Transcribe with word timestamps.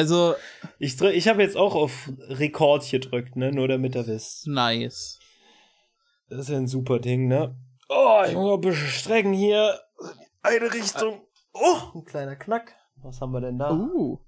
Also. 0.00 0.34
Ich, 0.78 0.96
drück, 0.96 1.14
ich 1.14 1.28
habe 1.28 1.42
jetzt 1.42 1.56
auch 1.56 1.74
auf 1.74 2.10
Rekord 2.28 2.88
gedrückt, 2.90 3.36
ne? 3.36 3.52
Nur 3.52 3.68
damit 3.68 3.94
ihr 3.94 4.06
wisst. 4.06 4.46
Nice. 4.46 5.18
Das 6.28 6.40
ist 6.40 6.48
ja 6.48 6.56
ein 6.56 6.66
super 6.66 6.98
Ding, 6.98 7.28
ne? 7.28 7.56
Oh, 7.88 8.22
ich 8.26 8.34
muss 8.34 8.54
ein 8.54 8.60
bisschen 8.60 8.86
strecken 8.88 9.32
hier. 9.32 9.78
Eine 10.42 10.72
Richtung. 10.72 11.20
Oh, 11.52 11.76
ein 11.94 12.04
kleiner 12.04 12.36
Knack. 12.36 12.74
Was 13.02 13.20
haben 13.20 13.32
wir 13.32 13.40
denn 13.40 13.58
da? 13.58 13.72
Uh. 13.72 14.18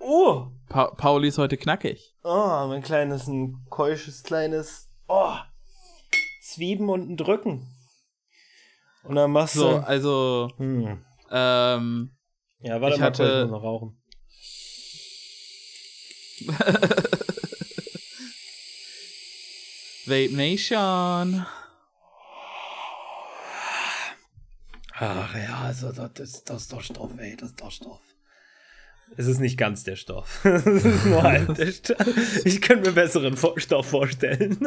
Oh. 0.00 0.48
Pa 0.68 0.88
Pauli 0.96 1.28
ist 1.28 1.38
heute 1.38 1.56
knackig. 1.56 2.14
Oh, 2.24 2.66
mein 2.68 2.82
kleines, 2.82 3.26
ein 3.28 3.64
keusches, 3.70 4.22
kleines. 4.24 4.90
Oh. 5.08 5.34
Zwieben 6.42 6.88
und 6.90 7.08
ein 7.10 7.16
Drücken. 7.16 7.66
Und 9.04 9.14
dann 9.14 9.30
machst 9.30 9.54
So, 9.54 9.70
du. 9.70 9.86
also. 9.86 10.50
Hm. 10.56 11.04
Ähm. 11.30 12.10
Ja, 12.60 12.80
warte 12.80 12.94
Ich 12.94 13.00
mal, 13.00 13.06
hatte- 13.06 13.24
ich 13.24 13.50
muss 13.50 13.50
noch 13.58 13.62
rauchen. 13.62 14.02
Vape 20.06 20.32
Nation. 20.36 21.46
Ach 24.96 25.34
ja, 25.34 25.58
also 25.62 25.90
das, 25.92 26.10
ist- 26.20 26.48
das 26.50 26.62
ist 26.62 26.72
doch 26.72 26.82
Stoff, 26.82 27.10
ey, 27.18 27.36
das 27.36 27.50
ist 27.50 27.60
doch 27.60 27.70
Stoff. 27.72 28.00
Es 29.16 29.26
ist 29.26 29.38
nicht 29.38 29.56
ganz 29.58 29.84
der 29.84 29.96
Stoff. 29.96 30.40
Es 30.44 30.64
ist 30.66 31.04
nur 31.06 31.22
halb 31.22 31.54
der 31.56 31.72
Stoff. 31.72 32.44
Ich 32.46 32.60
könnte 32.60 32.88
mir 32.90 32.94
besseren 32.94 33.36
Stoff 33.56 33.86
vorstellen. 33.88 34.58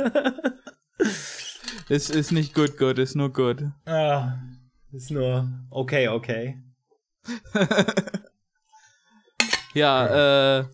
Es 1.89 2.09
ist 2.09 2.31
nicht 2.31 2.53
gut, 2.53 2.77
gut, 2.77 2.97
ist 2.99 3.15
nur 3.15 3.31
gut. 3.31 3.63
ah, 3.85 4.37
ist 4.91 5.11
nur 5.11 5.47
okay, 5.69 6.07
okay. 6.09 6.61
Ja, 9.73 10.59
äh. 10.59 10.65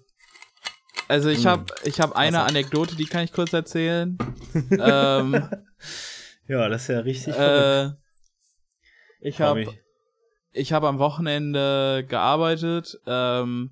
Also 1.07 1.29
ich 1.29 1.39
Hm. 1.45 1.51
habe 1.51 1.65
ich 1.83 1.99
hab 1.99 2.15
eine 2.15 2.41
Also. 2.41 2.49
Anekdote, 2.57 2.95
die 2.95 3.05
kann 3.05 3.23
ich 3.23 3.31
kurz 3.33 3.53
erzählen. 3.53 4.17
ähm, 4.71 5.47
Ja, 6.47 6.67
das 6.69 6.83
ist 6.83 6.87
ja 6.89 6.99
richtig 6.99 7.35
äh, 7.37 7.89
ich 9.21 9.39
habe 9.41 9.65
ich 10.51 10.73
habe 10.73 10.87
am 10.87 10.99
Wochenende 10.99 12.05
gearbeitet 12.07 12.99
ähm, 13.07 13.71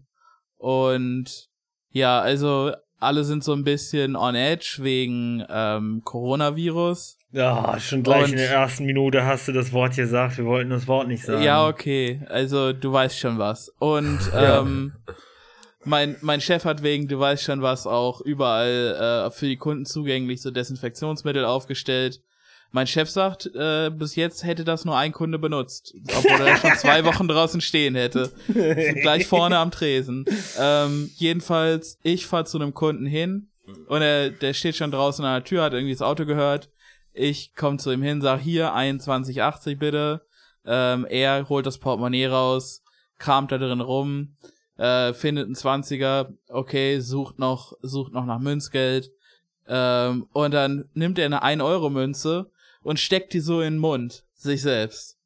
und 0.58 1.50
ja, 1.92 2.20
also 2.22 2.72
alle 3.00 3.24
sind 3.24 3.44
so 3.44 3.54
ein 3.54 3.64
bisschen 3.64 4.16
on 4.16 4.36
edge 4.36 4.78
wegen 4.80 5.44
ähm, 5.50 6.02
Coronavirus. 6.06 7.18
Ja, 7.32 7.80
schon 7.80 8.04
gleich 8.04 8.26
Und- 8.26 8.32
in 8.32 8.38
der 8.38 8.52
ersten 8.52 8.86
Minute 8.86 9.26
hast 9.26 9.48
du 9.48 9.52
das 9.52 9.72
Wort 9.74 9.96
gesagt. 9.96 10.38
Wir 10.38 10.46
wollten 10.46 10.70
das 10.70 10.88
Wort 10.88 11.08
nicht 11.08 11.24
sagen. 11.26 11.42
Ja, 11.44 11.68
okay, 11.68 12.22
also 12.30 12.74
du 12.74 12.92
weißt 12.94 13.18
schon 13.20 13.38
was. 13.40 13.70
Und 13.80 14.20
Ja. 14.34 14.66
Mein, 15.84 16.16
mein 16.22 16.42
Chef 16.42 16.66
hat 16.66 16.84
wegen, 16.84 17.08
du 17.08 17.20
weißt 17.20 17.44
schon 17.44 17.62
was, 17.62 17.88
auch 17.88 18.22
überall 18.22 19.28
äh, 19.28 19.32
für 19.32 19.48
die 19.48 19.58
Kunden 19.58 19.86
zugänglich 19.86 20.42
so 20.42 20.52
Desinfektionsmittel 20.52 21.46
aufgestellt. 21.46 22.22
Mein 22.74 22.88
Chef 22.88 23.10
sagt, 23.10 23.48
äh, 23.54 23.90
bis 23.90 24.16
jetzt 24.16 24.46
hätte 24.46 24.64
das 24.64 24.86
nur 24.86 24.98
ein 24.98 25.12
Kunde 25.12 25.38
benutzt, 25.38 25.94
obwohl 26.16 26.48
er 26.48 26.58
schon 26.58 26.78
zwei 26.78 27.04
Wochen 27.06 27.28
draußen 27.28 27.60
stehen 27.60 27.96
hätte. 27.96 28.32
Gleich 28.48 29.28
vorne 29.28 29.58
am 29.58 29.72
Tresen. 29.72 30.24
Ähm, 30.58 31.12
jedenfalls, 31.16 31.98
ich 32.02 32.26
fahr 32.26 32.46
zu 32.46 32.58
einem 32.58 32.74
Kunden 32.74 33.06
hin 33.06 33.50
und 33.88 34.02
er, 34.02 34.30
der 34.30 34.54
steht 34.54 34.78
schon 34.78 34.92
draußen 34.92 35.26
an 35.26 35.34
der 35.34 35.44
Tür, 35.44 35.64
hat 35.64 35.74
irgendwie 35.74 35.94
das 35.94 36.02
Auto 36.02 36.26
gehört. 36.26 36.70
Ich 37.14 37.56
komme 37.56 37.78
zu 37.78 37.92
ihm 37.92 38.02
hin, 38.02 38.22
sag 38.22 38.40
hier 38.40 38.72
2180 38.72 39.78
bitte. 39.78 40.22
Ähm, 40.66 41.06
er 41.10 41.50
holt 41.50 41.66
das 41.66 41.78
Portemonnaie 41.78 42.28
raus, 42.28 42.84
kramt 43.18 43.52
da 43.52 43.58
drin 43.58 43.82
rum, 43.82 44.38
äh, 44.82 45.14
findet 45.14 45.46
einen 45.46 45.54
20er, 45.54 46.34
okay, 46.50 47.00
sucht 47.00 47.38
noch, 47.38 47.74
sucht 47.84 48.14
noch 48.14 48.26
nach 48.26 48.40
Münzgeld. 48.40 49.12
Ähm, 49.68 50.28
und 50.34 50.52
dann 50.56 50.90
nimmt 50.96 51.20
er 51.20 51.28
eine 51.28 51.44
1-Euro-Münze 51.44 52.50
und 52.82 53.00
steckt 53.00 53.34
die 53.34 53.42
so 53.42 53.62
in 53.62 53.76
den 53.76 53.80
Mund, 53.80 54.26
sich 54.34 54.64
selbst. 54.64 55.20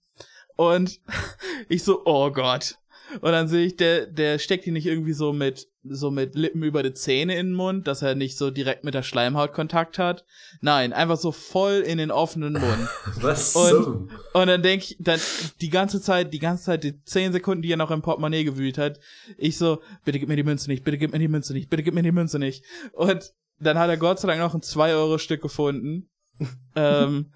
Und 0.57 1.00
ich 1.69 1.85
so, 1.85 2.02
oh 2.03 2.31
Gott. 2.31 2.78
Und 3.22 3.31
dann 3.31 3.48
sehe 3.48 3.66
ich, 3.66 3.76
der, 3.78 4.06
der 4.08 4.40
steckt 4.40 4.66
die 4.66 4.72
nicht 4.72 4.86
irgendwie 4.86 5.14
so 5.14 5.34
mit, 5.34 5.68
so 5.84 6.12
mit 6.12 6.36
Lippen 6.36 6.64
über 6.64 6.84
die 6.84 6.94
Zähne 6.94 7.38
in 7.38 7.48
den 7.48 7.56
Mund, 7.56 7.88
dass 7.88 8.02
er 8.02 8.16
nicht 8.16 8.38
so 8.38 8.50
direkt 8.52 8.84
mit 8.84 8.94
der 8.94 9.03
Schleimhaut 9.03 9.53
Kontakt 9.53 10.00
hat. 10.00 10.26
Nein, 10.62 10.94
einfach 10.94 11.18
so 11.18 11.31
voll 11.31 11.84
in 11.86 11.98
den 11.98 12.12
offenen 12.12 12.53
Mund. 12.53 12.90
Was 13.22 13.56
Und- 13.56 13.84
zum? 13.84 14.09
Und 14.34 14.48
dann 14.48 14.62
denk 14.64 14.84
ich, 14.84 14.98
dann 15.00 15.20
die 15.62 15.70
ganze 15.70 16.02
Zeit, 16.02 16.34
die 16.34 16.40
ganze 16.40 16.64
Zeit, 16.64 16.84
die 16.84 17.02
zehn 17.03 17.31
Sekunden, 17.31 17.62
die 17.62 17.72
er 17.72 17.78
noch 17.78 17.92
im 17.92 18.02
Portemonnaie 18.02 18.44
gewühlt 18.44 18.78
hat, 18.78 19.00
ich 19.38 19.58
so, 19.58 19.82
bitte 20.03 20.20
gib 20.20 20.30
mir 20.30 20.36
die 20.36 20.44
Münze 20.44 20.70
nicht, 20.70 20.84
bitte 20.84 20.97
gib 20.97 21.12
mir 21.12 21.20
die 21.20 21.28
Münze 21.28 21.53
nicht, 21.53 21.70
bitte 21.70 21.84
gib 21.84 21.94
mir 21.94 22.03
die 22.03 22.12
Münze 22.12 22.40
nicht. 22.40 22.64
Und 22.94 23.32
dann 23.59 23.80
hat 23.80 23.90
er 23.90 23.97
Gott 23.97 24.20
sei 24.20 24.28
Dank 24.28 24.40
noch 24.42 24.53
ein 24.53 24.62
2-Euro-Stück 24.62 25.42
gefunden, 25.42 26.09
ähm, 26.75 27.31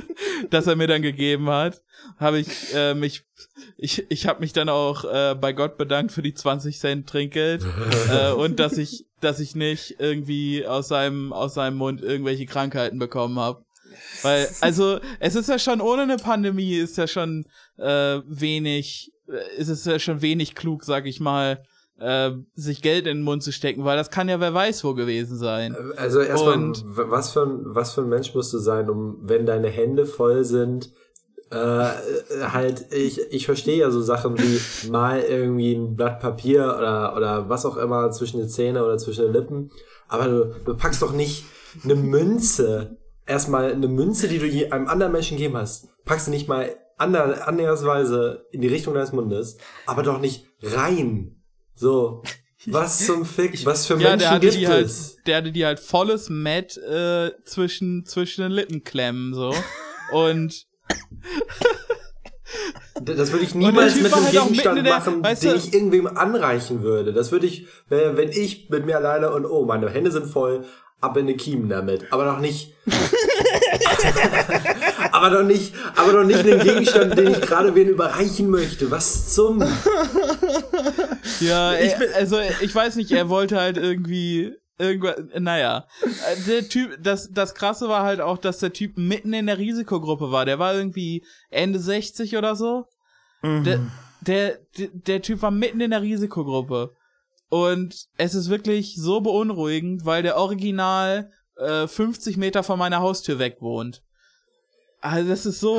das 0.50 0.66
er 0.66 0.76
mir 0.76 0.86
dann 0.86 1.02
gegeben 1.02 1.48
hat. 1.48 1.82
Habe 2.18 2.38
ich 2.38 2.74
äh, 2.74 2.94
mich, 2.94 3.24
ich, 3.76 4.10
ich 4.10 4.26
habe 4.26 4.40
mich 4.40 4.52
dann 4.52 4.68
auch 4.68 5.04
äh, 5.04 5.34
bei 5.34 5.52
Gott 5.52 5.78
bedankt 5.78 6.12
für 6.12 6.22
die 6.22 6.34
20 6.34 6.78
Cent 6.78 7.08
Trinkgeld 7.08 7.64
äh, 8.10 8.32
und 8.32 8.60
dass 8.60 8.78
ich, 8.78 9.06
dass 9.20 9.40
ich 9.40 9.54
nicht 9.54 9.96
irgendwie 9.98 10.66
aus 10.66 10.88
seinem, 10.88 11.32
aus 11.32 11.54
seinem 11.54 11.76
Mund 11.76 12.02
irgendwelche 12.02 12.46
Krankheiten 12.46 12.98
bekommen 12.98 13.38
habe. 13.38 13.64
Weil, 14.22 14.48
also, 14.60 14.98
es 15.20 15.34
ist 15.34 15.48
ja 15.48 15.58
schon 15.58 15.80
ohne 15.80 16.02
eine 16.02 16.16
Pandemie, 16.16 16.74
ist 16.74 16.98
ja 16.98 17.06
schon 17.06 17.46
äh, 17.76 18.20
wenig, 18.26 19.12
äh, 19.28 19.56
ist 19.56 19.68
es 19.68 19.84
ja 19.84 19.98
schon 19.98 20.20
wenig 20.20 20.54
klug, 20.54 20.84
sag 20.84 21.06
ich 21.06 21.20
mal, 21.20 21.62
äh, 21.98 22.32
sich 22.54 22.82
Geld 22.82 23.06
in 23.06 23.18
den 23.18 23.24
Mund 23.24 23.42
zu 23.42 23.52
stecken, 23.52 23.84
weil 23.84 23.96
das 23.96 24.10
kann 24.10 24.28
ja 24.28 24.40
wer 24.40 24.52
weiß 24.54 24.82
wo 24.84 24.94
gewesen 24.94 25.36
sein. 25.38 25.76
Also 25.96 26.20
erstmal, 26.20 26.54
was 26.84 27.30
für, 27.32 27.42
ein, 27.42 27.60
was 27.64 27.92
für 27.94 28.00
ein 28.02 28.08
Mensch 28.08 28.34
musst 28.34 28.52
du 28.52 28.58
sein, 28.58 28.90
um, 28.90 29.18
wenn 29.22 29.46
deine 29.46 29.68
Hände 29.68 30.04
voll 30.06 30.44
sind, 30.44 30.92
äh, 31.50 31.56
halt, 31.56 32.92
ich, 32.92 33.20
ich 33.30 33.46
verstehe 33.46 33.78
ja 33.78 33.90
so 33.90 34.02
Sachen 34.02 34.36
wie 34.38 34.88
mal 34.88 35.20
irgendwie 35.20 35.74
ein 35.74 35.94
Blatt 35.94 36.18
Papier 36.20 36.74
oder, 36.76 37.14
oder 37.16 37.48
was 37.48 37.64
auch 37.64 37.76
immer 37.76 38.10
zwischen 38.10 38.38
den 38.40 38.48
Zähnen 38.48 38.82
oder 38.82 38.98
zwischen 38.98 39.24
den 39.26 39.32
Lippen, 39.32 39.70
aber 40.08 40.24
du, 40.26 40.54
du 40.64 40.76
packst 40.76 41.00
doch 41.02 41.12
nicht 41.12 41.44
eine 41.84 41.94
Münze, 41.94 42.96
erstmal 43.26 43.70
eine 43.72 43.88
Münze, 43.88 44.26
die 44.28 44.38
du 44.38 44.46
je- 44.46 44.70
einem 44.70 44.88
anderen 44.88 45.12
Menschen 45.12 45.36
gegeben 45.36 45.56
hast, 45.56 45.88
packst 46.04 46.26
du 46.26 46.30
nicht 46.32 46.48
mal 46.48 46.70
ander, 46.96 47.46
annähersweise 47.46 48.46
in 48.50 48.60
die 48.60 48.68
Richtung 48.68 48.94
deines 48.94 49.12
Mundes, 49.12 49.56
aber 49.86 50.02
doch 50.02 50.20
nicht 50.20 50.46
rein. 50.62 51.33
So, 51.74 52.22
was 52.66 53.04
zum 53.06 53.24
Fick, 53.26 53.64
was 53.66 53.86
für 53.86 53.94
Ja, 53.94 54.10
Menschen 54.10 54.18
der 54.20 54.30
hatte 54.30 54.40
gibt 54.46 54.54
die 54.60 54.68
halt, 54.68 54.86
es? 54.86 55.16
der 55.26 55.36
hatte 55.38 55.52
die 55.52 55.64
halt 55.66 55.80
volles 55.80 56.28
Matt 56.30 56.76
äh, 56.78 57.32
zwischen, 57.44 58.04
zwischen 58.06 58.42
den 58.42 58.52
Lippen 58.52 58.84
klemmen, 58.84 59.34
so. 59.34 59.54
Und 60.12 60.66
Das 63.00 63.32
würde 63.32 63.44
ich 63.44 63.54
niemals 63.54 63.96
mit 64.00 64.12
einem 64.12 64.24
halt 64.24 64.32
Gegenstand 64.32 64.86
der- 64.86 64.94
machen, 64.94 65.22
weißt 65.24 65.42
den 65.42 65.50
du- 65.50 65.56
ich 65.56 65.72
irgendwem 65.74 66.06
anreichen 66.06 66.82
würde. 66.82 67.12
Das 67.12 67.32
würde 67.32 67.46
ich, 67.46 67.66
wenn 67.88 68.16
wenn 68.16 68.30
ich 68.30 68.68
mit 68.70 68.86
mir 68.86 68.96
alleine 68.96 69.32
und 69.32 69.44
oh, 69.46 69.64
meine 69.64 69.88
Hände 69.90 70.10
sind 70.12 70.26
voll, 70.26 70.64
ab 71.00 71.16
in 71.16 71.26
die 71.26 71.36
Kiemen 71.36 71.68
damit. 71.68 72.12
Aber 72.12 72.24
noch 72.24 72.38
nicht. 72.38 72.72
aber 75.12 75.30
doch 75.30 75.42
nicht, 75.42 75.74
aber 75.96 76.12
doch 76.12 76.24
nicht 76.24 76.40
einen 76.40 76.60
Gegenstand, 76.60 77.16
den 77.18 77.32
ich 77.32 77.40
gerade 77.40 77.74
wen 77.74 77.88
überreichen 77.88 78.50
möchte. 78.50 78.90
Was 78.90 79.34
zum? 79.34 79.62
Ja, 81.40 81.74
ich 81.78 81.96
bin, 81.96 82.08
also 82.14 82.38
ich 82.60 82.74
weiß 82.74 82.96
nicht, 82.96 83.10
er 83.12 83.28
wollte 83.28 83.60
halt 83.60 83.76
irgendwie 83.76 84.54
irgendwas, 84.78 85.16
naja. 85.38 85.86
Der 86.46 86.68
Typ, 86.68 86.98
das, 87.02 87.30
das 87.30 87.54
krasse 87.54 87.88
war 87.88 88.02
halt 88.02 88.20
auch, 88.20 88.38
dass 88.38 88.58
der 88.58 88.72
Typ 88.72 88.96
mitten 88.96 89.32
in 89.32 89.46
der 89.46 89.58
Risikogruppe 89.58 90.30
war. 90.30 90.44
Der 90.44 90.58
war 90.58 90.74
irgendwie 90.74 91.24
Ende 91.50 91.78
60 91.78 92.36
oder 92.36 92.56
so. 92.56 92.86
Der, 93.42 93.80
der, 94.22 94.58
der, 94.78 94.88
der 94.92 95.20
Typ 95.22 95.42
war 95.42 95.50
mitten 95.50 95.80
in 95.80 95.90
der 95.90 96.00
Risikogruppe. 96.00 96.94
Und 97.50 98.06
es 98.16 98.34
ist 98.34 98.48
wirklich 98.48 98.96
so 98.96 99.20
beunruhigend, 99.20 100.06
weil 100.06 100.22
der 100.22 100.38
Original 100.38 101.30
äh, 101.56 101.86
50 101.86 102.36
Meter 102.36 102.62
von 102.62 102.78
meiner 102.78 103.00
Haustür 103.00 103.38
weg 103.38 103.58
wohnt. 103.60 104.02
Also 105.00 105.28
das 105.28 105.46
ist 105.46 105.60
so. 105.60 105.78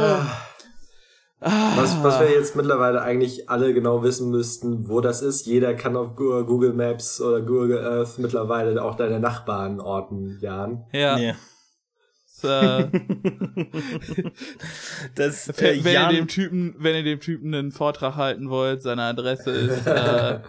Was, 1.40 2.02
was 2.02 2.20
wir 2.20 2.32
jetzt 2.32 2.56
mittlerweile 2.56 3.02
eigentlich 3.02 3.50
alle 3.50 3.74
genau 3.74 4.02
wissen 4.04 4.32
müssten, 4.32 4.88
wo 4.90 5.02
das 5.02 5.22
ist. 5.22 5.46
Jeder 5.46 5.76
kann 5.76 5.96
auf 5.96 6.16
Google 6.16 6.74
Maps 6.74 7.22
oder 7.22 7.42
Google 7.42 7.86
Earth 7.86 8.18
mittlerweile 8.18 8.82
auch 8.84 8.96
deine 8.96 9.20
Nachbarn 9.20 9.80
orten, 9.80 10.40
Jan. 10.42 10.86
ja. 10.92 11.18
Ja. 11.18 11.36
Ist, 12.26 12.44
äh, 12.44 12.90
Das, 15.16 15.48
äh, 15.50 15.54
wenn, 15.58 15.84
wenn 15.84 15.94
ihr 15.94 16.00
Jan, 16.00 16.16
dem 16.16 16.28
Typen, 16.28 16.76
wenn 16.80 16.96
ihr 16.96 17.04
dem 17.04 17.20
Typen 17.20 17.54
einen 17.54 17.72
Vortrag 17.72 18.16
halten 18.16 18.50
wollt, 18.50 18.82
seine 18.82 19.04
Adresse 19.04 19.52
ist 19.52 19.88
äh, 19.88 20.40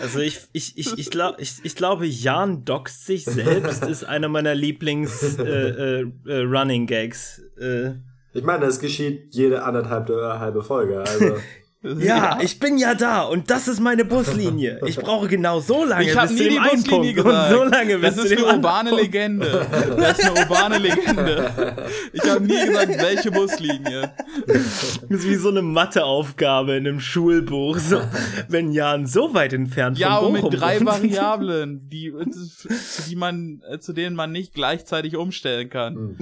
also 0.00 0.20
ich, 0.20 0.40
ich, 0.52 0.78
ich, 0.78 0.98
ich, 0.98 1.10
glaub, 1.10 1.38
ich, 1.38 1.56
ich 1.62 1.74
glaube, 1.76 2.06
Jan 2.06 2.64
doxt 2.64 3.06
sich 3.06 3.24
selbst, 3.24 3.84
ist 3.86 4.04
einer 4.04 4.28
meiner 4.28 4.54
Lieblings 4.54 5.38
äh, 5.38 5.42
äh, 5.42 6.06
äh, 6.26 6.38
Running 6.42 6.86
Gags. 6.86 7.40
Äh, 7.58 7.92
Ich 8.32 8.42
meine, 8.44 8.64
das 8.66 8.80
geschieht 8.80 9.34
jede 9.34 9.62
anderthalb 9.62 10.08
oder 10.10 10.40
halbe 10.40 10.62
Folge. 10.62 11.00
Also 11.00 11.36
Ja, 11.82 12.38
ich 12.40 12.60
bin 12.60 12.78
ja 12.78 12.94
da 12.94 13.22
und 13.22 13.50
das 13.50 13.66
ist 13.66 13.80
meine 13.80 14.04
Buslinie. 14.04 14.80
Ich 14.86 14.96
brauche 14.96 15.26
genau 15.26 15.58
so 15.58 15.84
lange 15.84 16.04
Ich 16.04 16.16
habe 16.16 16.28
bis 16.28 16.36
nie 16.38 16.44
zu 16.44 16.48
die 16.48 16.54
dem 16.54 16.62
einen 16.62 16.70
Buslinie 16.82 17.14
Punkt 17.14 17.24
gesagt. 17.24 17.52
und 17.52 17.56
so 17.58 17.64
lange 17.64 17.98
bis 17.98 18.14
das 18.14 18.24
ist 18.26 18.32
eine 18.38 18.46
urbane 18.46 18.90
Punkt. 18.90 19.04
Legende. 19.04 19.66
Das 19.96 20.18
ist 20.20 20.30
eine 20.30 20.40
urbane 20.40 20.78
Legende. 20.78 21.86
Ich 22.12 22.22
habe 22.30 22.44
nie 22.44 22.66
gesagt, 22.66 23.02
welche 23.02 23.30
Buslinie. 23.32 24.12
Das 24.46 25.20
ist 25.20 25.28
wie 25.28 25.34
so 25.34 25.48
eine 25.48 25.62
Matheaufgabe 25.62 26.76
in 26.76 26.86
einem 26.86 27.00
Schulbuch. 27.00 27.76
So, 27.78 28.00
wenn 28.48 28.70
Jan 28.70 29.06
so 29.08 29.34
weit 29.34 29.52
entfernt 29.52 29.98
Ja, 29.98 30.18
von 30.18 30.26
und 30.28 30.32
mit 30.34 30.42
Bochum 30.42 30.58
drei 30.60 30.76
wohnt. 30.76 30.86
Variablen, 30.86 31.88
die, 31.88 32.12
zu, 32.30 32.68
die 33.08 33.16
man, 33.16 33.60
äh, 33.68 33.80
zu 33.80 33.92
denen 33.92 34.14
man 34.14 34.30
nicht 34.30 34.54
gleichzeitig 34.54 35.16
umstellen 35.16 35.68
kann. 35.68 36.14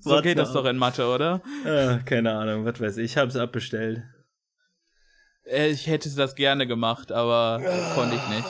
So 0.00 0.10
What's 0.10 0.22
geht 0.22 0.38
das 0.38 0.52
doch 0.52 0.64
in 0.66 0.76
Mathe, 0.76 1.06
oder? 1.08 1.42
Ah, 1.66 1.98
keine 2.04 2.32
Ahnung, 2.34 2.64
was 2.64 2.80
weiß 2.80 2.98
ich. 2.98 3.04
Ich 3.04 3.16
hab's 3.16 3.34
abbestellt. 3.36 3.63
Äh, 5.44 5.68
Ich 5.70 5.86
hätte 5.86 6.08
das 6.14 6.34
gerne 6.34 6.66
gemacht, 6.66 7.12
aber 7.12 7.60
konnte 7.94 8.16
ich 8.16 8.28
nicht. 8.28 8.48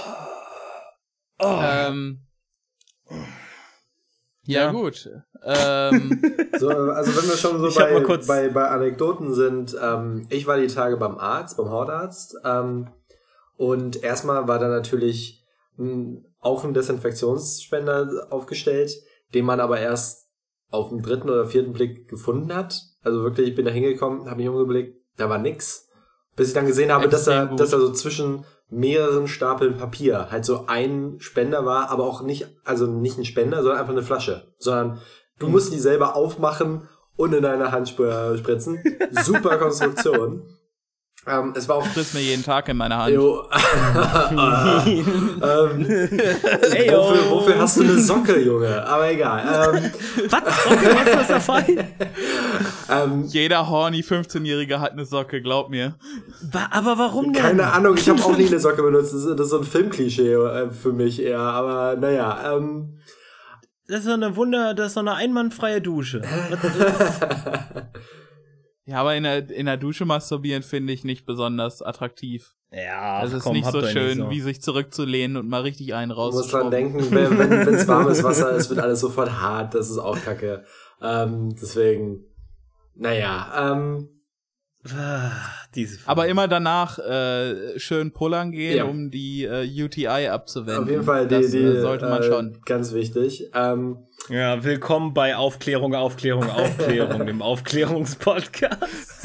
Oh. 1.40 1.60
Ähm, 1.62 2.20
ja, 4.46 4.64
Ja. 4.66 4.72
gut. 4.72 5.08
Ähm, 5.42 6.22
So, 6.58 6.68
also 6.68 7.16
wenn 7.16 7.28
wir 7.28 7.36
schon 7.36 7.60
so 7.60 7.68
bei, 7.80 7.92
bei, 8.28 8.48
bei 8.48 8.68
Anekdoten 8.68 9.34
sind, 9.34 9.76
ähm, 9.82 10.26
ich 10.30 10.46
war 10.46 10.56
die 10.56 10.68
Tage 10.68 10.96
beim 10.96 11.18
Arzt, 11.18 11.56
beim 11.56 11.68
Hautarzt, 11.70 12.36
ähm, 12.44 12.88
und 13.56 14.02
erstmal 14.02 14.46
war 14.46 14.58
da 14.60 14.68
natürlich 14.68 15.44
m, 15.78 16.24
auch 16.40 16.62
ein 16.64 16.74
Desinfektionsspender 16.74 18.28
aufgestellt, 18.30 18.92
den 19.34 19.44
man 19.44 19.58
aber 19.60 19.80
erst 19.80 20.28
auf 20.70 20.88
dem 20.90 21.02
dritten 21.02 21.28
oder 21.28 21.46
vierten 21.46 21.72
Blick 21.72 22.08
gefunden 22.08 22.54
hat. 22.54 22.80
Also 23.02 23.22
wirklich, 23.22 23.48
ich 23.50 23.54
bin 23.54 23.64
da 23.64 23.70
hingekommen, 23.72 24.26
habe 24.28 24.36
mich 24.36 24.48
umgeblickt, 24.48 25.03
da 25.16 25.28
war 25.28 25.38
nix. 25.38 25.88
Bis 26.36 26.48
ich 26.48 26.54
dann 26.54 26.66
gesehen 26.66 26.90
habe, 26.92 27.08
dass 27.08 27.26
er, 27.26 27.46
gut. 27.46 27.60
dass 27.60 27.72
er 27.72 27.78
so 27.80 27.92
zwischen 27.92 28.44
mehreren 28.70 29.28
Stapeln 29.28 29.76
Papier 29.76 30.28
halt 30.30 30.44
so 30.44 30.64
ein 30.66 31.16
Spender 31.20 31.64
war, 31.64 31.90
aber 31.90 32.04
auch 32.04 32.22
nicht, 32.22 32.46
also 32.64 32.86
nicht 32.86 33.18
ein 33.18 33.24
Spender, 33.24 33.62
sondern 33.62 33.78
einfach 33.80 33.92
eine 33.92 34.02
Flasche. 34.02 34.48
Sondern 34.58 35.00
du 35.38 35.48
musst 35.48 35.72
die 35.72 35.78
selber 35.78 36.16
aufmachen 36.16 36.88
und 37.16 37.32
in 37.34 37.42
deine 37.42 37.70
Hand 37.70 37.86
sp- 37.94 38.36
spritzen. 38.36 38.82
Super 39.22 39.58
Konstruktion. 39.58 40.42
ähm, 41.26 41.52
es 41.56 41.68
war 41.68 41.76
auch 41.76 41.86
frisst 41.86 42.14
mir 42.14 42.20
jeden 42.20 42.42
Tag 42.44 42.68
in 42.68 42.76
meine 42.76 42.96
Hand. 42.96 43.14
Jo. 43.14 43.44
ähm, 44.30 45.86
Ey, 45.86 46.90
wofür, 46.92 47.30
wofür 47.30 47.58
hast 47.58 47.76
du 47.78 47.82
eine 47.82 47.98
Socke, 47.98 48.38
Junge? 48.40 48.86
Aber 48.86 49.10
egal. 49.10 49.74
Ähm, 49.74 49.90
Was? 50.30 50.42
Okay, 50.66 50.90
was 50.94 51.06
ist 51.20 51.30
das 51.30 51.46
der 51.46 51.64
ähm, 53.04 53.24
Jeder 53.24 53.68
horny 53.68 54.00
15-Jährige 54.02 54.80
hat 54.80 54.92
eine 54.92 55.04
Socke, 55.06 55.40
glaub 55.42 55.70
mir. 55.70 55.94
Wa- 56.50 56.68
Aber 56.70 56.98
warum 56.98 57.32
denn? 57.32 57.42
keine 57.42 57.72
Ahnung, 57.72 57.96
ich 57.96 58.08
habe 58.08 58.22
auch 58.22 58.36
nie 58.36 58.46
eine 58.46 58.58
Socke 58.60 58.82
benutzt. 58.82 59.12
Das 59.14 59.24
ist, 59.24 59.30
das 59.38 59.46
ist 59.46 59.50
so 59.50 59.58
ein 59.58 59.64
Filmklischee 59.64 60.32
äh, 60.34 60.70
für 60.70 60.92
mich 60.92 61.22
eher. 61.22 61.38
Aber 61.40 61.96
naja. 61.96 62.54
Ähm, 62.56 62.98
Das 63.88 64.00
ist 64.00 64.06
doch 64.08 64.14
eine 64.14 64.36
Wunder, 64.36 64.74
das 64.74 64.88
ist 64.88 64.96
doch 64.96 65.02
eine 65.02 65.14
einwandfreie 65.14 65.80
Dusche. 65.80 66.22
Ja, 68.86 69.00
aber 69.00 69.14
in 69.14 69.22
der, 69.22 69.48
in 69.50 69.66
der 69.66 69.76
Dusche 69.78 70.04
masturbieren 70.04 70.62
finde 70.62 70.92
ich 70.92 71.04
nicht 71.04 71.24
besonders 71.24 71.80
attraktiv. 71.80 72.54
Ja, 72.70 73.18
Also 73.18 73.34
es 73.34 73.38
ist 73.38 73.44
komm, 73.44 73.54
nicht 73.54 73.70
so 73.70 73.82
schön, 73.86 74.18
so. 74.18 74.30
wie 74.30 74.40
sich 74.40 74.60
zurückzulehnen 74.60 75.36
und 75.36 75.48
mal 75.48 75.62
richtig 75.62 75.94
einen 75.94 76.10
du 76.10 76.16
musst 76.16 76.52
dran 76.52 76.70
denken, 76.70 77.10
wenn 77.10 77.38
wenn 77.38 77.50
wenn's 77.66 77.86
warmes 77.88 78.22
Wasser 78.22 78.50
ist, 78.50 78.68
wird 78.68 78.80
alles 78.80 79.00
sofort 79.00 79.40
hart. 79.40 79.74
Das 79.74 79.88
ist 79.88 79.98
auch 79.98 80.20
kacke. 80.20 80.64
Ähm, 81.00 81.54
deswegen, 81.60 82.24
naja. 82.94 83.72
Ähm, 83.72 84.08
Ah, 84.92 85.30
diese 85.74 85.98
Aber 86.04 86.26
immer 86.28 86.46
danach 86.46 86.98
äh, 86.98 87.78
schön 87.78 88.12
pullern 88.12 88.52
gehen, 88.52 88.76
Ja. 88.76 88.84
um 88.84 89.10
die 89.10 89.44
äh, 89.44 89.66
UTI 89.82 90.28
abzuwenden. 90.28 90.84
auf 90.84 90.90
jeden 90.90 91.04
Fall, 91.04 91.26
die, 91.26 91.36
das 91.36 91.50
die 91.52 91.58
äh, 91.58 91.80
sollte 91.80 92.06
man 92.06 92.20
äh, 92.20 92.26
schon. 92.26 92.58
ganz 92.66 92.92
wichtig. 92.92 93.50
Ähm, 93.54 93.96
Ja, 94.28 94.62
willkommen 94.62 95.14
bei 95.14 95.36
Aufklärung, 95.36 95.94
Aufklärung, 95.94 96.50
Aufklärung, 96.50 97.24
dem 97.26 97.40
Aufklärungspodcast. 97.40 99.24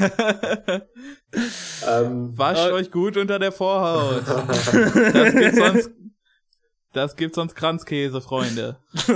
ähm, 1.88 2.32
Wascht 2.38 2.68
Äh. 2.68 2.72
euch 2.72 2.90
gut 2.90 3.18
unter 3.18 3.38
der 3.38 3.52
Vorhaut. 3.52 4.22
das 4.26 5.34
gibt 5.34 5.56
sonst, 5.56 5.90
das 6.92 7.16
gibt 7.16 7.34
sonst 7.34 7.54
Kranzkäse, 7.54 8.20
Freunde. 8.20 8.76
auf 8.94 9.08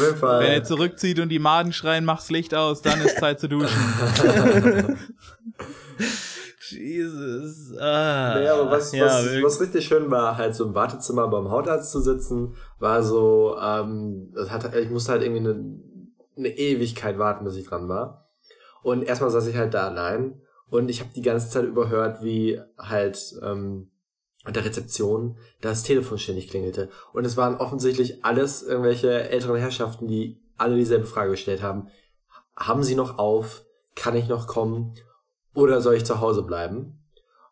jeden 0.00 0.16
Fall. 0.16 0.40
Wenn 0.42 0.52
ihr 0.52 0.64
zurückzieht 0.64 1.20
und 1.20 1.28
die 1.28 1.38
Maden 1.38 1.72
schreien, 1.72 2.04
mach's 2.04 2.30
Licht 2.30 2.54
aus, 2.54 2.82
dann 2.82 3.00
ist 3.00 3.18
Zeit 3.18 3.38
zu 3.38 3.48
duschen. 3.48 3.68
Jesus. 6.70 7.76
Ah. 7.78 8.34
Naja, 8.34 8.54
aber 8.54 8.70
was, 8.70 8.92
ja, 8.92 9.06
was, 9.06 9.24
wirklich. 9.24 9.44
was 9.44 9.60
richtig 9.60 9.86
schön 9.86 10.10
war, 10.10 10.36
halt 10.36 10.54
so 10.54 10.64
im 10.64 10.74
Wartezimmer 10.74 11.28
beim 11.28 11.50
Hautarzt 11.50 11.92
zu 11.92 12.00
sitzen, 12.00 12.54
war 12.78 13.02
so, 13.02 13.56
ähm, 13.60 14.32
das 14.34 14.50
hat, 14.50 14.74
ich 14.74 14.90
musste 14.90 15.12
halt 15.12 15.22
irgendwie 15.22 15.48
eine, 15.48 15.80
eine 16.36 16.48
Ewigkeit 16.48 17.18
warten, 17.18 17.44
bis 17.44 17.56
ich 17.56 17.66
dran 17.66 17.88
war. 17.88 18.28
Und 18.82 19.02
erstmal 19.02 19.30
saß 19.30 19.46
ich 19.46 19.56
halt 19.56 19.74
da 19.74 19.86
allein 19.86 20.40
und 20.70 20.88
ich 20.88 21.00
habe 21.00 21.10
die 21.14 21.22
ganze 21.22 21.50
Zeit 21.50 21.64
überhört, 21.64 22.22
wie 22.22 22.60
halt 22.78 23.34
ähm, 23.42 23.91
an 24.44 24.54
der 24.54 24.64
Rezeption 24.64 25.36
das 25.60 25.82
Telefon 25.82 26.18
ständig 26.18 26.48
klingelte. 26.48 26.88
Und 27.12 27.24
es 27.24 27.36
waren 27.36 27.56
offensichtlich 27.56 28.24
alles 28.24 28.62
irgendwelche 28.62 29.28
älteren 29.28 29.56
Herrschaften, 29.56 30.08
die 30.08 30.40
alle 30.56 30.76
dieselbe 30.76 31.06
Frage 31.06 31.32
gestellt 31.32 31.62
haben. 31.62 31.88
Haben 32.56 32.82
Sie 32.82 32.94
noch 32.94 33.18
auf? 33.18 33.64
Kann 33.94 34.16
ich 34.16 34.28
noch 34.28 34.46
kommen? 34.46 34.94
Oder 35.54 35.80
soll 35.80 35.94
ich 35.94 36.04
zu 36.04 36.20
Hause 36.20 36.42
bleiben? 36.42 36.98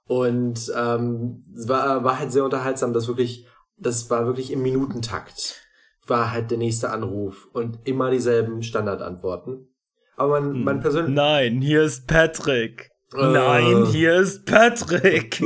Und 0.07 0.73
ähm, 0.77 1.45
es 1.55 1.69
war, 1.69 2.03
war 2.03 2.19
halt 2.19 2.33
sehr 2.33 2.45
unterhaltsam, 2.45 2.93
dass 2.93 3.07
wirklich, 3.07 3.47
das 3.77 4.11
war 4.11 4.27
wirklich 4.27 4.51
im 4.51 4.63
Minutentakt. 4.63 5.61
War 6.07 6.33
halt 6.33 6.51
der 6.51 6.59
nächste 6.59 6.91
Anruf 6.91 7.49
und 7.53 7.79
immer 7.85 8.11
dieselben 8.11 8.63
Standardantworten. 8.63 9.69
Aber 10.17 10.41
man, 10.41 10.65
man 10.65 10.81
persönlich. 10.81 11.15
Nein, 11.15 11.61
hier 11.61 11.83
ist 11.83 12.07
Patrick. 12.09 12.91
Äh. 13.15 13.33
Nein, 13.33 13.87
hier 13.87 14.15
ist 14.17 14.47
Patrick. 14.47 15.43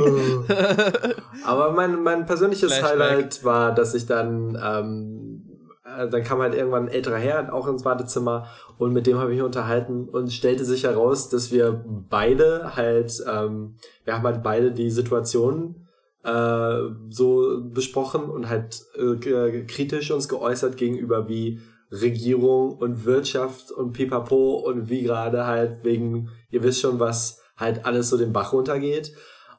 Aber 1.45 1.71
mein, 1.71 2.03
mein 2.03 2.25
persönliches 2.25 2.73
Flashback. 2.73 2.99
Highlight 2.99 3.43
war, 3.43 3.73
dass 3.73 3.93
ich 3.95 4.05
dann, 4.05 4.57
ähm, 4.63 5.43
äh, 5.83 6.07
dann 6.07 6.23
kam 6.23 6.39
halt 6.41 6.53
irgendwann 6.55 6.83
ein 6.83 6.93
älterer 6.93 7.17
Herr 7.17 7.53
auch 7.53 7.67
ins 7.67 7.83
Wartezimmer 7.85 8.47
und 8.77 8.93
mit 8.93 9.07
dem 9.07 9.17
habe 9.17 9.31
ich 9.31 9.37
mich 9.37 9.45
unterhalten 9.45 10.07
und 10.09 10.31
stellte 10.31 10.65
sich 10.65 10.83
heraus, 10.83 11.29
dass 11.29 11.51
wir 11.51 11.83
beide 12.09 12.75
halt, 12.75 13.23
ähm, 13.31 13.77
wir 14.03 14.15
haben 14.15 14.23
halt 14.23 14.43
beide 14.43 14.71
die 14.71 14.91
Situation 14.91 15.87
äh, 16.23 16.77
so 17.09 17.61
besprochen 17.63 18.25
und 18.25 18.49
halt 18.49 18.81
äh, 18.95 19.15
g- 19.15 19.65
kritisch 19.65 20.11
uns 20.11 20.27
geäußert 20.27 20.77
gegenüber 20.77 21.27
wie 21.29 21.61
Regierung 21.91 22.73
und 22.77 23.05
Wirtschaft 23.05 23.71
und 23.71 23.93
Pipapo 23.93 24.55
und 24.55 24.89
wie 24.89 25.03
gerade 25.03 25.45
halt 25.45 25.83
wegen, 25.83 26.29
ihr 26.49 26.63
wisst 26.63 26.81
schon, 26.81 26.99
was 26.99 27.41
halt 27.57 27.85
alles 27.85 28.09
so 28.09 28.17
den 28.17 28.33
Bach 28.33 28.53
runtergeht. 28.53 29.13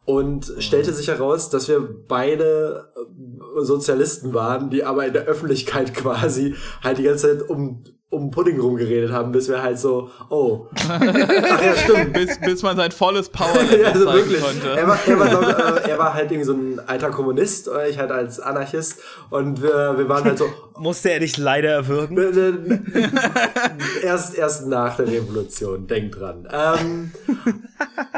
Und 0.05 0.53
stellte 0.61 0.93
sich 0.93 1.09
heraus, 1.09 1.51
dass 1.51 1.67
wir 1.67 1.81
beide 2.07 2.93
äh, 2.95 3.61
Sozialisten 3.65 4.35
waren, 4.35 4.71
die 4.71 4.85
aber 4.85 5.05
in 5.05 5.13
der 5.13 5.25
Öffentlichkeit 5.25 5.95
quasi 5.95 6.55
halt 6.83 6.99
die 6.99 7.03
ganze 7.03 7.39
Zeit 7.39 7.51
um, 7.51 7.83
um 8.09 8.31
Pudding 8.31 8.61
rumgeredet 8.61 9.11
haben, 9.11 9.33
bis 9.33 9.49
wir 9.49 9.63
halt 9.63 9.79
so, 9.79 10.11
oh, 10.31 10.69
ach 10.89 11.63
ja, 11.63 11.75
stimmt. 11.75 12.13
bis, 12.13 12.39
bis 12.39 12.63
man 12.63 12.77
sein 12.77 12.93
volles 12.93 13.29
Power 13.29 13.63
ja, 13.81 13.89
also 13.89 14.13
wirklich. 14.13 14.41
konnte. 14.41 14.69
Er 14.69 14.87
war, 14.87 14.99
er, 15.07 15.19
war, 15.19 15.77
äh, 15.85 15.91
er 15.91 15.99
war 15.99 16.15
halt 16.15 16.31
irgendwie 16.31 16.47
so 16.47 16.53
ein 16.53 16.81
alter 16.87 17.11
Kommunist, 17.11 17.69
ich 17.89 17.99
halt 17.99 18.13
als 18.13 18.39
Anarchist. 18.39 19.01
Und 19.31 19.61
wir, 19.61 19.99
wir 19.99 20.09
waren 20.09 20.25
halt 20.25 20.39
so, 20.39 20.47
Musste 20.79 21.11
er 21.11 21.21
dich 21.21 21.37
leider 21.37 21.71
erwürgen? 21.71 22.85
erst, 24.03 24.37
erst 24.37 24.67
nach 24.67 24.97
der 24.97 25.09
Revolution, 25.09 25.87
denk 25.87 26.13
dran. 26.13 26.47
Ähm, 26.53 27.13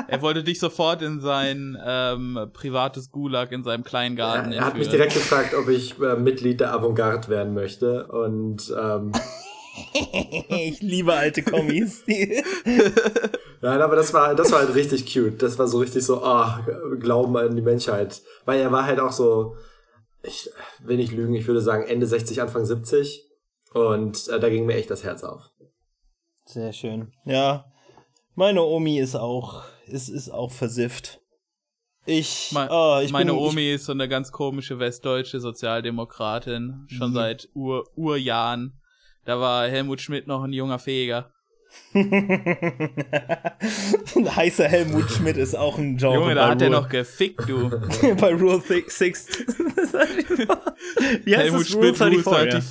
Er 0.08 0.22
wollte 0.22 0.42
dich 0.42 0.58
sofort 0.58 1.02
in 1.02 1.20
sein 1.20 1.78
ähm, 1.84 2.50
privates 2.52 3.10
Gulag 3.10 3.52
in 3.52 3.62
seinem 3.62 3.84
kleinen 3.84 4.16
Garten 4.16 4.52
er 4.52 4.64
hat 4.64 4.76
mich 4.76 4.88
direkt 4.88 5.14
gefragt, 5.14 5.54
ob 5.54 5.68
ich 5.68 6.00
äh, 6.00 6.16
Mitglied 6.16 6.60
der 6.60 6.72
Avantgarde 6.72 7.28
werden 7.28 7.54
möchte. 7.54 8.06
Und 8.06 8.74
ähm, 8.80 9.12
Ich 10.50 10.80
liebe 10.80 11.12
alte 11.14 11.42
Kommis. 11.42 12.04
Nein, 13.60 13.80
aber 13.82 13.96
das 13.96 14.12
war, 14.14 14.34
das 14.34 14.52
war 14.52 14.60
halt 14.60 14.74
richtig 14.74 15.12
cute. 15.12 15.42
Das 15.42 15.58
war 15.58 15.66
so 15.66 15.78
richtig 15.78 16.04
so, 16.04 16.22
ah, 16.22 16.64
Glauben 17.00 17.36
an 17.36 17.56
die 17.56 17.62
Menschheit. 17.62 18.22
Weil 18.44 18.60
er 18.60 18.70
war 18.72 18.84
halt 18.84 19.00
auch 19.00 19.12
so, 19.12 19.56
ich 20.22 20.50
will 20.80 20.96
nicht 20.96 21.12
lügen, 21.12 21.34
ich 21.34 21.46
würde 21.46 21.60
sagen 21.60 21.84
Ende 21.84 22.06
60, 22.06 22.40
Anfang 22.40 22.64
70. 22.64 23.24
Und 23.74 24.28
äh, 24.28 24.40
da 24.40 24.48
ging 24.48 24.66
mir 24.66 24.74
echt 24.76 24.90
das 24.90 25.04
Herz 25.04 25.24
auf. 25.24 25.50
Sehr 26.46 26.72
schön. 26.72 27.12
Ja, 27.24 27.66
meine 28.34 28.62
Omi 28.62 28.98
ist 28.98 29.16
auch, 29.16 29.64
ist, 29.86 30.08
ist 30.08 30.30
auch 30.30 30.50
versifft. 30.52 31.20
Ich, 32.06 32.52
Me- 32.52 32.68
oh, 32.70 33.00
ich 33.02 33.12
Meine 33.12 33.32
bin, 33.32 33.40
Omi 33.40 33.72
ist 33.74 33.84
so 33.84 33.92
eine 33.92 34.08
ganz 34.08 34.32
komische 34.32 34.78
westdeutsche 34.78 35.40
Sozialdemokratin, 35.40 36.86
schon 36.88 37.08
Ja. 37.12 37.20
seit 37.20 37.48
Ur 37.54 37.84
Urjahren. 37.96 38.77
Da 39.28 39.38
war 39.38 39.68
Helmut 39.68 40.00
Schmidt 40.00 40.26
noch 40.26 40.42
ein 40.42 40.54
junger 40.54 40.78
Fähiger. 40.78 41.30
ein 41.92 42.16
heißer 44.16 44.66
Helmut 44.66 45.10
Schmidt 45.10 45.36
ist 45.36 45.54
auch 45.54 45.76
ein 45.76 45.98
Genre. 45.98 46.14
Junge, 46.14 46.34
da 46.34 46.48
hat 46.48 46.62
er 46.62 46.68
Rule- 46.68 46.80
noch 46.80 46.88
gefickt, 46.88 47.46
du. 47.46 47.68
bei 48.18 48.32
Rule 48.32 48.62
6. 48.66 49.00
Wie 51.24 51.36
heißt 51.36 51.44
Helmut 51.44 51.60
das? 51.60 51.74
Rule 51.74 51.94
Schmidt, 51.94 52.00
Rule 52.00 52.22
34, 52.22 52.64
34. 52.64 52.70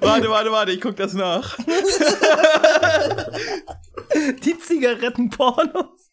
warte, 0.00 0.28
warte, 0.30 0.50
warte, 0.50 0.72
ich 0.72 0.80
guck 0.80 0.96
das 0.96 1.14
nach. 1.14 1.56
ja. 1.56 1.66
Die 4.42 4.58
Zigarettenpornos. 4.58 6.10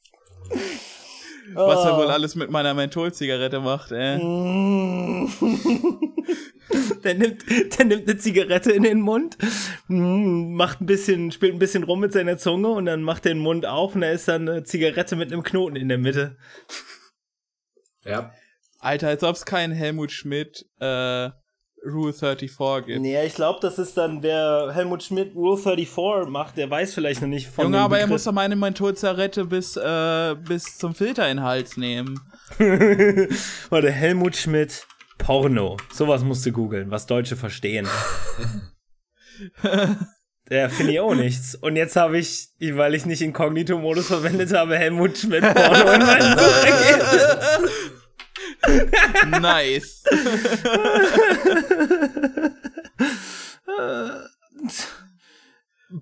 Was 1.54 1.86
er 1.86 1.94
Oh. 1.94 1.98
wohl 1.98 2.10
alles 2.10 2.36
mit 2.36 2.50
meiner 2.50 2.74
Mentholzigarette 2.74 3.60
macht, 3.60 3.92
ey. 3.92 4.18
Mm. 4.18 5.30
Der 7.04 7.14
nimmt, 7.14 7.44
der 7.78 7.86
nimmt 7.86 8.10
eine 8.10 8.18
Zigarette 8.18 8.72
in 8.72 8.82
den 8.84 9.00
Mund, 9.00 9.38
mm, 9.88 10.56
macht 10.56 10.82
ein 10.82 10.88
bisschen, 10.88 11.32
spielt 11.32 11.54
ein 11.54 11.60
bisschen 11.60 11.84
rum 11.84 12.00
mit 12.00 12.12
seiner 12.12 12.38
Zunge 12.40 12.70
und 12.70 12.86
dann 12.88 13.04
macht 13.04 13.25
er 13.28 13.34
den 13.36 13.42
Mund 13.44 13.66
auf 13.68 13.94
und 13.94 14.02
da 14.02 14.10
ist 14.10 14.28
dann 14.28 14.50
eine 14.50 14.64
Zigarette 14.64 15.16
mit 15.16 15.32
einem 15.32 15.44
Knoten 15.44 15.75
in 15.75 15.88
der 15.88 16.00
Mitte. 16.00 16.38
Ja. 18.04 18.32
Alter, 18.80 19.10
als 19.10 19.24
ob 19.24 19.36
es 19.36 19.46
keinen 19.46 19.74
Helmut 19.74 20.12
Schmidt 20.12 20.66
äh, 20.80 21.30
Rule 21.86 22.13
34 22.13 22.86
gibt. 22.86 23.01
Nee, 23.01 23.25
ich 23.25 23.36
glaube, 23.36 23.60
das 23.62 23.77
ist 23.80 23.96
dann, 23.98 24.22
wer 24.24 24.72
Helmut 24.74 25.04
Schmidt 25.04 25.36
Rule 25.36 25.58
34 25.58 26.30
macht, 26.30 26.58
der 26.58 26.70
weiß 26.70 26.94
vielleicht 26.94 27.22
noch 27.22 27.27
nicht 27.27 27.48
von 27.48 27.65
Junge, 27.65 27.80
aber 27.80 27.98
er 27.98 28.06
Begriff. 28.06 28.15
muss 28.15 28.24
doch 28.24 28.32
meine 28.32 28.56
Mentholzigarette 28.56 29.46
bis, 29.46 29.75
äh, 29.77 30.36
bis 30.48 30.77
zum 30.77 30.96
Filter 30.96 31.30
in 31.30 31.38
den 31.38 31.44
Hals 31.46 31.77
nehmen. 31.77 32.20
Warte, 33.70 33.92
Helmut 33.92 34.36
Schmidt 34.36 34.86
Porno. 35.18 35.77
Sowas 35.94 36.24
musst 36.24 36.46
du 36.46 36.51
googeln, 36.51 36.92
was 36.92 37.06
Deutsche 37.06 37.36
verstehen. 37.36 37.88
Ja, 40.50 40.70
finde 40.70 40.92
ich 40.94 41.00
auch 41.00 41.15
nichts. 41.15 41.56
Und 41.56 41.75
jetzt 41.75 41.96
habe 41.96 42.20
ich, 42.20 42.50
weil 42.60 42.94
ich 42.94 43.08
nicht 43.08 43.24
Inkognito-Modus 43.24 44.06
verwendet 44.08 44.54
habe, 44.54 44.77
Helmut 44.77 45.18
Schmidt 45.18 45.42
Porno 45.42 45.92
in 45.92 46.01
meinem 46.01 46.38
Suchergebnis. 46.38 47.72
Nice. 49.41 50.03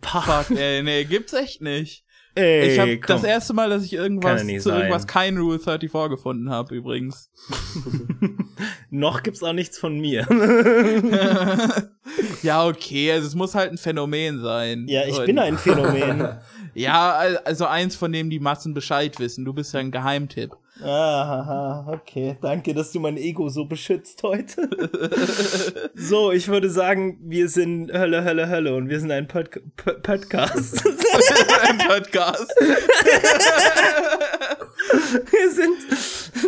Fuck, 0.01 0.51
ey, 0.57 0.81
nee, 0.83 1.03
gibt's 1.03 1.33
echt 1.33 1.61
nicht. 1.61 2.03
Ey, 2.35 2.71
Ich 2.73 2.79
habe 2.79 2.97
das 3.05 3.23
erste 3.23 3.53
Mal, 3.53 3.69
dass 3.69 3.83
ich 3.83 3.93
irgendwas 3.93 4.41
zu 4.41 4.59
sein. 4.61 4.75
irgendwas 4.77 5.05
kein 5.05 5.37
Rule 5.37 5.59
34 5.59 6.09
gefunden 6.09 6.49
habe, 6.49 6.73
übrigens. 6.73 7.29
Noch 8.89 9.21
gibt's 9.21 9.43
auch 9.43 9.53
nichts 9.53 9.77
von 9.77 9.99
mir. 9.99 10.25
ja, 12.41 12.65
okay, 12.65 13.11
also 13.11 13.27
es 13.27 13.35
muss 13.35 13.53
halt 13.53 13.71
ein 13.71 13.77
Phänomen 13.77 14.41
sein. 14.41 14.85
ja, 14.87 15.05
ich 15.05 15.19
Und- 15.19 15.25
bin 15.27 15.37
ein 15.37 15.57
Phänomen. 15.59 16.27
Ja, 16.73 17.11
al- 17.13 17.37
also 17.39 17.67
eins, 17.67 17.95
von 17.95 18.11
dem 18.11 18.31
die 18.31 18.39
Massen 18.39 18.73
Bescheid 18.73 19.19
wissen. 19.19 19.45
Du 19.45 19.53
bist 19.53 19.71
ja 19.75 19.79
ein 19.79 19.91
Geheimtipp. 19.91 20.53
Ah, 20.81 21.85
okay. 21.91 22.37
Danke, 22.41 22.73
dass 22.73 22.91
du 22.91 22.99
mein 22.99 23.17
Ego 23.17 23.49
so 23.49 23.65
beschützt 23.65 24.23
heute. 24.23 24.67
so, 25.95 26.31
ich 26.31 26.47
würde 26.47 26.69
sagen, 26.69 27.19
wir 27.21 27.47
sind 27.47 27.91
Hölle, 27.93 28.23
Hölle, 28.23 28.49
Hölle 28.49 28.75
und 28.75 28.89
wir 28.89 28.99
sind 28.99 29.11
ein 29.11 29.27
Pod 29.27 29.49
Podcast. 29.75 30.83
Ein 31.63 31.77
Podcast. 31.77 32.49
wir 35.29 35.51
sind, 35.51 35.77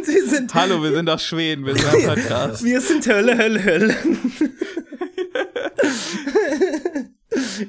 wir 0.08 0.27
sind, 0.27 0.53
Hallo, 0.53 0.82
wir 0.82 0.91
sind 0.91 1.10
aus 1.10 1.24
Schweden, 1.24 1.65
wir 1.65 1.75
sind 1.75 1.88
ein 1.94 2.05
Podcast. 2.05 2.63
wir 2.63 2.82
sind 2.82 3.08
Hölle, 3.08 3.38
Hölle, 3.38 3.63
Hölle. 3.63 3.96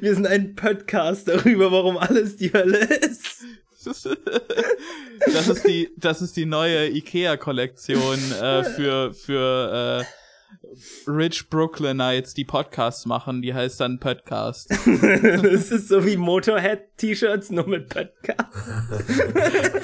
wir 0.01 0.15
sind 0.15 0.27
ein 0.27 0.55
Podcast 0.55 1.29
darüber, 1.29 1.71
warum 1.71 1.99
alles 1.99 2.37
die 2.37 2.53
Hölle 2.53 2.79
ist. 2.79 3.46
Das 5.33 5.49
ist 5.49 5.67
die, 5.67 5.91
das 5.97 6.23
ist 6.23 6.37
die 6.37 6.45
neue 6.47 6.89
IKEA-Kollektion 6.91 8.19
äh, 8.33 8.65
für, 8.65 9.13
für 9.15 10.05
äh, 10.05 10.05
Rich 11.07 11.49
Brooklynites, 11.49 12.35
die 12.35 12.45
Podcasts 12.45 13.07
machen. 13.07 13.43
Die 13.43 13.55
heißt 13.55 13.81
dann 13.81 13.99
Podcast. 13.99 14.71
Das 14.87 15.71
ist 15.71 15.89
so 15.89 16.05
wie 16.05 16.17
Motorhead-T-Shirts, 16.17 17.51
nur 17.51 17.67
mit 17.67 17.89
Podcast. 17.89 18.49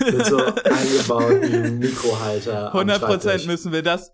Mit 0.00 0.26
so 0.26 0.38
eingebauten 0.38 1.78
Mikrohalter. 1.78 2.74
am 2.74 2.88
100% 2.88 2.98
Schreibtisch. 2.98 3.46
müssen 3.46 3.72
wir 3.72 3.82
das, 3.82 4.12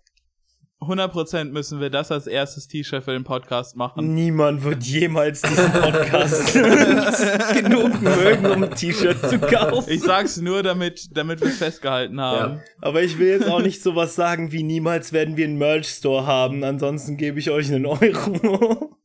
100% 0.81 1.45
müssen 1.45 1.79
wir 1.79 1.89
das 1.89 2.11
als 2.11 2.27
erstes 2.27 2.67
T-Shirt 2.67 3.03
für 3.03 3.13
den 3.13 3.23
Podcast 3.23 3.75
machen. 3.75 4.13
Niemand 4.13 4.63
wird 4.63 4.83
jemals 4.83 5.41
diesen 5.41 5.71
Podcast 5.71 6.53
genug 7.53 8.01
mögen, 8.01 8.45
um 8.45 8.63
ein 8.63 8.75
T-Shirt 8.75 9.17
zu 9.29 9.39
kaufen. 9.39 9.89
Ich 9.89 10.01
sag's 10.01 10.37
nur, 10.37 10.61
damit, 10.63 11.15
damit 11.17 11.41
wir 11.41 11.47
es 11.47 11.57
festgehalten 11.57 12.19
haben. 12.21 12.55
Ja. 12.57 12.61
Aber 12.81 13.01
ich 13.01 13.17
will 13.17 13.29
jetzt 13.29 13.47
auch 13.47 13.61
nicht 13.61 13.81
sowas 13.81 14.15
sagen 14.15 14.51
wie 14.51 14.63
niemals 14.63 15.11
werden 15.13 15.37
wir 15.37 15.45
einen 15.45 15.57
Merch-Store 15.57 16.27
haben, 16.27 16.63
ansonsten 16.63 17.17
gebe 17.17 17.39
ich 17.39 17.49
euch 17.49 17.71
einen 17.73 17.85
Euro. 17.85 17.99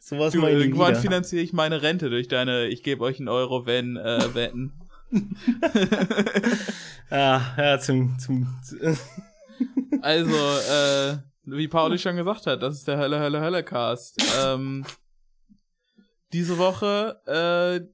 sowas 0.00 0.32
Du, 0.34 0.40
mal 0.40 0.54
nie 0.54 0.60
irgendwann 0.60 0.90
wieder. 0.90 1.00
finanziere 1.00 1.42
ich 1.42 1.52
meine 1.54 1.82
Rente 1.82 2.10
durch 2.10 2.28
deine 2.28 2.66
Ich 2.66 2.82
gebe 2.84 3.02
euch 3.02 3.18
einen 3.18 3.28
Euro, 3.28 3.66
wenn 3.66 3.96
äh, 3.96 4.34
wetten. 4.34 4.72
Ah, 7.08 7.40
ja, 7.56 7.78
zum, 7.78 8.18
zum, 8.18 8.48
zu- 8.64 8.76
Also, 10.02 10.34
äh, 10.34 11.18
wie 11.44 11.68
Pauli 11.68 11.98
schon 11.98 12.16
gesagt 12.16 12.46
hat, 12.46 12.62
das 12.62 12.74
ist 12.74 12.88
der 12.88 12.98
Hölle, 12.98 13.18
Hölle, 13.18 13.40
Hölle 13.40 13.62
Cast. 13.64 14.22
Ähm, 14.40 14.84
diese 16.32 16.58
Woche 16.58 17.20
äh, 17.26 17.86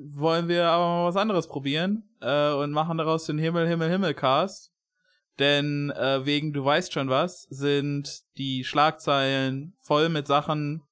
wollen 0.00 0.48
wir 0.48 0.66
aber 0.66 0.86
mal 0.86 1.08
was 1.08 1.16
anderes 1.16 1.46
probieren 1.48 2.08
äh, 2.20 2.52
und 2.52 2.70
machen 2.70 2.98
daraus 2.98 3.26
den 3.26 3.38
Himmel, 3.38 3.68
Himmel, 3.68 3.90
Himmel 3.90 4.14
Cast. 4.14 4.72
Denn 5.38 5.90
äh, 5.90 6.24
wegen 6.24 6.52
Du 6.52 6.64
weißt 6.64 6.92
schon 6.92 7.08
was 7.08 7.42
sind 7.50 8.22
die 8.36 8.64
Schlagzeilen 8.64 9.74
voll 9.78 10.08
mit 10.08 10.26
Sachen, 10.26 10.82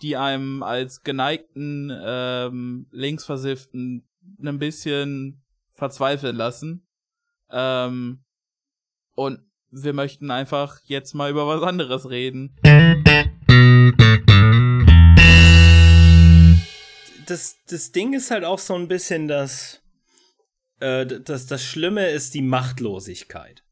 die 0.00 0.16
einem 0.16 0.62
als 0.62 1.02
geneigten, 1.02 1.92
ähm, 2.02 2.86
linksversifften 2.90 4.08
ein 4.42 4.58
bisschen 4.58 5.42
verzweifeln 5.70 6.36
lassen. 6.36 6.86
Ähm, 7.50 8.24
und 9.18 9.40
wir 9.70 9.92
möchten 9.92 10.30
einfach 10.30 10.78
jetzt 10.84 11.12
mal 11.12 11.28
über 11.28 11.48
was 11.48 11.62
anderes 11.62 12.08
reden. 12.08 12.54
das, 17.26 17.56
das 17.68 17.92
Ding 17.92 18.14
ist 18.14 18.30
halt 18.30 18.44
auch 18.44 18.60
so 18.60 18.74
ein 18.74 18.88
bisschen, 18.88 19.26
dass 19.28 19.82
äh, 20.80 21.04
das, 21.04 21.46
das 21.46 21.64
Schlimme 21.64 22.08
ist 22.08 22.34
die 22.34 22.42
Machtlosigkeit. 22.42 23.64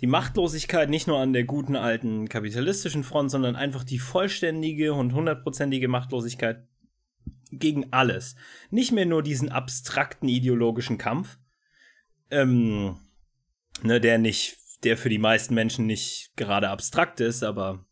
Die 0.00 0.08
Machtlosigkeit 0.08 0.90
nicht 0.90 1.06
nur 1.06 1.18
an 1.18 1.32
der 1.32 1.44
guten 1.44 1.76
alten 1.76 2.28
kapitalistischen 2.28 3.04
Front, 3.04 3.30
sondern 3.30 3.56
einfach 3.56 3.84
die 3.84 4.00
vollständige 4.00 4.94
und 4.94 5.14
hundertprozentige 5.14 5.88
Machtlosigkeit 5.88 6.66
gegen 7.52 7.92
alles. 7.92 8.34
Nicht 8.70 8.92
mehr 8.92 9.06
nur 9.06 9.22
diesen 9.22 9.48
abstrakten 9.48 10.28
ideologischen 10.28 10.98
Kampf, 10.98 11.38
ähm, 12.30 12.98
ne, 13.82 14.00
der 14.00 14.18
nicht, 14.18 14.58
der 14.84 14.96
für 14.96 15.08
die 15.08 15.18
meisten 15.18 15.54
Menschen 15.54 15.86
nicht 15.86 16.30
gerade 16.36 16.68
abstrakt 16.68 17.20
ist, 17.20 17.42
aber 17.42 17.84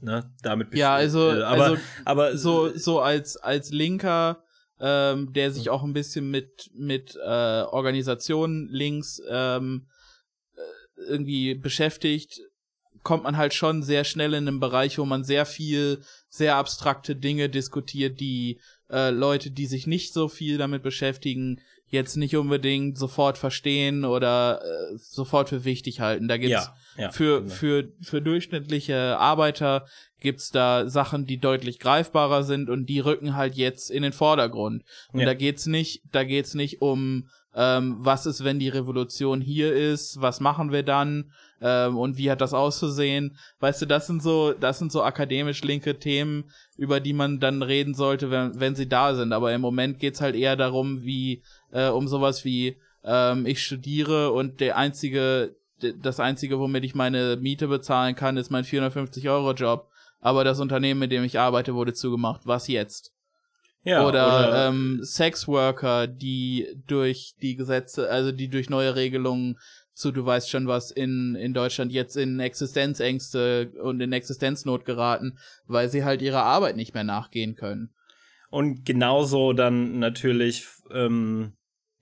ne, 0.00 0.32
damit 0.42 0.74
Ja, 0.74 0.94
also- 0.94 1.30
äh, 1.30 1.42
aber, 1.42 1.64
also 1.64 1.82
aber 2.04 2.36
So, 2.36 2.76
so 2.76 3.00
als, 3.00 3.36
als 3.36 3.70
Linker, 3.70 4.42
ähm, 4.80 5.32
der 5.32 5.50
sich 5.52 5.68
auch 5.68 5.82
ein 5.82 5.92
bisschen 5.92 6.30
mit, 6.30 6.70
mit 6.74 7.14
äh, 7.16 7.62
Organisationen 7.62 8.68
links 8.70 9.20
ähm, 9.28 9.86
äh, 10.54 11.02
irgendwie 11.08 11.54
beschäftigt, 11.54 12.40
kommt 13.02 13.24
man 13.24 13.36
halt 13.36 13.54
schon 13.54 13.82
sehr 13.82 14.04
schnell 14.04 14.34
in 14.34 14.48
einen 14.48 14.60
Bereich, 14.60 14.98
wo 14.98 15.04
man 15.04 15.24
sehr 15.24 15.46
viel, 15.46 16.02
sehr 16.28 16.56
abstrakte 16.56 17.16
Dinge 17.16 17.48
diskutiert, 17.48 18.20
die 18.20 18.60
äh, 18.90 19.10
Leute, 19.10 19.50
die 19.50 19.66
sich 19.66 19.86
nicht 19.86 20.12
so 20.12 20.28
viel 20.28 20.58
damit 20.58 20.82
beschäftigen, 20.82 21.60
jetzt 21.90 22.16
nicht 22.16 22.36
unbedingt 22.36 22.96
sofort 22.96 23.36
verstehen 23.36 24.04
oder 24.04 24.60
äh, 24.62 24.96
sofort 24.96 25.48
für 25.48 25.64
wichtig 25.64 26.00
halten. 26.00 26.28
Da 26.28 26.36
gibt's 26.36 26.70
ja, 26.96 27.02
ja, 27.04 27.10
für, 27.10 27.42
genau. 27.42 27.54
für, 27.54 27.88
für 28.00 28.22
durchschnittliche 28.22 29.18
Arbeiter 29.18 29.86
gibt's 30.20 30.50
da 30.50 30.88
Sachen, 30.88 31.26
die 31.26 31.38
deutlich 31.38 31.78
greifbarer 31.78 32.44
sind 32.44 32.70
und 32.70 32.86
die 32.86 33.00
rücken 33.00 33.34
halt 33.36 33.54
jetzt 33.56 33.90
in 33.90 34.02
den 34.02 34.12
Vordergrund. 34.12 34.84
Und 35.12 35.20
Ja. 35.20 35.26
da 35.26 35.34
geht's 35.34 35.66
nicht, 35.66 36.02
da 36.12 36.24
geht's 36.24 36.54
nicht 36.54 36.80
um, 36.80 37.28
ähm, 37.54 37.96
was 38.00 38.26
ist, 38.26 38.44
wenn 38.44 38.58
die 38.58 38.68
Revolution 38.68 39.40
hier 39.40 39.74
ist, 39.74 40.20
was 40.20 40.40
machen 40.40 40.70
wir 40.72 40.82
dann, 40.82 41.32
ähm, 41.60 41.98
und 41.98 42.16
wie 42.16 42.30
hat 42.30 42.40
das 42.40 42.54
auszusehen. 42.54 43.36
Weißt 43.58 43.82
du, 43.82 43.86
das 43.86 44.06
sind 44.06 44.22
so, 44.22 44.52
das 44.52 44.78
sind 44.78 44.92
so 44.92 45.02
akademisch 45.02 45.62
linke 45.62 45.98
Themen, 45.98 46.44
über 46.76 47.00
die 47.00 47.12
man 47.12 47.40
dann 47.40 47.62
reden 47.62 47.94
sollte, 47.94 48.30
wenn, 48.30 48.58
wenn 48.58 48.74
sie 48.74 48.88
da 48.88 49.14
sind. 49.14 49.32
Aber 49.32 49.52
im 49.52 49.60
Moment 49.60 49.98
geht's 49.98 50.20
halt 50.20 50.36
eher 50.36 50.56
darum, 50.56 51.02
wie, 51.02 51.42
äh, 51.72 51.88
um 51.88 52.08
sowas 52.08 52.44
wie, 52.44 52.76
ähm, 53.04 53.46
ich 53.46 53.64
studiere 53.64 54.32
und 54.32 54.60
der 54.60 54.76
einzige, 54.76 55.56
das 56.02 56.20
einzige, 56.20 56.58
womit 56.58 56.84
ich 56.84 56.94
meine 56.94 57.36
Miete 57.40 57.68
bezahlen 57.68 58.14
kann, 58.14 58.36
ist 58.36 58.50
mein 58.50 58.64
450 58.64 59.28
Euro 59.28 59.52
Job. 59.52 59.88
aber 60.22 60.44
das 60.44 60.60
Unternehmen, 60.60 61.00
mit 61.00 61.12
dem 61.12 61.24
ich 61.24 61.38
arbeite, 61.38 61.74
wurde 61.74 61.94
zugemacht. 61.94 62.42
Was 62.44 62.68
jetzt? 62.68 63.14
Ja, 63.82 64.06
oder, 64.06 64.26
oder 64.26 64.68
ähm, 64.68 65.00
Sexworker, 65.02 66.06
die 66.06 66.66
durch 66.86 67.34
die 67.40 67.56
Gesetze, 67.56 68.10
also 68.10 68.30
die 68.30 68.48
durch 68.48 68.68
neue 68.68 68.94
Regelungen 68.94 69.56
zu, 69.94 70.12
du 70.12 70.24
weißt 70.24 70.50
schon 70.50 70.66
was, 70.66 70.90
in, 70.90 71.34
in 71.34 71.54
Deutschland 71.54 71.92
jetzt 71.92 72.16
in 72.16 72.40
Existenzängste 72.40 73.72
und 73.82 74.00
in 74.00 74.12
Existenznot 74.12 74.84
geraten, 74.84 75.38
weil 75.66 75.88
sie 75.88 76.04
halt 76.04 76.22
ihrer 76.22 76.42
Arbeit 76.42 76.76
nicht 76.76 76.94
mehr 76.94 77.04
nachgehen 77.04 77.54
können. 77.56 77.90
Und 78.50 78.84
genauso 78.84 79.52
dann 79.52 79.98
natürlich 79.98 80.66
ähm, 80.92 81.52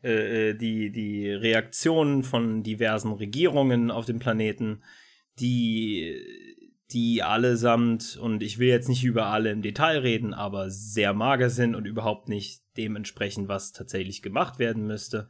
äh, 0.02 0.50
äh 0.50 0.54
die, 0.54 0.90
die 0.90 1.30
Reaktionen 1.30 2.24
von 2.24 2.62
diversen 2.62 3.12
Regierungen 3.12 3.90
auf 3.90 4.06
dem 4.06 4.18
Planeten, 4.18 4.82
die 5.38 6.16
die 6.92 7.22
allesamt, 7.22 8.16
und 8.16 8.42
ich 8.42 8.58
will 8.58 8.68
jetzt 8.68 8.88
nicht 8.88 9.04
über 9.04 9.26
alle 9.26 9.50
im 9.50 9.62
Detail 9.62 9.98
reden, 9.98 10.32
aber 10.32 10.70
sehr 10.70 11.12
mager 11.12 11.50
sind 11.50 11.74
und 11.74 11.84
überhaupt 11.84 12.28
nicht 12.28 12.62
dementsprechend, 12.76 13.48
was 13.48 13.72
tatsächlich 13.72 14.22
gemacht 14.22 14.58
werden 14.58 14.86
müsste. 14.86 15.28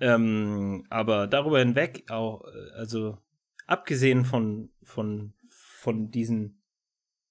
Ähm, 0.00 0.86
aber 0.88 1.26
darüber 1.26 1.58
hinweg 1.58 2.10
auch, 2.10 2.44
äh, 2.44 2.70
also 2.74 3.18
abgesehen 3.66 4.24
von, 4.24 4.70
von, 4.82 5.34
von 5.48 6.10
diesen 6.10 6.62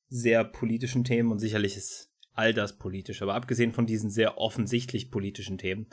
sehr 0.08 0.44
politischen 0.44 1.04
Themen 1.04 1.32
und 1.32 1.40
sicherlich 1.40 1.76
ist 1.76 2.12
all 2.34 2.54
das 2.54 2.78
politisch, 2.78 3.22
aber 3.22 3.34
abgesehen 3.34 3.74
von 3.74 3.86
diesen 3.86 4.12
sehr 4.12 4.38
offensichtlich 4.38 5.12
politischen 5.12 5.58
Themen, 5.58 5.88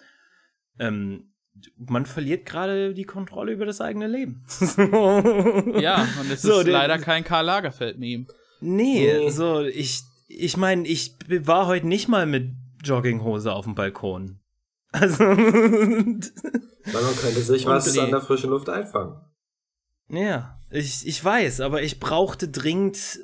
ähm, 0.78 1.32
man 1.76 2.06
verliert 2.06 2.46
gerade 2.46 2.94
die 2.94 3.04
Kontrolle 3.04 3.52
über 3.52 3.66
das 3.66 3.80
eigene 3.80 4.06
Leben. 4.06 4.44
ja, 5.80 6.06
und 6.20 6.30
es 6.30 6.42
so, 6.42 6.60
ist 6.60 6.66
leider 6.66 6.98
kein 6.98 7.24
Karl 7.24 7.44
Lagerfeld-Meme. 7.44 8.26
Nee, 8.60 9.18
nee, 9.18 9.30
so, 9.30 9.62
ich, 9.62 10.02
ich 10.28 10.56
meine, 10.56 10.86
ich 10.86 11.16
war 11.28 11.66
heute 11.66 11.86
nicht 11.86 12.08
mal 12.08 12.26
mit 12.26 12.52
Jogginghose 12.82 13.52
auf 13.52 13.64
dem 13.64 13.74
Balkon. 13.74 14.40
Also. 14.92 15.24
man 15.24 16.26
könnte 17.20 17.40
sich 17.40 17.66
was 17.66 17.92
nee. 17.92 18.00
an 18.00 18.10
der 18.10 18.20
frischen 18.20 18.50
Luft 18.50 18.68
einfangen. 18.68 19.20
Ja, 20.08 20.58
ich, 20.70 21.06
ich 21.06 21.22
weiß, 21.22 21.60
aber 21.60 21.82
ich 21.82 22.00
brauchte 22.00 22.48
dringend 22.48 23.20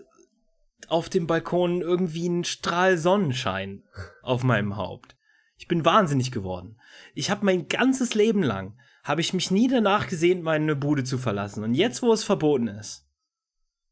auf 0.89 1.09
dem 1.09 1.27
Balkon 1.27 1.81
irgendwie 1.81 2.29
einen 2.29 2.45
Strahl 2.45 2.99
Sonnenschein 2.99 3.85
auf 4.23 4.43
meinem 4.43 4.77
Haupt. 4.77 5.17
Ich 5.63 5.69
bin 5.69 5.85
wahnsinnig 5.85 6.33
geworden. 6.33 6.75
Ich 7.15 7.31
habe 7.31 7.45
mein 7.45 7.69
ganzes 7.69 8.17
Leben 8.17 8.43
lang, 8.43 8.75
habe 9.05 9.21
ich 9.21 9.33
mich 9.33 9.53
nie 9.53 9.69
danach 9.69 10.09
gesehen, 10.09 10.43
meine 10.43 10.75
Bude 10.75 11.05
zu 11.05 11.19
verlassen. 11.19 11.63
Und 11.63 11.75
jetzt, 11.75 12.03
wo 12.03 12.13
es 12.13 12.25
verboten 12.25 12.67
ist. 12.67 13.07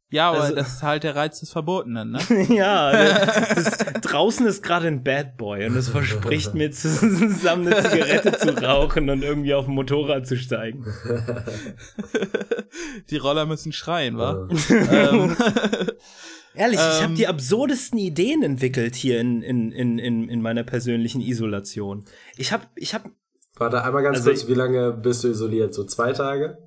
Ja, 0.09 0.31
aber 0.31 0.41
also, 0.41 0.57
das 0.57 0.75
ist 0.75 0.83
halt 0.83 1.05
der 1.05 1.15
Reiz 1.15 1.39
des 1.39 1.53
Verbotenen, 1.53 2.11
ne? 2.11 2.19
ja, 2.49 2.91
das, 3.55 3.79
draußen 4.01 4.45
ist 4.49 4.65
gerade 4.65 4.89
ein 4.89 5.05
Bad 5.05 5.37
Boy 5.37 5.65
und 5.67 5.77
es 5.77 5.89
verspricht 5.91 6.55
mir 6.55 6.73
zusammen 6.73 7.73
eine 7.73 7.89
Zigarette 7.89 8.37
zu 8.37 8.61
rauchen 8.61 9.09
und 9.09 9.23
irgendwie 9.23 9.55
auf 9.55 9.69
ein 9.69 9.75
Motorrad 9.75 10.27
zu 10.27 10.37
steigen. 10.37 10.85
Die 13.11 13.17
Roller 13.17 13.47
müssen 13.47 13.71
schreien, 13.71 14.19
wa? 14.19 14.49
ähm, 14.91 15.37
Ehrlich, 16.55 16.81
ähm, 16.81 16.91
ich 16.91 17.03
habe 17.03 17.15
die 17.15 17.27
absurdesten 17.29 17.99
Ideen 17.99 18.43
entwickelt 18.43 18.95
hier 18.95 19.21
in, 19.21 19.43
in, 19.43 19.73
in, 19.73 19.99
in, 19.99 20.29
in 20.29 20.43
meiner 20.43 20.65
persönlichen 20.65 21.21
Isolation. 21.21 22.05
Ich 22.37 22.53
habe, 22.53 22.65
ich 22.75 22.95
habe. 22.95 23.11
Warte 23.57 23.83
einmal 23.85 24.03
ganz 24.03 24.19
also 24.19 24.31
kurz, 24.31 24.49
wie 24.49 24.55
lange 24.55 24.93
bist 24.93 25.23
du 25.23 25.29
isoliert? 25.29 25.75
So 25.75 25.85
zwei 25.85 26.13
Tage? 26.13 26.59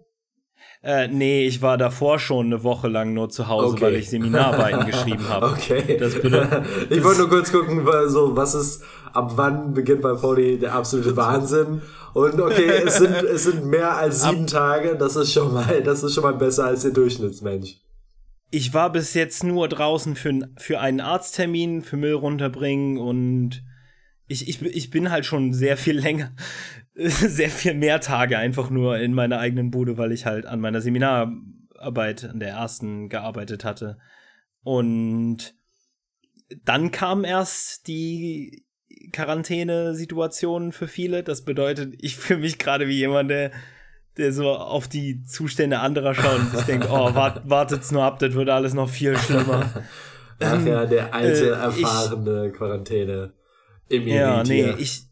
Äh, 0.84 1.08
nee, 1.08 1.48
ich 1.48 1.62
war 1.62 1.78
davor 1.78 2.20
schon 2.20 2.48
eine 2.48 2.64
Woche 2.64 2.88
lang 2.90 3.14
nur 3.14 3.30
zu 3.30 3.48
Hause, 3.48 3.74
okay. 3.74 3.82
weil 3.82 3.96
ich 3.96 4.10
Seminararbeiten 4.10 4.86
geschrieben 4.92 5.28
habe. 5.30 5.48
Okay. 5.48 5.98
Das 5.98 6.22
bedeutet, 6.22 6.64
ich 6.90 7.04
wollte 7.04 7.22
nur 7.22 7.30
kurz 7.30 7.52
gucken, 7.52 7.86
so, 8.08 8.36
was 8.36 8.54
ist, 8.54 8.84
ab 9.14 9.34
wann 9.36 9.74
beginnt 9.74 10.02
bei 10.02 10.14
Pauli 10.14 10.60
der 10.60 10.76
absolute 10.76 11.16
Wahnsinn? 11.18 11.82
Und 12.14 12.40
okay, 12.40 12.84
es 12.86 12.98
sind, 12.98 13.14
es 13.24 13.44
sind 13.46 13.66
mehr 13.66 13.98
als 13.98 14.22
sieben 14.24 14.44
ab 14.44 14.48
Tage, 14.48 14.96
das 14.96 15.16
ist 15.16 15.34
schon 15.34 15.54
mal, 15.54 15.82
das 15.84 16.04
ist 16.04 16.14
schon 16.14 16.24
mal 16.24 16.36
besser 16.36 16.66
als 16.66 16.84
der 16.84 16.92
Durchschnittsmensch 16.92 17.78
ich 18.54 18.72
war 18.72 18.92
bis 18.92 19.16
jetzt 19.16 19.44
nur 19.44 19.68
draußen 19.68 20.16
für, 20.16 20.48
für 20.58 20.80
einen 20.80 21.02
Arzttermin, 21.02 21.82
für 21.82 21.98
Müll 21.98 22.14
runterbringen 22.14 23.00
und 23.00 23.64
ich, 24.28 24.48
ich, 24.48 24.62
ich 24.62 24.92
bin 24.92 25.10
halt 25.10 25.26
schon 25.26 25.54
sehr 25.54 25.76
viel 25.76 25.98
länger, 25.98 26.36
sehr 26.94 27.50
viel 27.50 27.74
mehr 27.74 28.00
Tage 28.00 28.38
einfach 28.38 28.70
nur 28.70 29.00
in 29.00 29.16
meiner 29.16 29.40
eigenen 29.40 29.72
Bude, 29.72 29.98
weil 29.98 30.12
ich 30.12 30.28
halt 30.28 30.46
an 30.46 30.60
meiner 30.60 30.82
Seminararbeit, 30.82 32.26
an 32.26 32.40
der 32.40 32.50
ersten 32.50 33.10
gearbeitet 33.10 33.66
hatte. 33.66 33.98
Und 34.62 35.56
dann 36.64 36.92
kam 36.92 37.26
erst 37.26 37.88
die 37.88 38.68
Quarantäne-Situation 39.14 40.74
für 40.74 40.88
viele. 40.88 41.24
Das 41.24 41.44
bedeutet, 41.44 41.96
ich 41.98 42.18
fühle 42.18 42.42
mich 42.42 42.60
gerade 42.60 42.88
wie 42.88 43.00
jemand, 43.00 43.32
der 43.32 43.50
der 44.18 44.32
so 44.32 44.50
auf 44.52 44.88
die 44.88 45.24
Zustände 45.24 45.80
anderer 45.80 46.14
schaut 46.14 46.40
und 46.40 46.52
sich 46.52 46.66
denkt, 46.66 46.88
oh, 46.90 47.16
wart, 47.16 47.50
wartet's 47.50 47.92
nur 47.92 48.04
ab, 48.04 48.20
das 48.20 48.34
wird 48.34 48.50
alles 48.50 48.74
noch 48.74 48.90
viel 48.90 49.18
schlimmer. 49.18 49.84
Ach 50.40 50.66
ja, 50.66 50.86
der 50.86 51.14
alte, 51.14 51.48
äh, 51.48 51.50
erfahrene 51.50 52.48
ich, 52.48 52.54
Quarantäne. 52.54 53.34
Ja, 53.90 54.44
nee, 54.44 54.72
ich, 54.78 55.04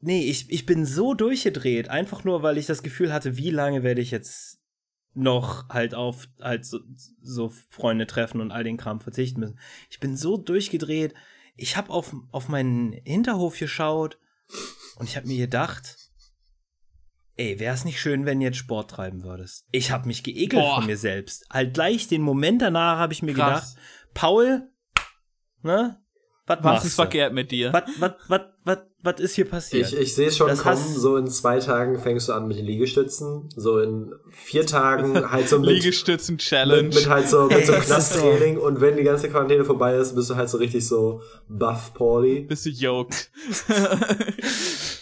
nee, 0.00 0.24
ich, 0.28 0.50
ich 0.50 0.66
bin 0.66 0.84
so 0.86 1.14
durchgedreht, 1.14 1.88
einfach 1.88 2.24
nur, 2.24 2.42
weil 2.42 2.58
ich 2.58 2.66
das 2.66 2.82
Gefühl 2.82 3.12
hatte, 3.12 3.36
wie 3.36 3.50
lange 3.50 3.82
werde 3.82 4.00
ich 4.00 4.10
jetzt 4.10 4.58
noch 5.14 5.68
halt 5.70 5.94
auf 5.94 6.28
halt 6.40 6.66
so, 6.66 6.78
so 7.22 7.50
Freunde 7.70 8.06
treffen 8.06 8.40
und 8.40 8.50
all 8.50 8.64
den 8.64 8.76
Kram 8.76 9.00
verzichten 9.00 9.40
müssen. 9.40 9.58
Ich 9.90 9.98
bin 9.98 10.16
so 10.16 10.36
durchgedreht. 10.36 11.14
Ich 11.56 11.76
habe 11.76 11.90
auf, 11.90 12.14
auf 12.32 12.48
meinen 12.48 12.92
Hinterhof 13.04 13.58
geschaut 13.58 14.18
und 14.96 15.08
ich 15.08 15.16
habe 15.16 15.26
mir 15.26 15.38
gedacht, 15.38 16.05
Ey, 17.38 17.60
wäre 17.60 17.74
es 17.74 17.84
nicht 17.84 18.00
schön, 18.00 18.24
wenn 18.24 18.40
du 18.40 18.46
jetzt 18.46 18.56
Sport 18.56 18.90
treiben 18.90 19.22
würdest? 19.22 19.66
Ich 19.70 19.90
habe 19.90 20.06
mich 20.06 20.22
geekelt 20.22 20.62
Boah. 20.62 20.76
von 20.76 20.86
mir 20.86 20.96
selbst. 20.96 21.44
Halt 21.50 21.74
gleich 21.74 22.08
den 22.08 22.22
Moment 22.22 22.62
danach 22.62 22.98
habe 22.98 23.12
ich 23.12 23.22
mir 23.22 23.34
Krass. 23.34 23.74
gedacht, 23.74 23.86
Paul, 24.14 24.62
ne? 25.62 26.00
Was, 26.46 26.58
was 26.62 26.84
ist 26.84 26.94
verkehrt 26.94 27.34
mit 27.34 27.50
dir? 27.50 27.72
Was, 27.72 27.82
was, 27.98 28.12
was, 28.28 28.40
was, 28.64 28.78
was 29.02 29.20
ist 29.20 29.34
hier 29.34 29.46
passiert? 29.46 29.92
Ich, 29.92 29.98
ich 29.98 30.14
sehe 30.14 30.28
es 30.28 30.36
schon 30.36 30.46
das 30.46 30.60
kommen, 30.60 30.94
so 30.94 31.16
in 31.16 31.26
zwei 31.26 31.58
Tagen 31.58 31.98
fängst 31.98 32.28
du 32.28 32.32
an 32.32 32.46
mit 32.46 32.56
Liegestützen, 32.56 33.48
so 33.54 33.80
in 33.80 34.14
vier 34.30 34.64
Tagen 34.64 35.30
halt 35.32 35.48
so 35.48 35.58
mit 35.58 35.68
Liegestützen-Challenge. 35.70 36.84
Mit, 36.84 36.94
mit, 36.94 37.08
halt 37.08 37.28
so, 37.28 37.48
mit 37.48 37.66
so 37.66 37.72
Knasttraining 37.72 38.58
und 38.58 38.80
wenn 38.80 38.96
die 38.96 39.02
ganze 39.02 39.28
Quarantäne 39.28 39.64
vorbei 39.64 39.96
ist, 39.96 40.14
bist 40.14 40.30
du 40.30 40.36
halt 40.36 40.48
so 40.48 40.56
richtig 40.58 40.86
so 40.86 41.20
buff 41.48 41.92
Pauli. 41.92 42.42
Bist 42.42 42.64
du 42.64 42.70
yoked. 42.70 43.30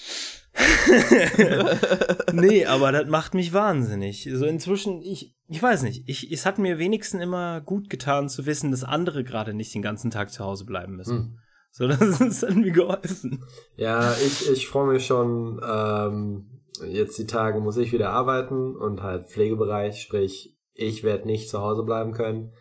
nee, 2.33 2.67
aber 2.67 2.93
das 2.93 3.09
macht 3.09 3.35
mich 3.35 3.53
wahnsinnig. 3.53 4.29
So 4.33 4.47
inzwischen, 4.47 5.03
ich, 5.03 5.35
ich 5.49 5.63
weiß 5.63 5.83
nicht, 5.83 6.09
ich, 6.09 6.31
es 6.33 6.47
hat 6.47 6.59
mir 6.59 6.79
wenigstens 6.79 7.23
immer 7.23 7.61
gut 7.61 7.91
getan 7.91 8.29
zu 8.29 8.47
wissen, 8.47 8.71
dass 8.71 8.85
andere 8.85 9.25
gerade 9.25 9.55
nicht 9.55 9.75
den 9.75 9.83
ganzen 9.83 10.11
Tag 10.11 10.31
zu 10.31 10.45
Hause 10.45 10.65
bleiben 10.65 10.97
müssen. 10.97 11.17
Hm. 11.17 11.39
So, 11.71 11.89
das, 11.89 12.19
das 12.19 12.43
hat 12.43 12.55
mir 12.55 12.71
geholfen. 12.71 13.45
Ja, 13.77 14.13
ich, 14.15 14.51
ich 14.51 14.69
freue 14.69 14.93
mich 14.93 15.07
schon, 15.07 15.61
ähm, 15.67 16.61
jetzt 16.87 17.19
die 17.19 17.27
Tage 17.27 17.61
muss 17.61 17.77
ich 17.77 17.93
wieder 17.93 18.11
arbeiten 18.11 18.77
und 18.77 19.03
halt 19.03 19.27
Pflegebereich, 19.27 20.01
sprich, 20.01 20.57
ich 20.73 21.05
werde 21.05 21.27
nicht 21.27 21.49
zu 21.49 21.61
Hause 21.61 21.83
bleiben 21.83 22.13
können. 22.13 22.53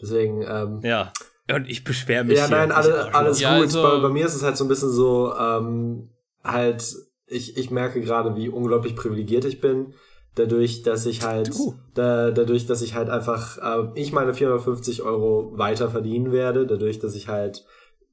Deswegen, 0.00 0.42
ähm, 0.42 0.80
ja. 0.82 1.12
Und 1.52 1.68
ich 1.68 1.84
beschwere 1.84 2.24
mich. 2.24 2.38
Ja, 2.38 2.48
nein, 2.48 2.72
alle, 2.72 3.14
alles 3.14 3.40
ja, 3.40 3.54
gut. 3.54 3.66
Also, 3.66 3.82
bei, 3.82 4.00
bei, 4.00 4.08
mir 4.08 4.26
ist 4.26 4.34
es 4.34 4.42
halt 4.42 4.56
so 4.56 4.64
ein 4.64 4.68
bisschen 4.68 4.90
so, 4.90 5.32
ähm, 5.38 6.10
halt 6.42 6.84
ich, 7.26 7.56
ich 7.56 7.70
merke 7.70 8.00
gerade, 8.00 8.36
wie 8.36 8.48
unglaublich 8.48 8.96
privilegiert 8.96 9.44
ich 9.44 9.60
bin. 9.60 9.94
Dadurch, 10.34 10.82
dass 10.82 11.06
ich 11.06 11.22
halt, 11.22 11.50
da, 11.94 12.30
dadurch, 12.30 12.66
dass 12.66 12.82
ich 12.82 12.94
halt 12.94 13.08
einfach, 13.08 13.56
äh, 13.58 13.88
ich 13.94 14.12
meine 14.12 14.34
450 14.34 15.02
Euro 15.02 15.56
weiter 15.56 15.88
verdienen 15.88 16.30
werde, 16.30 16.66
dadurch, 16.66 16.98
dass 16.98 17.14
ich 17.14 17.28
halt 17.28 17.64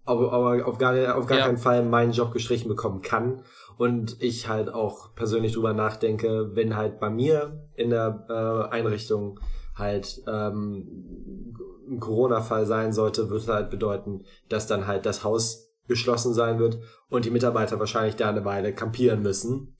aber, 0.06 0.34
aber 0.34 0.67
auf 0.67 0.78
gar, 0.78 1.15
auf 1.15 1.28
gar 1.28 1.39
ja. 1.39 1.45
keinen 1.45 1.58
Fall 1.58 1.84
meinen 1.84 2.12
Job 2.12 2.32
gestrichen 2.32 2.67
bekommen 2.67 3.02
kann. 3.02 3.41
Und 3.78 4.21
ich 4.21 4.47
halt 4.47 4.69
auch 4.73 5.15
persönlich 5.15 5.54
drüber 5.54 5.73
nachdenke, 5.73 6.56
wenn 6.56 6.76
halt 6.76 6.99
bei 6.99 7.10
mir 7.10 7.67
in 7.76 7.89
der 7.89 8.26
äh, 8.30 8.73
Einrichtung 8.73 9.39
halt 9.76 10.21
ähm, 10.28 11.56
ein 11.89 11.99
Corona-Fall 11.99 12.65
sein 12.65 12.93
sollte, 12.93 13.30
würde 13.30 13.54
halt 13.54 13.69
bedeuten, 13.69 14.23
dass 14.49 14.67
dann 14.67 14.88
halt 14.88 15.06
das 15.06 15.23
Haus 15.23 15.72
geschlossen 15.88 16.34
sein 16.34 16.60
wird 16.60 16.80
und 17.10 17.26
die 17.26 17.32
Mitarbeiter 17.32 17.80
wahrscheinlich 17.80 18.15
da 18.15 18.30
eine 18.30 18.46
Weile 18.46 18.74
campieren 18.74 19.22
müssen. 19.22 19.76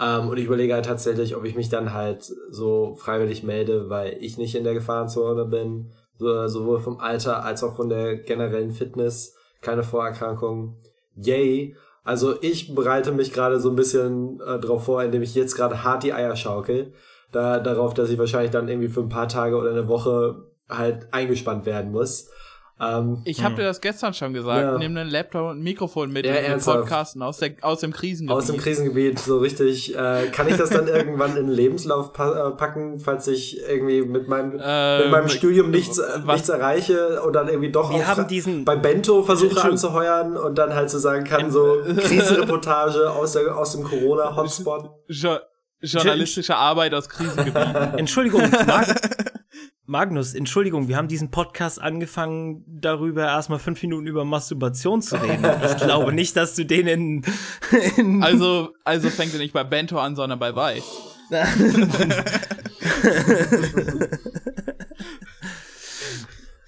Ähm, 0.00 0.28
und 0.28 0.38
ich 0.38 0.46
überlege 0.46 0.74
halt 0.74 0.86
tatsächlich, 0.86 1.36
ob 1.36 1.44
ich 1.44 1.54
mich 1.54 1.68
dann 1.68 1.92
halt 1.92 2.32
so 2.50 2.94
freiwillig 2.96 3.42
melde, 3.42 3.88
weil 3.88 4.16
ich 4.20 4.38
nicht 4.38 4.54
in 4.54 4.64
der 4.64 4.74
Gefahrenzone 4.74 5.44
bin, 5.44 5.92
so, 6.18 6.48
sowohl 6.48 6.80
vom 6.80 6.98
Alter 6.98 7.44
als 7.44 7.62
auch 7.62 7.76
von 7.76 7.88
der 7.88 8.16
generellen 8.16 8.72
Fitness, 8.72 9.36
keine 9.60 9.82
Vorerkrankungen. 9.82 10.76
Yay! 11.16 11.76
Also 12.02 12.34
ich 12.42 12.74
bereite 12.74 13.12
mich 13.12 13.32
gerade 13.32 13.60
so 13.60 13.70
ein 13.70 13.76
bisschen 13.76 14.40
äh, 14.40 14.58
drauf 14.58 14.84
vor, 14.84 15.02
indem 15.02 15.22
ich 15.22 15.34
jetzt 15.34 15.54
gerade 15.54 15.84
hart 15.84 16.02
die 16.02 16.12
Eier 16.12 16.36
schaukel, 16.36 16.92
da, 17.32 17.58
darauf, 17.58 17.94
dass 17.94 18.10
ich 18.10 18.18
wahrscheinlich 18.18 18.50
dann 18.50 18.68
irgendwie 18.68 18.88
für 18.88 19.00
ein 19.00 19.08
paar 19.08 19.28
Tage 19.28 19.56
oder 19.56 19.70
eine 19.70 19.88
Woche 19.88 20.44
halt 20.68 21.08
eingespannt 21.12 21.66
werden 21.66 21.92
muss. 21.92 22.30
Ähm, 22.80 23.22
Ich 23.24 23.38
habe 23.44 23.50
Hm. 23.50 23.56
dir 23.58 23.62
das 23.66 23.80
gestern 23.80 24.14
schon 24.14 24.32
gesagt. 24.32 24.60
Ja. 24.60 24.76
Nimm 24.78 24.96
einen 24.96 25.08
Laptop 25.08 25.50
und 25.52 25.58
ein 25.58 25.62
Mikrofon 25.62 26.12
mit 26.12 26.26
Ja, 26.26 26.54
und 26.54 26.64
podcasten 26.64 27.22
aus, 27.22 27.38
der, 27.38 27.52
aus 27.62 27.78
dem 27.80 27.92
Krisengebiet. 27.92 28.36
aus 28.36 28.46
dem 28.46 28.56
Krisengebiet 28.56 29.20
so 29.20 29.38
richtig. 29.38 29.94
Äh, 29.96 30.26
kann 30.32 30.48
ich 30.48 30.56
das 30.56 30.70
dann 30.70 30.88
irgendwann 30.88 31.36
in 31.36 31.46
den 31.46 31.54
Lebenslauf 31.54 32.12
pa 32.12 32.48
äh, 32.48 32.50
packen, 32.50 32.98
falls 32.98 33.28
ich 33.28 33.60
irgendwie 33.60 34.02
mit 34.02 34.26
meinem, 34.26 34.58
Ähm, 34.60 35.02
mit 35.02 35.10
meinem 35.12 35.28
Studium 35.28 35.70
nichts, 35.70 35.98
äh, 35.98 36.02
was- 36.24 36.34
nichts 36.34 36.48
erreiche 36.48 37.22
und 37.22 37.32
dann 37.34 37.48
irgendwie 37.48 37.70
doch 37.70 37.90
Wir 37.90 37.98
auf- 37.98 38.06
haben 38.08 38.26
diesen- 38.26 38.64
bei 38.64 38.74
Bento 38.74 39.22
versuche 39.22 39.62
anzuheuern 39.62 40.36
und 40.36 40.58
dann 40.58 40.74
halt 40.74 40.90
zu 40.90 40.98
sagen 40.98 41.24
kann, 41.24 41.52
so 41.52 41.78
Krisenreportage 41.98 43.08
aus, 43.12 43.34
der, 43.34 43.56
aus 43.56 43.72
dem 43.72 43.84
Corona-Hotspot. 43.84 44.90
Jo 45.08 45.36
journalistische 45.80 46.56
Arbeit 46.56 46.94
aus 46.94 47.08
Krisengebieten. 47.10 47.98
Entschuldigung, 47.98 48.40
Mag 48.66 48.86
Magnus, 49.86 50.32
Entschuldigung, 50.32 50.88
wir 50.88 50.96
haben 50.96 51.08
diesen 51.08 51.30
Podcast 51.30 51.78
angefangen, 51.78 52.64
darüber 52.66 53.24
erstmal 53.26 53.58
fünf 53.58 53.82
Minuten 53.82 54.06
über 54.06 54.24
Masturbation 54.24 55.02
zu 55.02 55.16
reden. 55.16 55.44
Ich 55.66 55.76
glaube 55.82 56.14
nicht, 56.14 56.34
dass 56.36 56.54
du 56.54 56.64
den 56.64 56.86
in, 56.86 57.22
in 57.98 58.22
Also, 58.22 58.72
also 58.84 59.10
fängt 59.10 59.34
er 59.34 59.40
nicht 59.40 59.52
bei 59.52 59.62
Bento 59.62 59.98
an, 59.98 60.16
sondern 60.16 60.38
bei 60.38 60.56
Weiß. 60.56 60.84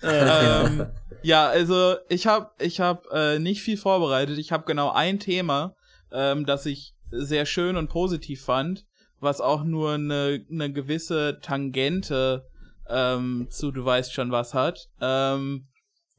ähm, 0.03 0.87
ja, 1.23 1.47
also 1.49 1.95
ich 2.11 2.27
habe 2.27 2.51
ich 2.59 2.81
hab, 2.81 3.07
äh, 3.13 3.39
nicht 3.39 3.63
viel 3.63 3.79
vorbereitet. 3.79 4.37
Ich 4.37 4.53
habe 4.53 4.65
genau 4.67 4.91
ein 4.91 5.19
Thema, 5.21 5.75
ähm, 6.13 6.45
das 6.45 6.67
ich 6.67 6.95
sehr 7.11 7.47
schön 7.47 7.77
und 7.77 7.89
positiv 7.89 8.43
fand, 8.43 8.85
was 9.21 9.41
auch 9.41 9.65
nur 9.65 9.95
eine 9.95 10.45
ne 10.49 10.71
gewisse 10.71 11.39
Tangente 11.41 12.47
ähm, 12.89 13.47
zu 13.51 13.71
du 13.73 13.85
weißt 13.85 14.13
schon 14.13 14.31
was 14.31 14.55
hat. 14.55 14.89
Ähm, 15.01 15.67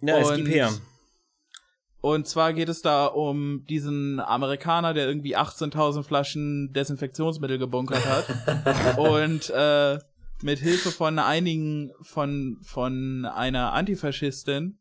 ja, 0.01 0.17
es 0.19 0.29
und- 0.29 0.35
gibt 0.37 0.49
her. 0.49 0.71
und 2.01 2.27
zwar 2.27 2.53
geht 2.53 2.69
es 2.69 2.81
da 2.81 3.05
um 3.07 3.65
diesen 3.65 4.19
Amerikaner, 4.19 4.93
der 4.93 5.07
irgendwie 5.07 5.35
18.000 5.35 6.03
Flaschen 6.03 6.71
Desinfektionsmittel 6.73 7.57
gebunkert 7.57 8.05
hat 8.05 8.97
und 8.97 9.49
äh, 9.49 9.99
mit 10.43 10.59
Hilfe 10.59 10.91
von 10.91 11.17
einigen 11.19 11.91
von 12.01 12.57
von 12.63 13.25
einer 13.25 13.73
Antifaschistin 13.73 14.77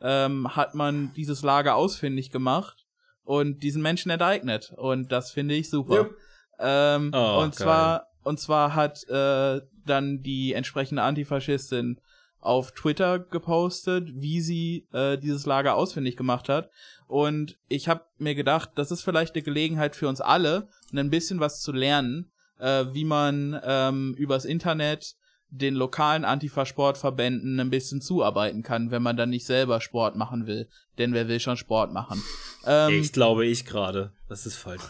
ähm, 0.00 0.54
hat 0.56 0.74
man 0.74 1.12
dieses 1.14 1.42
Lager 1.42 1.74
ausfindig 1.74 2.30
gemacht 2.30 2.86
und 3.24 3.62
diesen 3.64 3.82
Menschen 3.82 4.10
enteignet 4.10 4.72
und 4.76 5.10
das 5.10 5.32
finde 5.32 5.54
ich 5.56 5.68
super. 5.68 5.96
Jupp. 5.96 6.14
Ähm, 6.60 7.10
Oh, 7.12 7.40
und 7.42 7.56
geil. 7.56 7.66
zwar 7.66 8.06
und 8.22 8.38
zwar 8.38 8.74
hat 8.74 9.02
äh, 9.08 9.60
dann 9.90 10.22
die 10.22 10.54
entsprechende 10.54 11.02
Antifaschistin 11.02 12.00
auf 12.40 12.72
Twitter 12.72 13.18
gepostet, 13.18 14.08
wie 14.14 14.40
sie 14.40 14.88
äh, 14.92 15.18
dieses 15.18 15.44
Lager 15.44 15.74
ausfindig 15.74 16.16
gemacht 16.16 16.48
hat. 16.48 16.70
Und 17.06 17.58
ich 17.68 17.88
habe 17.88 18.04
mir 18.18 18.34
gedacht, 18.34 18.70
das 18.76 18.90
ist 18.90 19.02
vielleicht 19.02 19.34
eine 19.34 19.42
Gelegenheit 19.42 19.94
für 19.94 20.08
uns 20.08 20.20
alle, 20.20 20.68
ein 20.94 21.10
bisschen 21.10 21.40
was 21.40 21.60
zu 21.60 21.72
lernen, 21.72 22.30
äh, 22.58 22.86
wie 22.92 23.04
man 23.04 23.60
ähm, 23.62 24.14
übers 24.16 24.44
Internet 24.46 25.16
den 25.52 25.74
lokalen 25.74 26.24
Antifa-Sportverbänden 26.24 27.58
ein 27.58 27.70
bisschen 27.70 28.00
zuarbeiten 28.00 28.62
kann, 28.62 28.92
wenn 28.92 29.02
man 29.02 29.16
dann 29.16 29.30
nicht 29.30 29.44
selber 29.44 29.80
Sport 29.80 30.14
machen 30.16 30.46
will. 30.46 30.68
Denn 30.98 31.12
wer 31.12 31.28
will 31.28 31.40
schon 31.40 31.56
Sport 31.56 31.92
machen? 31.92 32.22
Ähm, 32.66 33.00
Ich 33.00 33.14
glaube, 33.14 33.46
ich 33.46 33.64
gerade. 33.64 34.12
Das 34.28 34.44
ist 34.44 34.56
falsch. 34.56 34.82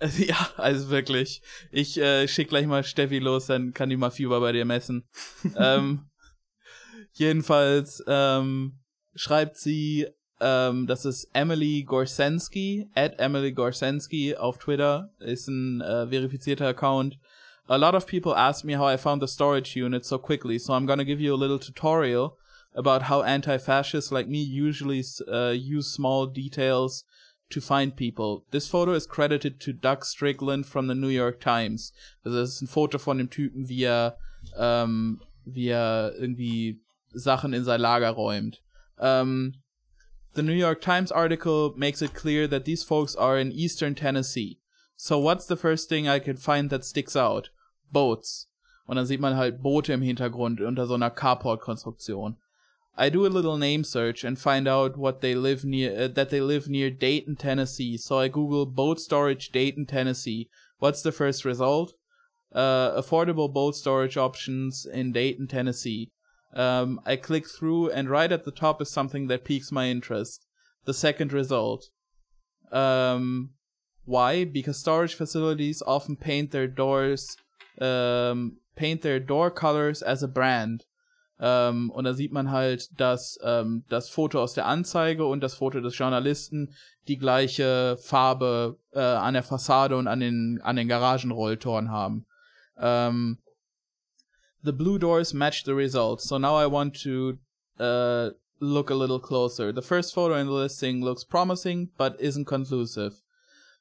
ja, 0.18 0.50
also 0.56 0.90
wirklich. 0.90 1.42
Ich 1.70 1.98
äh, 1.98 2.28
schick 2.28 2.48
gleich 2.48 2.66
mal 2.66 2.84
Steffi 2.84 3.18
los, 3.18 3.46
dann 3.46 3.72
kann 3.72 3.90
die 3.90 3.96
mal 3.96 4.10
Fieber 4.10 4.40
bei 4.40 4.52
dir 4.52 4.64
messen. 4.64 5.08
ähm, 5.56 6.08
jedenfalls 7.12 8.02
ähm, 8.06 8.78
schreibt 9.14 9.56
sie, 9.56 10.06
ähm, 10.40 10.86
das 10.86 11.04
ist 11.04 11.28
Emily 11.32 11.82
Gorsensky, 11.82 12.88
at 12.94 13.18
Emily 13.18 13.52
Gorsensky 13.52 14.36
auf 14.36 14.58
Twitter, 14.58 15.10
ist 15.18 15.48
ein 15.48 15.80
äh, 15.80 16.06
verifizierter 16.08 16.68
Account. 16.68 17.18
A 17.66 17.76
lot 17.76 17.94
of 17.94 18.06
people 18.06 18.34
ask 18.34 18.64
me 18.64 18.78
how 18.78 18.88
I 18.88 18.96
found 18.96 19.20
the 19.20 19.28
storage 19.28 19.76
unit 19.76 20.04
so 20.04 20.18
quickly, 20.18 20.58
so 20.58 20.72
I'm 20.72 20.86
gonna 20.86 21.04
give 21.04 21.20
you 21.20 21.34
a 21.34 21.36
little 21.36 21.58
tutorial 21.58 22.38
about 22.74 23.10
how 23.10 23.22
anti-fascists 23.22 24.12
like 24.12 24.28
me 24.28 24.38
usually 24.38 25.04
uh, 25.30 25.50
use 25.50 25.92
small 25.92 26.26
details 26.26 27.04
to 27.50 27.60
find 27.60 27.96
people. 27.96 28.44
This 28.50 28.68
photo 28.68 28.92
is 28.92 29.06
credited 29.06 29.60
to 29.60 29.72
Doug 29.72 30.04
Strickland 30.04 30.66
from 30.66 30.86
the 30.86 30.94
New 30.94 31.08
York 31.08 31.40
Times. 31.40 31.92
Also 32.24 32.38
das 32.38 32.54
ist 32.54 32.62
ein 32.62 32.68
Foto 32.68 32.98
von 32.98 33.18
dem 33.18 33.30
Typen, 33.30 33.68
wie 33.68 33.84
er, 33.84 34.16
ähm, 34.56 35.20
wie 35.44 35.68
er 35.68 36.14
irgendwie 36.18 36.80
Sachen 37.12 37.52
in 37.52 37.64
sein 37.64 37.80
Lager 37.80 38.10
räumt. 38.10 38.60
Um, 38.98 39.54
the 40.34 40.42
New 40.42 40.52
York 40.52 40.80
Times 40.80 41.12
article 41.12 41.72
makes 41.76 42.02
it 42.02 42.14
clear 42.14 42.48
that 42.48 42.64
these 42.64 42.84
folks 42.84 43.16
are 43.16 43.40
in 43.40 43.52
eastern 43.52 43.94
Tennessee. 43.94 44.58
So 44.96 45.18
what's 45.18 45.46
the 45.46 45.56
first 45.56 45.88
thing 45.88 46.08
I 46.08 46.18
could 46.18 46.40
find 46.40 46.70
that 46.70 46.84
sticks 46.84 47.16
out? 47.16 47.50
Boats. 47.92 48.48
Und 48.86 48.96
dann 48.96 49.06
sieht 49.06 49.20
man 49.20 49.36
halt 49.36 49.62
Boote 49.62 49.92
im 49.92 50.02
Hintergrund 50.02 50.60
unter 50.60 50.86
so 50.86 50.94
einer 50.94 51.10
Carport-Konstruktion. 51.10 52.36
I 53.00 53.10
do 53.10 53.24
a 53.24 53.28
little 53.28 53.56
name 53.56 53.84
search 53.84 54.24
and 54.24 54.36
find 54.36 54.66
out 54.66 54.96
what 54.96 55.20
they 55.20 55.36
live 55.36 55.64
near 55.64 55.96
uh, 55.96 56.08
that 56.08 56.30
they 56.30 56.40
live 56.40 56.68
near 56.68 56.90
Dayton, 56.90 57.36
Tennessee. 57.36 57.96
So 57.96 58.18
I 58.18 58.26
Google 58.26 58.66
boat 58.66 58.98
storage 58.98 59.50
Dayton, 59.50 59.86
Tennessee. 59.86 60.48
What's 60.80 61.02
the 61.02 61.12
first 61.12 61.44
result? 61.44 61.92
Uh, 62.52 63.00
affordable 63.00 63.52
boat 63.52 63.76
storage 63.76 64.16
options 64.16 64.84
in 64.84 65.12
Dayton, 65.12 65.46
Tennessee. 65.46 66.10
Um, 66.54 67.00
I 67.06 67.14
click 67.14 67.46
through 67.48 67.90
and 67.90 68.10
right 68.10 68.32
at 68.32 68.44
the 68.44 68.50
top 68.50 68.82
is 68.82 68.90
something 68.90 69.28
that 69.28 69.44
piques 69.44 69.70
my 69.70 69.86
interest. 69.86 70.44
The 70.84 70.94
second 70.94 71.32
result. 71.32 71.90
Um, 72.72 73.50
why? 74.06 74.44
Because 74.44 74.76
storage 74.76 75.14
facilities 75.14 75.82
often 75.86 76.16
paint 76.16 76.50
their 76.50 76.66
doors, 76.66 77.36
um, 77.80 78.56
paint 78.74 79.02
their 79.02 79.20
door 79.20 79.52
colors 79.52 80.02
as 80.02 80.24
a 80.24 80.28
brand. 80.28 80.84
Ähm, 81.40 81.90
und 81.90 82.04
da 82.04 82.14
sieht 82.14 82.32
man 82.32 82.50
halt, 82.50 83.00
dass 83.00 83.38
ähm, 83.42 83.84
das 83.88 84.08
Foto 84.08 84.42
aus 84.42 84.54
der 84.54 84.66
Anzeige 84.66 85.24
und 85.24 85.40
das 85.40 85.54
Foto 85.54 85.80
des 85.80 85.96
Journalisten 85.96 86.74
die 87.06 87.16
gleiche 87.16 87.96
Farbe 88.00 88.76
äh, 88.92 89.00
an 89.00 89.34
der 89.34 89.44
Fassade 89.44 89.96
und 89.96 90.08
an 90.08 90.20
den, 90.20 90.60
an 90.62 90.76
den 90.76 90.88
Garagenrolltoren 90.88 91.90
haben. 91.90 92.26
Ähm, 92.76 93.38
the 94.62 94.72
blue 94.72 94.98
doors 94.98 95.32
match 95.32 95.64
the 95.64 95.72
results, 95.72 96.24
so 96.24 96.38
now 96.38 96.60
I 96.60 96.66
want 96.66 97.00
to 97.02 97.38
uh, 97.78 98.30
look 98.60 98.90
a 98.90 98.94
little 98.94 99.20
closer. 99.20 99.72
The 99.72 99.82
first 99.82 100.12
photo 100.14 100.34
in 100.34 100.46
the 100.46 100.52
listing 100.52 101.02
looks 101.02 101.24
promising, 101.24 101.90
but 101.96 102.20
isn't 102.20 102.46
conclusive. 102.46 103.22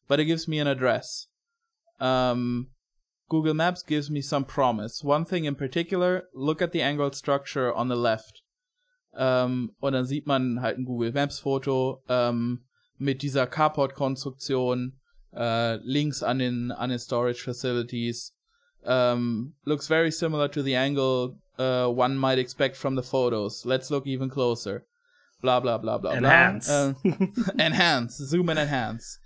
But 0.08 0.20
it 0.20 0.26
gives 0.26 0.48
me 0.48 0.60
an 0.60 0.68
address. 0.68 1.28
Um, 2.00 2.68
Google 3.30 3.54
Maps 3.54 3.84
gives 3.84 4.10
me 4.10 4.22
some 4.22 4.46
promise. 4.46 5.04
One 5.04 5.26
thing 5.26 5.46
in 5.46 5.56
particular, 5.56 6.24
look 6.34 6.62
at 6.62 6.72
the 6.72 6.82
angled 6.82 7.16
structure 7.16 7.74
on 7.74 7.90
the 7.90 7.96
left. 7.96 8.44
Ähm, 9.18 9.72
und 9.80 9.94
dann 9.94 10.06
sieht 10.06 10.28
man 10.28 10.62
halt 10.62 10.78
ein 10.78 10.86
Google 10.86 11.12
Maps 11.12 11.40
Foto 11.40 12.04
ähm, 12.08 12.64
mit 12.98 13.22
dieser 13.22 13.48
Carport-Konstruktion 13.48 14.94
äh, 15.36 15.76
links 15.78 16.24
an 16.24 16.40
den, 16.40 16.72
an 16.72 16.90
den 16.90 17.00
Storage 17.00 17.44
Facilities. 17.44 18.34
Um, 18.84 19.54
looks 19.66 19.88
very 19.88 20.12
similar 20.12 20.48
to 20.48 20.62
the 20.62 20.76
angle 20.76 21.38
uh, 21.60 21.88
one 21.88 22.16
might 22.16 22.38
expect 22.38 22.78
from 22.78 22.96
the 22.96 23.04
photos. 23.04 23.66
Let's 23.66 23.90
look 23.92 24.06
even 24.08 24.30
closer. 24.30 24.86
Blah 25.42 25.60
blah 25.60 25.78
blah 25.78 25.98
blah 25.98 26.14
Enhance. 26.14 26.68
blah. 26.68 27.12
Uh, 27.12 27.54
enhance. 27.60 28.16
Zoom 28.30 28.50
and 28.50 28.60
enhance. 28.60 29.20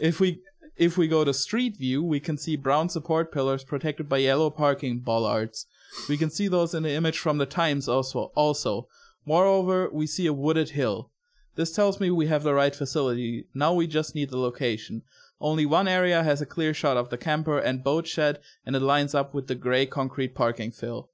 If 0.00 0.20
we 0.20 0.40
if 0.78 0.96
we 0.96 1.08
go 1.08 1.24
to 1.24 1.34
street 1.34 1.76
view, 1.76 2.02
we 2.02 2.20
can 2.20 2.38
see 2.38 2.56
brown 2.56 2.88
support 2.88 3.32
pillars 3.32 3.64
protected 3.64 4.08
by 4.08 4.18
yellow 4.18 4.48
parking 4.48 5.00
bollards. 5.00 5.66
We 6.08 6.16
can 6.16 6.30
see 6.30 6.48
those 6.48 6.74
in 6.74 6.84
the 6.84 6.92
image 6.92 7.18
from 7.18 7.38
the 7.38 7.46
Times 7.46 7.88
also. 7.88 8.30
Also, 8.34 8.88
moreover, 9.26 9.90
we 9.92 10.06
see 10.06 10.26
a 10.26 10.32
wooded 10.32 10.70
hill. 10.70 11.10
This 11.56 11.72
tells 11.72 11.98
me 11.98 12.10
we 12.10 12.28
have 12.28 12.44
the 12.44 12.54
right 12.54 12.74
facility. 12.74 13.46
Now 13.52 13.74
we 13.74 13.88
just 13.88 14.14
need 14.14 14.30
the 14.30 14.38
location. 14.38 15.02
Only 15.40 15.66
one 15.66 15.88
area 15.88 16.22
has 16.22 16.40
a 16.40 16.46
clear 16.46 16.72
shot 16.72 16.96
of 16.96 17.10
the 17.10 17.18
camper 17.18 17.58
and 17.58 17.82
boat 17.82 18.06
shed, 18.06 18.38
and 18.64 18.76
it 18.76 18.80
lines 18.80 19.14
up 19.14 19.34
with 19.34 19.48
the 19.48 19.54
gray 19.54 19.86
concrete 19.86 20.34
parking 20.34 20.70
fill. 20.70 21.10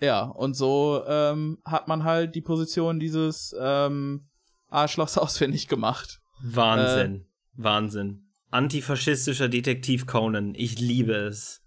Ja, 0.00 0.24
und 0.36 0.54
so 0.54 1.04
ähm, 1.06 1.58
hat 1.64 1.88
man 1.88 2.04
halt 2.04 2.34
die 2.34 2.42
Position 2.42 3.00
dieses 3.00 3.54
ähm, 3.58 4.26
Arschlochs 4.68 5.16
ausfindig 5.18 5.68
gemacht. 5.68 6.20
Wahnsinn. 6.42 7.22
Äh, 7.22 7.62
Wahnsinn. 7.62 8.25
Antifaschistischer 8.56 9.48
Detektiv 9.48 10.06
Conan. 10.06 10.54
Ich 10.54 10.78
liebe 10.78 11.12
es. 11.14 11.62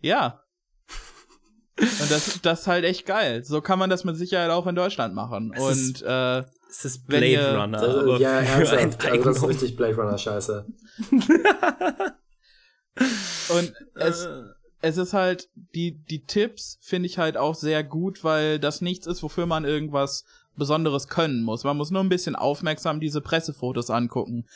Ja. 0.00 0.42
Und 1.78 2.10
das, 2.10 2.40
das 2.42 2.60
ist 2.60 2.66
halt 2.66 2.84
echt 2.84 3.04
geil. 3.06 3.44
So 3.44 3.60
kann 3.60 3.78
man 3.78 3.90
das 3.90 4.04
mit 4.04 4.16
Sicherheit 4.16 4.50
auch 4.50 4.66
in 4.66 4.74
Deutschland 4.74 5.14
machen. 5.14 5.52
Es 5.54 5.62
Und 5.62 5.70
ist- 5.72 6.02
äh, 6.02 6.38
Es 6.70 6.84
ist 6.84 7.06
Blade 7.06 7.26
ihr- 7.26 7.56
Runner. 7.58 7.78
Also, 7.78 8.00
aber 8.00 8.18
ja, 8.18 8.40
ernsthaft. 8.40 9.04
Also 9.06 9.24
das 9.24 9.36
ist 9.38 9.48
richtig 9.48 9.76
Blade 9.76 9.96
Runner 9.96 10.16
Scheiße. 10.18 10.66
und 13.50 13.72
es, 13.94 14.24
Äh, 14.24 14.42
es 14.82 14.96
ist 14.96 15.12
halt, 15.12 15.48
die, 15.74 16.02
die 16.04 16.24
Tipps 16.24 16.78
finde 16.80 17.06
ich 17.06 17.18
halt 17.18 17.36
auch 17.36 17.54
sehr 17.54 17.82
gut, 17.84 18.24
weil 18.24 18.58
das 18.58 18.80
nichts 18.80 19.06
ist, 19.06 19.22
wofür 19.22 19.46
man 19.46 19.64
irgendwas 19.64 20.24
Besonderes 20.56 21.08
können 21.08 21.42
muss. 21.42 21.64
Man 21.64 21.76
muss 21.76 21.90
nur 21.90 22.02
ein 22.02 22.08
bisschen 22.08 22.36
aufmerksam 22.36 23.00
diese 23.00 23.20
Pressefotos 23.20 23.90
angucken. 23.90 24.46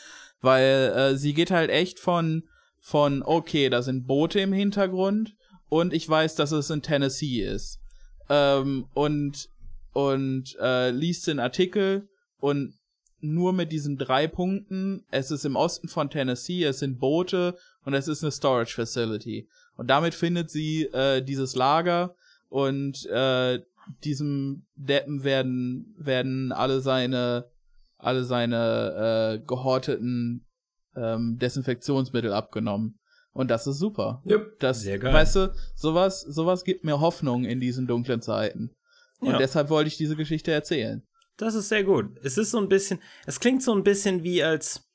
Weil 0.41 0.93
äh, 0.97 1.17
sie 1.17 1.35
geht 1.35 1.51
halt 1.51 1.71
echt 1.71 1.99
von, 1.99 2.45
von, 2.79 3.23
okay, 3.23 3.69
da 3.69 3.83
sind 3.83 4.07
Boote 4.07 4.41
im 4.41 4.53
Hintergrund 4.53 5.35
und 5.69 5.93
ich 5.93 6.09
weiß, 6.09 6.35
dass 6.35 6.53
es 6.53 6.71
in 6.71 6.83
Tennessee 6.83 7.43
ist. 7.43 7.79
Ähm, 8.29 8.87
und 8.95 9.49
und 9.93 10.57
äh, 10.61 10.91
liest 10.91 11.27
den 11.27 11.41
Artikel 11.41 12.09
und 12.39 12.75
nur 13.21 13.53
mit 13.53 13.71
diesen 13.71 13.99
drei 13.99 14.27
Punkten, 14.27 15.05
es 15.11 15.31
ist 15.31 15.45
im 15.45 15.57
Osten 15.57 15.89
von 15.89 16.09
Tennessee, 16.09 16.65
es 16.65 16.79
sind 16.79 16.99
Boote 16.99 17.57
und 17.85 17.95
es 17.95 18.09
ist 18.09 18.23
eine 18.23 18.33
Storage 18.33 18.75
Facility. 18.75 19.49
Und 19.77 19.89
damit 19.89 20.15
findet 20.15 20.51
sie 20.51 20.85
äh, 20.85 21.23
dieses 21.23 21.55
Lager 21.55 22.15
und 22.49 23.05
äh, 23.07 23.61
diesem 24.05 24.65
Deppen 24.75 25.25
werden, 25.25 25.95
werden 25.99 26.53
alle 26.53 26.81
seine, 26.81 27.47
alle 28.03 28.25
seine 28.25 29.39
äh, 29.41 29.47
gehorteten 29.47 30.47
ähm, 30.97 31.39
Desinfektionsmittel 31.39 32.33
abgenommen. 32.33 32.99
Und 33.33 33.49
das 33.51 33.67
ist 33.67 33.79
super. 33.79 34.23
Yep. 34.29 34.59
Das, 34.59 34.81
Sehr 34.81 34.99
geil. 34.99 35.15
weißt 35.15 35.37
du, 35.37 35.55
sowas, 35.77 36.21
sowas 36.23 36.65
gibt 36.65 36.85
mir 36.85 36.99
Hoffnung 37.01 37.45
in 37.45 37.61
diesen 37.61 37.87
dunklen 37.87 38.21
Zeiten. 38.21 38.71
Und 39.21 39.31
Ja. 39.33 39.39
deshalb 39.39 39.71
wollte 39.71 39.89
ich 39.89 39.97
diese 39.97 40.17
Geschichte 40.17 40.51
erzählen. 40.51 41.07
Das 41.37 41.55
ist 41.55 41.69
sehr 41.69 41.85
gut. 41.85 42.19
Es 42.23 42.37
ist 42.37 42.51
so 42.51 42.59
ein 42.59 42.69
bisschen, 42.69 43.01
es 43.27 43.39
klingt 43.41 43.63
so 43.63 43.73
ein 43.73 43.85
bisschen 43.85 44.25
wie 44.25 44.43
als 44.43 44.90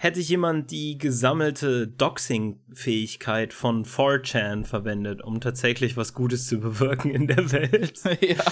hätte 0.00 0.20
jemand 0.20 0.70
die 0.70 0.96
gesammelte 0.96 1.88
Doxing-Fähigkeit 1.88 3.52
von 3.52 3.84
4chan 3.84 4.64
verwendet, 4.64 5.22
um 5.22 5.40
tatsächlich 5.40 5.96
was 5.96 6.14
Gutes 6.14 6.46
zu 6.46 6.60
bewirken 6.60 7.10
in 7.10 7.26
der 7.26 7.50
Welt. 7.50 8.00
ja. 8.20 8.44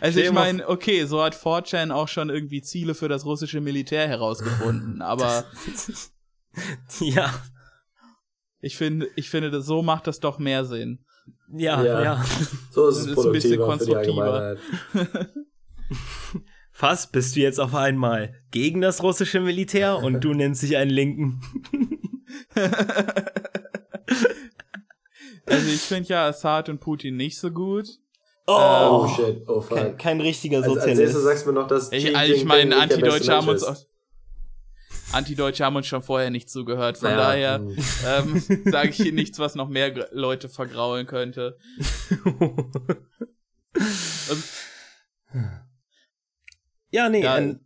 Also 0.00 0.20
ich 0.20 0.30
meine, 0.30 0.68
okay, 0.68 1.06
so 1.06 1.22
hat 1.22 1.34
4chan 1.34 1.90
auch 1.90 2.08
schon 2.08 2.28
irgendwie 2.28 2.60
Ziele 2.60 2.94
für 2.94 3.08
das 3.08 3.24
russische 3.24 3.62
Militär 3.62 4.06
herausgefunden, 4.06 5.00
aber 5.02 5.46
ja, 7.00 7.34
ich 8.60 8.76
finde, 8.76 9.08
ich 9.16 9.30
finde, 9.30 9.50
das, 9.50 9.64
so 9.64 9.82
macht 9.82 10.06
das 10.06 10.20
doch 10.20 10.38
mehr 10.38 10.66
Sinn. 10.66 11.02
ja, 11.50 11.82
ja, 11.82 12.02
Ja. 12.02 12.24
So 12.70 12.88
ist 12.88 12.98
es 12.98 13.06
ist 13.06 13.18
ein 13.18 13.32
bisschen 13.32 13.58
produktiver 13.58 14.58
für 14.58 14.58
die 14.92 15.06
konstruktiver. 15.06 16.48
Was? 16.78 17.10
Bist 17.10 17.36
du 17.36 17.40
jetzt 17.40 17.60
auf 17.60 17.74
einmal 17.74 18.34
gegen 18.50 18.80
das 18.80 19.02
russische 19.02 19.40
Militär 19.40 19.98
und 20.02 20.22
du 20.22 20.34
nennst 20.34 20.62
dich 20.62 20.76
einen 20.76 20.90
Linken? 20.90 21.40
Also 25.46 25.68
ich 25.68 25.80
finde 25.82 26.08
ja 26.08 26.26
Assad 26.28 26.68
und 26.70 26.80
Putin 26.80 27.16
nicht 27.16 27.38
so 27.38 27.50
gut. 27.50 27.86
Oh 28.46 29.06
Ähm, 29.06 29.14
shit, 29.14 29.42
oh 29.48 29.60
kein, 29.60 29.88
fuck. 29.90 29.98
kein 29.98 30.20
richtiger 30.20 30.58
Als, 30.58 30.66
als 30.66 30.74
Sozialist. 30.74 31.00
nächstes 31.00 31.22
sagst 31.22 31.46
du 31.46 31.52
mir 31.52 31.60
noch, 31.60 31.68
dass 31.68 31.92
Ich, 31.92 32.16
also 32.16 32.32
ich 32.32 32.44
meine, 32.44 32.76
Antideutsche 32.76 33.32
haben 33.32 33.48
uns 33.48 33.62
auch, 33.62 33.76
Antideutsche 35.12 35.64
haben 35.64 35.76
uns 35.76 35.86
schon 35.86 36.02
vorher 36.02 36.30
nicht 36.30 36.48
zugehört. 36.50 36.98
Von 36.98 37.10
Naja, 37.10 37.58
daher 37.58 38.32
hm. 38.32 38.42
ähm, 38.46 38.62
sage 38.72 38.88
ich 38.90 38.96
hier 38.96 39.12
nichts, 39.12 39.38
was 39.38 39.54
noch 39.54 39.68
mehr 39.68 40.08
Leute 40.12 40.48
vergraulen 40.48 41.06
könnte. 41.06 41.58
Ja, 46.94 47.08
nee, 47.08 47.22
Ja. 47.22 47.34
ein, 47.34 47.60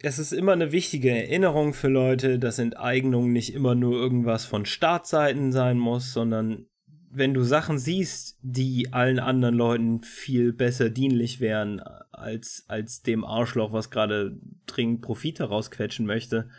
es 0.00 0.18
ist 0.18 0.32
immer 0.32 0.52
eine 0.52 0.72
wichtige 0.72 1.10
Erinnerung 1.10 1.72
für 1.72 1.88
Leute, 1.88 2.38
dass 2.38 2.58
Enteignung 2.58 3.32
nicht 3.32 3.54
immer 3.54 3.74
nur 3.74 3.94
irgendwas 3.94 4.44
von 4.44 4.66
Staatsseiten 4.66 5.52
sein 5.52 5.78
muss, 5.78 6.12
sondern 6.12 6.66
wenn 7.10 7.34
du 7.34 7.44
Sachen 7.44 7.78
siehst, 7.78 8.38
die 8.42 8.92
allen 8.92 9.18
anderen 9.18 9.54
Leuten 9.54 10.02
viel 10.02 10.52
besser 10.52 10.90
dienlich 10.90 11.40
wären 11.40 11.80
als, 11.80 12.64
als 12.68 13.02
dem 13.02 13.24
Arschloch, 13.24 13.72
was 13.72 13.90
gerade 13.90 14.38
dringend 14.66 15.02
Profite 15.02 15.44
rausquetschen 15.44 16.04
möchte, 16.04 16.50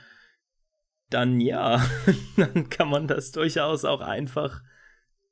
dann 1.09 1.39
ja, 1.39 1.85
dann 2.37 2.69
kann 2.69 2.89
man 2.89 3.07
das 3.07 3.31
durchaus 3.31 3.85
auch 3.85 4.01
einfach 4.01 4.63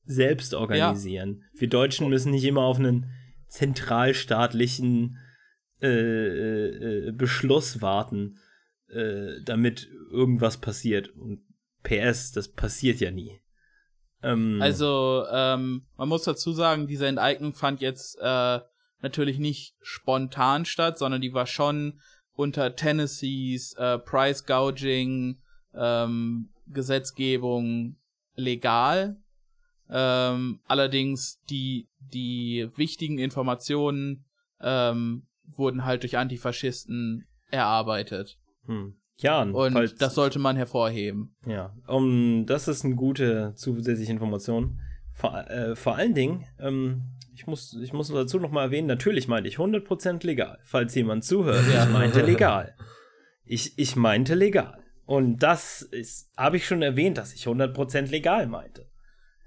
selbst 0.06 0.54
organisieren. 0.54 1.44
Wir 1.54 1.70
Deutschen 1.70 2.10
müssen 2.10 2.32
nicht 2.32 2.46
immer 2.46 2.62
auf 2.62 2.78
einen 2.78 3.12
zentralstaatlichen 3.48 5.18
äh, 5.82 5.88
äh, 5.88 7.08
äh, 7.08 7.12
Beschluss 7.12 7.82
warten, 7.82 8.38
äh, 8.90 9.42
damit 9.44 9.90
irgendwas 10.12 10.58
passiert. 10.58 11.10
Und 11.10 11.42
PS, 11.84 12.32
das 12.32 12.50
passiert 12.50 13.00
ja 13.00 13.12
nie. 13.12 13.42
Ähm, 14.24 14.62
Also, 14.62 15.26
ähm, 15.32 15.88
man 15.98 16.10
muss 16.10 16.24
dazu 16.24 16.52
sagen, 16.54 16.88
diese 16.88 17.08
Enteignung 17.08 17.54
fand 17.54 17.82
jetzt 17.82 18.18
äh, 18.22 18.60
natürlich 19.02 19.40
nicht 19.40 19.76
spontan 19.82 20.66
statt, 20.66 21.00
sondern 21.00 21.22
die 21.22 21.34
war 21.34 21.48
schon 21.48 22.00
unter 22.34 22.76
Tennessees 22.76 23.74
äh, 23.74 23.98
Price 23.98 24.46
Gouging 24.46 25.42
ähm, 25.74 26.50
Gesetzgebung 26.68 27.98
legal. 28.36 29.18
Ähm, 29.90 30.62
allerdings 30.68 31.42
die 31.50 31.90
die 32.00 32.70
wichtigen 32.76 33.18
Informationen 33.20 34.26
ähm, 34.62 35.28
wurden 35.58 35.86
halt 35.86 36.04
durch 36.04 36.18
Antifaschisten 36.18 37.26
erarbeitet 37.50 38.38
hm. 38.66 38.96
Ja, 39.18 39.42
und 39.44 39.74
falls- 39.74 39.96
das 39.96 40.16
sollte 40.16 40.40
man 40.40 40.56
hervorheben. 40.56 41.36
Ja, 41.46 41.76
um, 41.88 42.46
das 42.48 42.68
ist 42.68 42.84
eine 42.86 42.96
gute 42.96 43.54
zusätzliche 43.56 44.12
Information. 44.12 44.80
Vor, 45.14 45.38
äh, 45.48 45.76
vor 45.76 45.96
allen 45.96 46.16
Dingen, 46.16 46.46
ähm, 46.60 47.04
ich 47.36 47.46
muss, 47.46 47.78
ich 47.84 47.94
muss 47.94 48.08
dazu 48.08 48.40
nochmal 48.40 48.66
erwähnen, 48.66 48.88
natürlich 48.88 49.28
meinte 49.28 49.48
ich 49.48 49.58
100% 49.60 50.26
legal. 50.26 50.58
Falls 50.64 50.96
jemand 50.96 51.24
zuhört, 51.24 51.64
Ja. 51.72 51.84
ich 51.84 51.90
meinte 51.92 52.22
legal. 52.26 52.76
Ich, 53.46 53.78
ich 53.78 53.96
meinte 53.96 54.34
legal. 54.34 54.80
Und 55.06 55.38
das 55.44 55.88
habe 56.38 56.58
ich 56.58 56.66
schon 56.66 56.82
erwähnt, 56.82 57.18
dass 57.20 57.34
ich 57.34 57.46
100% 57.46 58.10
legal 58.10 58.48
meinte. 58.48 58.88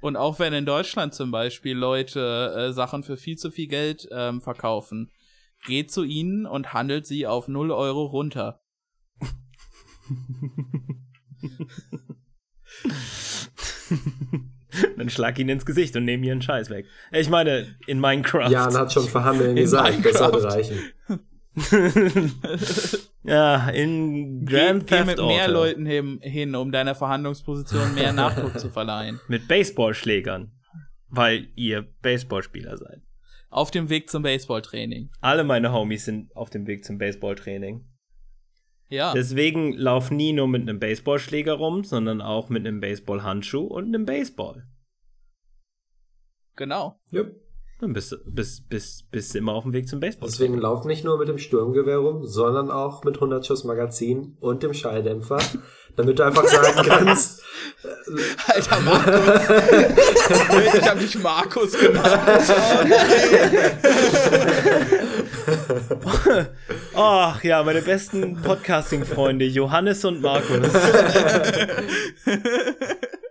Und 0.00 0.16
auch 0.16 0.38
wenn 0.38 0.52
in 0.52 0.66
Deutschland 0.66 1.14
zum 1.14 1.30
Beispiel 1.30 1.76
Leute 1.76 2.54
äh, 2.56 2.72
Sachen 2.72 3.02
für 3.02 3.16
viel 3.16 3.36
zu 3.38 3.50
viel 3.50 3.66
Geld 3.68 4.06
ähm, 4.12 4.40
verkaufen, 4.42 5.10
geht 5.64 5.90
zu 5.90 6.04
ihnen 6.04 6.46
und 6.46 6.72
handelt 6.72 7.06
sie 7.06 7.26
auf 7.26 7.48
0 7.48 7.70
Euro 7.70 8.04
runter. 8.04 8.60
Dann 14.96 15.08
schlag 15.08 15.38
ihn 15.38 15.48
ins 15.48 15.64
Gesicht 15.64 15.94
und 15.96 16.04
nehm 16.04 16.22
ihren 16.24 16.42
Scheiß 16.42 16.68
weg. 16.70 16.86
Ich 17.12 17.28
meine, 17.30 17.76
in 17.86 18.00
Minecraft. 18.00 18.50
Jan 18.50 18.74
hat 18.74 18.92
schon 18.92 19.06
verhandeln 19.08 19.50
In 19.56 19.62
gesagt, 19.62 20.04
das 20.04 20.18
sollte 20.18 20.38
Minecraft. 20.38 20.56
reichen. 20.56 20.78
ja, 23.22 23.68
in 23.68 24.44
Geh, 24.44 24.56
Grand 24.56 24.86
geh 24.88 24.96
Theft 24.96 25.06
mit 25.06 25.20
Auto. 25.20 25.28
mehr 25.28 25.48
Leuten 25.48 25.86
hin, 25.86 26.18
hin, 26.20 26.56
um 26.56 26.72
deiner 26.72 26.96
Verhandlungsposition 26.96 27.94
mehr 27.94 28.12
Nachdruck 28.14 28.58
zu 28.58 28.70
verleihen. 28.70 29.20
Mit 29.28 29.46
Baseballschlägern. 29.46 30.50
Weil 31.08 31.46
ihr 31.54 31.82
Baseballspieler 32.02 32.76
seid. 32.76 33.02
Auf 33.54 33.70
dem 33.70 33.88
Weg 33.88 34.10
zum 34.10 34.24
Baseballtraining. 34.24 35.10
Alle 35.20 35.44
meine 35.44 35.72
Homies 35.72 36.06
sind 36.06 36.34
auf 36.34 36.50
dem 36.50 36.66
Weg 36.66 36.84
zum 36.84 36.98
Baseballtraining. 36.98 37.84
Ja. 38.88 39.12
Deswegen 39.14 39.74
lauf 39.74 40.10
nie 40.10 40.32
nur 40.32 40.48
mit 40.48 40.62
einem 40.62 40.80
Baseballschläger 40.80 41.52
rum, 41.52 41.84
sondern 41.84 42.20
auch 42.20 42.48
mit 42.48 42.66
einem 42.66 42.80
Baseballhandschuh 42.80 43.62
und 43.62 43.84
einem 43.84 44.06
Baseball. 44.06 44.66
genau. 46.56 46.98
Jupp. 47.12 47.43
Dann 47.84 47.92
bist 47.92 48.12
du 48.12 48.16
bist, 48.24 48.66
bist, 48.70 49.10
bist 49.10 49.36
immer 49.36 49.52
auf 49.52 49.64
dem 49.64 49.74
Weg 49.74 49.86
zum 49.86 50.00
Baseball. 50.00 50.26
Deswegen 50.26 50.56
lauf 50.56 50.86
nicht 50.86 51.04
nur 51.04 51.18
mit 51.18 51.28
dem 51.28 51.36
Sturmgewehr 51.36 51.98
rum, 51.98 52.24
sondern 52.24 52.70
auch 52.70 53.04
mit 53.04 53.16
100 53.16 53.44
Schuss 53.44 53.64
Magazin 53.64 54.38
und 54.40 54.62
dem 54.62 54.72
Schalldämpfer, 54.72 55.36
damit 55.94 56.18
du 56.18 56.22
einfach 56.22 56.48
sagen 56.48 56.82
kannst, 56.88 57.42
Alter 58.46 58.80
Markus. 58.80 59.20
ich 60.74 60.88
hab 60.88 60.98
dich 60.98 61.18
Markus 61.18 61.78
genannt. 61.78 62.22
Ach 66.94 67.44
ja, 67.44 67.62
meine 67.64 67.82
besten 67.82 68.40
Podcasting-Freunde, 68.40 69.44
Johannes 69.44 70.06
und 70.06 70.22
Markus. 70.22 70.70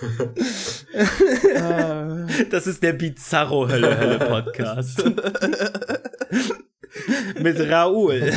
Das 2.50 2.66
ist 2.66 2.82
der 2.82 2.92
Bizarro 2.94 3.68
Hölle 3.68 3.96
Hölle 3.98 4.18
Podcast. 4.18 5.04
Mit 7.40 7.60
Raoul. 7.70 8.22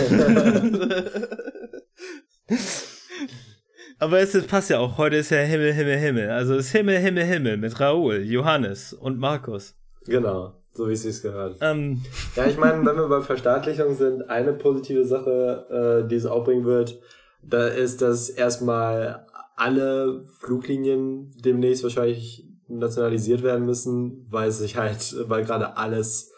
Aber 3.99 4.19
es 4.19 4.41
passt 4.47 4.69
ja 4.69 4.79
auch. 4.79 4.97
Heute 4.97 5.17
ist 5.17 5.29
ja 5.31 5.39
Himmel, 5.39 5.73
Himmel, 5.73 5.97
Himmel. 5.97 6.29
Also 6.29 6.55
es 6.55 6.67
ist 6.67 6.71
Himmel, 6.71 6.97
Himmel, 6.97 7.25
Himmel 7.25 7.57
mit 7.57 7.77
Raoul, 7.79 8.21
Johannes 8.23 8.93
und 8.93 9.19
Markus. 9.19 9.75
genau, 10.05 10.53
so 10.73 10.87
wie 10.87 10.93
es 10.93 11.03
sich 11.03 11.21
gehört. 11.21 11.57
Ähm, 11.61 12.01
Ja, 12.35 12.45
ich 12.45 12.57
meine, 12.57 12.85
wenn 12.85 12.95
wir 12.95 13.07
bei 13.09 13.21
Verstaatlichung 13.21 13.95
sind, 13.95 14.29
eine 14.29 14.53
positive 14.53 15.03
Sache, 15.05 16.03
äh, 16.03 16.07
die 16.07 16.15
es 16.15 16.25
auch 16.25 16.45
bringen 16.45 16.65
wird, 16.65 16.99
da 17.41 17.67
ist, 17.67 18.01
dass 18.01 18.29
erstmal 18.29 19.25
alle 19.59 20.25
Fluglinien 20.39 21.31
demnächst 21.37 21.83
wahrscheinlich 21.83 22.47
nationalisiert 22.67 23.43
werden 23.43 23.65
müssen, 23.65 24.25
weil 24.29 24.51
sich 24.51 24.77
halt, 24.77 25.15
weil 25.27 25.43
gerade 25.43 25.77
alles 25.77 26.31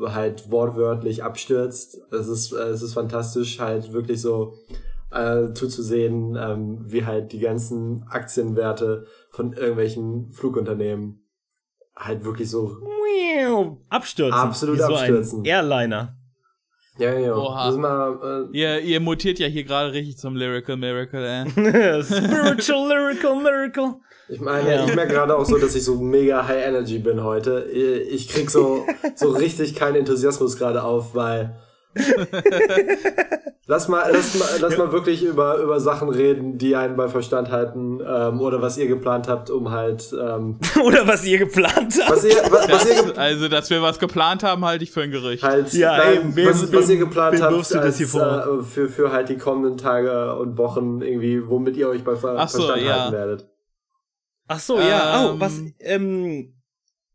halt 0.00 0.50
wortwörtlich 0.50 1.22
abstürzt. 1.22 2.00
Es 2.10 2.26
ist, 2.26 2.52
es 2.52 2.82
ist 2.82 2.94
fantastisch, 2.94 3.60
halt 3.60 3.92
wirklich 3.92 4.20
so 4.20 4.54
äh, 5.10 5.52
zuzusehen, 5.52 6.36
ähm, 6.38 6.78
wie 6.80 7.04
halt 7.04 7.32
die 7.32 7.38
ganzen 7.38 8.04
Aktienwerte 8.08 9.06
von 9.30 9.52
irgendwelchen 9.52 10.32
Flugunternehmen 10.32 11.24
halt 11.96 12.24
wirklich 12.24 12.50
so 12.50 12.76
abstürzen. 13.88 14.38
Absolut 14.38 14.76
wie 14.76 14.82
so 14.82 14.94
abstürzen. 14.94 15.40
ein 15.40 15.44
Airliner. 15.44 16.17
Ja, 16.98 17.12
ja, 17.12 17.18
ja. 17.20 17.34
Oha. 17.34 17.66
Das 17.66 17.74
ist 17.74 17.80
mal, 17.80 18.46
äh, 18.52 18.56
Ihr, 18.56 18.80
ihr 18.80 19.00
mutiert 19.00 19.38
ja 19.38 19.46
hier 19.46 19.64
gerade 19.64 19.92
richtig 19.92 20.18
zum 20.18 20.34
Lyrical 20.36 20.76
Miracle, 20.76 21.24
ey. 21.24 21.44
Spiritual 22.02 22.88
Lyrical 22.88 23.36
Miracle. 23.36 23.94
ich 24.28 24.40
meine, 24.40 24.68
Ja. 24.74 24.84
ich 24.84 24.94
merke 24.94 25.14
gerade 25.14 25.36
auch 25.36 25.44
so, 25.44 25.58
dass 25.58 25.74
ich 25.74 25.84
so 25.84 25.94
mega 25.96 26.46
High 26.46 26.66
Energy 26.66 26.98
bin 26.98 27.22
heute. 27.22 27.64
Ich 28.10 28.28
krieg 28.28 28.50
so, 28.50 28.84
so 29.14 29.30
richtig 29.30 29.74
keinen 29.74 29.96
Enthusiasmus 29.96 30.56
gerade 30.56 30.82
auf, 30.82 31.14
weil 31.14 31.56
lass 33.66 33.88
mal, 33.88 34.10
lass 34.12 34.34
mal, 34.38 34.48
lass 34.60 34.76
mal 34.76 34.92
wirklich 34.92 35.22
über, 35.24 35.56
über 35.58 35.80
Sachen 35.80 36.08
reden, 36.08 36.58
die 36.58 36.76
einen 36.76 36.96
bei 36.96 37.08
Verstand 37.08 37.50
halten, 37.50 38.00
ähm, 38.06 38.40
oder 38.40 38.62
was 38.62 38.76
ihr 38.78 38.86
geplant 38.86 39.28
habt, 39.28 39.50
um 39.50 39.70
halt, 39.70 40.12
ähm, 40.12 40.58
Oder 40.84 41.06
was 41.06 41.24
ihr 41.24 41.38
geplant 41.38 41.94
habt. 42.00 42.10
was 42.10 42.24
ihr, 42.24 42.36
was, 42.50 42.68
was 42.70 42.86
ihr, 42.88 43.02
ge- 43.04 43.16
Also, 43.16 43.48
dass 43.48 43.70
wir 43.70 43.82
was 43.82 43.98
geplant 43.98 44.42
haben, 44.42 44.64
halte 44.64 44.84
ich 44.84 44.90
für 44.90 45.02
ein 45.02 45.10
Gerücht. 45.10 45.42
halt, 45.42 45.72
Ja, 45.72 45.96
nein, 45.96 46.14
eben, 46.16 46.36
wem- 46.36 46.48
was, 46.48 46.72
was 46.72 46.88
ihr 46.88 46.98
wem- 46.98 47.08
geplant 47.08 47.34
wem 47.36 47.42
habt 47.42 47.74
als, 47.76 47.96
hier 47.98 48.06
vor? 48.08 48.60
Äh, 48.60 48.62
für, 48.64 48.88
für 48.88 49.12
halt 49.12 49.28
die 49.28 49.36
kommenden 49.36 49.76
Tage 49.76 50.34
und 50.36 50.56
Wochen 50.58 51.00
irgendwie, 51.00 51.46
womit 51.48 51.76
ihr 51.76 51.88
euch 51.88 52.04
bei 52.04 52.16
Ver 52.16 52.34
Ach 52.38 52.48
so, 52.48 52.62
Verstand 52.62 52.86
ja. 52.86 53.00
halten 53.00 53.12
werdet. 53.14 53.48
Ach 54.46 54.60
so, 54.60 54.78
ja. 54.78 55.24
Ähm. 55.24 55.30
Oh, 55.36 55.40
was? 55.40 55.60
Ähm, 55.80 56.54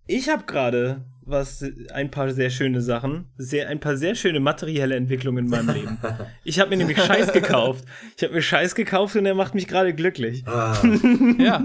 ich 0.06 0.30
habe 0.30 0.44
gerade 0.46 1.06
was 1.26 1.64
ein 1.94 2.12
paar 2.12 2.30
sehr 2.32 2.50
schöne 2.50 2.82
Sachen, 2.82 3.26
sehr 3.38 3.70
ein 3.70 3.80
paar 3.80 3.98
sehr 3.98 4.16
schöne 4.16 4.40
materielle 4.40 4.96
Entwicklungen 4.96 5.46
in 5.46 5.50
meinem 5.50 5.70
Leben. 5.76 5.98
Ich 6.44 6.60
habe 6.60 6.70
mir 6.72 6.78
nämlich 6.78 7.02
Scheiß 7.02 7.34
gekauft. 7.34 7.86
Ich 8.18 8.24
habe 8.24 8.34
mir 8.34 8.42
Scheiß 8.42 8.76
gekauft 8.76 9.16
und 9.16 9.24
der 9.24 9.36
macht 9.36 9.56
mich 9.56 9.68
gerade 9.68 9.94
glücklich. 9.94 10.44
Ah, 10.48 10.76
Ja. 11.40 11.64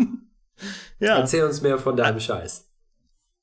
Ja, 1.01 1.19
erzähl 1.19 1.45
uns 1.45 1.63
mehr 1.63 1.79
von 1.79 1.97
deinem 1.97 2.19
Scheiß. 2.19 2.65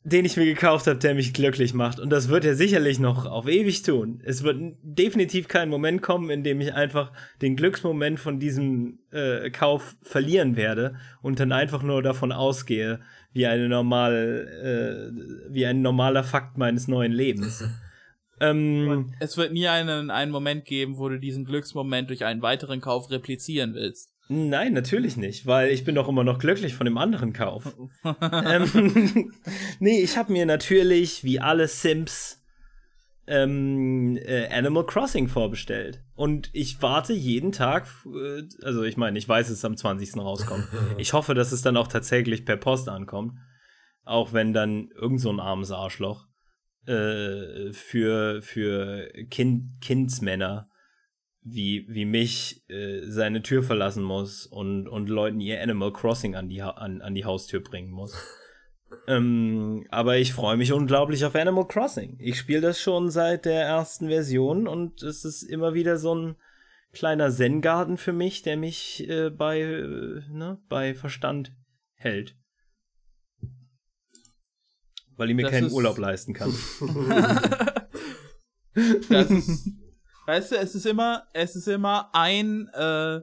den 0.04 0.26
ich 0.26 0.36
mir 0.38 0.46
gekauft 0.46 0.86
habe, 0.88 1.00
der 1.00 1.16
mich 1.16 1.34
glücklich 1.34 1.74
macht 1.74 2.00
und 2.00 2.10
das 2.10 2.28
wird 2.28 2.44
er 2.46 2.56
sicherlich 2.56 3.00
noch 3.00 3.26
auf 3.26 3.48
ewig 3.48 3.82
tun. 3.84 4.22
Es 4.26 4.44
wird 4.44 4.58
definitiv 4.84 5.48
kein 5.48 5.70
Moment 5.70 6.02
kommen, 6.02 6.30
in 6.30 6.44
dem 6.44 6.60
ich 6.62 6.74
einfach 6.74 7.12
den 7.42 7.56
Glücksmoment 7.56 8.20
von 8.20 8.40
diesem 8.40 9.00
äh, 9.12 9.50
Kauf 9.50 9.96
verlieren 10.02 10.58
werde 10.58 10.96
und 11.22 11.40
dann 11.40 11.52
einfach 11.54 11.82
nur 11.82 12.04
davon 12.04 12.32
ausgehe, 12.34 13.00
wie 13.36 13.46
eine 13.46 13.68
normal, 13.68 15.12
äh, 15.12 15.54
wie 15.54 15.66
ein 15.66 15.82
normaler 15.82 16.24
Fakt 16.24 16.58
meines 16.58 16.88
neuen 16.88 17.12
Lebens. 17.12 17.64
ähm, 18.40 19.14
Es 19.20 19.36
wird 19.36 19.52
nie 19.52 19.68
einen, 19.68 20.10
einen 20.10 20.32
Moment 20.32 20.64
geben, 20.64 20.98
wo 20.98 21.10
du 21.10 21.20
diesen 21.20 21.44
Glücksmoment 21.44 22.10
durch 22.10 22.24
einen 22.24 22.42
weiteren 22.42 22.80
Kauf 22.80 23.12
replizieren 23.12 23.74
willst. 23.76 24.10
nein, 24.30 24.72
natürlich 24.72 25.18
nicht, 25.18 25.46
weil 25.46 25.70
ich 25.70 25.84
bin 25.84 25.96
doch 25.96 26.08
immer 26.08 26.24
noch 26.24 26.40
glücklich 26.40 26.74
von 26.76 26.86
dem 26.86 26.98
anderen 26.98 27.34
Kauf. 27.34 27.76
ähm, 28.22 29.34
nee, 29.80 30.00
ich 30.00 30.18
habe 30.18 30.32
mir 30.32 30.46
natürlich, 30.46 31.26
wie 31.26 31.42
alle 31.42 31.68
Sims, 31.68 32.42
ähm, 33.28 34.18
äh, 34.18 34.48
Animal 34.50 34.86
Crossing 34.86 35.28
vorbestellt. 35.28 36.04
Und 36.16 36.50
ich 36.54 36.82
warte 36.82 37.14
jeden 37.14 37.52
Tag, 37.52 37.88
äh, 38.06 38.44
also 38.64 38.84
ich 38.84 38.98
meine, 38.98 39.18
ich 39.18 39.28
weiß, 39.28 39.48
dass 39.48 39.58
es 39.58 39.66
am 39.66 39.78
20. 39.78 40.18
rauskommt. 40.18 40.68
Ich 40.98 41.14
hoffe, 41.14 41.34
dass 41.34 41.52
es 41.52 41.62
dann 41.62 41.78
auch 41.78 41.88
tatsächlich 41.88 42.46
per 42.46 42.58
Post 42.58 42.88
ankommt. 42.90 43.34
Auch 44.04 44.34
wenn 44.34 44.54
dann 44.54 44.90
irgend 44.96 45.20
so 45.22 45.32
ein 45.32 45.40
armes 45.40 45.72
Arschloch 45.72 46.28
äh, 46.86 47.72
für, 47.74 48.42
für 48.44 49.10
kind, 49.32 49.82
Kindsmänner 49.82 50.70
wie, 51.42 51.86
wie 51.90 52.06
mich 52.06 52.64
äh, 52.70 53.02
seine 53.08 53.42
Tür 53.42 53.64
verlassen 53.64 54.04
muss 54.04 54.46
und, 54.46 54.88
und 54.88 55.10
Leuten 55.10 55.40
ihr 55.40 55.62
Animal 55.62 55.92
Crossing 55.94 56.36
an 56.36 56.50
die, 56.50 56.62
Ha- 56.64 56.72
an, 56.72 57.02
an 57.02 57.14
die 57.16 57.26
Haustür 57.26 57.62
bringen 57.62 57.92
muss. 57.92 58.14
ähm, 59.08 59.86
aber 59.90 60.18
ich 60.18 60.34
freue 60.34 60.58
mich 60.58 60.72
unglaublich 60.74 61.26
auf 61.26 61.36
Animal 61.36 61.68
Crossing. 61.68 62.18
Ich 62.20 62.38
spiele 62.40 62.62
das 62.62 62.80
schon 62.80 63.10
seit 63.12 63.46
der 63.46 63.62
ersten 63.64 64.08
Version 64.08 64.68
und 64.68 65.02
es 65.04 65.26
ist 65.26 65.44
immer 65.44 65.74
wieder 65.74 65.98
so 65.98 66.14
ein 66.16 66.36
kleiner 66.94 67.30
Zen-Garten 67.30 67.98
für 67.98 68.14
mich, 68.14 68.42
der 68.42 68.58
mich 68.58 69.08
äh, 69.10 69.30
bei, 69.30 69.60
äh, 69.62 70.22
ne, 70.30 70.60
bei 70.70 70.94
Verstand 70.96 71.54
hält. 71.96 72.36
Weil 75.18 75.30
ich 75.30 75.36
mir 75.36 75.44
Das 75.44 75.52
keinen 75.52 75.68
ist- 75.68 75.74
Urlaub 75.74 75.98
leisten 75.98 76.34
kann. 76.34 76.54
Das 79.10 79.32
ist, 79.32 79.70
weißt 80.26 80.52
du, 80.52 80.56
es 80.58 80.76
ist 80.76 80.86
immer, 80.86 81.28
es 81.34 81.56
ist 81.56 81.68
immer 81.70 82.10
ein, 82.14 82.68
äh, 82.74 83.22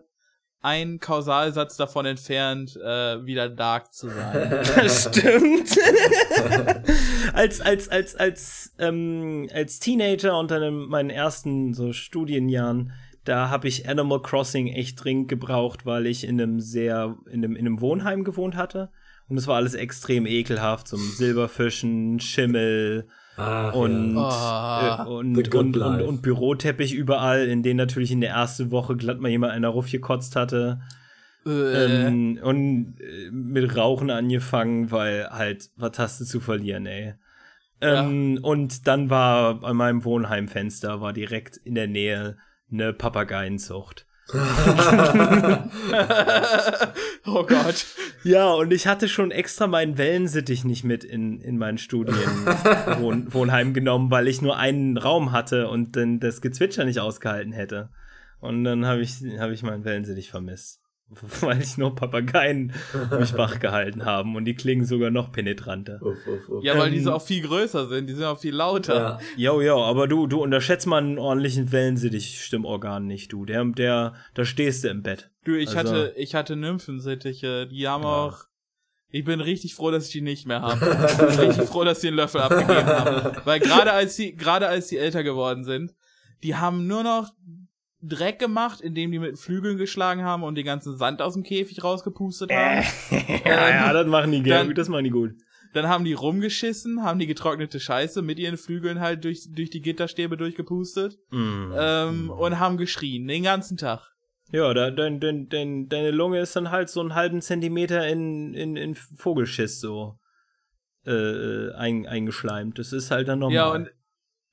ein 0.63 1.01
Kausalsatz 1.01 1.77
davon 1.77 2.07
entfernt, 2.07 2.77
äh, 2.77 3.27
wieder 3.27 3.49
dark 3.49 3.93
zu 3.93 4.09
sein. 4.09 4.61
Das 4.77 5.11
stimmt. 5.11 5.77
als, 7.35 7.61
als, 7.61 7.89
als, 7.89 8.15
als, 8.15 8.75
ähm, 8.79 9.49
als 9.53 9.81
Teenager 9.81 10.39
unter 10.39 10.57
einem, 10.57 10.87
meinen 10.87 11.11
ersten 11.11 11.75
so 11.75 11.93
Studienjahren, 11.93 12.93
da 13.25 13.51
habe 13.51 13.69
ich 13.69 13.89
Animal 13.89 14.23
Crossing 14.23 14.69
echt 14.69 15.03
dringend 15.03 15.29
gebraucht, 15.29 15.85
weil 15.85 16.07
ich 16.07 16.25
in 16.25 16.41
einem 16.41 16.61
sehr, 16.61 17.17
in 17.27 17.45
einem, 17.45 17.57
in 17.57 17.67
einem 17.67 17.81
Wohnheim 17.81 18.25
gewohnt 18.25 18.57
hatte. 18.57 18.91
Und 19.29 19.37
es 19.39 19.47
war 19.47 19.57
alles 19.57 19.75
extrem 19.75 20.27
ekelhaft, 20.27 20.89
so 20.89 20.97
Silberfischen, 20.97 22.21
Schimmel 22.21 23.09
Ach, 23.37 23.73
und, 23.75 24.15
ja. 24.15 25.05
äh, 25.05 25.09
und, 25.09 25.55
und, 25.55 25.77
und, 25.77 26.03
und 26.03 26.23
Büroteppich 26.23 26.95
überall, 26.95 27.47
in 27.49 27.63
denen 27.63 27.79
natürlich 27.79 28.11
in 28.13 28.21
der 28.21 28.31
ersten 28.31 28.71
Woche 28.71 28.97
glatt 28.97 29.21
mal 29.21 29.31
jemand 29.31 29.53
einer 29.53 29.69
Ruff 29.69 29.91
gekotzt 29.91 30.37
hatte. 30.37 30.81
Äh, 31.47 31.51
Ähm, 32.07 32.39
und 32.43 32.97
äh, 33.01 33.31
mit 33.31 33.77
Rauchen 33.77 34.11
angefangen, 34.11 34.91
weil 34.91 35.29
halt, 35.31 35.71
was 35.77 35.99
hast 35.99 36.21
du 36.21 36.25
zu 36.25 36.41
verlieren, 36.41 36.87
ey. 36.87 37.15
Ähm, 37.81 38.39
Und 38.43 38.87
dann 38.87 39.11
war 39.11 39.65
an 39.65 39.77
meinem 39.77 40.05
Wohnheimfenster, 40.05 41.01
war 41.01 41.13
direkt 41.13 41.57
in 41.57 41.75
der 41.75 41.89
Nähe 41.89 42.37
eine 42.71 42.93
Papageienzucht. 42.93 44.07
oh 47.27 47.45
Gott. 47.45 47.87
Ja, 48.25 48.53
und 48.53 48.73
ich 48.73 48.87
hatte 48.87 49.09
schon 49.09 49.31
extra 49.31 49.67
meinen 49.67 49.99
Wellensittich 49.99 50.65
nicht 50.65 50.85
mit 50.85 51.05
in, 51.05 51.41
in 51.41 51.59
mein 51.59 51.77
Studienwohnheim 51.79 53.27
Wohnheim 53.35 53.75
genommen, 53.75 54.11
weil 54.11 54.29
ich 54.29 54.41
nur 54.41 54.57
einen 54.57 54.97
Raum 54.97 55.33
hatte 55.33 55.69
und 55.69 55.97
dann 55.97 56.21
das 56.21 56.41
Gezwitscher 56.41 56.85
nicht 56.85 57.01
ausgehalten 57.01 57.53
hätte. 57.53 57.91
Und 58.41 58.65
dann 58.65 58.87
habe 58.87 59.03
ich, 59.03 59.23
hab 59.39 59.51
ich 59.51 59.63
meinen 59.63 59.85
Wellensittich 59.85 60.31
vermisst. 60.31 60.82
Weil 61.41 61.61
ich 61.63 61.77
nur 61.79 61.95
Papageien 61.95 62.73
mich 63.19 63.35
wach 63.39 63.61
gehalten 63.61 64.05
haben 64.05 64.37
und 64.37 64.45
die 64.45 64.55
klingen 64.55 64.85
sogar 64.85 65.11
noch 65.11 65.33
penetranter. 65.33 66.01
Uff, 66.03 66.17
uff, 66.27 66.49
uff. 66.49 66.65
Ja, 66.65 66.77
weil 66.79 66.89
Ähm, 66.89 66.95
diese 66.95 67.15
auch 67.15 67.23
viel 67.23 67.43
größer 67.43 67.87
sind, 67.89 68.09
die 68.09 68.15
sind 68.15 68.25
auch 68.25 68.39
viel 68.39 68.55
lauter. 68.55 69.19
Ja. 69.37 69.53
Jo, 69.55 69.61
jo, 69.61 69.83
aber 69.83 70.09
du, 70.09 70.27
du 70.27 70.43
unterschätzt 70.43 70.87
mal 70.87 70.99
einen 70.99 71.19
ordentlichen 71.19 71.71
Wellensittich-Stimmorgan 71.73 73.07
nicht, 73.07 73.33
du. 73.33 73.45
Der, 73.45 73.65
der, 73.65 74.15
da 74.35 74.45
stehst 74.45 74.85
du 74.85 74.89
im 74.89 75.03
Bett. 75.03 75.31
Du, 75.45 75.55
ich 75.55 75.77
Also- 75.77 75.91
hatte, 75.93 76.15
ich 76.17 76.35
hatte 76.35 76.57
Nymphensittiche, 76.57 77.67
die 77.67 77.89
haben 77.89 78.05
auch. 78.05 78.45
Ich 79.15 79.25
bin 79.25 79.43
richtig 79.43 79.75
froh, 79.75 79.91
dass 79.91 80.07
ich 80.07 80.13
die 80.13 80.23
nicht 80.23 80.47
mehr 80.47 80.63
habe. 80.63 80.81
Ich 81.11 81.17
bin 81.19 81.29
richtig 81.51 81.69
froh, 81.69 81.85
dass 81.85 82.01
die 82.01 82.07
den 82.07 82.15
Löffel 82.15 82.41
abgegeben 82.41 82.87
haben. 82.87 83.37
Weil 83.45 83.61
gerade 83.61 83.93
als 83.93 84.17
die, 84.17 84.35
gerade 84.35 84.69
als 84.69 84.89
die 84.89 84.97
älter 84.97 85.23
geworden 85.23 85.65
sind, 85.65 85.95
die 86.43 86.57
haben 86.57 86.87
nur 86.87 87.03
noch 87.03 87.31
Dreck 88.03 88.39
gemacht, 88.39 88.81
indem 88.81 89.13
die 89.13 89.19
mit 89.19 89.39
Flügeln 89.39 89.77
geschlagen 89.77 90.25
haben 90.25 90.43
und 90.43 90.57
den 90.57 90.65
ganzen 90.65 90.97
Sand 90.97 91.23
aus 91.23 91.35
dem 91.35 91.45
Käfig 91.45 91.83
rausgepustet 91.85 92.51
haben. 92.53 92.85
ja, 93.45 93.69
ja, 93.71 93.93
das 93.93 94.07
machen 94.07 94.33
die 94.33 94.43
gut, 94.43 94.77
das 94.77 94.89
machen 94.89 95.05
die 95.05 95.11
gut. 95.11 95.33
Dann 95.73 95.89
haben 95.89 96.05
die 96.05 96.13
rumgeschissen, 96.13 97.03
haben 97.03 97.19
die 97.19 97.27
getrocknete 97.27 97.81
Scheiße 97.81 98.21
mit 98.21 98.39
ihren 98.39 98.59
Flügeln 98.59 99.01
halt 99.01 99.25
durch, 99.25 99.47
durch 99.55 99.71
die 99.71 99.81
Gitterstäbe 99.81 100.37
durchgepustet 100.37 101.17
Mm. 101.31 101.73
ähm, 101.79 102.31
und 102.31 102.59
haben 102.59 102.77
geschrien 102.77 103.27
den 103.27 103.45
ganzen 103.45 103.77
Tag. 103.79 104.11
Ja, 104.51 104.75
da, 104.75 104.91
dein, 104.91 105.19
dein, 105.19 105.49
dein, 105.49 105.89
deine 105.89 106.11
Lunge 106.11 106.41
ist 106.41 106.55
dann 106.57 106.71
halt 106.71 106.91
so 106.91 107.01
einen 107.01 107.15
halben 107.15 107.41
Zentimeter 107.41 108.07
in, 108.07 108.53
in, 108.53 108.77
in 108.77 108.95
Vogelschiss 108.95 109.81
so 109.81 110.19
äh, 111.07 111.73
ein, 111.73 112.07
eingeschleimt. 112.07 112.79
Das 112.79 112.93
ist 112.93 113.11
halt 113.11 113.29
dann 113.29 113.39
normal. 113.39 113.55
Ja, 113.55 113.71
und 113.73 113.91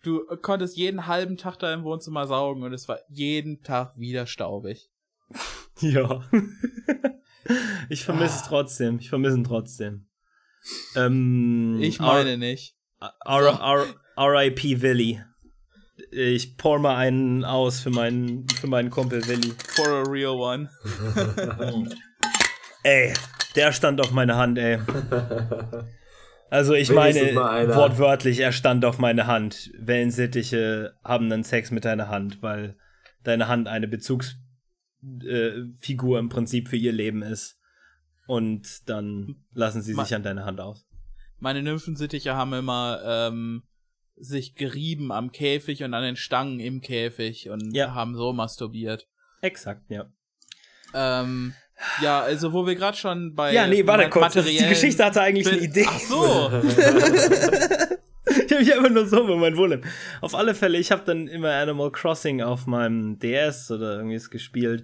du 0.03 0.25
konntest 0.41 0.77
jeden 0.77 1.07
halben 1.07 1.37
Tag 1.37 1.57
da 1.57 1.73
im 1.73 1.83
Wohnzimmer 1.83 2.27
saugen 2.27 2.63
und 2.63 2.73
es 2.73 2.87
war 2.87 2.99
jeden 3.09 3.61
Tag 3.63 3.97
wieder 3.97 4.25
staubig. 4.27 4.89
Ja. 5.81 6.21
ich 7.89 8.03
vermisse 8.03 8.35
es 8.35 8.43
trotzdem. 8.43 8.99
Ich 8.99 9.07
vermisse 9.07 9.37
ihn 9.37 9.45
trotzdem. 9.45 10.07
Ähm, 10.97 11.79
Ich 11.81 11.99
meine 12.01 12.37
nicht. 12.37 12.75
R- 12.99 13.13
R- 13.25 13.95
R.I.P. 14.17 14.81
Willy. 14.81 15.23
Ich 16.11 16.57
pour 16.57 16.79
mal 16.79 16.97
einen 16.97 17.45
aus 17.45 17.79
für 17.79 17.91
meinen, 17.91 18.45
für 18.49 18.67
meinen 18.67 18.89
Kumpel 18.89 19.25
Willy. 19.25 19.53
For 19.69 19.87
a 19.87 20.03
real 20.09 20.35
one. 20.35 20.69
Ey, 22.83 23.13
der 23.55 23.71
stand 23.71 24.01
auf 24.01 24.11
meiner 24.11 24.35
Hand, 24.35 24.57
ey. 24.57 24.79
Also 26.49 26.73
ich 26.73 26.89
Wenigstens 26.89 27.33
meine 27.35 27.75
wortwörtlich, 27.75 28.39
er 28.39 28.51
stand 28.51 28.83
auf 28.85 28.97
meine 28.97 29.27
Hand. 29.27 29.71
Wellensittiche 29.77 30.95
haben 31.03 31.29
dann 31.29 31.43
Sex 31.43 31.71
mit 31.71 31.85
deiner 31.85 32.07
Hand, 32.09 32.41
weil 32.41 32.75
deine 33.23 33.47
Hand 33.47 33.67
eine 33.67 33.87
Bezugsfigur 33.87 36.17
äh, 36.17 36.19
im 36.19 36.29
Prinzip 36.29 36.69
für 36.69 36.77
ihr 36.77 36.91
Leben 36.91 37.21
ist. 37.21 37.57
Und 38.27 38.89
dann 38.89 39.43
lassen 39.53 39.81
sie 39.81 39.93
Ma- 39.93 40.03
sich 40.05 40.15
an 40.15 40.23
deine 40.23 40.45
Hand 40.45 40.59
aus. 40.59 40.85
Meine 41.39 41.63
Nymphensittiche 41.63 42.35
haben 42.35 42.53
immer 42.53 43.01
ähm, 43.05 43.63
sich 44.15 44.55
gerieben 44.55 45.11
am 45.11 45.31
Käfig 45.31 45.83
und 45.83 45.93
an 45.93 46.03
den 46.03 46.15
Stangen 46.15 46.59
im 46.59 46.81
Käfig 46.81 47.49
und 47.49 47.73
Ja. 47.75 47.93
haben 47.93 48.15
so 48.15 48.33
masturbiert. 48.33 49.07
Exakt, 49.41 49.89
ja. 49.89 50.11
Ähm, 50.93 51.53
ja, 52.01 52.21
also 52.21 52.53
wo 52.53 52.65
wir 52.65 52.75
gerade 52.75 52.97
schon 52.97 53.35
bei 53.35 53.53
Ja, 53.53 53.67
nee, 53.67 53.85
warte 53.85 54.09
kurz. 54.09 54.33
Die 54.33 54.65
Geschichte 54.67 55.03
hatte 55.05 55.21
eigentlich 55.21 55.47
eine 55.47 55.57
Idee. 55.57 55.85
Ach 55.87 55.99
so. 55.99 56.51
Ich 58.29 58.51
habe 58.51 58.63
mich 58.63 58.73
einfach 58.75 58.89
nur 58.91 59.07
so 59.07 59.23
über 59.23 59.37
mein 59.37 59.57
Wohlem. 59.57 59.81
Auf 60.21 60.35
alle 60.35 60.53
Fälle, 60.53 60.77
ich 60.77 60.91
habe 60.91 61.03
dann 61.05 61.27
immer 61.27 61.51
Animal 61.51 61.91
Crossing 61.91 62.41
auf 62.41 62.67
meinem 62.67 63.17
DS 63.19 63.71
oder 63.71 63.97
irgendwie 63.97 64.19
gespielt, 64.29 64.83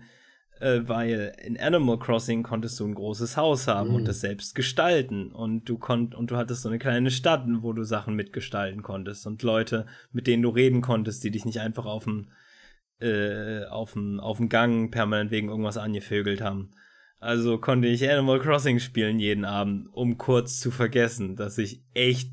äh, 0.59 0.81
weil 0.85 1.35
in 1.43 1.59
Animal 1.59 1.99
Crossing 1.99 2.43
konntest 2.43 2.79
du 2.79 2.85
ein 2.85 2.95
großes 2.95 3.37
Haus 3.37 3.67
haben 3.67 3.93
und 3.93 4.07
das 4.07 4.21
selbst 4.21 4.55
gestalten 4.55 5.31
und 5.31 5.65
du 5.65 5.77
konnt 5.77 6.15
und 6.15 6.31
du 6.31 6.37
hattest 6.37 6.63
so 6.63 6.69
eine 6.69 6.79
kleine 6.79 7.11
Stadt, 7.11 7.45
wo 7.59 7.73
du 7.73 7.83
Sachen 7.83 8.15
mitgestalten 8.15 8.81
konntest 8.81 9.27
und 9.27 9.43
Leute, 9.43 9.85
mit 10.11 10.27
denen 10.27 10.43
du 10.43 10.49
reden 10.49 10.81
konntest, 10.81 11.23
die 11.23 11.31
dich 11.31 11.45
nicht 11.45 11.59
einfach 11.59 11.85
auf 11.85 12.05
dem 12.05 12.29
äh, 12.99 13.65
auf 13.65 13.93
dem 13.93 14.19
auf 14.19 14.37
dem 14.37 14.49
Gang 14.49 14.91
permanent 14.91 15.31
wegen 15.31 15.49
irgendwas 15.49 15.77
angevögelt 15.77 16.41
haben. 16.41 16.71
Also 17.19 17.57
konnte 17.57 17.87
ich 17.87 18.09
Animal 18.09 18.39
Crossing 18.39 18.79
spielen 18.79 19.19
jeden 19.19 19.45
Abend, 19.45 19.87
um 19.93 20.17
kurz 20.17 20.59
zu 20.59 20.69
vergessen, 20.71 21.35
dass 21.35 21.57
ich 21.57 21.81
echt 21.93 22.31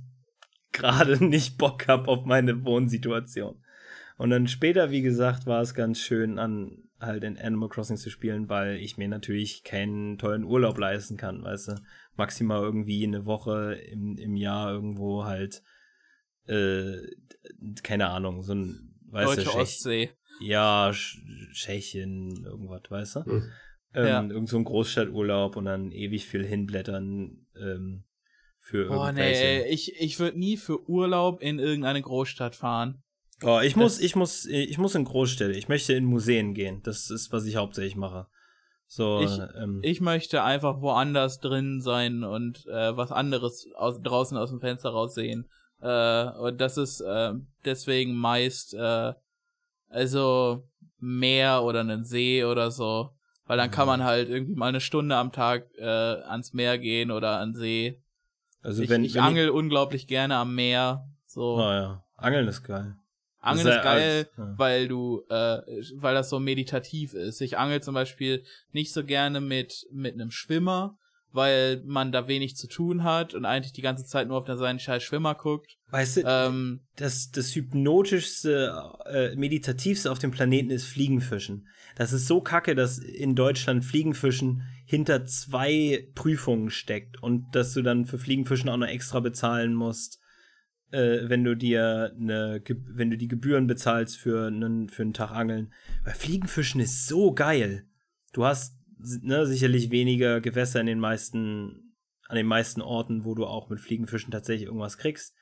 gerade 0.73 1.25
nicht 1.25 1.59
Bock 1.59 1.89
hab 1.89 2.09
auf 2.09 2.25
meine 2.25 2.65
Wohnsituation. 2.65 3.63
Und 4.19 4.31
dann 4.31 4.49
später, 4.49 4.91
wie 4.91 5.03
gesagt, 5.03 5.47
war 5.47 5.63
es 5.63 5.75
ganz 5.75 5.99
schön, 5.99 6.39
an 6.39 6.79
halt 7.01 7.25
in 7.25 7.37
Animal 7.39 7.69
Crossing 7.69 7.97
zu 7.97 8.11
spielen, 8.11 8.49
weil 8.49 8.77
ich 8.77 8.97
mir 8.97 9.09
natürlich 9.09 9.65
keinen 9.65 10.19
tollen 10.19 10.45
Urlaub 10.45 10.79
leisten 10.79 11.17
kann, 11.17 11.43
weißt 11.43 11.69
du. 11.69 11.75
Maximal 12.17 12.63
irgendwie 12.63 13.05
eine 13.05 13.25
Woche 13.25 13.75
im, 13.75 14.17
im 14.19 14.37
Jahr 14.37 14.71
irgendwo 14.73 15.25
halt, 15.25 15.63
äh, 16.47 16.99
keine 17.83 18.11
Ahnung, 18.11 18.43
so 18.43 18.55
ein, 18.55 18.95
weißt 19.11 19.33
du, 19.33 19.37
Deutsche 19.37 19.51
Tschech- 19.51 19.61
Ostsee. 19.63 20.11
ja, 20.41 20.91
Sch- 20.91 21.19
Tschechien, 21.53 22.45
irgendwas, 22.45 22.83
weißt 22.89 23.17
du? 23.17 23.25
Hm. 23.25 23.49
Ähm, 23.95 24.07
Ja. 24.07 24.23
Irgend 24.23 24.49
so 24.49 24.57
ein 24.57 24.65
Großstadturlaub 24.65 25.57
und 25.57 25.67
dann 25.67 25.91
ewig 25.93 26.27
viel 26.27 26.45
hinblättern 26.45 27.47
ähm, 27.57 28.05
für 28.61 28.89
Boah, 28.89 29.09
irgendwelche. 29.09 29.45
nee, 29.45 29.63
ich, 29.69 30.01
ich 30.01 30.19
würde 30.19 30.39
nie 30.39 30.57
für 30.57 30.89
Urlaub 30.89 31.43
in 31.43 31.59
irgendeine 31.59 32.01
Großstadt 32.01 32.55
fahren. 32.55 33.03
Oh, 33.45 33.59
ich 33.61 33.75
muss, 33.77 33.99
ich 34.01 34.15
muss, 34.15 34.47
ich 34.47 34.79
muss 34.79 34.95
in 34.95 35.05
Großstädte. 35.05 35.53
Ich 35.59 35.69
möchte 35.69 35.95
in 35.95 36.05
Museen 36.05 36.55
gehen. 36.55 36.81
Das 36.85 37.11
ist, 37.11 37.33
was 37.33 37.45
ich 37.45 37.57
hauptsächlich 37.57 37.97
mache. 37.97 38.29
So, 38.87 39.21
Ich- 39.21 39.39
ähm, 39.61 39.81
Ich 39.83 40.01
möchte 40.01 40.45
einfach 40.45 40.81
woanders 40.81 41.41
drin 41.41 41.81
sein 41.81 42.23
und 42.25 42.67
äh, 42.67 42.97
was 42.97 43.11
anderes 43.11 43.67
aus, 43.75 44.01
draußen 44.01 44.37
aus 44.37 44.51
dem 44.51 44.61
Fenster 44.61 44.91
raussehen. 44.91 45.49
Äh, 45.81 46.27
und 46.39 46.61
das 46.61 46.77
ist 46.77 47.01
äh, 47.01 47.33
deswegen 47.65 48.15
meist 48.15 48.75
äh, 48.75 49.13
also 49.89 50.69
Meer 50.99 51.65
oder 51.65 51.81
einen 51.81 52.05
See 52.05 52.45
oder 52.45 52.71
so. 52.71 53.11
Weil 53.53 53.59
dann 53.59 53.71
kann 53.71 53.87
man 53.87 54.03
halt 54.03 54.31
irgendwie 54.31 54.55
mal 54.55 54.69
eine 54.69 54.81
Stunde 54.81 55.15
am 55.15 55.31
Tag 55.31 55.67
äh, 55.77 55.85
ans 55.85 56.55
Meer 56.55 56.79
gehen 56.79 57.11
oder 57.11 57.39
an 57.39 57.55
See. 57.55 58.01
also 58.63 58.83
ich 58.83 58.89
wenn 58.89 59.05
ich 59.05 59.13
wenn 59.13 59.25
angel 59.25 59.51
unglaublich 59.51 60.07
gerne 60.07 60.37
am 60.37 60.55
Meer. 60.55 61.07
So. 61.27 61.59
Oh 61.59 61.61
ja, 61.61 62.03
Angeln 62.17 62.49
ist 62.49 62.63
geil. 62.63 62.97
Angeln 63.41 63.67
ist 63.67 63.83
geil, 63.83 64.27
ja. 64.39 64.55
weil 64.57 64.89
du, 64.89 65.27
äh, 65.29 65.61
weil 65.97 66.15
das 66.15 66.31
so 66.31 66.41
meditativ 66.41 67.13
ist. 67.13 67.43
Ich 67.43 67.59
angel 67.59 67.83
zum 67.83 67.93
Beispiel 67.93 68.43
nicht 68.71 68.91
so 68.91 69.05
gerne 69.05 69.43
mit 69.43 69.87
mit 69.93 70.15
einem 70.15 70.31
Schwimmer, 70.31 70.97
weil 71.33 71.83
man 71.85 72.13
da 72.13 72.29
wenig 72.29 72.57
zu 72.57 72.69
tun 72.69 73.05
hat 73.05 73.35
und 73.35 73.45
eigentlich 73.45 73.73
die 73.73 73.83
ganze 73.83 74.05
Zeit 74.05 74.29
nur 74.29 74.37
auf 74.37 74.47
seinen 74.47 74.79
scheiß 74.79 75.03
Schwimmer 75.03 75.35
guckt. 75.35 75.77
Weißt 75.91 76.19
du, 76.19 76.23
Ähm, 76.27 76.81
das, 76.97 77.31
das 77.31 77.55
hypnotischste, 77.55 78.75
äh, 79.07 79.35
meditativste 79.37 80.11
auf 80.11 80.19
dem 80.19 80.31
Planeten 80.31 80.71
ist 80.71 80.87
Fliegenfischen. 80.87 81.69
Das 81.97 82.13
ist 82.13 82.27
so 82.27 82.41
kacke, 82.41 82.75
dass 82.75 82.99
in 82.99 83.35
Deutschland 83.35 83.85
Fliegenfischen 83.85 84.63
hinter 84.87 85.25
zwei 85.27 86.09
Prüfungen 86.15 86.71
steckt 86.71 87.23
und 87.23 87.55
dass 87.55 87.73
du 87.75 87.83
dann 87.83 88.05
für 88.07 88.19
Fliegenfischen 88.19 88.69
auch 88.69 88.77
noch 88.77 88.87
extra 88.87 89.21
bezahlen 89.21 89.75
musst, 89.75 90.19
äh, 90.91 91.29
wenn 91.29 91.45
du 91.45 91.57
dir 91.57 92.13
eine, 92.19 92.63
wenn 92.67 93.11
du 93.11 93.17
die 93.17 93.29
Gebühren 93.29 93.67
bezahlst 93.67 94.19
für 94.19 94.47
einen, 94.47 94.89
für 94.89 95.03
einen 95.03 95.15
Tag 95.15 95.31
Angeln. 95.31 95.73
Weil 96.05 96.15
Fliegenfischen 96.15 96.81
ist 96.81 97.07
so 97.07 97.33
geil. 97.33 97.87
Du 98.33 98.45
hast 98.45 98.82
ne, 99.23 99.47
sicherlich 99.47 99.91
weniger 99.91 100.41
Gewässer 100.41 100.81
in 100.81 100.87
den 100.87 101.01
meisten, 101.01 101.95
an 102.29 102.37
den 102.37 102.47
meisten 102.47 102.81
Orten, 102.81 103.25
wo 103.25 103.35
du 103.35 103.47
auch 103.47 103.69
mit 103.69 103.81
Fliegenfischen 103.81 104.31
tatsächlich 104.31 104.67
irgendwas 104.67 104.99
kriegst. 104.99 105.35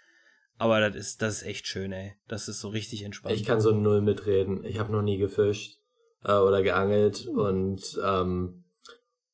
Aber 0.59 0.81
das 0.81 0.95
ist, 0.95 1.23
das 1.23 1.37
ist 1.37 1.43
echt 1.47 1.67
schön, 1.67 1.93
ey. 1.93 2.15
Das 2.29 2.49
ist 2.49 2.61
so 2.61 2.69
richtig 2.69 3.03
entspannt. 3.05 3.35
Ich 3.35 3.45
kann 3.45 3.61
so 3.61 3.73
null 3.73 4.03
mitreden. 4.03 4.65
Ich 4.65 4.79
habe 4.79 4.93
noch 4.93 5.03
nie 5.03 5.17
gefischt 5.17 5.79
äh, 6.25 6.35
oder 6.35 6.63
geangelt 6.63 7.27
und 7.27 7.99
ähm, 8.05 8.65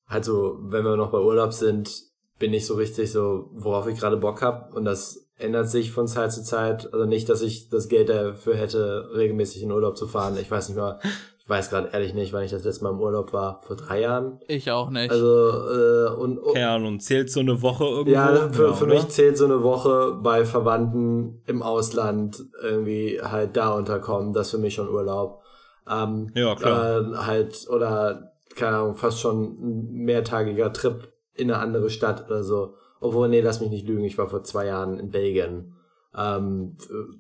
halt 0.07 0.24
so, 0.24 0.59
wenn 0.61 0.85
wir 0.85 0.97
noch 0.97 1.11
bei 1.11 1.18
Urlaub 1.18 1.53
sind, 1.53 1.91
bin 2.39 2.55
ich 2.55 2.66
so 2.66 2.74
richtig 2.74 3.11
so, 3.11 3.51
worauf 3.53 3.89
ich 3.89 3.99
gerade 3.99 4.16
Bock 4.16 4.43
hab 4.43 4.74
und 4.74 4.85
das 4.85 5.29
ändert 5.39 5.68
sich 5.68 5.91
von 5.91 6.07
Zeit 6.07 6.33
zu 6.33 6.43
Zeit. 6.43 6.93
Also 6.93 7.07
nicht, 7.07 7.29
dass 7.29 7.43
ich 7.43 7.68
das 7.68 7.89
Geld 7.89 8.09
dafür 8.09 8.57
hätte, 8.57 9.11
regelmäßig 9.14 9.62
in 9.62 9.72
Urlaub 9.72 9.97
zu 9.97 10.07
fahren. 10.07 10.39
Ich 10.41 10.51
weiß 10.51 10.68
nicht 10.68 10.79
mal, 10.79 11.01
ich 11.47 11.51
weiß 11.51 11.70
gerade 11.70 11.90
ehrlich 11.92 12.12
nicht, 12.12 12.32
wann 12.32 12.42
ich 12.42 12.51
das 12.51 12.64
letzte 12.64 12.82
Mal 12.82 12.90
im 12.90 12.99
Urlaub 12.99 13.32
war. 13.32 13.61
Vor 13.62 13.76
drei 13.76 14.01
Jahren. 14.01 14.40
ich 14.49 14.68
auch 14.72 14.90
nicht. 14.90 15.12
Also 15.12 15.26
äh, 15.70 16.09
und, 16.16 16.38
und 16.38 16.55
Keine 16.55 16.70
Ahnung, 16.70 16.99
zählt 16.99 17.30
so 17.30 17.38
eine 17.38 17.62
Woche 17.62 17.84
irgendwo? 17.84 18.11
ja, 18.11 18.49
für, 18.51 18.74
für 18.74 18.84
oder? 18.84 18.94
mich 18.94 19.07
zählt 19.11 19.38
so 19.38 19.44
eine 19.44 19.62
Woche 19.62 20.18
bei 20.20 20.44
Verwandten 20.44 21.42
im 21.47 21.62
Ausland 21.62 22.42
irgendwie 22.61 23.20
halt 23.22 23.57
da 23.57 23.70
unterkommen. 23.74 24.32
Das 24.32 24.49
ist 24.49 24.51
für 24.55 24.59
mich 24.59 24.74
schon 24.74 24.88
Urlaub. 24.88 25.40
Ähm, 25.88 26.32
Ja, 26.34 26.57
klar. 26.57 27.12
Äh, 27.12 27.16
halt, 27.18 27.68
oder, 27.70 28.32
keine 28.57 28.78
Ahnung, 28.78 28.97
fast 28.97 29.20
schon 29.20 29.42
ein 29.44 29.92
mehrtagiger 30.05 30.72
Trip 30.72 31.12
in 31.32 31.53
eine 31.53 31.62
andere 31.62 31.90
Stadt 31.90 32.26
oder 32.26 32.42
so. 32.42 32.74
Obwohl, 32.99 33.28
nee, 33.28 33.40
lass 33.40 33.61
mich 33.61 33.70
nicht 33.70 33.86
lügen, 33.86 34.03
ich 34.03 34.18
war 34.18 34.28
vor 34.28 34.42
zwei 34.42 34.66
Jahren 34.66 34.99
in 34.99 35.11
Belgien. 35.11 35.76
Ähm, 36.16 36.76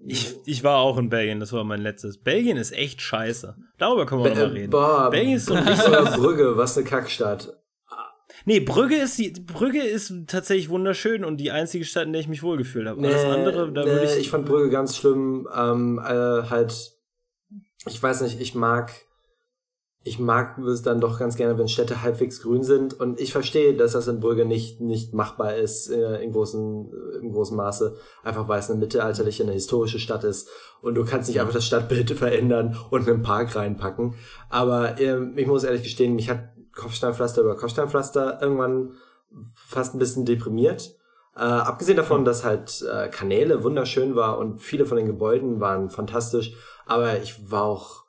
Ich, 0.06 0.34
ich 0.46 0.64
war 0.64 0.78
auch 0.78 0.96
in 0.98 1.08
Belgien, 1.10 1.40
das 1.40 1.52
war 1.52 1.64
mein 1.64 1.80
letztes. 1.82 2.18
Belgien 2.18 2.56
ist 2.56 2.72
echt 2.72 3.00
scheiße. 3.02 3.56
Darüber 3.78 4.06
können 4.06 4.24
wir 4.24 4.30
Be- 4.30 4.36
noch 4.36 4.46
mal 4.48 4.56
äh, 4.56 4.60
reden. 4.60 4.70
boah, 4.70 5.10
Belgien 5.10 5.36
ist 5.36 5.46
so 5.46 5.54
ein 5.54 5.64
oder 5.68 6.04
Brügge, 6.16 6.56
was 6.56 6.76
eine 6.76 6.86
Kackstadt. 6.86 7.52
Nee, 8.48 8.60
Brügge 8.60 8.96
ist 8.96 9.18
die 9.18 9.30
Brügge 9.30 9.82
ist 9.82 10.12
tatsächlich 10.28 10.68
wunderschön 10.68 11.24
und 11.24 11.38
die 11.38 11.50
einzige 11.50 11.84
Stadt, 11.84 12.04
in 12.06 12.12
der 12.12 12.20
ich 12.20 12.28
mich 12.28 12.42
wohlgefühlt 12.44 12.86
habe. 12.86 13.02
Alles 13.04 13.24
andere, 13.24 13.72
da 13.72 13.84
würde 13.84 13.96
nee, 14.04 14.12
ich. 14.12 14.18
ich 14.20 14.30
fand 14.30 14.46
Brügge 14.46 14.70
ganz 14.70 14.96
schlimm. 14.96 15.48
Ähm, 15.54 15.98
äh, 15.98 16.04
halt, 16.48 16.92
ich 17.86 18.00
weiß 18.02 18.20
nicht, 18.22 18.40
ich 18.40 18.54
mag, 18.54 18.92
ich 20.06 20.20
mag 20.20 20.56
es 20.58 20.82
dann 20.82 21.00
doch 21.00 21.18
ganz 21.18 21.36
gerne, 21.36 21.58
wenn 21.58 21.66
Städte 21.66 22.02
halbwegs 22.02 22.40
grün 22.40 22.62
sind. 22.62 22.98
Und 22.98 23.20
ich 23.20 23.32
verstehe, 23.32 23.74
dass 23.74 23.92
das 23.92 24.06
in 24.06 24.20
Brügge 24.20 24.44
nicht 24.44 24.80
nicht 24.80 25.12
machbar 25.12 25.56
ist 25.56 25.90
äh, 25.90 26.22
in 26.22 26.32
großen 26.32 26.92
im 27.20 27.32
großen 27.32 27.56
Maße, 27.56 27.96
einfach 28.22 28.46
weil 28.46 28.60
es 28.60 28.70
eine 28.70 28.78
mittelalterliche, 28.78 29.42
eine 29.42 29.52
historische 29.52 29.98
Stadt 29.98 30.22
ist. 30.22 30.48
Und 30.80 30.94
du 30.94 31.04
kannst 31.04 31.28
nicht 31.28 31.40
einfach 31.40 31.54
das 31.54 31.66
Stadtbild 31.66 32.10
verändern 32.18 32.78
und 32.90 33.08
einen 33.08 33.22
Park 33.22 33.56
reinpacken. 33.56 34.14
Aber 34.48 35.00
ähm, 35.00 35.32
ich 35.36 35.48
muss 35.48 35.64
ehrlich 35.64 35.82
gestehen, 35.82 36.14
mich 36.14 36.30
hat 36.30 36.50
Kopfsteinpflaster 36.72 37.42
über 37.42 37.56
Kopfsteinpflaster 37.56 38.40
irgendwann 38.40 38.92
fast 39.54 39.94
ein 39.94 39.98
bisschen 39.98 40.24
deprimiert. 40.24 40.94
Äh, 41.34 41.40
abgesehen 41.40 41.96
davon, 41.96 42.24
dass 42.24 42.44
halt 42.44 42.82
äh, 42.82 43.08
Kanäle 43.08 43.64
wunderschön 43.64 44.14
war 44.14 44.38
und 44.38 44.60
viele 44.60 44.86
von 44.86 44.96
den 44.96 45.06
Gebäuden 45.06 45.60
waren 45.60 45.90
fantastisch, 45.90 46.54
aber 46.86 47.18
ich 47.18 47.50
war 47.50 47.64
auch, 47.64 48.05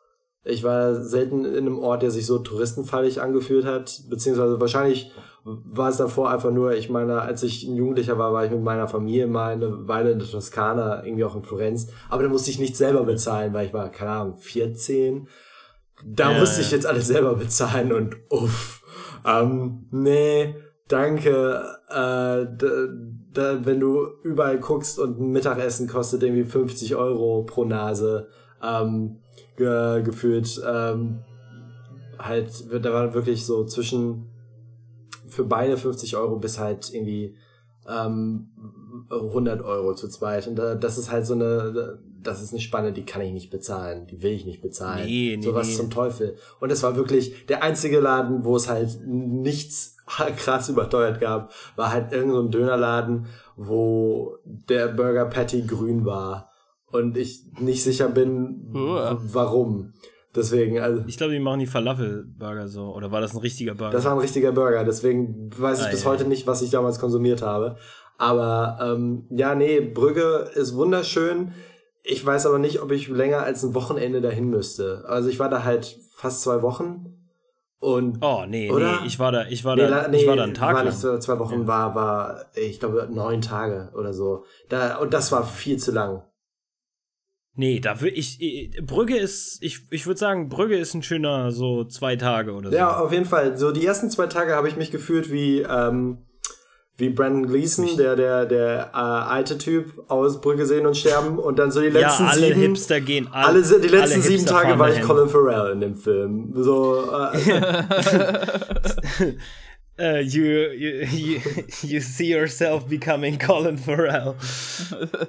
ich 0.48 0.64
war 0.64 0.95
selten 1.04 1.45
in 1.45 1.56
einem 1.58 1.80
Ort, 1.80 2.02
der 2.02 2.12
sich 2.12 2.26
so 2.26 2.39
touristenfallig 2.39 3.22
angefühlt 3.22 3.66
hat, 3.66 4.04
beziehungsweise 4.10 4.60
wahrscheinlich 4.60 5.12
war 5.43 5.89
es 5.89 5.98
davor 5.98 6.30
einfach 6.30 6.52
nur, 6.52 6.74
ich 6.74 6.89
meine, 6.89 7.22
als 7.22 7.41
ich 7.43 7.64
ein 7.66 7.76
Jugendlicher 7.76 8.18
war, 8.18 8.34
war 8.34 8.45
ich 8.45 8.52
mit 8.52 8.62
meiner 8.62 8.88
Familie 8.88 9.28
mal 9.28 9.54
eine 9.54 9.88
Weile 9.88 10.12
in 10.12 10.20
der 10.20 10.28
Toskana, 10.28 11.06
irgendwie 11.06 11.24
auch 11.24 11.36
in 11.36 11.43
Florenz, 11.43 11.88
aber 12.10 12.24
da 12.24 12.30
musste 12.30 12.50
ich 12.50 12.60
nicht 12.60 12.76
selber 12.76 13.04
bezahlen, 13.04 13.54
weil 13.54 13.68
ich 13.68 13.74
war, 13.74 13.89
keine 13.89 14.12
Ahnung, 14.12 14.36
14. 14.36 15.28
Da 16.06 16.32
Ja, 16.32 16.39
musste 16.39 16.62
ja. 16.62 16.66
ich 16.66 16.72
jetzt 16.72 16.86
alles 16.86 17.08
selber 17.08 17.36
bezahlen 17.36 17.93
und 17.93 18.18
uff. 18.30 18.84
Ähm, 19.26 19.88
nee, 19.91 20.56
danke. 20.88 21.64
Äh, 21.89 21.93
da, 21.93 22.68
da, 23.34 23.66
wenn 23.66 23.80
du 23.80 24.08
überall 24.24 24.60
guckst 24.60 25.00
und 25.00 25.20
ein 25.20 25.32
Mittagessen 25.32 25.88
kostet 25.88 26.24
irgendwie 26.24 26.43
50 26.43 26.95
Euro 26.95 27.43
pro 27.43 27.66
Nase, 27.66 28.28
ähm, 28.64 29.20
ge 29.58 30.01
gefühlt, 30.03 30.62
ähm, 30.66 31.20
halt, 32.18 32.51
da 32.72 32.93
war 32.93 33.14
wirklich 33.14 33.45
so 33.45 33.66
zwischen 33.66 34.30
für 35.28 35.43
beide 35.43 35.78
50 35.78 36.16
Euro 36.16 36.38
bis 36.38 36.58
halt 36.58 36.93
irgendwie 36.93 37.36
ähm, 37.88 38.49
100 39.10 39.62
Euro 39.62 39.93
zu 39.93 40.08
zweit. 40.08 40.47
Und 40.47 40.55
da, 40.55 40.76
das 40.76 40.97
ist 40.97 41.12
halt 41.12 41.26
so 41.26 41.34
eine, 41.34 41.99
das 42.22 42.41
ist 42.41 42.51
eine 42.51 42.62
Spanne, 42.62 42.93
die 42.93 43.05
kann 43.05 43.22
ich 43.22 43.34
nicht 43.34 43.49
bezahlen, 43.49 44.08
die 44.08 44.22
will 44.22 44.32
ich 44.32 44.45
nicht 44.45 44.62
bezahlen. 44.62 45.05
Nee, 45.05 45.36
nee, 45.38 45.43
Sowas 45.43 45.68
nee. 45.68 45.76
zum 45.76 45.89
Teufel. 45.89 46.36
Und 46.60 46.72
es 46.72 46.84
war 46.84 46.95
wirklich 46.95 47.45
der 47.47 47.64
einzige 47.64 47.99
Laden, 47.99 48.43
wo 48.45 48.55
es 48.55 48.70
halt 48.70 48.99
nichts 49.05 49.97
krass 50.38 50.70
überteuert 50.70 51.20
gab, 51.20 51.51
war 51.76 51.91
halt 51.91 52.12
irgendein 52.12 52.36
so 52.36 52.41
ein 52.41 52.51
Dönerladen, 52.51 53.26
wo 53.55 54.38
der 54.43 54.88
Burger 54.88 55.26
Patty 55.26 55.64
grün 55.64 56.05
war. 56.05 56.47
Und 56.91 57.17
ich 57.17 57.41
nicht 57.59 57.83
sicher 57.83 58.07
bin, 58.07 58.71
Uah. 58.73 59.19
warum. 59.21 59.93
Deswegen, 60.35 60.79
also. 60.79 61.03
Ich 61.07 61.17
glaube, 61.17 61.33
die 61.33 61.39
machen 61.39 61.59
die 61.59 61.65
Falafel-Burger 61.67 62.67
so. 62.67 62.93
Oder 62.93 63.11
war 63.11 63.21
das 63.21 63.33
ein 63.33 63.39
richtiger 63.39 63.73
Burger? 63.75 63.91
Das 63.91 64.05
war 64.05 64.13
ein 64.13 64.19
richtiger 64.19 64.51
Burger, 64.51 64.83
deswegen 64.83 65.49
weiß 65.57 65.79
ich 65.81 65.88
Ah, 65.88 65.89
bis 65.89 66.03
ja, 66.03 66.09
heute 66.11 66.23
ja. 66.23 66.29
nicht, 66.29 66.47
was 66.47 66.61
ich 66.61 66.69
damals 66.69 66.99
konsumiert 66.99 67.41
habe. 67.41 67.77
Aber 68.17 68.77
ähm, 68.81 69.25
ja, 69.29 69.55
nee, 69.55 69.81
Brügge 69.81 70.49
ist 70.55 70.75
wunderschön. 70.75 71.53
Ich 72.03 72.25
weiß 72.25 72.45
aber 72.45 72.59
nicht, 72.59 72.81
ob 72.81 72.91
ich 72.91 73.09
länger 73.09 73.43
als 73.43 73.63
ein 73.63 73.73
Wochenende 73.73 74.21
dahin 74.21 74.49
müsste. 74.49 75.03
Also 75.07 75.29
ich 75.29 75.39
war 75.39 75.49
da 75.49 75.63
halt 75.63 75.99
fast 76.13 76.41
zwei 76.41 76.61
Wochen. 76.61 77.13
Und 77.79 78.19
oh, 78.21 78.45
nee, 78.47 78.71
Oder? 78.71 79.01
nee, 79.01 79.07
ich 79.07 79.19
war 79.19 79.31
da, 79.31 79.45
ich 79.47 79.63
war 79.63 79.75
nee, 79.75 79.88
da, 79.88 80.07
nee, 80.07 80.17
ich 80.17 80.27
war 80.27 80.35
da 80.35 80.43
einen 80.43 80.55
Tag 80.55 80.69
war 80.69 80.83
lang. 80.83 80.85
nicht 80.85 80.97
so, 80.99 81.17
zwei 81.19 81.38
Wochen, 81.38 81.67
war, 81.67 81.93
war, 81.93 82.45
ich 82.55 82.79
glaube, 82.79 83.07
neun 83.11 83.41
Tage 83.41 83.91
oder 83.95 84.13
so. 84.13 84.45
Da, 84.69 84.97
und 84.97 85.13
das 85.13 85.31
war 85.31 85.43
viel 85.45 85.77
zu 85.77 85.91
lang. 85.91 86.23
Nee, 87.60 87.80
da 87.80 87.99
würde 88.01 88.16
ich, 88.16 88.39
ich, 88.39 88.86
Brügge 88.86 89.18
ist, 89.18 89.58
ich, 89.62 89.82
ich 89.89 90.05
würde 90.05 90.20
sagen, 90.20 90.47
Brügge 90.47 90.78
ist 90.78 90.93
ein 90.93 91.01
schöner, 91.01 91.51
so 91.51 91.86
zwei 91.86 92.16
Tage 92.16 92.53
oder 92.53 92.70
so. 92.70 92.76
Ja, 92.76 92.99
auf 92.99 93.12
jeden 93.12 93.26
Fall. 93.26 93.58
So 93.58 93.72
die 93.72 93.84
ersten 93.84 94.12
zwei 94.12 94.28
Tage 94.28 94.53
habe 94.53 94.70
ich 94.70 94.78
mich 94.78 94.91
gefühlt 94.91 95.32
wie 95.32 95.62
ähm, 95.62 96.20
wie 96.97 97.10
Brandon 97.10 97.47
Gleason, 97.47 97.97
der 97.97 98.16
der 98.16 98.45
der 98.45 98.91
äh, 98.93 98.97
alte 98.97 99.58
Typ 99.58 100.03
aus 100.08 100.39
Brücke 100.39 100.68
sehen 100.68 100.86
und 100.86 100.95
sterben 100.95 101.39
und 101.39 101.58
dann 101.58 101.72
so 101.72 101.82
die 101.82 101.88
ja, 101.88 101.93
letzten 101.93 102.26
alle 102.26 102.47
sieben 102.47 102.60
Hipster 102.62 103.01
gehen, 103.01 103.28
alle, 103.32 103.64
alle 103.64 103.82
die 103.82 103.88
letzten 103.88 104.22
sieben 104.22 104.45
Tage 104.45 104.78
war 104.78 104.93
ich. 104.93 105.01
Colin 105.01 105.28
Farrell 105.28 105.72
in 105.72 105.82
dem 105.82 105.95
Film. 105.95 106.53
So 106.55 107.10
äh, 107.12 107.39
Uh, 110.00 110.20
you, 110.20 110.43
you, 110.74 111.06
you, 111.12 111.41
you 111.82 112.00
see 112.00 112.28
yourself 112.32 112.88
becoming 112.88 113.39
Colin 113.39 113.78
Farrell. 113.78 114.36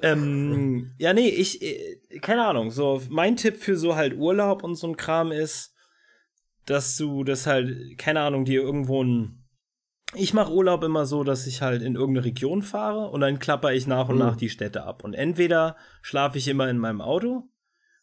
ähm, 0.03 0.91
ja, 0.97 1.13
nee, 1.13 1.29
ich, 1.29 1.61
äh, 1.61 2.19
keine 2.19 2.45
Ahnung, 2.45 2.69
so, 2.71 3.01
mein 3.09 3.35
Tipp 3.35 3.57
für 3.57 3.75
so 3.77 3.95
halt 3.95 4.15
Urlaub 4.17 4.63
und 4.63 4.75
so 4.75 4.87
ein 4.87 4.97
Kram 4.97 5.31
ist, 5.31 5.73
dass 6.65 6.95
du 6.97 7.23
das 7.23 7.47
halt, 7.47 7.97
keine 7.97 8.21
Ahnung, 8.21 8.45
dir 8.45 8.61
irgendwo 8.61 9.03
ein, 9.03 9.43
ich 10.13 10.33
mache 10.33 10.51
Urlaub 10.53 10.83
immer 10.83 11.05
so, 11.05 11.23
dass 11.23 11.47
ich 11.47 11.61
halt 11.61 11.81
in 11.81 11.95
irgendeine 11.95 12.25
Region 12.25 12.61
fahre 12.61 13.09
und 13.09 13.21
dann 13.21 13.39
klapper 13.39 13.73
ich 13.73 13.87
nach 13.87 14.09
und 14.09 14.15
Mhm. 14.15 14.21
nach 14.21 14.35
die 14.35 14.49
Städte 14.49 14.83
ab. 14.83 15.03
Und 15.03 15.13
entweder 15.13 15.77
schlafe 16.01 16.37
ich 16.37 16.47
immer 16.47 16.69
in 16.69 16.77
meinem 16.77 17.01
Auto 17.01 17.49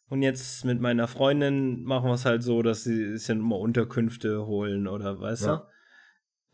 und 0.09 0.21
jetzt 0.21 0.65
mit 0.65 0.79
meiner 0.81 1.07
Freundin 1.07 1.83
machen 1.83 2.07
wir 2.09 2.13
es 2.13 2.25
halt 2.25 2.43
so, 2.43 2.61
dass 2.61 2.83
sie 2.83 3.17
sich 3.17 3.27
dann 3.27 3.39
immer 3.39 3.57
Unterkünfte 3.59 4.45
holen 4.45 4.87
oder 4.87 5.19
weißt 5.19 5.45
Ja. 5.45 5.55
du? 5.57 5.63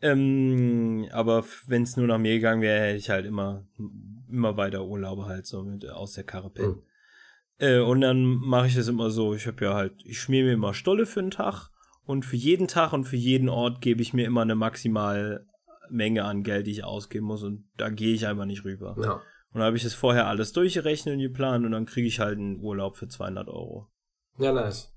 Ähm, 0.04 1.08
aber 1.12 1.44
wenn 1.66 1.82
es 1.82 1.96
nur 1.96 2.06
nach 2.06 2.18
mir 2.18 2.34
gegangen 2.34 2.60
wäre, 2.60 2.84
hätte 2.84 2.98
ich 2.98 3.08
halt 3.08 3.24
immer, 3.24 3.64
immer 4.28 4.58
weiter 4.58 4.84
Urlaube 4.84 5.24
halt 5.24 5.46
so 5.46 5.62
mit 5.62 5.88
aus 5.88 6.12
der 6.12 6.24
Karre 6.24 6.50
pennen. 6.50 6.74
Mhm. 6.74 6.82
Äh, 7.56 7.78
und 7.78 8.02
dann 8.02 8.22
mache 8.24 8.66
ich 8.66 8.74
das 8.74 8.88
immer 8.88 9.08
so, 9.08 9.34
ich 9.34 9.46
habe 9.46 9.64
ja 9.64 9.72
halt, 9.72 9.94
ich 10.04 10.20
schmier 10.20 10.44
mir 10.44 10.52
immer 10.52 10.74
Stolle 10.74 11.06
für 11.06 11.20
einen 11.20 11.30
Tag 11.30 11.70
und 12.04 12.26
für 12.26 12.36
jeden 12.36 12.68
Tag 12.68 12.92
und 12.92 13.04
für 13.04 13.16
jeden 13.16 13.48
Ort 13.48 13.80
gebe 13.80 14.02
ich 14.02 14.12
mir 14.12 14.26
immer 14.26 14.42
eine 14.42 14.54
maximal 14.54 15.46
Menge 15.88 16.24
an 16.24 16.42
Geld, 16.42 16.66
die 16.66 16.72
ich 16.72 16.84
ausgeben 16.84 17.24
muss 17.24 17.42
und 17.42 17.64
da 17.78 17.88
gehe 17.88 18.12
ich 18.12 18.26
einfach 18.26 18.44
nicht 18.44 18.66
rüber. 18.66 18.96
ja. 19.02 19.12
Und 19.14 19.60
dann 19.60 19.68
habe 19.68 19.76
ich 19.76 19.84
das 19.84 19.94
vorher 19.94 20.26
alles 20.26 20.52
durchgerechnet 20.52 21.14
und 21.14 21.20
geplant 21.20 21.64
und 21.64 21.72
dann 21.72 21.86
kriege 21.86 22.08
ich 22.08 22.20
halt 22.20 22.36
einen 22.38 22.60
Urlaub 22.60 22.96
für 22.96 23.08
200 23.08 23.48
Euro. 23.48 23.88
ja, 24.36 24.52
nice. 24.52 24.93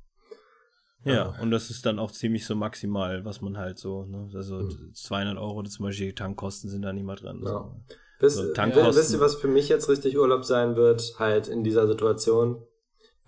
Ja, 1.03 1.33
und 1.41 1.51
das 1.51 1.69
ist 1.69 1.85
dann 1.85 1.99
auch 1.99 2.11
ziemlich 2.11 2.45
so 2.45 2.55
maximal, 2.55 3.23
was 3.23 3.39
man 3.41 3.57
halt 3.57 3.77
so, 3.77 4.03
ne? 4.05 4.29
Also 4.35 4.55
Mhm. 4.55 4.91
200 4.93 5.37
Euro 5.37 5.63
zum 5.63 5.85
Beispiel 5.85 6.13
Tankkosten 6.13 6.69
sind 6.69 6.81
da 6.81 6.91
nicht 6.91 7.05
mal 7.05 7.15
drin. 7.15 7.41
Ja. 7.45 7.49
So. 7.51 7.71
Wisst, 8.19 8.35
So, 8.37 8.43
wisst 8.43 8.55
Tankkosten. 8.55 8.95
wisst 8.95 9.13
ihr, 9.13 9.19
was 9.19 9.35
für 9.35 9.47
mich 9.47 9.69
jetzt 9.69 9.89
richtig 9.89 10.17
Urlaub 10.17 10.43
sein 10.43 10.75
wird, 10.75 11.15
halt 11.19 11.47
in 11.47 11.63
dieser 11.63 11.87
Situation? 11.87 12.61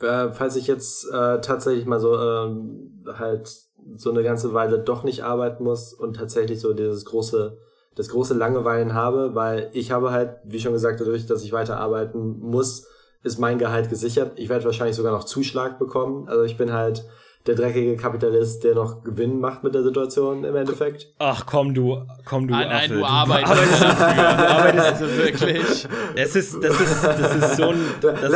Äh, 0.01 0.31
falls 0.31 0.55
ich 0.55 0.67
jetzt 0.67 1.05
äh, 1.11 1.39
tatsächlich 1.41 1.85
mal 1.85 1.99
so 1.99 2.17
ähm, 2.19 3.03
halt 3.07 3.49
so 3.95 4.09
eine 4.11 4.23
ganze 4.23 4.53
Weile 4.53 4.79
doch 4.79 5.03
nicht 5.03 5.23
arbeiten 5.23 5.63
muss 5.63 5.93
und 5.93 6.15
tatsächlich 6.15 6.59
so 6.59 6.73
dieses 6.73 7.05
große, 7.05 7.57
das 7.95 8.09
große 8.09 8.33
Langeweilen 8.33 8.93
habe, 8.93 9.35
weil 9.35 9.69
ich 9.73 9.91
habe 9.91 10.11
halt, 10.11 10.37
wie 10.43 10.59
schon 10.59 10.73
gesagt, 10.73 10.99
dadurch, 10.99 11.25
dass 11.27 11.43
ich 11.43 11.51
weiter 11.53 11.77
arbeiten 11.79 12.39
muss, 12.39 12.87
ist 13.23 13.39
mein 13.39 13.57
Gehalt 13.59 13.89
gesichert. 13.89 14.33
Ich 14.39 14.49
werde 14.49 14.65
wahrscheinlich 14.65 14.95
sogar 14.95 15.11
noch 15.13 15.23
Zuschlag 15.25 15.79
bekommen. 15.79 16.27
Also 16.27 16.43
ich 16.43 16.57
bin 16.57 16.73
halt 16.73 17.05
der 17.47 17.55
dreckige 17.55 17.95
Kapitalist, 17.95 18.63
der 18.65 18.75
noch 18.75 19.01
Gewinn 19.03 19.39
macht 19.39 19.63
mit 19.63 19.73
der 19.73 19.81
Situation 19.81 20.43
im 20.43 20.55
Endeffekt. 20.55 21.07
Ach 21.19 21.45
komm, 21.45 21.73
du, 21.73 21.97
komm 22.25 22.47
du 22.47 22.53
Ah, 22.53 22.59
nein, 22.65 22.91
Affe. 22.91 22.93
du 22.95 23.05
arbeitest. 23.05 23.81
Du 23.81 23.85
arbeitest 23.87 24.85
Also 25.01 25.05
wirklich. 25.17 25.87
Das 26.15 26.35
ist, 26.35 26.63
das 26.63 26.79
ist, 26.79 27.03
das 27.03 27.35
ist 27.35 27.57
so 27.57 27.69
ein. 27.69 27.79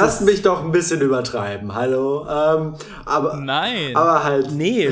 Ist, 0.08 0.22
mich 0.22 0.42
doch 0.42 0.64
ein 0.64 0.72
bisschen 0.72 1.02
übertreiben, 1.02 1.76
hallo. 1.76 2.22
Ähm, 2.22 2.74
aber, 3.06 3.36
Nein. 3.36 3.96
aber 3.96 4.24
halt, 4.24 4.52
Nee, 4.52 4.90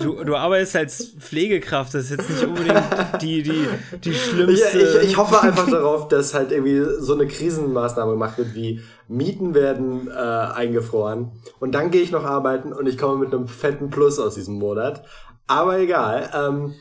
du, 0.00 0.14
du, 0.16 0.24
du 0.24 0.36
arbeitest 0.36 0.76
als 0.76 1.14
Pflegekraft, 1.18 1.92
das 1.94 2.04
ist 2.04 2.10
jetzt 2.12 2.30
nicht 2.30 2.44
unbedingt 2.44 2.82
die, 3.20 3.42
die, 3.42 3.66
die 4.02 4.10
ich, 4.10 4.24
schlimmste. 4.24 4.78
ich, 5.02 5.10
ich 5.10 5.16
hoffe 5.16 5.40
einfach 5.42 5.68
darauf, 5.70 6.08
dass 6.08 6.32
halt 6.34 6.50
irgendwie 6.50 6.82
so 6.98 7.14
eine 7.14 7.26
Krisenmaßnahme 7.26 8.12
gemacht 8.12 8.38
wird, 8.38 8.54
wie 8.54 8.80
Mieten 9.10 9.54
werden 9.54 10.08
äh, 10.08 10.12
eingefroren 10.12 11.32
und 11.58 11.72
dann 11.72 11.90
gehe 11.90 12.02
ich 12.02 12.12
noch 12.12 12.24
arbeiten 12.24 12.72
und 12.72 12.86
ich 12.86 12.96
komme 12.96 13.24
mit 13.24 13.34
einem 13.34 13.48
fetten 13.48 13.90
Plus 13.90 14.18
aus 14.18 14.36
diesem 14.36 14.54
Monat. 14.54 15.04
Aber 15.46 15.78
egal. 15.78 16.30
Ähm, 16.32 16.74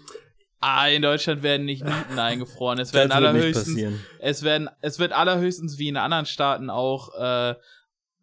Ah, 0.62 0.88
in 0.90 1.02
Deutschland 1.02 1.42
werden 1.42 1.66
nicht 1.66 1.86
Mieten 1.86 2.20
eingefroren. 2.20 2.80
Es 2.80 2.94
werden 2.94 3.14
allerhöchstens, 3.14 3.82
es 4.20 4.44
werden, 4.44 4.70
es 4.82 5.00
wird 5.00 5.14
allerhöchstens 5.14 5.80
wie 5.80 5.88
in 5.88 5.96
anderen 5.96 6.26
Staaten 6.26 6.70
auch 6.70 7.16
äh, 7.18 7.56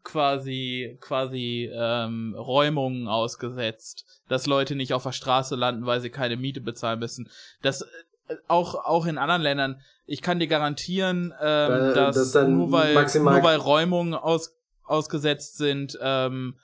quasi, 0.05 0.99
quasi 1.01 1.69
ähm, 1.73 2.37
Räumungen 2.39 3.09
ausgesetzt, 3.09 4.05
dass 4.29 4.47
Leute 4.47 4.77
nicht 4.77 4.93
auf 4.93 5.03
der 5.03 5.13
Straße 5.13 5.57
landen, 5.57 5.87
weil 5.87 6.01
sie 6.01 6.11
keine 6.11 6.37
Miete 6.37 6.61
bezahlen 6.61 7.01
müssen. 7.01 7.29
Das 7.63 7.85
auch 8.49 8.75
auch 8.75 9.07
in 9.07 9.19
anderen 9.19 9.43
Ländern. 9.43 9.81
Ich 10.07 10.23
kann 10.23 10.39
dir 10.39 10.47
garantieren, 10.47 11.33
ähm, 11.41 11.71
Weil 11.71 11.95
dass 11.95 12.15
das 12.17 12.33
dann 12.33 12.53
nur 12.57 12.73
weil 12.73 12.95
nur 12.95 13.43
weil 13.43 13.57
Räumungen 13.57 14.15
aus, 14.15 14.57
ausgesetzt 14.85 15.59
sind, 15.59 15.99
ähm, 16.01 16.55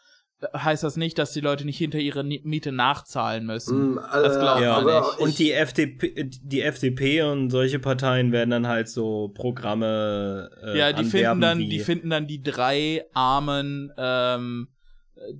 heißt 0.57 0.83
das 0.83 0.97
nicht, 0.97 1.19
dass 1.19 1.33
die 1.33 1.41
Leute 1.41 1.65
nicht 1.65 1.79
hinter 1.79 1.99
ihre 1.99 2.25
Miete 2.25 2.73
nachzahlen 2.73 3.47
müssen. 3.47 3.95
Das 4.13 4.37
äh, 4.37 4.41
glaubt 4.41 4.61
Ja, 4.61 4.81
man 4.81 4.87
nicht. 4.87 5.13
ich- 5.15 5.19
Und 5.25 5.39
die 5.39 5.53
FDP, 5.53 6.31
die 6.43 6.63
FDP 6.63 7.23
und 7.23 7.51
solche 7.51 7.79
Parteien 7.79 8.33
werden 8.33 8.51
dann 8.51 8.67
halt 8.67 8.89
so 8.89 9.29
Programme 9.29 10.51
äh, 10.65 10.79
Ja, 10.79 10.93
die 10.93 11.05
finden 11.05 11.41
dann, 11.41 11.59
die 11.59 11.79
finden 11.79 12.11
dann 12.11 12.27
die 12.27 12.43
drei 12.43 13.05
armen, 13.15 13.93
ähm, 13.97 14.69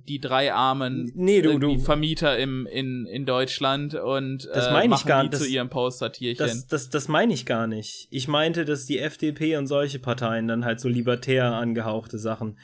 die 0.07 0.19
drei 0.19 0.53
armen 0.53 1.11
Nee, 1.15 1.41
du- 1.41 1.59
du- 1.59 1.79
Vermieter 1.79 2.37
im, 2.37 2.65
in, 2.67 3.05
in 3.05 3.25
Deutschland 3.25 3.95
und 3.95 4.47
Das 4.53 4.67
äh, 4.67 4.71
ich 4.95 5.05
gar 5.05 5.23
die 5.23 5.29
nicht, 5.29 5.37
zu 5.37 5.43
das- 5.43 5.49
ihrem 5.49 5.69
Postertierchen. 5.69 6.45
Das, 6.45 6.67
das, 6.67 6.89
das 6.89 7.07
meine 7.07 7.33
ich 7.33 7.45
gar 7.45 7.67
nicht. 7.67 8.07
Ich 8.11 8.27
meinte, 8.27 8.65
dass 8.65 8.85
die 8.85 8.99
FDP 8.99 9.57
und 9.57 9.67
solche 9.67 9.99
Parteien 9.99 10.47
dann 10.47 10.65
halt 10.65 10.79
so 10.79 10.87
libertär 10.89 11.53
angehauchte 11.53 12.17
Sachen, 12.17 12.57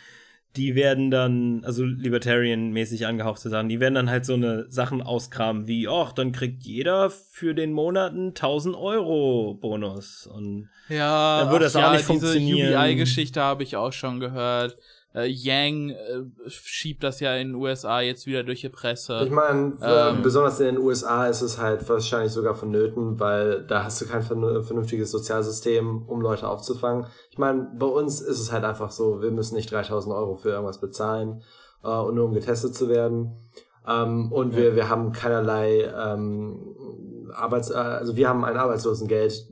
die 0.56 0.74
werden 0.74 1.12
dann, 1.12 1.64
also 1.64 1.84
libertarian-mäßig 1.84 3.06
angehauchte 3.06 3.50
Sachen, 3.50 3.70
die 3.70 3.80
werden 3.80 3.94
dann 3.94 4.10
halt 4.10 4.26
so 4.26 4.34
eine 4.34 4.66
Sachen 4.72 5.02
auskramen 5.02 5.68
wie, 5.68 5.88
ach, 5.88 6.12
dann 6.12 6.32
kriegt 6.32 6.64
jeder 6.64 7.10
für 7.12 7.54
den 7.54 7.72
Monat 7.72 8.14
einen 8.14 8.30
1000 8.30 8.76
Euro 8.76 9.54
Bonus. 9.62 10.26
Und 10.28 10.70
ja, 10.90 11.42
dann 11.42 11.52
würde 11.52 11.66
das 11.66 11.76
ach 11.76 11.80
auch 11.82 11.82
ja, 11.84 11.94
nicht 11.94 12.06
funktionieren. 12.06 12.68
Diese 12.70 12.80
UBI-Geschichte 12.80 13.42
habe 13.42 13.62
ich 13.64 13.76
auch 13.76 13.94
schon 13.94 14.20
gehört. 14.20 14.76
Äh, 15.16 15.26
Yang 15.28 15.90
äh, 15.90 16.24
schiebt 16.48 17.04
das 17.04 17.20
ja 17.20 17.36
in 17.36 17.50
den 17.50 17.56
USA 17.56 18.00
jetzt 18.02 18.28
wieder 18.28 18.44
durch 18.44 18.62
die 18.62 18.70
Presse. 18.70 19.22
Ich 19.26 19.32
meine, 19.32 19.74
Ähm. 19.82 20.22
besonders 20.22 20.60
in 20.60 20.68
den 20.68 20.78
USA 20.78 21.26
ist 21.28 21.42
es 21.42 21.58
halt 21.60 21.88
wahrscheinlich 21.90 22.32
sogar 22.32 22.54
vonnöten, 22.54 23.20
weil 23.20 23.66
da 23.66 23.84
hast 23.86 24.00
du 24.02 24.06
kein 24.06 24.22
vern- 24.22 24.64
vernünftiges 24.64 25.10
Sozialsystem, 25.10 26.04
um 26.08 26.22
Leute 26.22 26.48
aufzufangen. 26.48 27.08
Ich 27.32 27.40
meine, 27.40 27.72
bei 27.78 27.88
uns 27.88 28.22
ist 28.22 28.40
es 28.40 28.52
halt 28.52 28.64
einfach 28.66 28.92
so, 28.92 29.22
wir 29.22 29.32
müssen 29.32 29.56
nicht 29.56 29.72
3000 29.72 30.14
Euro 30.14 30.36
für 30.36 30.50
irgendwas 30.50 30.80
bezahlen, 30.80 31.42
äh, 31.84 31.88
und 31.90 32.14
nur 32.16 32.26
um 32.26 32.34
getestet 32.34 32.76
zu 32.76 32.88
werden. 32.90 33.50
Ähm, 33.88 34.32
und 34.32 34.56
wir, 34.56 34.76
wir 34.76 34.90
haben 34.90 35.12
keinerlei 35.12 35.92
ähm, 35.98 36.76
Arbeits, 37.34 37.72
äh, 37.72 37.74
also 37.74 38.16
wir 38.16 38.30
haben 38.30 38.46
ein 38.46 38.58
Arbeitslosengeld, 38.58 39.48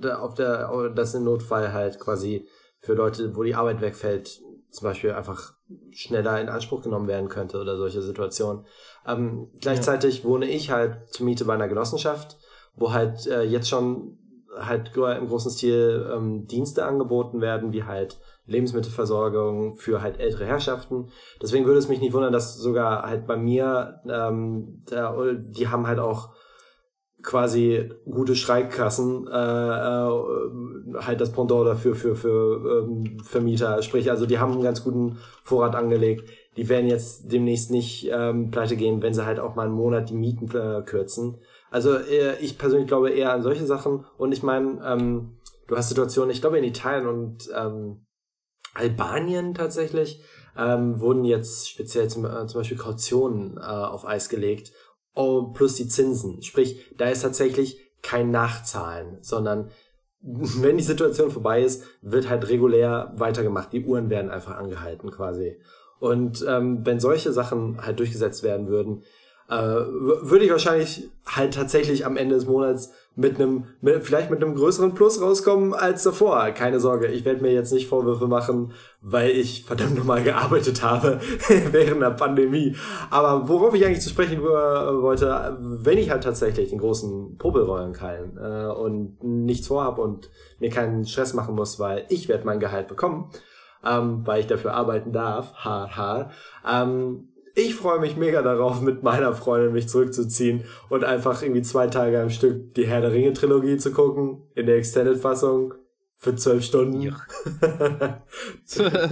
da 0.00 0.18
auf 0.18 0.34
der, 0.34 0.90
das 0.94 1.14
im 1.14 1.24
Notfall 1.24 1.72
halt 1.72 1.98
quasi 1.98 2.46
für 2.80 2.92
Leute, 2.94 3.34
wo 3.36 3.42
die 3.42 3.54
Arbeit 3.54 3.80
wegfällt, 3.80 4.40
zum 4.70 4.86
Beispiel 4.86 5.12
einfach 5.12 5.54
schneller 5.90 6.40
in 6.40 6.48
Anspruch 6.48 6.82
genommen 6.82 7.08
werden 7.08 7.28
könnte 7.28 7.60
oder 7.60 7.76
solche 7.76 8.02
Situationen. 8.02 8.64
Ähm, 9.06 9.48
gleichzeitig 9.60 10.24
wohne 10.24 10.46
ich 10.46 10.70
halt 10.70 11.08
zur 11.10 11.26
Miete 11.26 11.44
bei 11.44 11.54
einer 11.54 11.68
Genossenschaft, 11.68 12.38
wo 12.76 12.92
halt 12.92 13.26
äh, 13.26 13.42
jetzt 13.42 13.68
schon 13.68 14.18
halt 14.58 14.96
im 14.96 15.28
großen 15.28 15.50
Stil 15.50 16.10
ähm, 16.12 16.46
Dienste 16.46 16.84
angeboten 16.84 17.40
werden, 17.40 17.72
wie 17.72 17.84
halt 17.84 18.18
Lebensmittelversorgung 18.46 19.76
für 19.76 20.00
halt 20.00 20.18
ältere 20.18 20.46
Herrschaften. 20.46 21.10
Deswegen 21.40 21.66
würde 21.66 21.78
es 21.78 21.88
mich 21.88 22.00
nicht 22.00 22.14
wundern, 22.14 22.32
dass 22.32 22.56
sogar 22.56 23.02
halt 23.02 23.26
bei 23.26 23.36
mir, 23.36 24.00
ähm, 24.08 24.84
der, 24.90 25.34
die 25.34 25.68
haben 25.68 25.86
halt 25.86 25.98
auch 25.98 26.30
quasi 27.28 27.90
gute 28.10 28.34
Streikkassen, 28.34 29.28
äh, 29.28 29.30
äh, 29.30 31.02
halt 31.04 31.20
das 31.20 31.30
Pendant 31.30 31.66
dafür 31.66 31.94
für, 31.94 32.16
für 32.16 32.86
ähm, 32.86 33.18
Vermieter. 33.22 33.82
Sprich, 33.82 34.10
also 34.10 34.24
die 34.24 34.38
haben 34.38 34.52
einen 34.52 34.62
ganz 34.62 34.82
guten 34.82 35.18
Vorrat 35.42 35.76
angelegt. 35.76 36.30
Die 36.56 36.70
werden 36.70 36.86
jetzt 36.86 37.30
demnächst 37.30 37.70
nicht 37.70 38.08
ähm, 38.10 38.50
pleite 38.50 38.76
gehen, 38.76 39.02
wenn 39.02 39.12
sie 39.12 39.26
halt 39.26 39.40
auch 39.40 39.56
mal 39.56 39.66
einen 39.66 39.74
Monat 39.74 40.08
die 40.08 40.14
Mieten 40.14 40.46
äh, 40.56 40.80
kürzen. 40.80 41.36
Also 41.70 41.96
äh, 41.96 42.38
ich 42.40 42.56
persönlich 42.56 42.88
glaube 42.88 43.10
eher 43.10 43.34
an 43.34 43.42
solche 43.42 43.66
Sachen. 43.66 44.06
Und 44.16 44.32
ich 44.32 44.42
meine, 44.42 44.80
ähm, 44.82 45.36
du 45.66 45.76
hast 45.76 45.90
Situationen, 45.90 46.30
ich 46.30 46.40
glaube 46.40 46.56
in 46.56 46.64
Italien 46.64 47.06
und 47.06 47.50
ähm, 47.54 48.06
Albanien 48.72 49.52
tatsächlich, 49.52 50.22
ähm, 50.56 50.98
wurden 50.98 51.24
jetzt 51.24 51.68
speziell 51.68 52.08
zum, 52.08 52.24
äh, 52.24 52.46
zum 52.46 52.60
Beispiel 52.60 52.78
Kautionen 52.78 53.58
äh, 53.58 53.60
auf 53.60 54.08
Eis 54.08 54.30
gelegt 54.30 54.72
oh, 55.18 55.50
plus 55.52 55.74
die 55.74 55.88
Zinsen. 55.88 56.42
Sprich, 56.42 56.94
da 56.96 57.08
ist 57.08 57.22
tatsächlich 57.22 57.78
kein 58.02 58.30
Nachzahlen, 58.30 59.18
sondern 59.20 59.70
wenn 60.20 60.78
die 60.78 60.84
Situation 60.84 61.30
vorbei 61.30 61.62
ist, 61.62 61.84
wird 62.00 62.28
halt 62.28 62.48
regulär 62.48 63.12
weitergemacht. 63.16 63.72
Die 63.72 63.84
Uhren 63.84 64.10
werden 64.10 64.30
einfach 64.30 64.56
angehalten 64.56 65.10
quasi. 65.10 65.60
Und 65.98 66.44
ähm, 66.48 66.86
wenn 66.86 67.00
solche 67.00 67.32
Sachen 67.32 67.84
halt 67.84 67.98
durchgesetzt 67.98 68.44
werden 68.44 68.68
würden, 68.68 69.02
äh, 69.48 69.56
würde 69.56 70.44
ich 70.44 70.50
wahrscheinlich 70.50 71.08
halt 71.26 71.54
tatsächlich 71.54 72.04
am 72.04 72.16
Ende 72.16 72.34
des 72.34 72.46
Monats 72.46 72.92
mit 73.18 73.34
einem, 73.34 73.64
mit, 73.80 74.04
vielleicht 74.04 74.30
mit 74.30 74.42
einem 74.42 74.54
größeren 74.54 74.94
Plus 74.94 75.20
rauskommen 75.20 75.74
als 75.74 76.04
davor. 76.04 76.50
Keine 76.50 76.78
Sorge, 76.78 77.08
ich 77.08 77.24
werde 77.24 77.42
mir 77.42 77.52
jetzt 77.52 77.72
nicht 77.72 77.88
Vorwürfe 77.88 78.28
machen, 78.28 78.72
weil 79.00 79.30
ich 79.30 79.64
verdammt 79.64 79.96
nochmal 79.96 80.22
gearbeitet 80.24 80.82
habe 80.84 81.18
während 81.72 82.00
der 82.00 82.10
Pandemie. 82.10 82.76
Aber 83.10 83.48
worauf 83.48 83.74
ich 83.74 83.84
eigentlich 83.84 84.02
zu 84.02 84.10
sprechen 84.10 84.42
wollte, 84.42 85.58
wenn 85.60 85.98
ich 85.98 86.10
halt 86.10 86.22
tatsächlich 86.22 86.70
den 86.70 86.78
großen 86.78 87.38
Popel 87.38 87.62
rollen 87.62 87.92
kann 87.92 88.36
äh, 88.36 88.70
und 88.70 89.16
nichts 89.24 89.66
vorhab 89.66 89.98
und 89.98 90.30
mir 90.60 90.70
keinen 90.70 91.04
Stress 91.04 91.34
machen 91.34 91.54
muss, 91.54 91.80
weil 91.80 92.04
ich 92.10 92.28
werde 92.28 92.46
mein 92.46 92.60
Gehalt 92.60 92.86
bekommen, 92.86 93.30
ähm, 93.84 94.26
weil 94.26 94.40
ich 94.40 94.46
dafür 94.46 94.74
arbeiten 94.74 95.12
darf, 95.12 95.54
haha, 95.54 96.30
ähm, 96.64 97.28
ich 97.58 97.74
freue 97.74 97.98
mich 97.98 98.16
mega 98.16 98.42
darauf, 98.42 98.80
mit 98.80 99.02
meiner 99.02 99.32
Freundin 99.32 99.72
mich 99.72 99.88
zurückzuziehen 99.88 100.64
und 100.88 101.04
einfach 101.04 101.42
irgendwie 101.42 101.62
zwei 101.62 101.88
Tage 101.88 102.20
am 102.20 102.30
Stück 102.30 102.74
die 102.74 102.86
Herr 102.86 103.00
der 103.00 103.12
Ringe 103.12 103.32
Trilogie 103.32 103.76
zu 103.76 103.92
gucken, 103.92 104.42
in 104.54 104.66
der 104.66 104.76
Extended-Fassung. 104.76 105.74
Für 106.20 106.34
zwölf 106.34 106.64
Stunden. 106.64 107.00
Ja. 107.00 107.12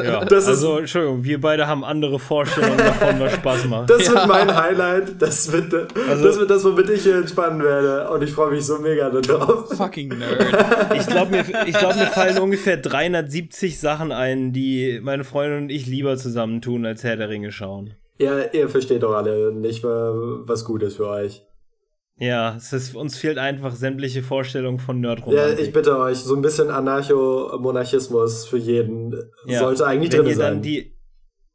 ja. 0.03 0.25
Das 0.25 0.49
also, 0.49 0.79
Entschuldigung, 0.79 1.23
wir 1.23 1.41
beide 1.41 1.69
haben 1.69 1.85
andere 1.85 2.19
Vorstellungen 2.19 2.79
davon, 2.79 3.21
was 3.21 3.33
Spaß 3.35 3.65
macht. 3.67 3.91
Das 3.91 4.09
ja. 4.09 4.15
wird 4.15 4.27
mein 4.27 4.53
Highlight. 4.53 5.23
Das 5.23 5.53
wird, 5.53 5.73
also, 5.73 6.25
das 6.25 6.37
wird 6.41 6.51
das, 6.51 6.65
womit 6.65 6.91
ich 6.91 7.05
hier 7.05 7.19
entspannen 7.19 7.63
werde. 7.63 8.11
Und 8.11 8.25
ich 8.25 8.33
freue 8.33 8.51
mich 8.51 8.67
so 8.67 8.81
mega 8.81 9.09
darauf. 9.09 9.69
Fucking 9.77 10.09
Nerd. 10.19 10.97
Ich 10.97 11.07
glaube, 11.07 11.31
mir, 11.31 11.45
glaub, 11.45 11.95
mir 11.95 12.09
fallen 12.09 12.39
ungefähr 12.39 12.77
370 12.77 13.79
Sachen 13.79 14.11
ein, 14.11 14.53
die 14.53 14.99
meine 15.01 15.23
Freundin 15.23 15.63
und 15.63 15.71
ich 15.71 15.87
lieber 15.87 16.17
zusammen 16.17 16.61
tun, 16.61 16.85
als 16.85 17.05
Herr 17.05 17.17
der 17.17 17.29
Ringe 17.29 17.53
schauen. 17.53 17.95
Ja, 18.19 18.45
ihr 18.53 18.69
versteht 18.69 19.03
doch 19.03 19.15
alle 19.15 19.53
nicht, 19.53 19.85
was 19.85 20.65
gut 20.65 20.83
ist 20.83 20.97
für 20.97 21.09
euch. 21.09 21.43
Ja, 22.19 22.57
es 22.57 22.73
ist, 22.73 22.97
uns 22.97 23.19
fehlt 23.19 23.37
einfach 23.37 23.75
sämtliche 23.75 24.23
Vorstellungen 24.23 24.79
von 24.79 25.01
Nerdromantik. 25.01 25.59
Ja, 25.59 25.65
ich 25.65 25.71
bitte 25.73 25.99
euch, 25.99 26.17
so 26.19 26.35
ein 26.35 26.41
bisschen 26.41 26.71
Anarcho-Monarchismus 26.71 28.47
für 28.47 28.57
jeden 28.57 29.15
ja, 29.47 29.59
sollte 29.59 29.87
eigentlich 29.87 30.09
drin 30.11 30.35
sein. 30.35 30.63
Die, 30.63 30.97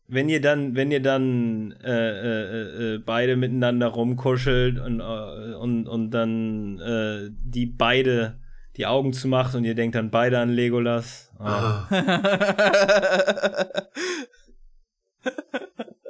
wenn 0.07 0.29
ihr 0.29 0.39
dann, 0.39 0.75
wenn 0.75 0.91
ihr 0.91 1.01
dann 1.01 1.71
äh, 1.83 1.89
äh, 1.89 2.95
äh, 2.95 2.97
beide 2.99 3.37
miteinander 3.37 3.87
rumkuschelt 3.87 4.79
und, 4.79 4.99
äh, 4.99 5.55
und, 5.55 5.87
und 5.87 6.11
dann 6.11 6.79
äh, 6.79 7.31
die 7.43 7.65
beide 7.65 8.39
die 8.77 8.85
Augen 8.85 9.13
zumacht 9.13 9.55
und 9.55 9.63
ihr 9.63 9.73
denkt 9.73 9.95
dann 9.95 10.11
beide 10.11 10.37
an 10.37 10.49
Legolas. 10.49 11.31
Oh. 11.39 11.43
Ah. 11.43 11.87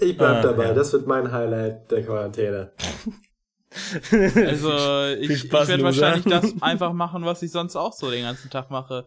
Ich 0.00 0.16
bleib 0.16 0.38
ah, 0.38 0.42
dabei, 0.42 0.66
ja. 0.66 0.74
das 0.74 0.92
wird 0.92 1.06
mein 1.06 1.30
Highlight 1.30 1.90
der 1.90 2.04
Quarantäne. 2.04 2.72
Also, 4.10 5.20
ich, 5.20 5.28
ich 5.28 5.52
werde 5.52 5.82
wahrscheinlich 5.82 6.24
das 6.24 6.54
einfach 6.62 6.94
machen, 6.94 7.26
was 7.26 7.42
ich 7.42 7.50
sonst 7.50 7.76
auch 7.76 7.92
so 7.92 8.10
den 8.10 8.22
ganzen 8.22 8.48
Tag 8.48 8.70
mache. 8.70 9.06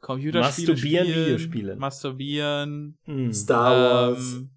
Computerspiele 0.00 0.72
Masturbieren, 0.72 1.06
spielen, 1.06 1.26
Videospiele. 1.26 1.76
Masturbieren. 1.76 2.98
Mm. 3.06 3.30
Star 3.30 3.76
Wars. 3.76 4.32
Ähm, 4.32 4.50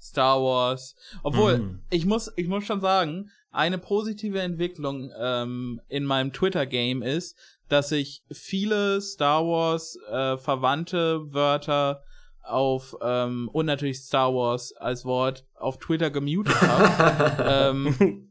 Star 0.00 0.42
Wars. 0.42 0.94
Obwohl, 1.22 1.58
mm. 1.58 1.82
ich 1.90 2.04
muss, 2.04 2.30
ich 2.36 2.46
muss 2.46 2.64
schon 2.64 2.80
sagen, 2.80 3.30
eine 3.50 3.78
positive 3.78 4.40
Entwicklung 4.40 5.10
ähm, 5.18 5.80
in 5.88 6.04
meinem 6.04 6.32
Twitter-Game 6.32 7.02
ist, 7.02 7.36
dass 7.68 7.92
ich 7.92 8.22
viele 8.30 9.00
Star 9.00 9.44
Wars 9.44 9.98
äh, 10.10 10.36
verwandte 10.36 11.32
Wörter 11.32 12.02
auf 12.42 12.96
ähm, 13.02 13.48
und 13.52 13.66
natürlich 13.66 14.00
Star 14.00 14.34
Wars 14.34 14.72
als 14.76 15.04
Wort 15.04 15.46
auf 15.54 15.78
Twitter 15.78 16.10
gemutet 16.10 16.60
habe. 16.60 17.44
ähm, 17.48 18.28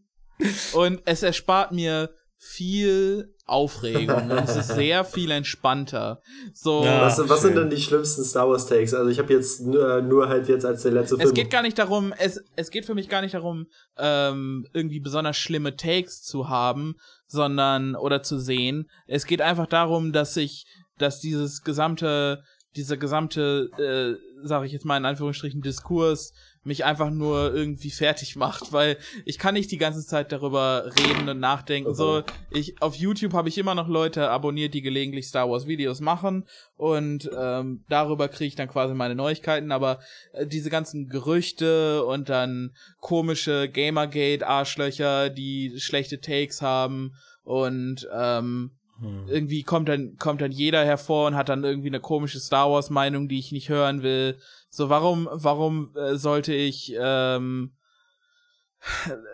und 0.73 1.01
es 1.05 1.23
erspart 1.23 1.71
mir 1.71 2.09
viel 2.43 3.35
Aufregung 3.45 4.31
und 4.31 4.31
es 4.31 4.55
ist 4.55 4.69
sehr 4.69 5.05
viel 5.05 5.29
entspannter. 5.29 6.21
So, 6.53 6.83
ja, 6.83 7.01
was, 7.01 7.29
was 7.29 7.43
sind 7.43 7.55
denn 7.55 7.69
die 7.69 7.79
schlimmsten 7.79 8.23
Star 8.23 8.49
Wars 8.49 8.65
Takes? 8.65 8.95
Also 8.95 9.11
ich 9.11 9.19
habe 9.19 9.31
jetzt 9.31 9.61
nur, 9.61 10.01
nur 10.01 10.27
halt 10.27 10.49
jetzt 10.49 10.65
als 10.65 10.81
der 10.81 10.93
letzte 10.93 11.17
Film. 11.17 11.27
Es 11.27 11.35
geht 11.35 11.51
gar 11.51 11.61
nicht 11.61 11.77
darum, 11.77 12.13
es, 12.17 12.43
es 12.55 12.71
geht 12.71 12.85
für 12.85 12.95
mich 12.95 13.09
gar 13.09 13.21
nicht 13.21 13.35
darum, 13.35 13.67
ähm, 13.95 14.65
irgendwie 14.73 14.99
besonders 14.99 15.37
schlimme 15.37 15.75
Takes 15.75 16.23
zu 16.23 16.49
haben, 16.49 16.95
sondern 17.27 17.95
oder 17.95 18.23
zu 18.23 18.39
sehen. 18.39 18.89
Es 19.05 19.27
geht 19.27 19.41
einfach 19.43 19.67
darum, 19.67 20.11
dass 20.11 20.35
ich, 20.35 20.65
dass 20.97 21.19
dieses 21.19 21.61
gesamte 21.61 22.41
dieser 22.75 22.97
gesamte, 22.97 23.69
äh, 23.77 24.47
sage 24.47 24.65
ich 24.65 24.71
jetzt 24.71 24.85
mal 24.85 24.97
in 24.97 25.05
Anführungsstrichen, 25.05 25.61
Diskurs 25.61 26.33
mich 26.63 26.85
einfach 26.85 27.09
nur 27.09 27.53
irgendwie 27.53 27.89
fertig 27.89 28.35
macht, 28.35 28.71
weil 28.71 28.97
ich 29.25 29.39
kann 29.39 29.55
nicht 29.55 29.71
die 29.71 29.77
ganze 29.77 30.05
Zeit 30.05 30.31
darüber 30.31 30.91
reden 30.97 31.27
und 31.27 31.39
nachdenken. 31.39 31.95
So, 31.95 32.23
ich 32.51 32.79
auf 32.81 32.95
YouTube 32.95 33.33
habe 33.33 33.49
ich 33.49 33.57
immer 33.57 33.73
noch 33.73 33.87
Leute 33.87 34.29
abonniert, 34.29 34.73
die 34.73 34.83
gelegentlich 34.83 35.27
Star 35.27 35.49
Wars 35.49 35.65
Videos 35.65 36.01
machen 36.01 36.45
und 36.77 37.29
ähm, 37.35 37.83
darüber 37.89 38.27
kriege 38.27 38.49
ich 38.49 38.55
dann 38.55 38.69
quasi 38.69 38.93
meine 38.93 39.15
Neuigkeiten. 39.15 39.71
Aber 39.71 39.99
äh, 40.33 40.45
diese 40.45 40.69
ganzen 40.69 41.09
Gerüchte 41.09 42.05
und 42.05 42.29
dann 42.29 42.75
komische 42.99 43.67
Gamergate 43.67 44.47
Arschlöcher, 44.47 45.29
die 45.29 45.79
schlechte 45.79 46.21
Takes 46.21 46.61
haben 46.61 47.15
und 47.43 48.07
ähm, 48.13 48.71
hm. 49.01 49.27
Irgendwie 49.27 49.63
kommt 49.63 49.89
dann, 49.89 50.17
kommt 50.17 50.41
dann 50.41 50.51
jeder 50.51 50.85
hervor 50.85 51.27
und 51.27 51.35
hat 51.35 51.49
dann 51.49 51.63
irgendwie 51.63 51.87
eine 51.87 51.99
komische 51.99 52.39
Star 52.39 52.71
Wars 52.71 52.91
Meinung, 52.91 53.27
die 53.27 53.39
ich 53.39 53.51
nicht 53.51 53.69
hören 53.69 54.03
will. 54.03 54.37
So, 54.69 54.89
warum, 54.89 55.27
warum 55.31 55.95
äh, 55.95 56.15
sollte 56.15 56.53
ich, 56.53 56.93
ähm, 56.99 57.73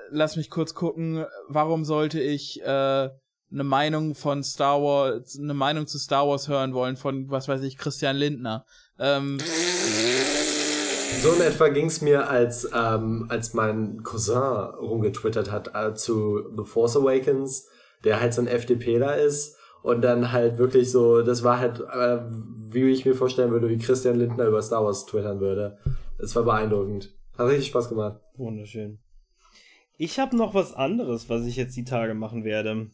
lass 0.10 0.38
mich 0.38 0.50
kurz 0.50 0.74
gucken, 0.74 1.26
warum 1.50 1.84
sollte 1.84 2.22
ich, 2.22 2.62
äh, 2.64 3.10
eine 3.50 3.64
Meinung 3.64 4.16
von 4.16 4.44
Star 4.44 4.82
Wars, 4.82 5.38
eine 5.38 5.54
Meinung 5.54 5.86
zu 5.88 6.00
Star 6.00 6.28
Wars 6.28 6.48
hören 6.48 6.74
wollen 6.74 6.96
von, 6.96 7.30
was 7.30 7.48
weiß 7.48 7.62
ich, 7.64 7.78
Christian 7.78 8.16
Lindner. 8.16 8.66
Ähm, 9.00 9.38
so 11.22 11.32
in 11.34 11.42
etwa 11.42 11.68
ging's 11.70 12.02
mir, 12.02 12.30
als, 12.30 12.70
ähm, 12.74 13.26
als 13.30 13.54
mein 13.54 14.04
Cousin 14.04 14.38
rumgetwittert 14.80 15.52
hat 15.52 15.76
äh, 15.76 15.94
zu 15.94 16.44
The 16.58 16.64
Force 16.64 16.98
Awakens, 16.98 17.68
der 18.04 18.20
halt 18.22 18.34
so 18.34 18.42
ein 18.42 18.48
FDPler 18.48 19.18
ist 19.18 19.57
und 19.88 20.02
dann 20.02 20.34
halt 20.34 20.58
wirklich 20.58 20.92
so, 20.92 21.22
das 21.22 21.46
war 21.46 21.60
halt, 21.60 21.80
äh, 21.80 22.20
wie 22.74 22.90
ich 22.92 23.06
mir 23.06 23.16
vorstellen 23.16 23.52
würde, 23.52 23.70
wie 23.70 23.78
Christian 23.78 24.20
Lindner 24.20 24.44
über 24.44 24.62
Star 24.62 24.84
Wars 24.84 25.06
twittern 25.06 25.40
würde. 25.40 25.78
Es 26.20 26.36
war 26.36 26.44
beeindruckend. 26.44 27.16
Hat 27.38 27.48
richtig 27.48 27.68
Spaß 27.68 27.88
gemacht. 27.88 28.20
Wunderschön. 28.36 29.00
Ich 29.98 30.20
habe 30.20 30.36
noch 30.36 30.54
was 30.54 30.74
anderes, 30.74 31.30
was 31.30 31.46
ich 31.46 31.56
jetzt 31.56 31.78
die 31.78 31.86
Tage 31.86 32.16
machen 32.16 32.44
werde. 32.44 32.92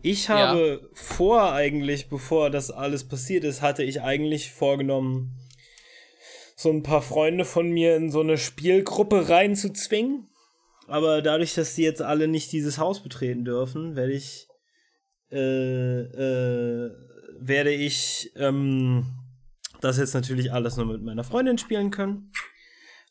Ich 0.00 0.30
habe 0.30 0.80
ja. 0.80 0.88
vor 0.92 1.52
eigentlich, 1.52 2.08
bevor 2.08 2.50
das 2.50 2.70
alles 2.70 3.08
passiert 3.08 3.42
ist, 3.42 3.60
hatte 3.60 3.82
ich 3.82 4.00
eigentlich 4.00 4.52
vorgenommen, 4.52 5.32
so 6.54 6.70
ein 6.70 6.84
paar 6.84 7.02
Freunde 7.02 7.44
von 7.44 7.68
mir 7.68 7.96
in 7.96 8.12
so 8.12 8.20
eine 8.20 8.38
Spielgruppe 8.38 9.28
reinzuzwingen. 9.28 10.28
Aber 10.86 11.20
dadurch, 11.20 11.54
dass 11.54 11.74
die 11.74 11.82
jetzt 11.82 12.00
alle 12.00 12.28
nicht 12.28 12.52
dieses 12.52 12.78
Haus 12.78 13.02
betreten 13.02 13.44
dürfen, 13.44 13.96
werde 13.96 14.12
ich 14.12 14.46
äh, 15.34 16.00
äh, 16.86 16.90
werde 17.40 17.72
ich 17.72 18.32
ähm, 18.36 19.06
das 19.80 19.98
jetzt 19.98 20.14
natürlich 20.14 20.52
alles 20.52 20.76
nur 20.76 20.86
mit 20.86 21.02
meiner 21.02 21.24
Freundin 21.24 21.58
spielen 21.58 21.90
können. 21.90 22.32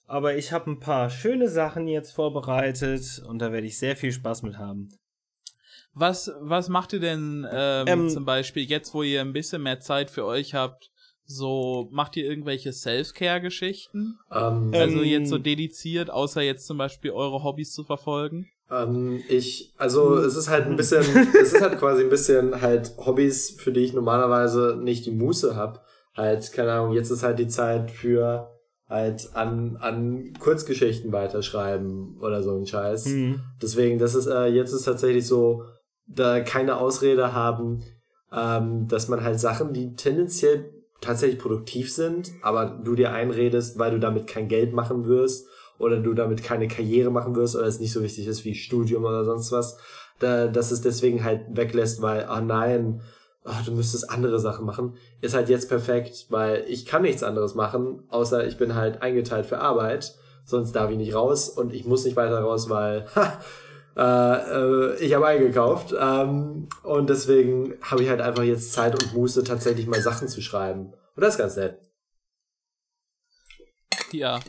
Aber 0.07 0.35
ich 0.35 0.51
habe 0.51 0.71
ein 0.71 0.79
paar 0.79 1.09
schöne 1.09 1.49
Sachen 1.49 1.87
jetzt 1.87 2.11
vorbereitet 2.11 3.21
und 3.27 3.39
da 3.39 3.51
werde 3.51 3.67
ich 3.67 3.77
sehr 3.77 3.95
viel 3.95 4.11
Spaß 4.11 4.43
mit 4.43 4.57
haben. 4.57 4.89
Was, 5.93 6.31
was 6.39 6.69
macht 6.69 6.93
ihr 6.93 6.99
denn 6.99 7.47
ähm, 7.51 7.87
Ähm, 7.87 8.09
zum 8.09 8.25
Beispiel 8.25 8.63
jetzt, 8.63 8.93
wo 8.93 9.03
ihr 9.03 9.21
ein 9.21 9.33
bisschen 9.33 9.61
mehr 9.61 9.79
Zeit 9.79 10.09
für 10.09 10.25
euch 10.25 10.55
habt? 10.55 10.89
So, 11.25 11.87
macht 11.91 12.17
ihr 12.17 12.25
irgendwelche 12.25 12.73
Self-Care-Geschichten? 12.73 14.17
Ähm, 14.31 14.71
Also 14.73 15.01
Ähm, 15.01 15.05
jetzt 15.05 15.29
so 15.29 15.37
dediziert, 15.37 16.09
außer 16.09 16.41
jetzt 16.41 16.65
zum 16.67 16.77
Beispiel 16.77 17.11
eure 17.11 17.43
Hobbys 17.43 17.71
zu 17.73 17.83
verfolgen? 17.83 18.49
Ähm, 18.71 19.21
ich, 19.27 19.73
also 19.77 20.15
es 20.15 20.35
ist 20.35 20.49
halt 20.49 20.67
ein 20.67 20.75
bisschen, 20.75 21.03
es 21.41 21.53
ist 21.53 21.61
halt 21.61 21.77
quasi 21.79 22.03
ein 22.03 22.09
bisschen 22.09 22.61
halt 22.61 22.93
Hobbys, 22.97 23.51
für 23.59 23.71
die 23.71 23.81
ich 23.81 23.93
normalerweise 23.93 24.79
nicht 24.81 25.05
die 25.05 25.11
Muße 25.11 25.55
hab. 25.55 25.85
Halt, 26.15 26.51
keine 26.51 26.73
Ahnung, 26.73 26.93
jetzt 26.93 27.09
ist 27.09 27.23
halt 27.23 27.39
die 27.39 27.47
Zeit 27.47 27.89
für 27.89 28.49
halt 28.87 29.29
an, 29.33 29.77
an 29.79 30.33
Kurzgeschichten 30.39 31.11
weiterschreiben 31.11 32.19
oder 32.21 32.43
so 32.43 32.55
ein 32.55 32.67
Scheiß. 32.67 33.05
Hm. 33.05 33.41
Deswegen, 33.61 33.97
das 33.97 34.13
ist, 34.13 34.27
äh, 34.27 34.45
jetzt 34.45 34.73
ist 34.73 34.83
tatsächlich 34.83 35.25
so, 35.25 35.63
da 36.05 36.41
keine 36.41 36.77
Ausrede 36.77 37.33
haben, 37.33 37.83
ähm, 38.31 38.87
dass 38.87 39.07
man 39.07 39.23
halt 39.23 39.39
Sachen, 39.39 39.73
die 39.73 39.95
tendenziell 39.95 40.71
tatsächlich 41.01 41.39
produktiv 41.39 41.91
sind, 41.91 42.31
aber 42.41 42.81
du 42.83 42.95
dir 42.95 43.11
einredest, 43.11 43.79
weil 43.79 43.91
du 43.91 43.99
damit 43.99 44.27
kein 44.27 44.47
Geld 44.47 44.73
machen 44.73 45.05
wirst 45.05 45.47
oder 45.83 45.97
du 45.97 46.13
damit 46.13 46.43
keine 46.43 46.67
Karriere 46.67 47.11
machen 47.11 47.35
wirst 47.35 47.55
oder 47.55 47.67
es 47.67 47.79
nicht 47.79 47.93
so 47.93 48.01
wichtig 48.01 48.27
ist 48.27 48.45
wie 48.45 48.55
Studium 48.55 49.03
oder 49.03 49.25
sonst 49.25 49.51
was, 49.51 49.77
da, 50.19 50.47
dass 50.47 50.71
es 50.71 50.81
deswegen 50.81 51.23
halt 51.23 51.41
weglässt, 51.49 52.01
weil, 52.01 52.27
oh 52.31 52.39
nein, 52.39 53.01
oh, 53.45 53.51
du 53.65 53.71
müsstest 53.73 54.09
andere 54.09 54.39
Sachen 54.39 54.65
machen, 54.65 54.95
ist 55.21 55.35
halt 55.35 55.49
jetzt 55.49 55.69
perfekt, 55.69 56.27
weil 56.29 56.65
ich 56.67 56.85
kann 56.85 57.01
nichts 57.01 57.23
anderes 57.23 57.55
machen, 57.55 58.03
außer 58.09 58.47
ich 58.47 58.57
bin 58.57 58.75
halt 58.75 59.01
eingeteilt 59.01 59.45
für 59.45 59.59
Arbeit, 59.59 60.15
sonst 60.45 60.73
darf 60.73 60.89
ich 60.91 60.97
nicht 60.97 61.13
raus 61.13 61.49
und 61.49 61.73
ich 61.73 61.85
muss 61.85 62.05
nicht 62.05 62.15
weiter 62.15 62.39
raus, 62.39 62.69
weil 62.69 63.05
ha, 63.15 63.39
äh, 63.95 64.91
äh, 64.91 64.95
ich 64.99 65.13
habe 65.13 65.27
eingekauft 65.27 65.93
ähm, 65.99 66.67
und 66.83 67.09
deswegen 67.09 67.75
habe 67.81 68.03
ich 68.03 68.09
halt 68.09 68.21
einfach 68.21 68.43
jetzt 68.43 68.73
Zeit 68.73 69.01
und 69.01 69.13
Muße, 69.13 69.43
tatsächlich 69.43 69.87
mal 69.87 70.01
Sachen 70.01 70.27
zu 70.27 70.41
schreiben. 70.41 70.93
Und 71.15 71.21
das 71.21 71.35
ist 71.35 71.39
ganz 71.39 71.55
nett. 71.57 71.79
Ja. 74.11 74.39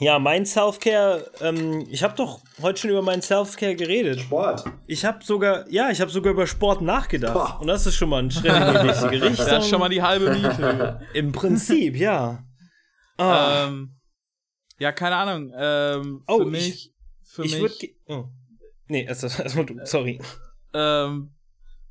Ja, 0.00 0.18
mein 0.18 0.46
Self-Care, 0.46 1.30
ähm, 1.42 1.86
ich 1.90 2.02
habe 2.02 2.14
doch 2.16 2.40
heute 2.62 2.80
schon 2.80 2.90
über 2.90 3.02
mein 3.02 3.20
Self-Care 3.20 3.76
geredet. 3.76 4.20
Sport. 4.20 4.64
Ich 4.86 5.04
habe 5.04 5.22
sogar, 5.22 5.68
ja, 5.70 5.90
ich 5.90 6.00
habe 6.00 6.10
sogar 6.10 6.32
über 6.32 6.46
Sport 6.46 6.80
nachgedacht. 6.80 7.34
Boah. 7.34 7.58
Und 7.60 7.66
das 7.66 7.86
ist 7.86 7.96
schon 7.96 8.08
mal 8.08 8.22
ein 8.22 8.30
Schritt 8.30 8.46
in 8.46 8.52
die 8.72 8.88
richtige 8.88 9.22
Richtung. 9.22 9.46
Das 9.46 9.64
ist 9.64 9.68
schon 9.70 9.78
mal 9.80 9.90
die 9.90 10.00
halbe 10.02 10.30
Miete. 10.34 11.00
Im 11.14 11.32
Prinzip, 11.32 11.96
ja. 11.96 12.42
Ah, 13.18 13.66
ähm, 13.66 13.96
ja, 14.78 14.90
keine 14.92 15.16
Ahnung. 15.16 15.52
Ähm, 15.54 16.22
Oh, 16.26 16.38
für 16.38 16.44
ich- 16.44 16.50
mich, 16.50 16.94
für 17.22 17.44
ich 17.44 17.52
mich, 17.52 17.60
würde. 17.60 17.88
Oh. 18.06 18.24
Nee, 18.88 19.04
erst 19.04 19.22
erstmal 19.38 19.66
du, 19.66 19.74
sorry. 19.84 20.18
ähm, 20.72 21.34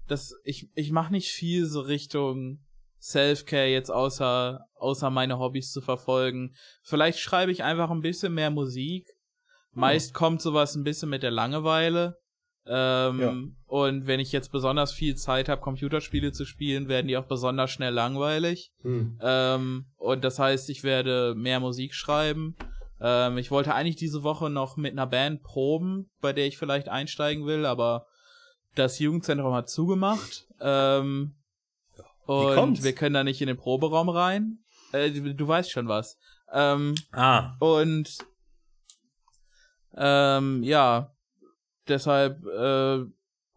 das, 0.07 0.33
ich, 0.43 0.67
ich 0.73 0.91
mache 0.91 1.11
nicht 1.11 1.29
viel 1.31 1.67
so 1.67 1.81
Richtung 1.81 2.59
Self-Care 3.01 3.67
jetzt 3.67 3.89
außer, 3.89 4.65
außer 4.75 5.09
meine 5.09 5.39
Hobbys 5.39 5.71
zu 5.71 5.81
verfolgen. 5.81 6.55
Vielleicht 6.83 7.19
schreibe 7.19 7.51
ich 7.51 7.63
einfach 7.63 7.89
ein 7.89 8.01
bisschen 8.01 8.33
mehr 8.33 8.51
Musik. 8.51 9.07
Meist 9.71 10.13
kommt 10.13 10.41
sowas 10.41 10.75
ein 10.75 10.83
bisschen 10.83 11.09
mit 11.09 11.23
der 11.23 11.31
Langeweile. 11.31 12.17
Ähm, 12.65 13.19
Ja. 13.19 13.35
Und 13.65 14.07
wenn 14.07 14.19
ich 14.19 14.31
jetzt 14.31 14.51
besonders 14.51 14.91
viel 14.91 15.15
Zeit 15.15 15.47
habe, 15.47 15.61
Computerspiele 15.61 16.31
zu 16.31 16.45
spielen, 16.45 16.87
werden 16.87 17.07
die 17.07 17.17
auch 17.17 17.25
besonders 17.25 17.71
schnell 17.71 17.93
langweilig. 17.93 18.71
Hm. 18.81 19.17
Ähm, 19.21 19.85
und 19.97 20.23
das 20.23 20.39
heißt, 20.39 20.69
ich 20.69 20.83
werde 20.83 21.35
mehr 21.35 21.59
Musik 21.59 21.93
schreiben. 21.93 22.55
Ähm, 22.99 23.37
ich 23.37 23.51
wollte 23.51 23.73
eigentlich 23.73 23.95
diese 23.95 24.23
Woche 24.23 24.49
noch 24.49 24.75
mit 24.75 24.91
einer 24.91 25.07
Band 25.07 25.41
proben, 25.43 26.09
bei 26.19 26.33
der 26.33 26.47
ich 26.47 26.57
vielleicht 26.57 26.89
einsteigen 26.89 27.45
will, 27.45 27.65
aber 27.65 28.05
das 28.75 28.99
Jugendzentrum 28.99 29.53
hat 29.53 29.69
zugemacht. 29.69 30.45
Ähm, 30.59 31.35
und 32.29 32.83
wir 32.83 32.93
können 32.93 33.13
da 33.15 33.23
nicht 33.23 33.41
in 33.41 33.47
den 33.47 33.57
Proberaum 33.57 34.09
rein. 34.09 34.59
Äh, 34.91 35.11
du, 35.11 35.33
du 35.33 35.47
weißt 35.47 35.71
schon 35.71 35.87
was. 35.87 36.17
Ähm, 36.53 36.95
Ah. 37.11 37.55
und 37.59 38.17
ähm, 39.95 40.63
ja, 40.63 41.13
deshalb 41.87 42.45
äh, 42.45 43.05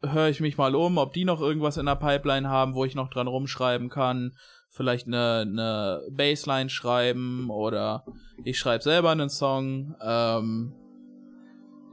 höre 0.04 0.28
ich 0.28 0.40
mich 0.40 0.56
mal 0.58 0.74
um, 0.74 0.98
ob 0.98 1.12
die 1.12 1.24
noch 1.24 1.40
irgendwas 1.40 1.76
in 1.76 1.86
der 1.86 1.96
Pipeline 1.96 2.48
haben, 2.48 2.74
wo 2.74 2.84
ich 2.84 2.94
noch 2.94 3.08
dran 3.10 3.26
rumschreiben 3.28 3.88
kann. 3.88 4.32
Vielleicht 4.70 5.06
eine, 5.06 5.40
eine 5.46 6.02
Bassline 6.10 6.70
schreiben 6.70 7.50
oder 7.50 8.04
ich 8.44 8.58
schreibe 8.58 8.82
selber 8.82 9.10
einen 9.10 9.28
Song. 9.28 9.94
Ähm, 10.02 10.74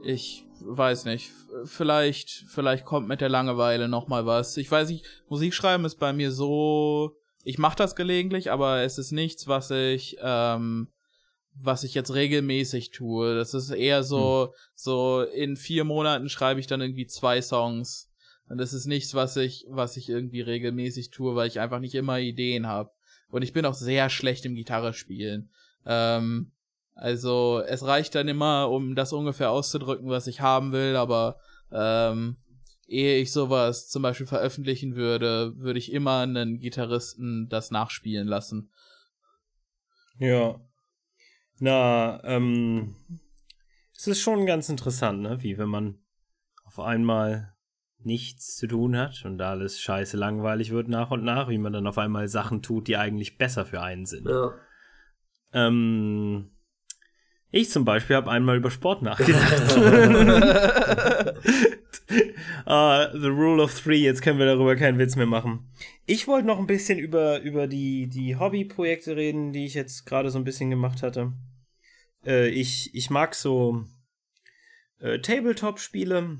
ich 0.02 0.46
weiß 0.64 1.04
nicht. 1.06 1.30
Vielleicht, 1.64 2.44
vielleicht 2.48 2.84
kommt 2.84 3.08
mit 3.08 3.20
der 3.20 3.28
Langeweile 3.28 3.88
noch 3.88 4.08
mal 4.08 4.26
was. 4.26 4.56
Ich 4.56 4.70
weiß 4.70 4.88
nicht. 4.90 5.04
Musik 5.28 5.54
schreiben 5.54 5.84
ist 5.84 5.96
bei 5.96 6.12
mir 6.12 6.32
so. 6.32 7.16
Ich 7.42 7.58
mache 7.58 7.76
das 7.76 7.96
gelegentlich, 7.96 8.50
aber 8.50 8.82
es 8.82 8.98
ist 8.98 9.12
nichts, 9.12 9.48
was 9.48 9.70
ich 9.70 10.18
ähm, 10.20 10.88
was 11.54 11.84
ich 11.84 11.94
jetzt 11.94 12.14
regelmäßig 12.14 12.90
tue. 12.90 13.34
Das 13.34 13.54
ist 13.54 13.70
eher 13.70 14.02
so, 14.02 14.54
so 14.74 15.22
in 15.22 15.56
vier 15.56 15.84
Monaten 15.84 16.28
schreibe 16.28 16.60
ich 16.60 16.66
dann 16.66 16.80
irgendwie 16.80 17.06
zwei 17.06 17.42
Songs. 17.42 18.10
Und 18.48 18.58
das 18.58 18.72
ist 18.72 18.86
nichts, 18.86 19.14
was 19.14 19.36
ich, 19.36 19.66
was 19.68 19.96
ich 19.96 20.08
irgendwie 20.08 20.40
regelmäßig 20.40 21.10
tue, 21.10 21.34
weil 21.36 21.48
ich 21.48 21.60
einfach 21.60 21.78
nicht 21.78 21.94
immer 21.94 22.18
Ideen 22.18 22.66
habe. 22.66 22.90
Und 23.30 23.42
ich 23.42 23.52
bin 23.52 23.64
auch 23.64 23.74
sehr 23.74 24.10
schlecht 24.10 24.44
im 24.44 24.54
Gitarre 24.54 24.92
spielen. 24.92 25.50
Ähm, 25.86 26.50
also 27.00 27.62
es 27.66 27.82
reicht 27.82 28.14
dann 28.14 28.28
immer, 28.28 28.68
um 28.70 28.94
das 28.94 29.14
ungefähr 29.14 29.50
auszudrücken, 29.50 30.10
was 30.10 30.26
ich 30.26 30.42
haben 30.42 30.72
will, 30.72 30.96
aber 30.96 31.40
ähm, 31.72 32.36
ehe 32.86 33.22
ich 33.22 33.32
sowas 33.32 33.88
zum 33.88 34.02
Beispiel 34.02 34.26
veröffentlichen 34.26 34.96
würde, 34.96 35.54
würde 35.56 35.78
ich 35.78 35.92
immer 35.92 36.18
einen 36.20 36.58
Gitarristen 36.58 37.48
das 37.48 37.70
nachspielen 37.70 38.28
lassen. 38.28 38.70
Ja. 40.18 40.60
Na, 41.58 42.22
ähm, 42.24 42.96
es 43.96 44.06
ist 44.06 44.20
schon 44.20 44.44
ganz 44.44 44.68
interessant, 44.68 45.22
ne? 45.22 45.42
Wie 45.42 45.56
wenn 45.56 45.70
man 45.70 46.00
auf 46.64 46.78
einmal 46.78 47.54
nichts 47.96 48.56
zu 48.56 48.66
tun 48.66 48.94
hat 48.94 49.24
und 49.24 49.38
da 49.38 49.52
alles 49.52 49.80
scheiße 49.80 50.18
langweilig 50.18 50.70
wird 50.70 50.88
nach 50.88 51.10
und 51.10 51.24
nach, 51.24 51.48
wie 51.48 51.58
man 51.58 51.72
dann 51.72 51.86
auf 51.86 51.96
einmal 51.96 52.28
Sachen 52.28 52.60
tut, 52.60 52.88
die 52.88 52.98
eigentlich 52.98 53.38
besser 53.38 53.64
für 53.64 53.80
einen 53.80 54.04
sind. 54.04 54.28
Ja. 54.28 54.52
Ähm, 55.54 56.50
ich 57.50 57.70
zum 57.70 57.84
Beispiel 57.84 58.16
habe 58.16 58.30
einmal 58.30 58.56
über 58.56 58.70
Sport 58.70 59.02
nachgedacht. 59.02 59.76
Ah, 62.66 63.08
the 63.12 63.28
Rule 63.28 63.62
of 63.62 63.78
Three, 63.78 63.98
jetzt 63.98 64.22
können 64.22 64.38
wir 64.38 64.46
darüber 64.46 64.76
keinen 64.76 64.98
Witz 64.98 65.16
mehr 65.16 65.26
machen. 65.26 65.70
Ich 66.06 66.26
wollte 66.28 66.46
noch 66.46 66.58
ein 66.58 66.66
bisschen 66.66 66.98
über, 66.98 67.40
über 67.40 67.66
die, 67.66 68.08
die 68.08 68.36
Hobbyprojekte 68.36 69.16
reden, 69.16 69.52
die 69.52 69.66
ich 69.66 69.74
jetzt 69.74 70.06
gerade 70.06 70.30
so 70.30 70.38
ein 70.38 70.44
bisschen 70.44 70.70
gemacht 70.70 71.02
hatte. 71.02 71.32
Äh, 72.24 72.48
ich, 72.48 72.94
ich 72.94 73.10
mag 73.10 73.34
so 73.34 73.84
äh, 74.98 75.18
Tabletop-Spiele. 75.18 76.38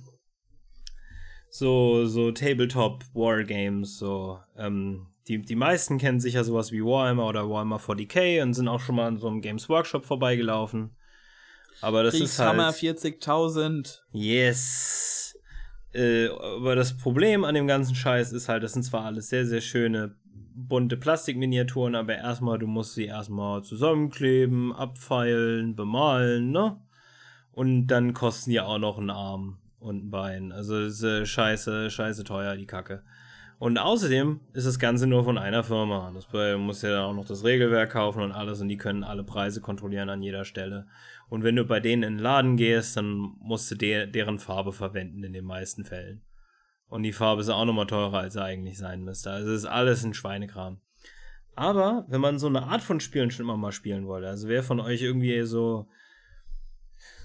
So, 1.52 2.06
so 2.06 2.30
Tabletop-Wargames, 2.30 3.98
so, 3.98 4.38
ähm, 4.56 5.08
die, 5.26 5.42
die 5.42 5.56
meisten 5.56 5.98
kennen 5.98 6.20
sicher 6.20 6.44
sowas 6.44 6.70
wie 6.70 6.84
Warhammer 6.84 7.26
oder 7.26 7.50
Warhammer 7.50 7.78
40k 7.78 8.40
und 8.42 8.54
sind 8.54 8.68
auch 8.68 8.80
schon 8.80 8.94
mal 8.94 9.08
an 9.08 9.18
so 9.18 9.26
einem 9.26 9.40
Games 9.40 9.68
Workshop 9.68 10.04
vorbeigelaufen. 10.04 10.96
Aber 11.80 12.02
das 12.02 12.14
ist 12.14 12.38
halt. 12.38 12.58
40.000. 12.58 14.00
Yes. 14.12 15.38
Äh, 15.92 16.28
aber 16.28 16.76
das 16.76 16.96
Problem 16.96 17.44
an 17.44 17.54
dem 17.54 17.66
ganzen 17.66 17.94
Scheiß 17.94 18.32
ist 18.32 18.48
halt, 18.48 18.62
das 18.62 18.74
sind 18.74 18.84
zwar 18.84 19.04
alles 19.04 19.28
sehr, 19.28 19.46
sehr 19.46 19.60
schöne 19.60 20.14
bunte 20.54 20.96
Plastikminiaturen, 20.96 21.94
aber 21.94 22.16
erstmal, 22.16 22.58
du 22.58 22.66
musst 22.66 22.94
sie 22.94 23.06
erstmal 23.06 23.62
zusammenkleben, 23.62 24.72
abfeilen, 24.72 25.74
bemalen, 25.74 26.50
ne? 26.50 26.76
Und 27.52 27.88
dann 27.88 28.14
kosten 28.14 28.50
die 28.50 28.60
auch 28.60 28.78
noch 28.78 28.98
einen 28.98 29.10
Arm 29.10 29.58
und 29.80 30.04
ein 30.04 30.10
Bein. 30.10 30.52
Also 30.52 30.80
das 30.84 30.94
ist 30.94 31.02
äh, 31.02 31.26
scheiße, 31.26 31.90
scheiße 31.90 32.24
teuer, 32.24 32.56
die 32.56 32.66
Kacke. 32.66 33.02
Und 33.58 33.76
außerdem 33.76 34.40
ist 34.54 34.66
das 34.66 34.78
Ganze 34.78 35.06
nur 35.06 35.24
von 35.24 35.36
einer 35.36 35.64
Firma. 35.64 36.10
Das 36.14 36.28
du 36.28 36.58
musst 36.58 36.82
ja 36.82 36.90
dann 36.90 37.04
auch 37.04 37.14
noch 37.14 37.26
das 37.26 37.44
Regelwerk 37.44 37.90
kaufen 37.90 38.22
und 38.22 38.32
alles 38.32 38.60
und 38.60 38.68
die 38.68 38.78
können 38.78 39.04
alle 39.04 39.24
Preise 39.24 39.60
kontrollieren 39.60 40.08
an 40.08 40.22
jeder 40.22 40.44
Stelle. 40.44 40.86
Und 41.30 41.44
wenn 41.44 41.56
du 41.56 41.64
bei 41.64 41.80
denen 41.80 42.02
in 42.02 42.16
den 42.16 42.22
Laden 42.22 42.56
gehst, 42.56 42.96
dann 42.96 43.36
musst 43.38 43.70
du 43.70 43.76
de 43.76 44.06
deren 44.08 44.40
Farbe 44.40 44.72
verwenden 44.72 45.22
in 45.22 45.32
den 45.32 45.44
meisten 45.44 45.84
Fällen. 45.84 46.22
Und 46.88 47.04
die 47.04 47.12
Farbe 47.12 47.40
ist 47.40 47.48
auch 47.48 47.64
nochmal 47.64 47.86
teurer, 47.86 48.18
als 48.18 48.34
sie 48.34 48.42
eigentlich 48.42 48.76
sein 48.76 49.04
müsste. 49.04 49.30
Also 49.30 49.52
es 49.52 49.60
ist 49.60 49.66
alles 49.66 50.04
ein 50.04 50.12
Schweinekram. 50.12 50.80
Aber 51.54 52.04
wenn 52.08 52.20
man 52.20 52.40
so 52.40 52.48
eine 52.48 52.64
Art 52.64 52.82
von 52.82 52.98
Spielen 52.98 53.30
schon 53.30 53.46
immer 53.46 53.56
mal 53.56 53.70
spielen 53.70 54.06
wollte, 54.08 54.28
also 54.28 54.48
wer 54.48 54.64
von 54.64 54.80
euch 54.80 55.02
irgendwie 55.02 55.42
so 55.44 55.88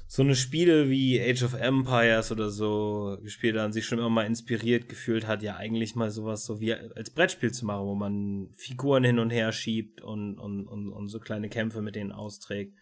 so 0.07 0.21
eine 0.21 0.35
Spiele 0.35 0.87
wie 0.91 1.19
Age 1.19 1.41
of 1.41 1.55
Empires 1.55 2.31
oder 2.31 2.51
so 2.51 3.17
gespielt 3.23 3.57
hat 3.57 3.65
und 3.65 3.71
sich 3.71 3.87
schon 3.87 3.97
immer 3.97 4.09
mal 4.09 4.27
inspiriert 4.27 4.87
gefühlt 4.87 5.25
hat, 5.25 5.41
ja 5.41 5.55
eigentlich 5.55 5.95
mal 5.95 6.11
sowas 6.11 6.45
so 6.45 6.59
wie 6.59 6.75
als 6.75 7.09
Brettspiel 7.09 7.51
zu 7.51 7.65
machen, 7.65 7.87
wo 7.87 7.95
man 7.95 8.49
Figuren 8.53 9.03
hin 9.03 9.17
und 9.17 9.31
her 9.31 9.51
schiebt 9.51 10.01
und, 10.01 10.37
und, 10.37 10.67
und, 10.67 10.91
und 10.93 11.07
so 11.09 11.19
kleine 11.19 11.49
Kämpfe 11.49 11.81
mit 11.81 11.95
denen 11.95 12.11
austrägt. 12.11 12.75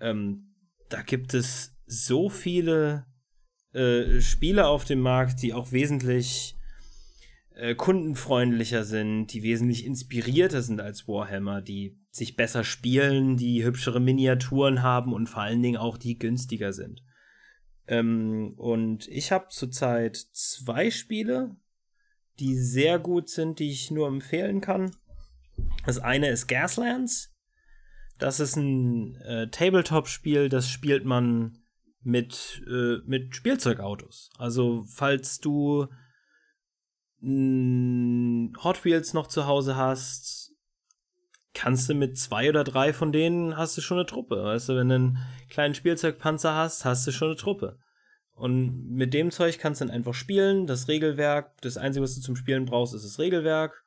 Ähm, 0.00 0.54
da 0.88 1.02
gibt 1.02 1.34
es 1.34 1.76
so 1.86 2.28
viele 2.28 3.06
äh, 3.72 4.20
Spiele 4.20 4.66
auf 4.66 4.84
dem 4.84 5.00
Markt, 5.00 5.42
die 5.42 5.52
auch 5.52 5.72
wesentlich 5.72 6.56
äh, 7.54 7.74
kundenfreundlicher 7.74 8.84
sind, 8.84 9.28
die 9.28 9.42
wesentlich 9.42 9.84
inspirierter 9.84 10.62
sind 10.62 10.80
als 10.80 11.08
Warhammer, 11.08 11.60
die 11.60 11.98
sich 12.10 12.36
besser 12.36 12.64
spielen, 12.64 13.36
die 13.36 13.64
hübschere 13.64 14.00
Miniaturen 14.00 14.82
haben 14.82 15.12
und 15.12 15.28
vor 15.28 15.42
allen 15.42 15.62
Dingen 15.62 15.76
auch 15.76 15.98
die 15.98 16.18
günstiger 16.18 16.72
sind. 16.72 17.02
Ähm, 17.88 18.54
und 18.56 19.08
ich 19.08 19.32
habe 19.32 19.48
zurzeit 19.48 20.16
zwei 20.16 20.90
Spiele, 20.90 21.56
die 22.38 22.54
sehr 22.56 22.98
gut 22.98 23.28
sind, 23.28 23.58
die 23.58 23.70
ich 23.70 23.90
nur 23.90 24.06
empfehlen 24.06 24.60
kann. 24.60 24.94
Das 25.84 25.98
eine 25.98 26.28
ist 26.28 26.46
Gaslands. 26.46 27.34
Das 28.18 28.40
ist 28.40 28.56
ein 28.56 29.14
äh, 29.22 29.48
Tabletop-Spiel, 29.48 30.48
das 30.48 30.68
spielt 30.68 31.04
man 31.04 31.58
mit, 32.02 32.62
äh, 32.68 32.98
mit 33.06 33.34
Spielzeugautos. 33.34 34.30
Also, 34.38 34.84
falls 34.88 35.38
du 35.38 35.86
Hot 37.20 38.84
Wheels 38.84 39.12
noch 39.12 39.26
zu 39.26 39.46
Hause 39.46 39.74
hast, 39.74 40.52
kannst 41.52 41.88
du 41.88 41.94
mit 41.94 42.16
zwei 42.16 42.48
oder 42.48 42.62
drei 42.62 42.92
von 42.92 43.10
denen 43.10 43.56
hast 43.56 43.76
du 43.76 43.80
schon 43.80 43.98
eine 43.98 44.06
Truppe. 44.06 44.44
Weißt 44.44 44.68
du, 44.68 44.76
wenn 44.76 44.88
du 44.88 44.94
einen 44.94 45.18
kleinen 45.50 45.74
Spielzeugpanzer 45.74 46.54
hast, 46.54 46.84
hast 46.84 47.06
du 47.06 47.10
schon 47.10 47.28
eine 47.28 47.36
Truppe. 47.36 47.78
Und 48.34 48.88
mit 48.90 49.14
dem 49.14 49.32
Zeug 49.32 49.58
kannst 49.58 49.80
du 49.80 49.86
dann 49.86 49.94
einfach 49.94 50.14
spielen. 50.14 50.68
Das 50.68 50.86
Regelwerk, 50.86 51.60
das 51.60 51.76
Einzige, 51.76 52.04
was 52.04 52.14
du 52.14 52.20
zum 52.20 52.36
Spielen 52.36 52.66
brauchst, 52.66 52.94
ist 52.94 53.04
das 53.04 53.18
Regelwerk. 53.18 53.82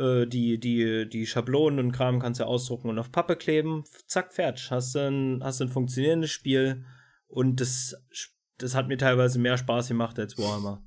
Äh, 0.00 0.26
die, 0.26 0.58
die, 0.58 1.08
die 1.08 1.26
Schablonen 1.26 1.78
und 1.78 1.92
Kram 1.92 2.20
kannst 2.20 2.40
du 2.40 2.44
ausdrucken 2.44 2.88
und 2.88 2.98
auf 2.98 3.12
Pappe 3.12 3.36
kleben. 3.36 3.84
Zack, 4.06 4.32
fertig. 4.32 4.70
Hast 4.70 4.94
du 4.94 5.00
ein, 5.00 5.40
hast 5.44 5.60
ein 5.60 5.68
funktionierendes 5.68 6.30
Spiel. 6.30 6.84
Und 7.28 7.60
das, 7.60 7.94
das 8.56 8.74
hat 8.74 8.88
mir 8.88 8.96
teilweise 8.96 9.38
mehr 9.38 9.58
Spaß 9.58 9.88
gemacht 9.88 10.18
als 10.18 10.38
Warhammer. 10.38 10.82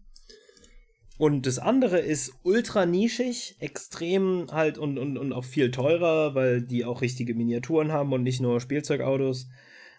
Und 1.19 1.45
das 1.45 1.59
andere 1.59 1.99
ist 1.99 2.33
ultra 2.41 2.87
nischig, 2.87 3.55
extrem 3.59 4.47
halt 4.51 4.79
und, 4.79 4.97
und, 4.97 5.17
und 5.17 5.31
auch 5.31 5.45
viel 5.45 5.69
teurer, 5.69 6.33
weil 6.33 6.63
die 6.63 6.83
auch 6.83 7.01
richtige 7.01 7.35
Miniaturen 7.35 7.91
haben 7.91 8.11
und 8.13 8.23
nicht 8.23 8.41
nur 8.41 8.59
Spielzeugautos. 8.59 9.47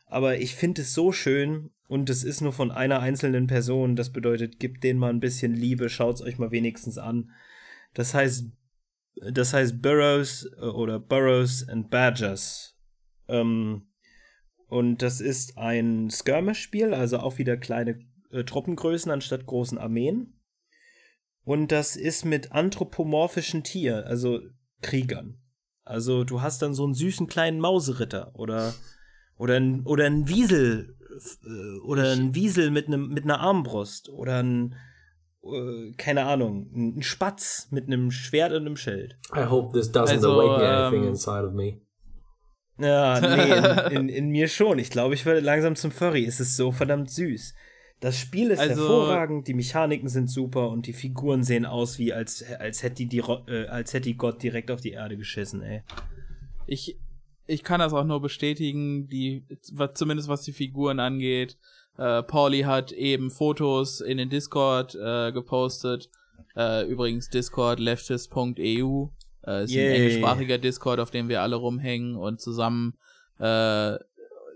Aber 0.06 0.38
ich 0.38 0.56
finde 0.56 0.82
es 0.82 0.92
so 0.92 1.12
schön 1.12 1.70
und 1.86 2.10
es 2.10 2.24
ist 2.24 2.40
nur 2.40 2.52
von 2.52 2.72
einer 2.72 2.98
einzelnen 2.98 3.46
Person. 3.46 3.94
Das 3.94 4.12
bedeutet, 4.12 4.58
gebt 4.58 4.82
denen 4.82 4.98
mal 4.98 5.10
ein 5.10 5.20
bisschen 5.20 5.54
Liebe, 5.54 5.88
schaut 5.88 6.16
es 6.16 6.22
euch 6.22 6.38
mal 6.38 6.50
wenigstens 6.50 6.98
an. 6.98 7.30
Das 7.94 8.12
heißt, 8.12 8.50
das 9.16 9.52
heißt 9.52 9.80
Burrows 9.80 10.48
äh, 10.56 10.64
oder 10.64 10.98
Burrows 10.98 11.68
and 11.68 11.90
Badgers. 11.90 12.76
Ähm, 13.28 13.88
und 14.68 15.02
das 15.02 15.20
ist 15.20 15.56
ein 15.56 16.10
Skirmish-Spiel, 16.10 16.94
also 16.94 17.18
auch 17.18 17.38
wieder 17.38 17.56
kleine 17.56 18.00
äh, 18.30 18.44
Truppengrößen 18.44 19.10
anstatt 19.10 19.46
großen 19.46 19.78
Armeen. 19.78 20.40
Und 21.44 21.72
das 21.72 21.96
ist 21.96 22.24
mit 22.24 22.52
anthropomorphischen 22.52 23.62
Tieren, 23.62 24.04
also 24.04 24.40
Kriegern. 24.80 25.40
Also 25.84 26.24
du 26.24 26.40
hast 26.40 26.62
dann 26.62 26.74
so 26.74 26.84
einen 26.84 26.94
süßen 26.94 27.26
kleinen 27.26 27.60
Mauseritter 27.60 28.34
oder 28.34 28.74
oder 29.36 29.56
ein, 29.56 29.84
oder 29.84 30.06
ein 30.06 30.28
Wiesel 30.28 30.96
äh, 31.44 31.80
oder 31.86 32.12
ein 32.12 32.34
Wiesel 32.34 32.70
mit 32.70 32.86
einem 32.86 33.08
mit 33.08 33.24
einer 33.24 33.40
Armbrust 33.40 34.08
oder 34.08 34.42
ein 34.42 34.74
äh, 35.52 35.92
keine 35.96 36.24
Ahnung, 36.24 36.70
ein 36.74 37.02
Spatz 37.02 37.68
mit 37.70 37.86
einem 37.86 38.10
Schwert 38.10 38.52
und 38.52 38.62
einem 38.66 38.76
Schild. 38.76 39.16
I 39.34 39.44
hope 39.44 39.72
this 39.78 39.90
doesn't 39.92 40.10
Also, 40.14 40.40
awaken 40.40 40.64
anything 40.64 41.02
ähm, 41.04 41.08
inside 41.10 41.46
of 41.46 41.52
me. 41.54 41.80
Ja, 42.78 43.20
nee, 43.20 43.94
in, 43.94 44.08
in, 44.08 44.08
in 44.08 44.28
mir 44.30 44.48
schon. 44.48 44.78
Ich 44.78 44.90
glaube, 44.90 45.14
ich 45.14 45.24
werde 45.26 45.40
langsam 45.40 45.76
zum 45.76 45.90
Furry. 45.92 46.24
Es 46.24 46.40
ist 46.40 46.56
so 46.56 46.72
verdammt 46.72 47.10
süß. 47.10 47.54
Das 48.00 48.18
Spiel 48.18 48.50
ist 48.50 48.58
Also- 48.58 48.82
hervorragend, 48.82 49.46
die 49.48 49.54
Mechaniken 49.54 50.08
sind 50.08 50.28
super 50.28 50.68
und 50.70 50.86
die 50.86 50.92
Figuren 50.92 51.44
sehen 51.44 51.64
aus 51.64 51.98
wie 51.98 52.12
als, 52.12 52.44
als 52.58 52.82
hätte 52.82 52.96
die, 52.96 53.06
die 53.06 53.18
äh, 53.20 53.66
als 53.68 53.94
hätte 53.94 54.08
die 54.08 54.16
Gott 54.16 54.42
direkt 54.42 54.70
auf 54.70 54.80
die 54.80 54.90
Erde 54.90 55.16
geschissen, 55.16 55.62
ey. 55.62 55.82
Ich, 56.66 56.98
ich 57.46 57.62
kann 57.62 57.80
das 57.80 57.92
auch 57.92 58.04
nur 58.04 58.20
bestätigen, 58.20 59.06
die, 59.08 59.46
was, 59.72 59.94
zumindest 59.94 60.28
was 60.28 60.42
die 60.42 60.52
Figuren 60.52 60.98
angeht. 60.98 61.56
Äh, 61.96 62.22
Pauli 62.22 62.62
hat 62.62 62.92
eben 62.92 63.30
Fotos 63.30 64.00
in 64.00 64.18
den 64.18 64.30
Discord 64.30 64.94
äh, 64.94 65.32
gepostet. 65.32 66.10
Äh, 66.56 66.86
übrigens 66.88 67.28
Discord 67.30 67.80
leftist.eu. 67.80 69.08
Äh, 69.46 69.64
ist 69.64 69.70
Yay. 69.70 69.88
ein 69.88 69.94
englischsprachiger 69.94 70.58
Discord, 70.58 71.00
auf 71.00 71.10
dem 71.10 71.28
wir 71.28 71.42
alle 71.42 71.56
rumhängen 71.56 72.16
und 72.16 72.40
zusammen 72.40 72.94
äh, 73.38 73.96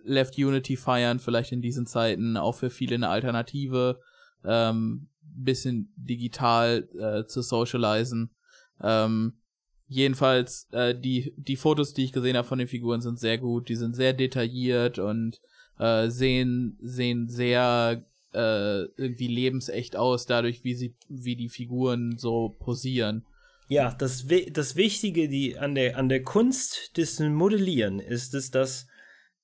Left 0.04 0.38
Unity 0.38 0.76
feiern, 0.76 1.18
vielleicht 1.18 1.52
in 1.52 1.60
diesen 1.60 1.86
Zeiten 1.86 2.36
auch 2.36 2.54
für 2.54 2.70
viele 2.70 2.94
eine 2.94 3.08
Alternative, 3.08 4.00
ähm, 4.44 5.08
bisschen 5.20 5.92
digital 5.96 6.88
äh, 6.98 7.26
zu 7.26 7.42
socialisen. 7.42 8.30
Ähm, 8.82 9.34
jedenfalls, 9.86 10.68
äh, 10.72 10.98
die, 10.98 11.34
die 11.36 11.56
Fotos, 11.56 11.94
die 11.94 12.04
ich 12.04 12.12
gesehen 12.12 12.36
habe 12.36 12.48
von 12.48 12.58
den 12.58 12.68
Figuren, 12.68 13.00
sind 13.00 13.18
sehr 13.18 13.38
gut. 13.38 13.68
Die 13.68 13.76
sind 13.76 13.94
sehr 13.94 14.12
detailliert 14.12 14.98
und 14.98 15.40
äh, 15.78 16.08
sehen, 16.08 16.78
sehen 16.80 17.28
sehr 17.28 18.04
äh, 18.32 18.82
irgendwie 18.96 19.28
lebensecht 19.28 19.96
aus, 19.96 20.26
dadurch, 20.26 20.64
wie 20.64 20.74
sie, 20.74 20.94
wie 21.08 21.36
die 21.36 21.48
Figuren 21.48 22.18
so 22.18 22.50
posieren. 22.58 23.24
Ja, 23.68 23.94
das, 23.94 24.26
das 24.52 24.76
Wichtige 24.76 25.28
die, 25.28 25.58
an, 25.58 25.74
der, 25.74 25.98
an 25.98 26.08
der 26.08 26.22
Kunst 26.22 26.96
des 26.96 27.20
Modellieren 27.20 28.00
ist 28.00 28.34
es, 28.34 28.50
dass 28.50 28.86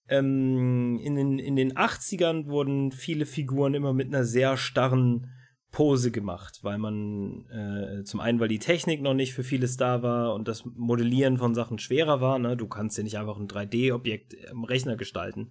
ähm, 0.09 0.99
in, 1.03 1.15
den, 1.15 1.39
in 1.39 1.57
den 1.57 1.75
80ern 1.75 2.47
wurden 2.47 2.93
viele 2.93 3.27
Figuren 3.27 3.75
immer 3.75 3.93
mit 3.93 4.09
einer 4.09 4.25
sehr 4.25 4.57
starren 4.57 5.31
Pose 5.71 6.11
gemacht, 6.11 6.61
weil 6.63 6.79
man 6.79 7.47
äh, 7.51 8.05
zum 8.05 8.21
einen, 8.21 8.39
weil 8.39 8.49
die 8.49 8.61
Technik 8.61 9.03
noch 9.03 9.13
nicht 9.13 9.35
für 9.35 9.43
vieles 9.43 9.77
da 9.77 10.03
war 10.03 10.35
und 10.35 10.47
das 10.47 10.65
Modellieren 10.65 11.37
von 11.37 11.55
Sachen 11.55 11.79
schwerer 11.79 12.21
war. 12.21 12.39
Ne? 12.39 12.57
Du 12.57 12.69
kannst 12.69 12.97
ja 12.97 13.03
nicht 13.03 13.19
einfach 13.19 13.37
ein 13.37 13.49
3D-Objekt 13.49 14.35
im 14.35 14.65
Rechner 14.65 14.97
gestalten. 14.97 15.51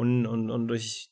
Und, 0.00 0.24
und, 0.24 0.50
und 0.50 0.66
durch 0.68 1.10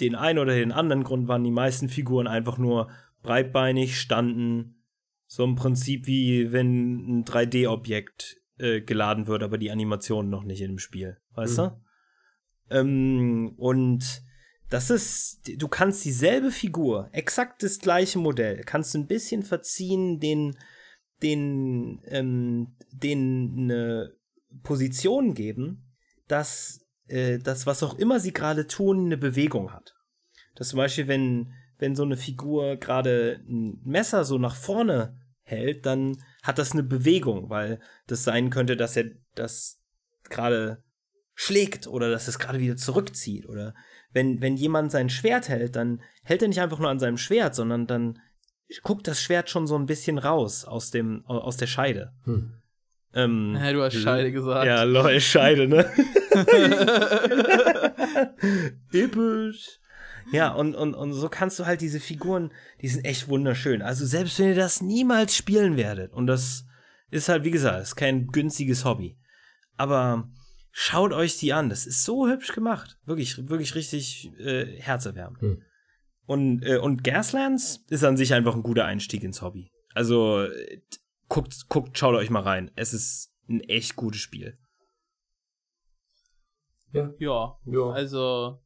den 0.00 0.14
einen 0.14 0.38
oder 0.38 0.54
den 0.54 0.72
anderen 0.72 1.04
Grund 1.04 1.28
waren 1.28 1.44
die 1.44 1.50
meisten 1.50 1.90
Figuren 1.90 2.26
einfach 2.26 2.56
nur 2.56 2.88
breitbeinig, 3.22 4.00
standen, 4.00 4.82
so 5.26 5.44
im 5.44 5.54
Prinzip 5.54 6.06
wie 6.06 6.50
wenn 6.50 7.18
ein 7.20 7.24
3D-Objekt 7.26 8.40
äh, 8.58 8.80
geladen 8.80 9.26
wird, 9.26 9.42
aber 9.42 9.58
die 9.58 9.70
Animation 9.70 10.30
noch 10.30 10.44
nicht 10.44 10.62
in 10.62 10.68
dem 10.72 10.78
Spiel. 10.78 11.18
Weißt 11.34 11.58
Mhm. 11.58 11.62
du? 11.62 11.80
Ähm, 12.70 13.52
und 13.58 14.22
das 14.70 14.88
ist, 14.88 15.42
du 15.58 15.68
kannst 15.68 16.02
dieselbe 16.06 16.50
Figur, 16.50 17.10
exakt 17.12 17.62
das 17.62 17.78
gleiche 17.80 18.18
Modell, 18.18 18.62
kannst 18.64 18.94
du 18.94 18.98
ein 18.98 19.06
bisschen 19.06 19.42
verziehen, 19.42 20.20
den, 20.20 20.56
den, 21.22 22.00
ähm, 22.06 22.76
den 22.90 23.54
eine 23.58 24.16
Position 24.62 25.34
geben, 25.34 25.84
dass 26.28 26.81
äh, 27.12 27.38
das, 27.38 27.66
was 27.66 27.82
auch 27.82 27.98
immer 27.98 28.18
sie 28.18 28.32
gerade 28.32 28.66
tun, 28.66 29.06
eine 29.06 29.18
Bewegung 29.18 29.72
hat. 29.72 29.94
Dass 30.54 30.68
zum 30.68 30.78
Beispiel, 30.78 31.08
wenn, 31.08 31.52
wenn 31.78 31.94
so 31.94 32.02
eine 32.02 32.16
Figur 32.16 32.76
gerade 32.76 33.40
ein 33.48 33.80
Messer 33.84 34.24
so 34.24 34.38
nach 34.38 34.56
vorne 34.56 35.18
hält, 35.42 35.84
dann 35.86 36.16
hat 36.42 36.58
das 36.58 36.72
eine 36.72 36.82
Bewegung, 36.82 37.50
weil 37.50 37.80
das 38.06 38.24
sein 38.24 38.50
könnte, 38.50 38.76
dass 38.76 38.96
er 38.96 39.10
das 39.34 39.80
gerade 40.30 40.82
schlägt 41.34 41.86
oder 41.86 42.10
dass 42.10 42.28
es 42.28 42.38
gerade 42.38 42.60
wieder 42.60 42.76
zurückzieht. 42.76 43.48
Oder 43.48 43.74
wenn, 44.12 44.40
wenn 44.40 44.56
jemand 44.56 44.90
sein 44.90 45.10
Schwert 45.10 45.48
hält, 45.48 45.76
dann 45.76 46.02
hält 46.22 46.42
er 46.42 46.48
nicht 46.48 46.60
einfach 46.60 46.78
nur 46.78 46.90
an 46.90 46.98
seinem 46.98 47.18
Schwert, 47.18 47.54
sondern 47.54 47.86
dann 47.86 48.18
guckt 48.82 49.06
das 49.06 49.20
Schwert 49.20 49.50
schon 49.50 49.66
so 49.66 49.76
ein 49.76 49.86
bisschen 49.86 50.18
raus 50.18 50.64
aus, 50.64 50.90
dem, 50.90 51.26
aus 51.26 51.58
der 51.58 51.66
Scheide. 51.66 52.12
Hm. 52.24 52.54
Ähm, 53.14 53.56
Ja, 53.60 53.72
du 53.72 53.82
hast 53.82 53.94
Scheide 53.94 54.32
gesagt. 54.32 54.66
Ja, 54.66 54.82
lol, 54.84 55.20
Scheide, 55.20 55.68
ne? 55.68 55.84
Episch. 58.92 59.78
Ja, 60.30 60.52
und, 60.52 60.74
und, 60.74 60.94
und 60.94 61.12
so 61.12 61.28
kannst 61.28 61.58
du 61.58 61.66
halt 61.66 61.80
diese 61.80 62.00
Figuren, 62.00 62.52
die 62.80 62.88
sind 62.88 63.04
echt 63.04 63.28
wunderschön. 63.28 63.82
Also 63.82 64.06
selbst 64.06 64.38
wenn 64.38 64.48
ihr 64.48 64.54
das 64.54 64.80
niemals 64.80 65.36
spielen 65.36 65.76
werdet, 65.76 66.12
und 66.12 66.26
das 66.26 66.64
ist 67.10 67.28
halt, 67.28 67.44
wie 67.44 67.50
gesagt, 67.50 67.82
ist 67.82 67.96
kein 67.96 68.28
günstiges 68.28 68.84
Hobby. 68.84 69.18
Aber 69.76 70.30
schaut 70.70 71.12
euch 71.12 71.38
die 71.38 71.52
an, 71.52 71.68
das 71.68 71.86
ist 71.86 72.04
so 72.04 72.28
hübsch 72.28 72.54
gemacht. 72.54 72.98
Wirklich, 73.04 73.48
wirklich 73.48 73.74
richtig 73.74 74.30
äh, 74.38 74.80
herzerwärmend. 74.80 75.42
Hm. 75.42 75.62
Und, 76.24 76.64
äh, 76.64 76.78
und 76.78 77.04
Gaslands 77.04 77.84
ist 77.90 78.04
an 78.04 78.16
sich 78.16 78.32
einfach 78.32 78.54
ein 78.54 78.62
guter 78.62 78.84
Einstieg 78.84 79.24
ins 79.24 79.42
Hobby. 79.42 79.70
Also 79.92 80.42
äh, 80.42 80.80
guckt, 81.32 81.68
guckt, 81.70 81.96
schaut 81.98 82.14
euch 82.14 82.28
mal 82.28 82.42
rein. 82.42 82.70
Es 82.76 82.92
ist 82.92 83.32
ein 83.48 83.60
echt 83.60 83.96
gutes 83.96 84.20
Spiel. 84.20 84.58
Ja. 86.92 87.10
Ja, 87.18 87.58
Ja. 87.64 87.90
also 87.90 88.62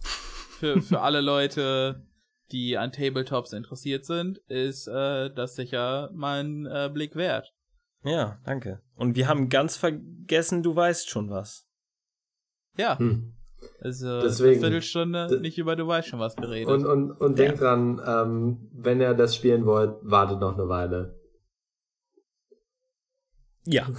für, 0.00 0.82
für 0.82 1.00
alle 1.00 1.20
Leute, 1.20 2.04
die 2.50 2.76
an 2.76 2.90
Tabletops 2.90 3.52
interessiert 3.52 4.04
sind, 4.06 4.38
ist 4.48 4.88
äh, 4.88 5.32
das 5.32 5.54
sicher 5.54 6.10
mal 6.12 6.42
ein 6.42 6.66
äh, 6.66 6.90
Blick 6.92 7.14
wert. 7.14 7.54
Ja, 8.02 8.40
danke. 8.44 8.82
Und 8.96 9.14
wir 9.14 9.28
haben 9.28 9.48
ganz 9.48 9.76
vergessen, 9.76 10.64
du 10.64 10.74
weißt 10.74 11.08
schon 11.08 11.30
was. 11.30 11.68
Ja, 12.76 12.98
Hm. 12.98 13.36
Also 13.80 14.20
Deswegen- 14.20 14.50
eine 14.52 14.60
Viertelstunde 14.60 15.26
D- 15.28 15.40
nicht 15.40 15.58
über 15.58 15.76
du 15.76 15.86
weißt 15.86 16.08
schon 16.08 16.20
was 16.20 16.36
geredet. 16.36 16.68
Und, 16.68 16.86
und, 16.86 17.10
und 17.12 17.38
denkt 17.38 17.60
dran, 17.60 18.00
ähm, 18.06 18.68
wenn 18.72 19.00
ihr 19.00 19.14
das 19.14 19.34
spielen 19.36 19.66
wollt, 19.66 19.94
wartet 20.02 20.40
noch 20.40 20.54
eine 20.58 20.68
Weile. 20.68 21.14
Ja. 23.64 23.86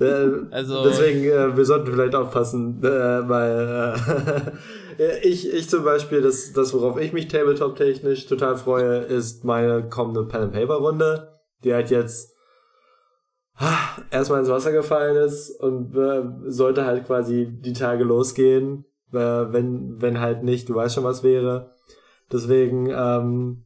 Äh, 0.00 0.30
Also- 0.50 0.82
Deswegen, 0.82 1.22
äh, 1.24 1.56
wir 1.56 1.64
sollten 1.64 1.92
vielleicht 1.92 2.14
aufpassen, 2.16 2.82
äh, 2.82 3.28
weil 3.28 3.94
äh, 4.98 5.20
ich, 5.28 5.52
ich 5.52 5.68
zum 5.68 5.84
Beispiel, 5.84 6.20
das, 6.22 6.52
das 6.52 6.74
worauf 6.74 6.98
ich 7.00 7.12
mich 7.12 7.28
Tabletop-technisch 7.28 8.26
total 8.26 8.56
freue, 8.56 8.96
ist 9.00 9.44
meine 9.44 9.88
kommende 9.88 10.24
Pen-and-Paper-Runde, 10.24 11.38
die 11.62 11.72
halt 11.72 11.90
jetzt 11.90 12.31
erstmal 14.10 14.40
ins 14.40 14.48
Wasser 14.48 14.72
gefallen 14.72 15.16
ist 15.16 15.50
und 15.60 15.94
äh, 15.96 16.22
sollte 16.50 16.84
halt 16.84 17.06
quasi 17.06 17.46
die 17.46 17.72
Tage 17.72 18.04
losgehen, 18.04 18.84
äh, 19.12 19.16
wenn, 19.16 20.00
wenn 20.00 20.20
halt 20.20 20.42
nicht, 20.42 20.68
du 20.68 20.74
weißt 20.74 20.94
schon, 20.94 21.04
was 21.04 21.22
wäre. 21.22 21.74
Deswegen, 22.30 22.88
ähm, 22.90 23.64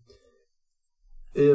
äh, 1.35 1.55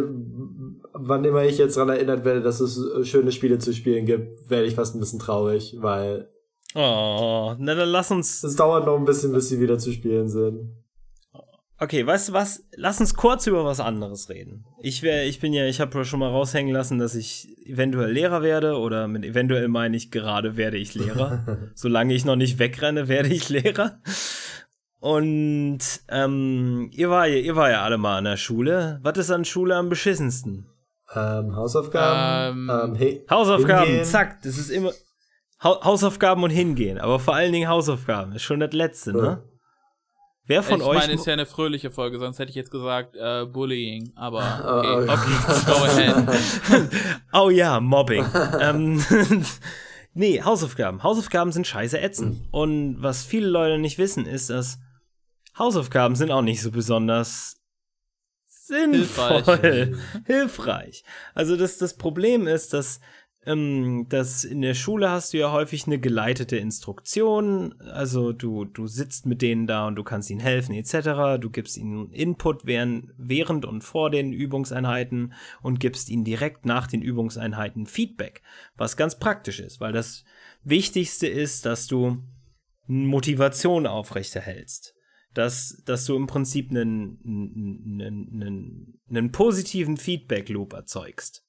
wann 0.94 1.26
immer 1.26 1.44
ich 1.44 1.58
jetzt 1.58 1.76
daran 1.78 1.90
erinnert 1.90 2.24
werde, 2.26 2.42
dass 2.42 2.62
es 2.62 2.78
äh, 2.78 3.04
schöne 3.04 3.32
Spiele 3.32 3.60
zu 3.60 3.74
spielen 3.74 4.06
gibt, 4.06 4.50
werde 4.50 4.66
ich 4.68 4.76
fast 4.76 4.96
ein 4.96 5.00
bisschen 5.00 5.20
traurig, 5.20 5.76
weil 5.80 6.30
Oh, 6.74 7.54
na 7.60 7.76
dann 7.76 7.90
lass 7.90 8.12
uns. 8.12 8.44
es 8.46 8.56
dauert 8.56 8.86
noch 8.86 8.98
ein 8.98 9.04
bisschen, 9.04 9.34
bis 9.34 9.50
sie 9.50 9.60
wieder 9.60 9.78
zu 9.78 9.92
spielen 9.92 10.30
sind. 10.30 10.72
Okay, 11.84 12.06
weißt 12.06 12.30
du 12.30 12.34
was? 12.34 12.64
Lass 12.76 13.00
uns 13.00 13.16
kurz 13.16 13.48
über 13.48 13.66
was 13.66 13.80
anderes 13.80 14.30
reden. 14.30 14.66
Ich 14.84 15.02
wäre, 15.02 15.24
ich 15.24 15.40
bin 15.40 15.52
ja, 15.52 15.66
ich 15.66 15.82
habe 15.82 16.06
schon 16.06 16.20
mal 16.20 16.30
raushängen 16.30 16.72
lassen, 16.72 17.00
dass 17.00 17.16
ich 17.16 17.50
eventuell 17.66 18.12
Lehrer 18.12 18.44
werde 18.44 18.78
oder 18.78 19.08
mit 19.08 19.26
eventuell 19.26 19.68
meine 19.68 19.98
ich 19.98 20.12
gerade 20.12 20.58
werde 20.58 20.78
ich 20.78 20.94
Lehrer. 20.94 21.44
Solange 21.76 22.14
ich 22.14 22.24
noch 22.24 22.36
nicht 22.36 22.60
wegrenne, 22.60 23.08
werde 23.08 23.30
ich 23.30 23.50
Lehrer. 23.50 24.00
Und 25.00 25.80
ähm, 26.10 26.90
ihr 26.94 27.10
war 27.10 27.26
ja, 27.28 27.38
ihr 27.38 27.56
war 27.56 27.72
ja 27.72 27.82
alle 27.82 27.98
mal 27.98 28.20
an 28.20 28.26
der 28.26 28.38
Schule. 28.38 29.00
Was 29.02 29.18
ist 29.18 29.32
an 29.32 29.44
Schule 29.46 29.76
am 29.76 29.90
beschissensten? 29.90 30.68
Ähm, 31.16 31.56
Hausaufgaben, 31.56 32.70
Ähm, 32.70 32.92
ähm, 32.92 32.96
he- 32.96 33.22
Hausaufgaben, 33.30 33.88
hingehen. 33.88 34.06
zack, 34.06 34.42
das 34.44 34.58
ist 34.60 34.70
immer 34.70 34.92
Hau 35.64 35.84
Hausaufgaben 35.84 36.44
und 36.44 36.52
hingehen, 36.52 36.98
aber 37.00 37.20
vor 37.20 37.36
allen 37.36 37.52
Dingen 37.52 37.68
Hausaufgaben, 37.70 38.34
ist 38.34 38.44
schon 38.44 38.60
das 38.60 38.72
letzte, 38.74 39.14
ne? 39.14 39.44
Wer 40.52 40.64
von 40.64 40.82
ich 40.82 40.86
euch 40.86 41.00
meine, 41.00 41.14
ist 41.14 41.26
ja 41.26 41.32
eine 41.32 41.46
fröhliche 41.46 41.92
Folge, 41.92 42.20
sonst 42.20 42.38
hätte 42.38 42.50
ich 42.50 42.58
jetzt 42.58 42.72
gesagt 42.72 43.16
äh, 43.16 43.46
Bullying, 43.46 44.12
aber 44.16 44.42
Oh, 44.66 45.02
okay. 45.04 45.14
okay. 45.14 45.66
Go 45.66 45.84
ahead. 45.86 46.90
Oh 47.34 47.50
ja, 47.50 47.80
Mobbing. 47.80 48.26
ähm, 48.60 49.02
nee, 50.14 50.42
Hausaufgaben. 50.42 51.04
Hausaufgaben 51.04 51.54
sind 51.54 51.68
scheiße 51.68 52.02
ätzend. 52.02 52.50
Und 52.52 53.02
was 53.02 53.24
viele 53.24 53.48
Leute 53.48 53.78
nicht 53.78 53.98
wissen, 53.98 54.26
ist, 54.26 54.50
dass 54.50 54.80
Hausaufgaben 55.58 56.16
sind 56.16 56.32
auch 56.32 56.42
nicht 56.42 56.62
so 56.62 56.70
besonders 56.70 57.62
sinnvoll. 58.48 59.44
Hilfreich. 59.44 59.96
Hilfreich. 60.26 61.04
Also 61.34 61.56
das, 61.56 61.78
das 61.78 61.96
Problem 61.96 62.46
ist, 62.46 62.74
dass, 62.74 63.00
ähm, 63.46 64.06
dass 64.08 64.44
in 64.44 64.62
der 64.62 64.76
Schule 64.76 65.10
hast 65.10 65.34
du 65.34 65.40
ja 65.40 65.52
häufig 65.52 65.88
eine 65.88 66.00
geleitete 66.00 66.58
Instruktion. 66.58 67.74
Also 67.82 68.34
du, 68.34 68.66
du 68.66 68.86
sitzt 68.86 69.26
mit 69.26 69.42
denen 69.42 69.66
da 69.66 69.88
und 69.88 69.96
du 69.96 70.04
kannst 70.04 70.30
ihnen 70.30 70.40
helfen 70.40 70.76
etc. 70.76 71.42
Du 71.42 71.50
gibst 71.50 71.78
ihnen 71.78 72.12
Input 72.12 72.66
während, 72.66 73.12
während 73.18 73.66
und 73.66 73.84
vor 73.84 74.12
den 74.12 74.32
Übungseinheiten 74.32 75.34
und 75.64 75.80
gibst 75.80 76.10
ihnen 76.10 76.24
direkt 76.24 76.66
nach 76.66 76.86
den 76.86 77.02
Übungseinheiten 77.02 77.88
Feedback, 77.88 78.44
was 78.76 78.96
ganz 78.96 79.18
praktisch 79.18 79.60
ist, 79.60 79.82
weil 79.82 79.94
das 79.94 80.24
Wichtigste 80.64 81.28
ist, 81.28 81.66
dass 81.66 81.88
du 81.88 82.22
Motivation 82.86 83.88
aufrechterhältst. 83.88 84.96
Dass, 85.34 85.82
dass 85.86 86.04
du 86.04 86.18
im 86.18 86.28
Prinzip 86.28 86.72
einen, 86.72 87.18
einen, 87.26 88.42
einen, 88.42 89.00
einen 89.10 89.32
positiven 89.32 89.96
Feedback-Loop 89.96 90.74
erzeugst. 90.74 91.46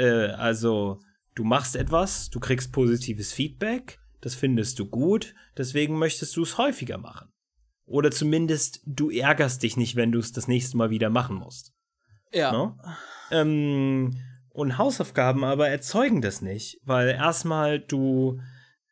Äh, 0.00 0.30
also, 0.32 1.00
du 1.34 1.44
machst 1.44 1.76
etwas, 1.76 2.30
du 2.30 2.40
kriegst 2.40 2.72
positives 2.72 3.32
Feedback, 3.32 4.00
das 4.20 4.34
findest 4.34 4.78
du 4.78 4.86
gut, 4.86 5.34
deswegen 5.56 5.98
möchtest 5.98 6.36
du 6.36 6.42
es 6.42 6.58
häufiger 6.58 6.98
machen. 6.98 7.28
Oder 7.84 8.10
zumindest, 8.10 8.80
du 8.86 9.10
ärgerst 9.10 9.62
dich 9.62 9.76
nicht, 9.76 9.96
wenn 9.96 10.12
du 10.12 10.18
es 10.18 10.32
das 10.32 10.48
nächste 10.48 10.76
Mal 10.76 10.90
wieder 10.90 11.10
machen 11.10 11.36
musst. 11.36 11.74
Ja. 12.32 12.52
Ne? 12.52 12.76
Ähm, 13.30 14.16
und 14.50 14.78
Hausaufgaben 14.78 15.44
aber 15.44 15.68
erzeugen 15.68 16.22
das 16.22 16.40
nicht, 16.40 16.80
weil 16.84 17.08
erstmal 17.08 17.80
du 17.80 18.40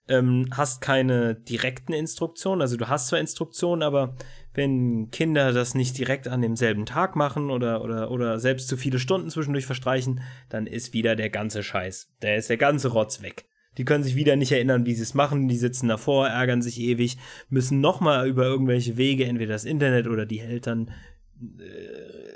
ähm, 0.09 0.47
hast 0.51 0.81
keine 0.81 1.35
direkten 1.35 1.93
Instruktionen, 1.93 2.63
also 2.63 2.77
du 2.77 2.89
hast 2.89 3.09
zwar 3.09 3.21
Instruktionen, 3.21 3.83
aber 3.83 4.15
wenn 4.55 5.11
Kinder 5.11 5.53
das 5.53 5.75
nicht 5.75 5.97
direkt 5.99 6.27
an 6.29 6.43
demselben 6.43 6.87
Tag 6.87 7.15
machen 7.15 7.51
oder, 7.51 7.83
oder, 7.83 8.11
oder 8.11 8.39
selbst 8.39 8.69
zu 8.69 8.77
viele 8.77 8.99
Stunden 8.99 9.31
zwischendurch 9.31 9.67
verstreichen, 9.67 10.21
dann 10.49 10.67
ist 10.67 10.93
wieder 10.93 11.17
der 11.17 11.31
ganze 11.31 11.63
Scheiß, 11.63 12.11
der 12.23 12.37
ist 12.37 12.51
der 12.51 12.57
ganze 12.57 12.89
Rotz 12.89 13.23
weg. 13.23 13.47
Die 13.77 13.85
können 13.85 14.03
sich 14.03 14.17
wieder 14.17 14.35
nicht 14.35 14.51
erinnern, 14.51 14.87
wie 14.87 14.95
sie 14.95 15.03
es 15.03 15.15
machen, 15.15 15.47
die 15.47 15.57
sitzen 15.57 15.87
davor, 15.89 16.27
ärgern 16.27 16.63
sich 16.63 16.81
ewig, 16.81 17.17
müssen 17.49 17.81
nochmal 17.81 18.27
über 18.29 18.45
irgendwelche 18.45 18.97
Wege, 18.97 19.25
entweder 19.25 19.53
das 19.53 19.65
Internet 19.65 20.09
oder 20.09 20.27
die 20.27 20.41
Eltern, 20.41 20.91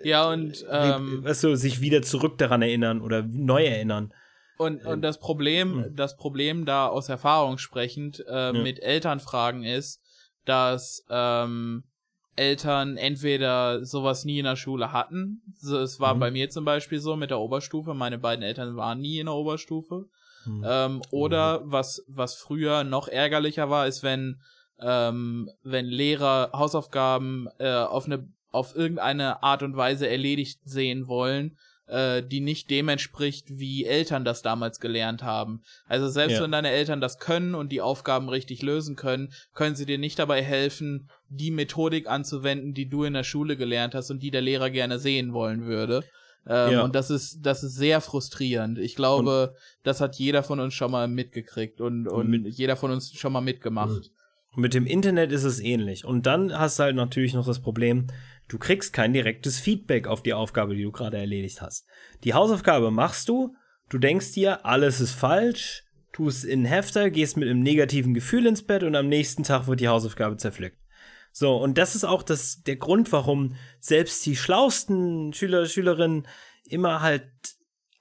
Ja, 0.04 0.30
und, 0.30 0.64
ähm, 0.70 1.24
weißt 1.24 1.44
du, 1.44 1.56
sich 1.56 1.80
wieder 1.80 2.02
zurück 2.02 2.38
daran 2.38 2.62
erinnern 2.62 3.00
oder 3.00 3.22
neu 3.22 3.64
erinnern. 3.64 4.12
Und, 4.58 4.84
und 4.84 5.02
das 5.02 5.18
Problem, 5.18 5.92
das 5.96 6.16
Problem 6.16 6.64
da 6.64 6.86
aus 6.86 7.08
Erfahrung 7.08 7.58
sprechend 7.58 8.24
äh, 8.28 8.52
mit 8.52 8.80
Elternfragen 8.82 9.64
ist, 9.64 10.00
dass 10.44 11.04
ähm, 11.10 11.84
Eltern 12.36 12.96
entweder 12.96 13.84
sowas 13.84 14.24
nie 14.24 14.38
in 14.38 14.44
der 14.44 14.56
Schule 14.56 14.92
hatten. 14.92 15.42
So, 15.56 15.78
es 15.78 16.00
war 16.00 16.14
Mhm. 16.14 16.20
bei 16.20 16.30
mir 16.30 16.50
zum 16.50 16.64
Beispiel 16.64 16.98
so 17.00 17.16
mit 17.16 17.30
der 17.30 17.38
Oberstufe. 17.40 17.92
Meine 17.94 18.18
beiden 18.18 18.42
Eltern 18.42 18.76
waren 18.76 19.00
nie 19.00 19.18
in 19.18 19.26
der 19.26 19.34
Oberstufe. 19.34 20.06
Hm. 20.44 20.64
Ähm, 20.66 21.02
oder 21.10 21.60
was, 21.64 22.02
was 22.08 22.34
früher 22.34 22.84
noch 22.84 23.06
ärgerlicher 23.08 23.70
war, 23.70 23.86
ist, 23.86 24.02
wenn, 24.02 24.40
ähm, 24.80 25.50
wenn 25.62 25.86
Lehrer 25.86 26.50
Hausaufgaben 26.52 27.48
äh, 27.58 27.70
auf 27.74 28.06
eine 28.06 28.28
auf 28.50 28.76
irgendeine 28.76 29.42
Art 29.42 29.62
und 29.62 29.76
Weise 29.76 30.06
erledigt 30.08 30.60
sehen 30.64 31.06
wollen, 31.06 31.56
äh, 31.86 32.22
die 32.22 32.40
nicht 32.40 32.70
dem 32.70 32.88
entspricht, 32.88 33.46
wie 33.48 33.84
Eltern 33.84 34.24
das 34.24 34.42
damals 34.42 34.80
gelernt 34.80 35.22
haben. 35.22 35.62
Also 35.86 36.08
selbst 36.08 36.34
Ja. 36.36 36.42
wenn 36.42 36.52
deine 36.52 36.70
Eltern 36.70 37.00
das 37.00 37.18
können 37.18 37.54
und 37.54 37.70
die 37.72 37.80
Aufgaben 37.80 38.28
richtig 38.28 38.62
lösen 38.62 38.96
können, 38.96 39.32
können 39.54 39.76
sie 39.76 39.86
dir 39.86 39.98
nicht 39.98 40.18
dabei 40.18 40.42
helfen, 40.42 41.08
die 41.28 41.50
Methodik 41.50 42.08
anzuwenden, 42.08 42.74
die 42.74 42.88
du 42.88 43.04
in 43.04 43.14
der 43.14 43.24
Schule 43.24 43.56
gelernt 43.56 43.94
hast 43.94 44.10
und 44.10 44.22
die 44.22 44.30
der 44.30 44.42
Lehrer 44.42 44.70
gerne 44.70 44.98
sehen 44.98 45.32
wollen 45.32 45.64
würde. 45.64 46.04
Ähm, 46.46 46.72
Ja. 46.72 46.82
Und 46.82 46.94
das 46.94 47.10
ist, 47.10 47.40
das 47.42 47.62
ist 47.62 47.74
sehr 47.76 48.00
frustrierend. 48.00 48.78
Ich 48.78 48.96
glaube, 48.96 49.54
das 49.84 50.00
hat 50.00 50.16
jeder 50.16 50.42
von 50.42 50.60
uns 50.60 50.74
schon 50.74 50.90
mal 50.90 51.06
mitgekriegt 51.08 51.80
und, 51.80 52.08
und 52.08 52.28
mit- 52.28 52.48
jeder 52.54 52.76
von 52.76 52.90
uns 52.90 53.12
schon 53.12 53.32
mal 53.32 53.40
mitgemacht. 53.40 54.10
Und 54.54 54.60
mit 54.60 54.74
dem 54.74 54.84
Internet 54.84 55.32
ist 55.32 55.44
es 55.44 55.60
ähnlich. 55.60 56.04
Und 56.04 56.26
dann 56.26 56.52
hast 56.58 56.78
du 56.78 56.82
halt 56.82 56.96
natürlich 56.96 57.32
noch 57.32 57.46
das 57.46 57.60
Problem, 57.60 58.08
du 58.52 58.58
kriegst 58.58 58.92
kein 58.92 59.14
direktes 59.14 59.58
Feedback 59.58 60.06
auf 60.06 60.22
die 60.22 60.34
Aufgabe, 60.34 60.76
die 60.76 60.82
du 60.82 60.92
gerade 60.92 61.16
erledigt 61.16 61.62
hast. 61.62 61.86
Die 62.22 62.34
Hausaufgabe 62.34 62.90
machst 62.90 63.30
du, 63.30 63.56
du 63.88 63.96
denkst 63.96 64.32
dir, 64.32 64.66
alles 64.66 65.00
ist 65.00 65.14
falsch, 65.14 65.84
tust 66.12 66.44
in 66.44 66.66
Hefter, 66.66 67.08
gehst 67.08 67.38
mit 67.38 67.48
einem 67.48 67.62
negativen 67.62 68.12
Gefühl 68.12 68.44
ins 68.44 68.62
Bett 68.62 68.82
und 68.82 68.94
am 68.94 69.08
nächsten 69.08 69.42
Tag 69.42 69.68
wird 69.68 69.80
die 69.80 69.88
Hausaufgabe 69.88 70.36
zerpflückt. 70.36 70.76
So, 71.32 71.56
und 71.56 71.78
das 71.78 71.94
ist 71.94 72.04
auch 72.04 72.22
das, 72.22 72.62
der 72.62 72.76
Grund, 72.76 73.10
warum 73.10 73.56
selbst 73.80 74.26
die 74.26 74.36
schlausten 74.36 75.32
Schüler, 75.32 75.64
Schülerinnen 75.64 76.28
immer 76.68 77.00
halt, 77.00 77.30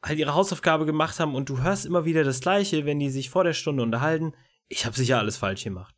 halt 0.04 0.20
ihre 0.20 0.36
Hausaufgabe 0.36 0.86
gemacht 0.86 1.22
haben 1.22 1.34
und 1.34 1.48
du 1.48 1.62
hörst 1.62 1.86
immer 1.86 2.04
wieder 2.04 2.26
das 2.26 2.42
Gleiche, 2.42 2.86
wenn 2.86 3.00
die 3.00 3.10
sich 3.10 3.30
vor 3.30 3.46
der 3.46 3.54
Stunde 3.54 3.84
unterhalten. 3.84 4.34
Ich 4.68 4.86
habe 4.86 4.98
sicher 4.98 5.20
alles 5.20 5.38
falsch 5.38 5.64
gemacht. 5.64 5.96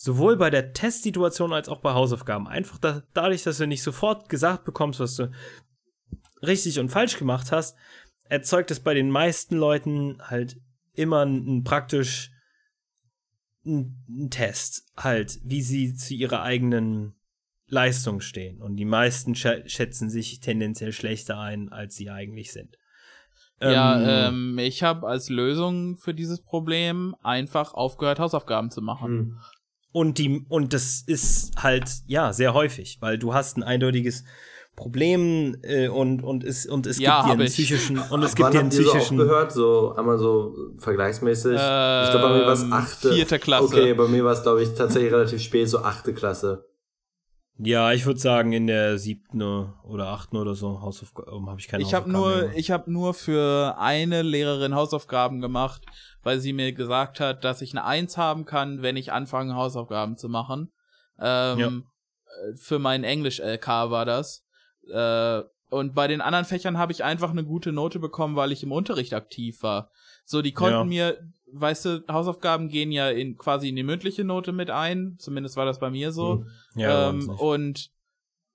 Sowohl 0.00 0.36
bei 0.36 0.48
der 0.48 0.72
Testsituation 0.74 1.52
als 1.52 1.68
auch 1.68 1.80
bei 1.80 1.92
Hausaufgaben. 1.92 2.46
Einfach 2.46 2.78
da, 2.78 3.02
dadurch, 3.14 3.42
dass 3.42 3.58
du 3.58 3.66
nicht 3.66 3.82
sofort 3.82 4.28
gesagt 4.28 4.64
bekommst, 4.64 5.00
was 5.00 5.16
du 5.16 5.32
richtig 6.40 6.78
und 6.78 6.88
falsch 6.88 7.18
gemacht 7.18 7.50
hast, 7.50 7.76
erzeugt 8.28 8.70
es 8.70 8.78
bei 8.78 8.94
den 8.94 9.10
meisten 9.10 9.56
Leuten 9.56 10.18
halt 10.22 10.60
immer 10.94 11.26
ein, 11.26 11.64
praktisch 11.64 12.30
ein, 13.66 14.04
ein 14.08 14.30
Test, 14.30 14.84
halt, 14.96 15.40
wie 15.42 15.62
sie 15.62 15.94
zu 15.94 16.14
ihrer 16.14 16.42
eigenen 16.42 17.16
Leistung 17.66 18.20
stehen. 18.20 18.62
Und 18.62 18.76
die 18.76 18.84
meisten 18.84 19.34
schä 19.34 19.68
schätzen 19.68 20.10
sich 20.10 20.38
tendenziell 20.38 20.92
schlechter 20.92 21.40
ein, 21.40 21.70
als 21.70 21.96
sie 21.96 22.08
eigentlich 22.08 22.52
sind. 22.52 22.78
Ja, 23.60 24.28
ähm, 24.28 24.56
ich 24.60 24.84
habe 24.84 25.08
als 25.08 25.28
Lösung 25.28 25.96
für 25.96 26.14
dieses 26.14 26.40
Problem 26.40 27.16
einfach 27.24 27.74
aufgehört, 27.74 28.20
Hausaufgaben 28.20 28.70
zu 28.70 28.80
machen. 28.80 29.40
Und 29.92 30.18
die, 30.18 30.44
und 30.48 30.74
das 30.74 31.02
ist 31.06 31.52
halt, 31.56 31.88
ja, 32.06 32.32
sehr 32.32 32.54
häufig, 32.54 32.98
weil 33.00 33.18
du 33.18 33.32
hast 33.34 33.56
ein 33.56 33.62
eindeutiges 33.62 34.24
Problem 34.76 35.56
äh, 35.62 35.88
und, 35.88 36.22
und 36.22 36.44
es, 36.44 36.66
und 36.66 36.86
es 36.86 36.98
Ja, 36.98 37.22
gibt 37.22 37.28
dir 37.30 37.32
einen 37.32 37.40
ich. 37.46 37.52
psychischen, 37.54 37.98
und 38.10 38.22
es 38.22 38.30
Wann 38.32 38.36
gibt 38.36 38.54
dir 38.54 38.60
einen 38.60 38.70
ihr 38.70 38.76
so 38.84 38.90
psychischen. 38.90 39.20
aufgehört? 39.20 39.52
So 39.52 39.94
einmal 39.96 40.18
so 40.18 40.54
vergleichsmäßig. 40.78 41.54
ich 41.54 41.58
glaube, 42.10 42.28
bei 42.28 42.38
mir 42.38 42.46
war 42.46 42.52
es 42.52 42.62
Ähm, 42.62 42.72
achte. 42.72 43.12
vierte 43.12 43.38
Klasse. 43.38 43.64
Okay, 43.64 43.94
bei 43.94 44.06
mir 44.06 44.24
war 44.24 44.32
es, 44.32 44.42
glaube 44.42 44.62
ich, 44.62 44.74
tatsächlich 44.74 45.12
relativ 45.12 45.42
spät, 45.42 45.68
so 45.68 45.78
achte 45.80 46.14
Klasse. 46.14 46.64
Ja, 47.60 47.92
ich 47.92 48.06
würde 48.06 48.20
sagen, 48.20 48.52
in 48.52 48.68
der 48.68 48.98
siebten 48.98 49.42
oder 49.42 50.08
achten 50.08 50.36
oder 50.36 50.54
so 50.54 50.80
Hausaufgaben 50.80 51.48
habe 51.50 51.58
ich 51.60 51.66
keine 51.66 51.82
Ich 51.82 51.88
Hausaufgaben 51.92 52.12
mehr 52.12 52.20
nur, 52.20 52.40
gemacht. 52.42 52.56
ich 52.58 52.70
habe 52.70 52.92
nur 52.92 53.14
für 53.14 53.76
eine 53.78 54.22
Lehrerin 54.22 54.74
Hausaufgaben 54.76 55.40
gemacht, 55.40 55.84
weil 56.22 56.38
sie 56.38 56.52
mir 56.52 56.72
gesagt 56.72 57.18
hat, 57.18 57.42
dass 57.44 57.60
ich 57.60 57.72
eine 57.72 57.84
Eins 57.84 58.16
haben 58.16 58.44
kann, 58.44 58.82
wenn 58.82 58.96
ich 58.96 59.10
anfange 59.12 59.56
Hausaufgaben 59.56 60.16
zu 60.16 60.28
machen. 60.28 60.72
Ähm, 61.18 61.58
Ja. 61.58 61.66
äh, 61.68 62.56
Für 62.56 62.78
mein 62.78 63.02
Englisch-LK 63.02 63.90
war 63.90 64.04
das. 64.04 64.44
Äh, 64.88 65.42
und 65.70 65.94
bei 65.94 66.06
den 66.06 66.20
anderen 66.20 66.44
Fächern 66.44 66.78
habe 66.78 66.92
ich 66.92 67.02
einfach 67.04 67.30
eine 67.30 67.44
gute 67.44 67.72
Note 67.72 67.98
bekommen, 67.98 68.36
weil 68.36 68.52
ich 68.52 68.62
im 68.62 68.72
Unterricht 68.72 69.12
aktiv 69.14 69.62
war. 69.62 69.90
So, 70.24 70.42
die 70.42 70.52
konnten 70.52 70.78
Ja. 70.78 70.84
mir, 70.84 71.18
weißt 71.52 71.84
du, 71.84 72.04
Hausaufgaben 72.08 72.68
gehen 72.68 72.92
ja 72.92 73.10
in 73.10 73.36
quasi 73.36 73.68
in 73.68 73.76
die 73.76 73.82
mündliche 73.82 74.24
Note 74.24 74.52
mit 74.52 74.70
ein. 74.70 75.16
Zumindest 75.18 75.56
war 75.56 75.64
das 75.64 75.78
bei 75.78 75.90
mir 75.90 76.12
so. 76.12 76.44
Hm. 76.74 76.80
Ja, 76.80 77.10
ähm, 77.10 77.28
und 77.28 77.90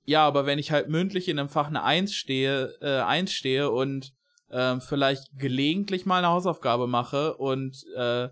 ja, 0.06 0.26
aber 0.26 0.46
wenn 0.46 0.60
ich 0.60 0.72
halt 0.72 0.90
mündlich 0.90 1.30
in 1.30 1.40
einem 1.40 1.50
Fach 1.50 1.68
eine 1.68 1.84
Eins 1.84 2.14
stehe, 2.14 2.76
äh, 2.82 3.02
Eins 3.02 3.32
stehe 3.32 3.70
und 3.72 4.14
ähm, 4.52 4.82
vielleicht 4.82 5.38
gelegentlich 5.38 6.06
mal 6.06 6.20
eine 6.20 6.28
Hausaufgabe 6.28 6.88
mache 6.88 7.36
und 7.38 7.86
äh, 7.96 8.30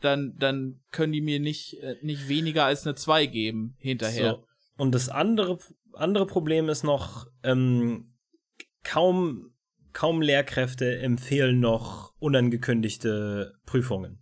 dann, 0.00 0.36
dann 0.38 0.80
können 0.90 1.12
die 1.12 1.22
mir 1.22 1.40
nicht, 1.40 1.82
äh, 1.82 1.96
nicht 2.02 2.28
weniger 2.28 2.64
als 2.64 2.86
eine 2.86 2.94
Zwei 2.94 3.26
geben 3.26 3.74
hinterher. 3.78 4.32
So. 4.32 4.46
Und 4.76 4.94
das 4.94 5.08
andere, 5.08 5.58
andere 5.94 6.26
Problem 6.26 6.68
ist 6.68 6.84
noch, 6.84 7.26
ähm, 7.42 8.12
kaum, 8.82 9.53
kaum 9.94 10.20
Lehrkräfte 10.20 10.98
empfehlen 10.98 11.60
noch 11.60 12.12
unangekündigte 12.18 13.54
Prüfungen. 13.64 14.18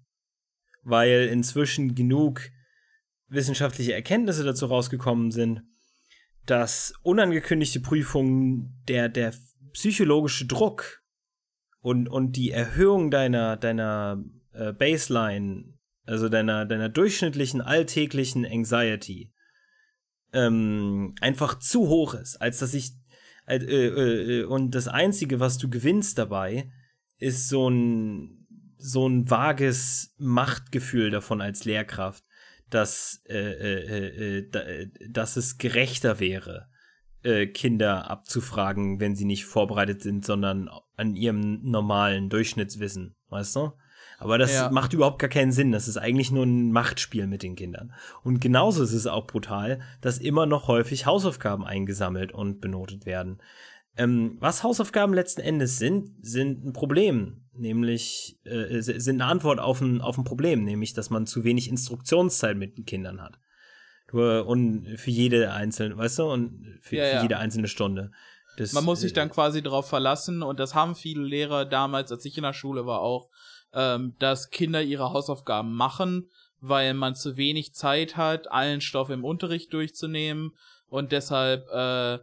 Weil 0.82 1.28
inzwischen 1.32 1.94
genug 1.94 2.42
wissenschaftliche 3.28 3.94
Erkenntnisse 3.94 4.44
dazu 4.44 4.66
rausgekommen 4.66 5.32
sind, 5.32 5.62
dass 6.46 6.92
unangekündigte 7.02 7.80
Prüfungen 7.80 8.82
der, 8.86 9.08
der 9.08 9.34
psychologische 9.72 10.46
Druck 10.46 11.02
und, 11.80 12.08
und 12.08 12.36
die 12.36 12.50
Erhöhung 12.50 13.10
deiner, 13.10 13.56
deiner 13.56 14.22
äh, 14.52 14.72
Baseline, 14.72 15.74
also 16.04 16.28
deiner, 16.28 16.66
deiner 16.66 16.88
durchschnittlichen 16.88 17.60
alltäglichen 17.60 18.44
Anxiety, 18.44 19.32
ähm, 20.32 21.14
einfach 21.20 21.58
zu 21.58 21.88
hoch 21.88 22.14
ist, 22.14 22.36
als 22.36 22.58
dass 22.58 22.74
ich 22.74 22.92
äh, 23.46 23.56
äh, 23.56 24.40
äh, 24.40 24.44
und 24.44 24.74
das 24.74 24.88
einzige, 24.88 25.40
was 25.40 25.58
du 25.58 25.68
gewinnst 25.68 26.18
dabei, 26.18 26.70
ist 27.18 27.48
so 27.48 27.68
ein 27.68 28.38
so 28.84 29.08
ein 29.08 29.30
vages 29.30 30.12
Machtgefühl 30.18 31.10
davon 31.10 31.40
als 31.40 31.64
Lehrkraft, 31.64 32.24
dass 32.68 33.22
äh, 33.28 33.38
äh, 33.38 33.86
äh, 33.86 34.38
äh, 34.38 34.50
da, 34.50 34.60
äh, 34.60 34.88
dass 35.08 35.36
es 35.36 35.58
gerechter 35.58 36.18
wäre, 36.18 36.68
äh, 37.22 37.46
Kinder 37.46 38.10
abzufragen, 38.10 38.98
wenn 38.98 39.14
sie 39.14 39.24
nicht 39.24 39.44
vorbereitet 39.44 40.02
sind, 40.02 40.24
sondern 40.24 40.68
an 40.96 41.14
ihrem 41.14 41.62
normalen 41.62 42.28
Durchschnittswissen, 42.28 43.14
weißt 43.28 43.56
du? 43.56 43.72
Aber 44.22 44.38
das 44.38 44.52
Ja. 44.52 44.70
macht 44.70 44.92
überhaupt 44.92 45.18
gar 45.18 45.28
keinen 45.30 45.52
Sinn. 45.52 45.72
Das 45.72 45.88
ist 45.88 45.96
eigentlich 45.96 46.30
nur 46.30 46.44
ein 46.44 46.72
Machtspiel 46.72 47.26
mit 47.26 47.42
den 47.42 47.56
Kindern. 47.56 47.92
Und 48.22 48.40
genauso 48.40 48.82
ist 48.82 48.92
es 48.92 49.06
auch 49.06 49.26
brutal, 49.26 49.80
dass 50.00 50.18
immer 50.18 50.46
noch 50.46 50.68
häufig 50.68 51.06
Hausaufgaben 51.06 51.64
eingesammelt 51.64 52.32
und 52.32 52.60
benotet 52.60 53.04
werden. 53.06 53.38
Ähm, 53.96 54.36
was 54.40 54.62
Hausaufgaben 54.62 55.12
letzten 55.12 55.42
Endes 55.42 55.78
sind, 55.78 56.10
sind 56.24 56.64
ein 56.64 56.72
Problem, 56.72 57.42
nämlich 57.52 58.38
äh, 58.44 58.80
sind 58.80 59.20
eine 59.20 59.30
Antwort 59.30 59.60
auf 59.60 59.80
ein, 59.82 60.00
auf 60.00 60.16
ein 60.16 60.24
Problem, 60.24 60.64
nämlich 60.64 60.94
dass 60.94 61.10
man 61.10 61.26
zu 61.26 61.44
wenig 61.44 61.68
Instruktionszeit 61.68 62.56
mit 62.56 62.78
den 62.78 62.86
Kindern 62.86 63.20
hat. 63.20 63.38
Und 64.12 64.86
für 64.98 65.10
jede 65.10 65.52
einzelne, 65.52 65.96
weißt 65.96 66.18
du, 66.18 66.24
und 66.24 66.78
für, 66.82 66.96
Ja, 66.96 67.04
für 67.04 67.14
ja. 67.16 67.22
jede 67.22 67.38
einzelne 67.38 67.66
Stunde. 67.68 68.12
Das, 68.58 68.74
Man 68.74 68.84
muss 68.84 69.00
sich 69.00 69.12
äh, 69.12 69.14
dann 69.14 69.30
quasi 69.30 69.62
darauf 69.62 69.88
verlassen 69.88 70.42
und 70.42 70.60
das 70.60 70.74
haben 70.74 70.94
viele 70.94 71.22
Lehrer 71.22 71.64
damals, 71.64 72.12
als 72.12 72.24
ich 72.26 72.36
in 72.36 72.42
der 72.42 72.52
Schule 72.52 72.84
war, 72.84 73.00
auch, 73.00 73.30
ähm, 73.74 74.14
dass 74.18 74.50
Kinder 74.50 74.82
ihre 74.82 75.12
Hausaufgaben 75.12 75.74
machen, 75.74 76.30
weil 76.60 76.94
man 76.94 77.14
zu 77.14 77.36
wenig 77.36 77.74
Zeit 77.74 78.16
hat, 78.16 78.50
allen 78.50 78.80
Stoff 78.80 79.10
im 79.10 79.24
Unterricht 79.24 79.72
durchzunehmen 79.72 80.52
und 80.88 81.10
deshalb, 81.10 81.68
äh, 81.70 82.18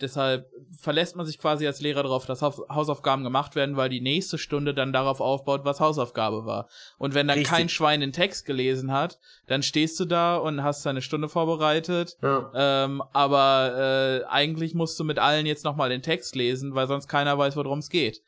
deshalb 0.00 0.46
verlässt 0.78 1.16
man 1.16 1.26
sich 1.26 1.38
quasi 1.38 1.66
als 1.66 1.80
Lehrer 1.80 2.02
darauf, 2.02 2.26
dass 2.26 2.40
Haus 2.42 2.60
Hausaufgaben 2.68 3.24
gemacht 3.24 3.56
werden, 3.56 3.76
weil 3.76 3.88
die 3.88 4.00
nächste 4.00 4.38
Stunde 4.38 4.74
dann 4.74 4.92
darauf 4.92 5.20
aufbaut, 5.20 5.64
was 5.64 5.80
Hausaufgabe 5.80 6.44
war. 6.44 6.68
Und 6.98 7.14
wenn 7.14 7.26
dann 7.28 7.38
Richtig. 7.38 7.54
kein 7.54 7.68
Schwein 7.68 8.00
den 8.00 8.12
Text 8.12 8.44
gelesen 8.46 8.92
hat, 8.92 9.18
dann 9.46 9.62
stehst 9.62 9.98
du 9.98 10.04
da 10.04 10.36
und 10.36 10.62
hast 10.62 10.86
deine 10.86 11.02
Stunde 11.02 11.28
vorbereitet 11.28 12.16
Ja. 12.22 12.50
ähm, 12.54 13.02
aber 13.12 14.22
äh, 14.22 14.24
eigentlich 14.26 14.74
musst 14.74 14.98
du 15.00 15.04
mit 15.04 15.18
allen 15.18 15.46
jetzt 15.46 15.64
nochmal 15.64 15.88
den 15.88 16.02
Text 16.02 16.36
lesen, 16.36 16.74
weil 16.74 16.86
sonst 16.86 17.08
keiner 17.08 17.36
weiß, 17.36 17.56
worum 17.56 17.78
es 17.80 17.88
geht. 17.90 18.22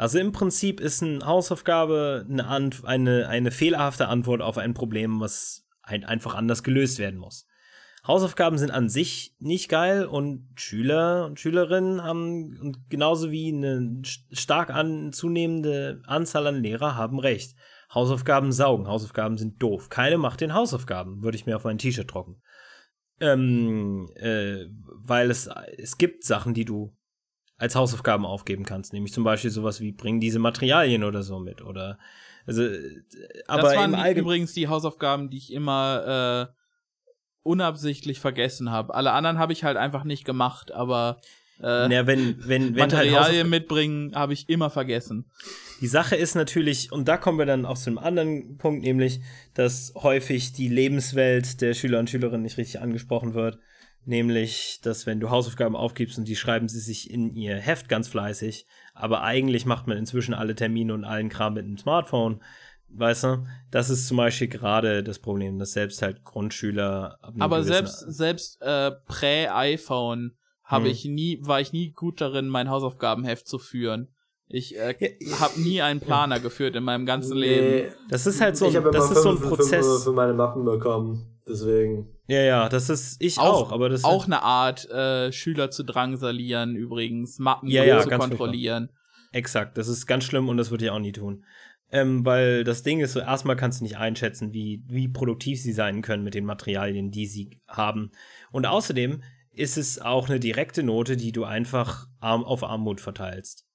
Also 0.00 0.18
im 0.18 0.32
Prinzip 0.32 0.80
ist 0.80 1.02
eine 1.02 1.26
Hausaufgabe 1.26 2.24
eine, 2.26 2.46
Ant 2.46 2.86
eine, 2.86 3.28
eine 3.28 3.50
fehlerhafte 3.50 4.08
Antwort 4.08 4.40
auf 4.40 4.56
ein 4.56 4.72
Problem, 4.72 5.20
was 5.20 5.66
ein 5.82 6.06
einfach 6.06 6.34
anders 6.34 6.62
gelöst 6.62 6.98
werden 6.98 7.20
muss. 7.20 7.46
Hausaufgaben 8.06 8.56
sind 8.56 8.70
an 8.70 8.88
sich 8.88 9.36
nicht 9.40 9.68
geil 9.68 10.06
und 10.06 10.48
Schüler 10.54 11.26
und 11.26 11.38
Schülerinnen 11.38 12.02
haben 12.02 12.58
und 12.62 12.88
genauso 12.88 13.30
wie 13.30 13.52
eine 13.52 14.00
st- 14.02 14.24
stark 14.32 14.70
an, 14.70 15.12
zunehmende 15.12 16.00
Anzahl 16.06 16.46
an 16.46 16.62
Lehrer 16.62 16.96
haben 16.96 17.18
recht. 17.18 17.54
Hausaufgaben 17.92 18.52
saugen, 18.52 18.88
Hausaufgaben 18.88 19.36
sind 19.36 19.62
doof. 19.62 19.90
Keine 19.90 20.16
macht 20.16 20.40
den 20.40 20.54
Hausaufgaben, 20.54 21.22
würde 21.22 21.36
ich 21.36 21.44
mir 21.44 21.56
auf 21.56 21.64
mein 21.64 21.76
T-Shirt 21.76 22.10
drucken. 22.10 22.40
Ähm, 23.20 24.08
äh, 24.14 24.64
weil 25.04 25.30
es, 25.30 25.50
es 25.76 25.98
gibt 25.98 26.24
Sachen, 26.24 26.54
die 26.54 26.64
du 26.64 26.96
als 27.60 27.76
Hausaufgaben 27.76 28.24
aufgeben 28.24 28.64
kannst, 28.64 28.94
nämlich 28.94 29.12
zum 29.12 29.22
Beispiel 29.22 29.50
sowas 29.50 29.80
wie 29.80 29.92
bring 29.92 30.18
diese 30.18 30.38
Materialien 30.38 31.04
oder 31.04 31.22
so 31.22 31.38
mit 31.38 31.60
oder 31.62 31.98
also 32.46 32.64
äh, 32.64 33.02
aber 33.46 33.62
das 33.62 33.76
waren 33.76 34.16
übrigens 34.16 34.54
die 34.54 34.68
Hausaufgaben, 34.68 35.28
die 35.28 35.36
ich 35.36 35.52
immer 35.52 36.48
äh, 36.50 36.54
unabsichtlich 37.42 38.18
vergessen 38.18 38.70
habe. 38.70 38.94
Alle 38.94 39.12
anderen 39.12 39.38
habe 39.38 39.52
ich 39.52 39.62
halt 39.62 39.76
einfach 39.76 40.04
nicht 40.04 40.24
gemacht, 40.24 40.72
aber 40.72 41.20
äh, 41.58 41.86
na, 41.88 42.06
wenn 42.06 42.36
wenn 42.46 42.74
wenn 42.74 42.80
halt 42.80 42.92
Materialien 42.92 43.40
Hausauf- 43.40 43.50
mitbringen 43.50 44.14
habe 44.14 44.32
ich 44.32 44.48
immer 44.48 44.70
vergessen. 44.70 45.30
die 45.82 45.86
Sache 45.86 46.16
ist 46.16 46.34
natürlich 46.34 46.90
und 46.92 47.08
da 47.08 47.18
kommen 47.18 47.38
wir 47.38 47.46
dann 47.46 47.66
auch 47.66 47.76
zu 47.76 47.90
einem 47.90 47.98
anderen 47.98 48.56
Punkt, 48.56 48.82
nämlich 48.82 49.20
dass 49.52 49.92
häufig 49.96 50.54
die 50.54 50.68
Lebenswelt 50.68 51.60
der 51.60 51.74
Schüler 51.74 51.98
und 51.98 52.08
Schülerinnen 52.08 52.42
nicht 52.42 52.56
richtig 52.56 52.80
angesprochen 52.80 53.34
wird, 53.34 53.58
nämlich 54.04 54.80
dass 54.82 55.06
wenn 55.06 55.20
du 55.20 55.30
Hausaufgaben 55.30 55.76
aufgibst 55.76 56.18
und 56.18 56.26
die 56.26 56.36
schreiben 56.36 56.68
sie 56.68 56.80
sich 56.80 57.10
in 57.10 57.34
ihr 57.34 57.56
Heft 57.56 57.88
ganz 57.88 58.08
fleißig, 58.08 58.66
aber 58.94 59.22
eigentlich 59.22 59.66
macht 59.66 59.86
man 59.86 59.96
inzwischen 59.96 60.34
alle 60.34 60.54
Termine 60.54 60.94
und 60.94 61.04
allen 61.04 61.28
Kram 61.28 61.54
mit 61.54 61.64
dem 61.66 61.78
Smartphone. 61.78 62.42
Weißt 62.92 63.24
du, 63.24 63.46
das 63.70 63.88
ist 63.88 64.08
zum 64.08 64.16
Beispiel 64.16 64.48
gerade 64.48 65.04
das 65.04 65.20
Problem, 65.20 65.58
dass 65.58 65.72
selbst 65.72 66.02
halt 66.02 66.24
Grundschüler 66.24 67.18
ab 67.22 67.34
Aber 67.38 67.62
selbst 67.62 68.00
selbst 68.00 68.60
äh, 68.62 68.90
prä-iPhone 69.06 70.32
habe 70.64 70.86
Hm. 70.86 70.90
ich 70.90 71.04
nie 71.04 71.38
war 71.42 71.60
ich 71.60 71.72
nie 71.72 71.92
gut 71.92 72.20
darin, 72.20 72.48
mein 72.48 72.68
Hausaufgabenheft 72.68 73.46
zu 73.46 73.58
führen. 73.58 74.08
Ich 74.48 74.76
äh, 74.76 74.94
habe 75.38 75.60
nie 75.60 75.80
einen 75.82 76.00
Planer 76.00 76.40
geführt 76.40 76.74
in 76.74 76.82
meinem 76.82 77.06
ganzen 77.06 77.36
Leben. 77.36 77.88
Nee. 77.88 77.92
Das 78.08 78.26
ist 78.26 78.40
halt 78.40 78.56
so, 78.56 78.66
ich 78.66 78.76
ein, 78.76 78.84
habe 78.84 78.90
das 78.90 79.06
immer 79.06 79.16
ist 79.16 79.22
so 79.22 79.28
ein 79.30 79.38
fünf, 79.38 79.48
fünf 79.48 79.58
Prozess. 79.60 80.04
für 80.04 80.12
meine 80.12 80.32
Mappen 80.34 80.64
bekommen. 80.64 81.38
Deswegen. 81.48 82.08
Ja, 82.30 82.42
ja, 82.42 82.68
das 82.68 82.88
ist 82.88 83.20
ich 83.20 83.38
auch, 83.40 83.72
aber 83.72 83.88
das 83.88 84.04
auch 84.04 84.26
eine 84.26 84.42
Art, 84.44 84.88
äh, 84.88 85.32
Schüler 85.32 85.72
zu 85.72 85.82
drangsalieren, 85.82 86.76
übrigens, 86.76 87.40
Mappen 87.40 87.68
Ja, 87.68 87.82
ja, 87.82 88.00
zu 88.02 88.08
kontrollieren. 88.08 88.90
exakt, 89.32 89.76
das 89.76 89.88
ist 89.88 90.06
ganz 90.06 90.22
schlimm 90.22 90.48
und 90.48 90.56
das 90.56 90.70
würde 90.70 90.84
ich 90.84 90.90
auch 90.92 91.00
nie 91.00 91.10
tun. 91.10 91.44
Ähm, 91.90 92.24
weil 92.24 92.62
das 92.62 92.84
Ding 92.84 93.00
ist 93.00 93.14
so, 93.14 93.18
erstmal 93.18 93.56
kannst 93.56 93.80
du 93.80 93.84
nicht 93.84 93.98
einschätzen, 93.98 94.52
wie, 94.52 94.84
wie 94.86 95.08
produktiv 95.08 95.60
sie 95.60 95.72
sein 95.72 96.02
können 96.02 96.22
mit 96.22 96.34
den 96.34 96.44
Materialien, 96.44 97.10
die 97.10 97.26
sie 97.26 97.60
haben. 97.66 98.12
Und 98.52 98.64
außerdem 98.64 99.24
ist 99.50 99.76
es 99.76 100.00
auch 100.00 100.28
eine 100.28 100.38
direkte 100.38 100.84
Note, 100.84 101.16
die 101.16 101.32
du 101.32 101.42
einfach 101.42 102.06
arm 102.20 102.44
auf 102.44 102.62
Armut 102.62 103.00
verteilst. 103.00 103.66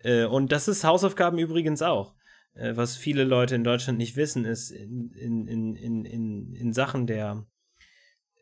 Äh, 0.00 0.26
und 0.26 0.52
das 0.52 0.68
ist 0.68 0.84
Hausaufgaben 0.84 1.38
übrigens 1.38 1.80
auch. 1.80 2.14
Äh, 2.52 2.76
was 2.76 2.98
viele 2.98 3.24
Leute 3.24 3.54
in 3.54 3.64
Deutschland 3.64 3.96
nicht 3.96 4.16
wissen, 4.16 4.44
ist 4.44 4.70
in, 4.70 5.10
in, 5.14 5.74
in, 5.76 6.04
in, 6.04 6.52
in 6.52 6.72
Sachen 6.74 7.06
der 7.06 7.46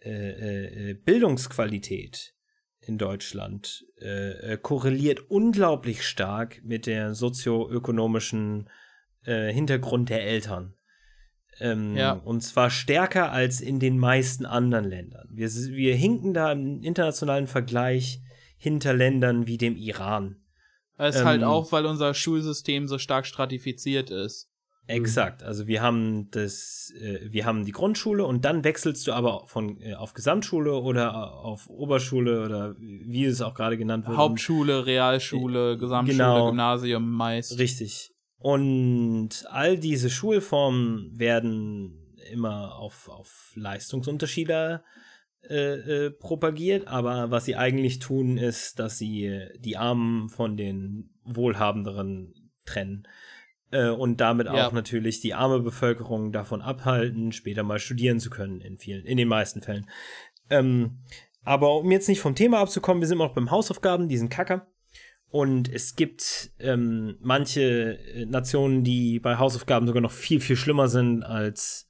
äh, 0.05 0.91
äh, 0.91 0.95
Bildungsqualität 0.95 2.35
in 2.81 2.99
Deutschland 2.99 3.85
äh, 4.01 4.53
äh, 4.55 4.59
korreliert 4.61 5.31
unglaublich 5.31 6.03
stark 6.03 6.61
mit 6.65 6.87
der 6.87 7.15
sozioökonomischen 7.15 8.69
äh, 9.25 9.53
Hintergrund 9.53 10.09
der 10.09 10.25
Eltern. 10.25 10.75
Ähm, 11.61 11.97
Ja. 11.97 12.13
Und 12.13 12.41
zwar 12.43 12.71
stärker 12.71 13.31
als 13.31 13.61
in 13.61 13.79
den 13.79 13.99
meisten 13.99 14.47
anderen 14.47 14.87
Ländern. 14.87 15.29
Wir, 15.31 15.49
wir 15.49 15.95
hinken 15.95 16.35
da 16.35 16.53
im 16.53 16.83
internationalen 16.83 17.47
Vergleich 17.47 18.21
hinter 18.57 18.95
Ländern 18.95 19.47
wie 19.47 19.59
dem 19.59 19.77
Iran. 19.77 20.37
Es 20.99 21.15
ist 21.17 21.21
Ähm, 21.23 21.27
halt 21.27 21.43
auch, 21.45 21.73
weil 21.73 21.87
unser 21.87 22.15
Schulsystem 22.15 22.89
so 22.89 22.99
stark 22.99 23.27
stratifiziert 23.27 24.11
ist. 24.11 24.52
Exakt. 24.87 25.43
Also 25.43 25.67
wir 25.67 25.81
haben 25.81 26.31
das, 26.31 26.93
äh, 27.01 27.21
wir 27.31 27.47
haben 27.47 27.65
die 27.65 27.73
Grundschule 27.73 28.25
und 28.25 28.45
dann 28.45 28.65
wechselst 28.65 29.07
du 29.07 29.13
aber 29.13 29.47
von 29.47 29.81
äh, 29.81 29.95
auf 29.95 30.13
Gesamtschule 30.13 30.75
oder 30.75 31.33
auf 31.33 31.69
Oberschule 31.69 32.45
oder 32.45 32.75
wie 32.79 33.25
es 33.25 33.41
auch 33.43 33.55
gerade 33.55 33.79
genannt 33.79 34.07
wird. 34.07 34.17
Hauptschule, 34.17 34.85
Realschule, 34.85 35.79
Gesamtschule, 35.79 36.19
genau. 36.19 36.47
Gymnasium 36.49 37.11
meist. 37.11 37.59
Richtig. 37.59 38.13
Und 38.39 39.45
all 39.51 39.79
diese 39.79 40.11
Schulformen 40.11 41.17
werden 41.17 42.17
immer 42.33 42.75
auf, 42.77 43.09
auf 43.09 43.53
Leistungsunterschiede 43.55 44.83
äh, 45.49 46.07
äh, 46.07 46.11
propagiert, 46.11 46.89
aber 46.89 47.31
was 47.31 47.45
sie 47.45 47.57
eigentlich 47.57 47.99
tun, 47.99 48.39
ist, 48.39 48.79
dass 48.79 48.99
sie 48.99 49.27
äh, 49.27 49.59
die 49.59 49.77
Armen 49.77 50.29
von 50.29 50.57
den 50.57 51.11
Wohlhabenderen 51.25 52.33
trennen. 52.65 53.07
Äh, 53.73 53.89
und 53.89 54.21
damit 54.21 54.47
Ja. 54.47 54.69
auch 54.69 54.73
natürlich 54.73 55.21
die 55.21 55.35
arme 55.35 55.61
Bevölkerung 55.61 56.31
davon 56.31 56.63
abhalten, 56.63 57.33
später 57.33 57.63
mal 57.63 57.79
studieren 57.79 58.21
zu 58.21 58.31
können, 58.31 58.61
in 58.61 58.79
vielen, 58.79 59.05
in 59.05 59.17
den 59.17 59.29
meisten 59.29 59.63
Fällen. 59.63 59.89
Ähm, 60.51 60.99
aber 61.43 61.77
um 61.79 61.91
jetzt 61.91 62.09
nicht 62.09 62.21
vom 62.21 62.35
Thema 62.35 62.59
abzukommen, 62.61 63.01
wir 63.01 63.09
sind 63.09 63.21
auch 63.21 63.35
beim 63.35 63.51
Hausaufgaben, 63.51 64.09
die 64.09 64.19
sind 64.19 64.29
kacke. 64.31 64.67
Und 65.29 65.73
es 65.73 65.97
gibt 65.97 66.53
ähm, 66.59 67.17
manche 67.21 67.99
äh, 67.99 68.27
Nationen, 68.27 68.85
die 68.85 69.19
bei 69.19 69.39
Hausaufgaben 69.39 69.87
sogar 69.87 70.03
noch 70.03 70.13
viel, 70.13 70.41
viel 70.41 70.57
schlimmer 70.57 70.89
sind 70.89 71.23
als, 71.23 71.89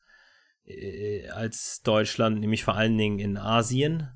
äh, 0.65 1.29
als 1.31 1.83
Deutschland, 1.83 2.39
nämlich 2.39 2.63
vor 2.63 2.77
allen 2.77 2.97
Dingen 2.97 3.19
in 3.19 3.37
Asien, 3.37 4.09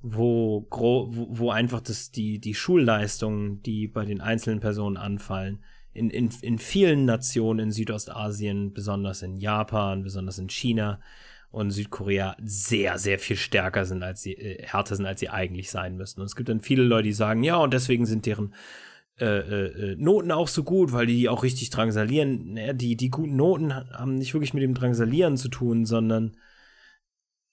wo, 0.00 0.68
wo, 0.70 1.08
wo 1.10 1.50
einfach 1.50 1.80
das, 1.80 2.12
die, 2.12 2.38
die 2.38 2.54
Schulleistungen, 2.54 3.60
die 3.62 3.88
bei 3.88 4.04
den 4.04 4.20
einzelnen 4.20 4.60
Personen 4.60 4.96
anfallen, 4.96 5.64
in, 5.92 6.10
in, 6.10 6.30
in 6.42 6.58
vielen 6.58 7.04
Nationen 7.04 7.66
in 7.66 7.70
Südostasien, 7.72 8.72
besonders 8.72 9.22
in 9.22 9.36
Japan, 9.36 10.02
besonders 10.02 10.38
in 10.38 10.48
China 10.48 11.00
und 11.50 11.70
Südkorea 11.72 12.36
sehr, 12.42 12.98
sehr 12.98 13.18
viel 13.18 13.36
stärker 13.36 13.84
sind, 13.84 14.02
als 14.02 14.22
sie, 14.22 14.34
äh, 14.34 14.62
härter 14.64 14.94
sind, 14.94 15.06
als 15.06 15.20
sie 15.20 15.30
eigentlich 15.30 15.70
sein 15.70 15.96
müssen. 15.96 16.20
Und 16.20 16.26
es 16.26 16.36
gibt 16.36 16.48
dann 16.48 16.60
viele 16.60 16.84
Leute, 16.84 17.04
die 17.04 17.12
sagen, 17.12 17.42
ja, 17.42 17.56
und 17.56 17.74
deswegen 17.74 18.06
sind 18.06 18.26
deren 18.26 18.54
äh, 19.18 19.26
äh, 19.26 19.92
äh, 19.92 19.96
Noten 19.96 20.32
auch 20.32 20.48
so 20.48 20.62
gut, 20.62 20.92
weil 20.92 21.06
die 21.06 21.28
auch 21.28 21.42
richtig 21.42 21.70
drangsalieren. 21.70 22.54
Naja, 22.54 22.72
die, 22.72 22.96
die 22.96 23.10
guten 23.10 23.36
Noten 23.36 23.74
haben 23.74 24.14
nicht 24.14 24.32
wirklich 24.32 24.54
mit 24.54 24.62
dem 24.62 24.74
Drangsalieren 24.74 25.36
zu 25.36 25.48
tun, 25.48 25.84
sondern 25.84 26.36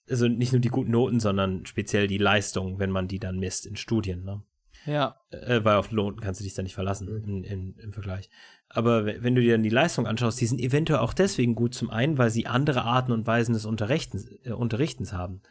also 0.08 0.28
nicht 0.28 0.52
nur 0.52 0.60
die 0.60 0.70
guten 0.70 0.92
Noten, 0.92 1.20
sondern 1.20 1.66
speziell 1.66 2.06
die 2.06 2.18
Leistung, 2.18 2.78
wenn 2.78 2.90
man 2.90 3.08
die 3.08 3.18
dann 3.18 3.38
misst 3.38 3.66
in 3.66 3.76
Studien. 3.76 4.24
Ne? 4.24 4.42
Ja, 4.88 5.20
äh, 5.30 5.60
weil 5.64 5.76
auf 5.76 5.92
Noten 5.92 6.20
kannst 6.20 6.40
du 6.40 6.44
dich 6.44 6.54
da 6.54 6.62
nicht 6.62 6.74
verlassen 6.74 7.08
in, 7.08 7.44
in, 7.44 7.74
im 7.76 7.92
Vergleich. 7.92 8.30
Aber 8.70 9.04
we- 9.04 9.18
wenn 9.22 9.34
du 9.34 9.42
dir 9.42 9.52
dann 9.52 9.62
die 9.62 9.68
Leistung 9.68 10.06
anschaust, 10.06 10.40
die 10.40 10.46
sind 10.46 10.60
eventuell 10.60 11.00
auch 11.00 11.12
deswegen 11.12 11.54
gut. 11.54 11.74
Zum 11.74 11.90
einen, 11.90 12.16
weil 12.16 12.30
sie 12.30 12.46
andere 12.46 12.82
Arten 12.84 13.12
und 13.12 13.26
Weisen 13.26 13.52
des 13.52 13.66
Unterrichtens, 13.66 14.26
äh, 14.44 14.52
Unterrichtens 14.52 15.12
haben. 15.12 15.42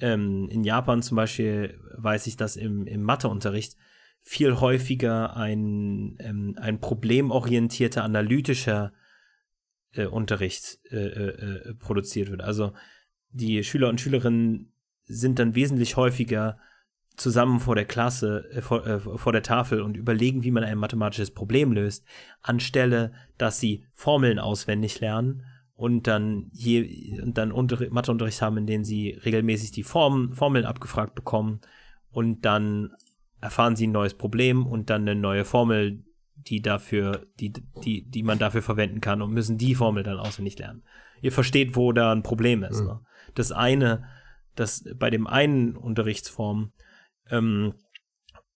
Ähm, 0.00 0.48
in 0.48 0.62
Japan 0.62 1.02
zum 1.02 1.16
Beispiel 1.16 1.80
weiß 1.96 2.28
ich, 2.28 2.36
dass 2.36 2.54
im, 2.54 2.86
im 2.86 3.02
Matheunterricht 3.02 3.76
viel 4.20 4.60
häufiger 4.60 5.36
ein, 5.36 6.16
ähm, 6.20 6.54
ein 6.60 6.78
problemorientierter, 6.80 8.04
analytischer 8.04 8.92
äh, 9.92 10.06
Unterricht 10.06 10.78
äh, 10.90 10.96
äh, 10.96 11.70
äh, 11.70 11.74
produziert 11.74 12.30
wird. 12.30 12.42
Also 12.42 12.74
die 13.30 13.64
Schüler 13.64 13.88
und 13.88 14.00
Schülerinnen 14.00 14.72
sind 15.04 15.40
dann 15.40 15.56
wesentlich 15.56 15.96
häufiger 15.96 16.58
zusammen 17.18 17.60
vor 17.60 17.74
der 17.74 17.84
Klasse, 17.84 18.48
äh, 18.52 18.62
vor, 18.62 18.86
äh, 18.86 19.00
vor 19.00 19.32
der 19.32 19.42
Tafel 19.42 19.82
und 19.82 19.96
überlegen, 19.96 20.44
wie 20.44 20.50
man 20.50 20.64
ein 20.64 20.78
mathematisches 20.78 21.32
Problem 21.32 21.72
löst, 21.72 22.04
anstelle, 22.40 23.12
dass 23.36 23.60
sie 23.60 23.84
Formeln 23.92 24.38
auswendig 24.38 25.00
lernen 25.00 25.44
und 25.74 26.06
dann 26.06 26.48
je 26.52 27.20
und 27.22 27.36
dann 27.36 27.52
Unterri 27.52 27.90
Matheunterricht 27.90 28.40
haben, 28.40 28.56
in 28.56 28.66
denen 28.66 28.84
sie 28.84 29.10
regelmäßig 29.10 29.72
die 29.72 29.82
Form, 29.82 30.32
Formeln 30.32 30.64
abgefragt 30.64 31.14
bekommen 31.14 31.60
und 32.10 32.44
dann 32.44 32.92
erfahren 33.40 33.76
sie 33.76 33.86
ein 33.86 33.92
neues 33.92 34.14
Problem 34.14 34.66
und 34.66 34.90
dann 34.90 35.02
eine 35.02 35.14
neue 35.14 35.44
Formel, 35.44 36.04
die 36.34 36.62
dafür, 36.62 37.26
die, 37.38 37.52
die, 37.84 38.08
die 38.08 38.22
man 38.22 38.38
dafür 38.38 38.62
verwenden 38.62 39.00
kann 39.00 39.22
und 39.22 39.32
müssen 39.32 39.58
die 39.58 39.74
Formel 39.74 40.02
dann 40.02 40.18
auswendig 40.18 40.58
lernen. 40.58 40.82
Ihr 41.20 41.32
versteht, 41.32 41.76
wo 41.76 41.92
da 41.92 42.12
ein 42.12 42.22
Problem 42.22 42.62
ist. 42.62 42.80
Mhm. 42.80 42.86
Ne? 42.86 43.00
Das 43.34 43.52
eine, 43.52 44.04
das 44.54 44.84
bei 44.96 45.10
dem 45.10 45.26
einen 45.26 45.76
Unterrichtsform 45.76 46.72
ähm, 47.30 47.74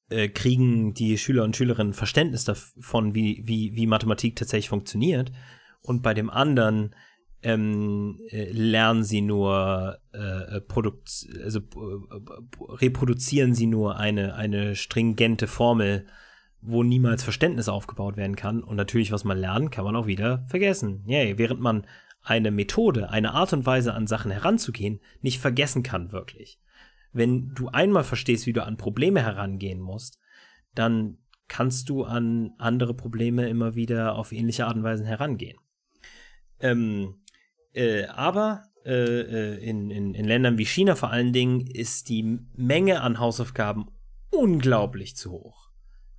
äh, 0.09 0.29
kriegen 0.29 0.95
die 0.95 1.19
Schüler 1.19 1.45
und 1.45 1.57
Schülerinnen 1.57 1.95
Verständnis 1.95 2.45
davon, 2.45 3.15
wie, 3.15 3.43
wie, 3.45 3.75
wie 3.75 3.87
Mathematik 3.87 4.37
tatsächlich 4.37 4.69
funktioniert. 4.69 5.33
Und 5.81 6.03
bei 6.03 6.15
dem 6.15 6.31
anderen 6.31 6.95
ähm, 7.43 8.21
äh, 8.29 8.51
lernen 8.53 9.05
sie 9.05 9.21
nur 9.21 9.99
äh, 10.13 10.61
also 11.43 11.59
äh, 11.59 11.63
reproduzieren 12.69 13.55
sie 13.55 13.67
nur 13.67 13.97
eine, 13.97 14.35
eine 14.35 14.77
stringente 14.77 15.47
Formel, 15.49 16.07
wo 16.61 16.85
niemals 16.85 17.25
Verständnis 17.25 17.69
aufgebaut 17.69 18.17
werden 18.17 18.37
kann. 18.37 18.63
Und 18.63 18.77
natürlich, 18.77 19.11
was 19.11 19.25
man 19.25 19.39
lernt, 19.39 19.73
kann 19.73 19.85
man 19.85 19.97
auch 19.97 20.07
wieder 20.07 20.45
vergessen. 20.47 21.03
Yay, 21.07 21.37
während 21.39 21.61
man 21.61 21.87
eine 22.23 22.53
Methode, 22.53 23.11
eine 23.11 23.33
Art 23.33 23.53
und 23.53 23.67
Weise 23.67 23.95
an 23.95 24.07
Sachen 24.07 24.31
heranzugehen, 24.31 25.01
nicht 25.23 25.41
vergessen 25.41 25.83
kann 25.83 26.13
wirklich. 26.13 26.61
Wenn 27.13 27.55
du 27.55 27.69
einmal 27.69 28.05
verstehst, 28.05 28.47
wie 28.47 28.53
du 28.53 28.65
an 28.65 28.77
Probleme 28.77 29.23
herangehen 29.23 29.81
musst, 29.81 30.19
dann 30.75 31.19
kannst 31.49 31.89
du 31.89 32.05
an 32.05 32.53
andere 32.59 32.95
Probleme 32.95 33.49
immer 33.49 33.75
wieder 33.75 34.15
auf 34.15 34.33
ähnliche 34.33 34.67
Art 34.67 34.77
und 34.77 34.85
Weise 34.85 35.05
herangehen. 35.05 35.59
Ähm, 36.61 37.23
äh, 37.75 38.07
aber 38.07 38.63
äh, 38.85 38.93
äh, 38.95 39.59
in, 39.59 39.91
in, 39.91 40.15
in 40.15 40.25
Ländern 40.25 40.59
wie 40.59 40.65
China 40.65 40.95
vor 40.95 41.11
allen 41.11 41.33
Dingen 41.33 41.61
ist 41.61 42.09
die 42.09 42.39
Menge 42.55 43.01
an 43.01 43.19
Hausaufgaben 43.19 43.87
unglaublich 44.31 45.17
zu 45.17 45.33
hoch. 45.33 45.71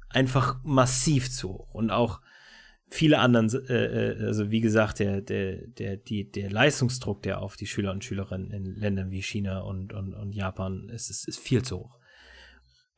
Einfach 0.09 0.63
massiv 0.63 1.31
zu 1.31 1.49
hoch. 1.49 1.73
Und 1.73 1.89
auch 1.89 2.21
viele 2.93 3.19
anderen, 3.19 3.49
äh, 3.67 4.11
äh, 4.11 4.25
also 4.25 4.51
wie 4.51 4.61
gesagt, 4.61 4.99
der, 4.99 5.21
der, 5.21 5.67
der, 5.67 5.97
die, 5.97 6.29
der 6.29 6.51
Leistungsdruck, 6.51 7.23
der 7.23 7.41
auf 7.41 7.55
die 7.55 7.65
Schüler 7.65 7.91
und 7.91 8.03
Schülerinnen 8.03 8.51
in 8.51 8.65
Ländern 8.75 9.11
wie 9.11 9.21
China 9.21 9.61
und, 9.61 9.93
und, 9.93 10.13
und 10.13 10.33
Japan 10.33 10.89
ist, 10.89 11.09
ist, 11.09 11.27
ist 11.27 11.39
viel 11.39 11.63
zu 11.63 11.79
hoch. 11.79 11.99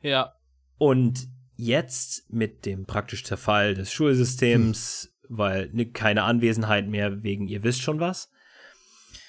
ja. 0.01 0.33
Und 0.77 1.29
jetzt 1.55 2.29
mit 2.29 2.65
dem 2.65 2.85
praktisch 2.85 3.23
Zerfall 3.23 3.75
des 3.75 3.93
Schulsystems, 3.93 5.15
weil 5.29 5.69
ne, 5.71 5.85
keine 5.85 6.23
Anwesenheit 6.23 6.89
mehr 6.89 7.23
wegen 7.23 7.47
ihr 7.47 7.63
wisst 7.63 7.81
schon 7.81 8.01
was, 8.01 8.29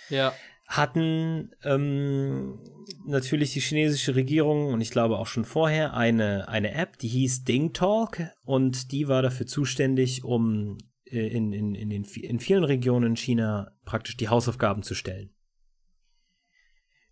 Ja. 0.09 0.35
Hatten 0.67 1.53
ähm, 1.63 2.59
natürlich 3.05 3.53
die 3.53 3.61
chinesische 3.61 4.15
Regierung 4.15 4.73
und 4.73 4.81
ich 4.81 4.91
glaube 4.91 5.19
auch 5.19 5.27
schon 5.27 5.45
vorher 5.45 5.95
eine, 5.95 6.49
eine 6.49 6.73
App, 6.73 6.99
die 6.99 7.09
hieß 7.09 7.45
Ding 7.45 7.73
Talk 7.73 8.21
und 8.45 8.91
die 8.93 9.09
war 9.09 9.23
dafür 9.23 9.47
zuständig, 9.47 10.25
um 10.25 10.79
äh, 11.05 11.29
in, 11.29 11.53
in, 11.53 11.75
in, 11.75 11.91
den, 11.91 12.05
in 12.05 12.41
vielen 12.41 12.65
Regionen 12.65 13.11
in 13.11 13.17
China 13.17 13.73
praktisch 13.85 14.17
die 14.17 14.29
Hausaufgaben 14.29 14.83
zu 14.83 14.95
stellen. 14.95 15.33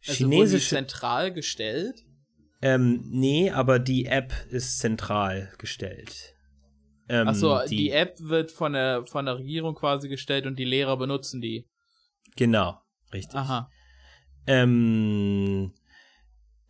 Also 0.06 0.28
die 0.28 0.58
zentral 0.58 1.32
gestellt? 1.32 2.04
Ähm, 2.60 3.04
nee, 3.10 3.50
aber 3.50 3.78
die 3.78 4.06
App 4.06 4.32
ist 4.50 4.78
zentral 4.78 5.52
gestellt. 5.58 6.34
Ähm, 7.08 7.28
Achso, 7.28 7.60
die, 7.66 7.90
App 7.90 8.16
wird 8.20 8.50
von 8.50 8.72
der, 8.72 9.04
von 9.06 9.26
der 9.26 9.38
Regierung 9.38 9.74
quasi 9.74 10.08
gestellt 10.08 10.46
und 10.46 10.58
die 10.58 10.64
Lehrer 10.64 10.96
benutzen 10.96 11.40
die. 11.40 11.68
Genau, 12.36 12.80
richtig. 13.14 13.36
Aha. 13.36 13.70
Ähm, 14.46 15.72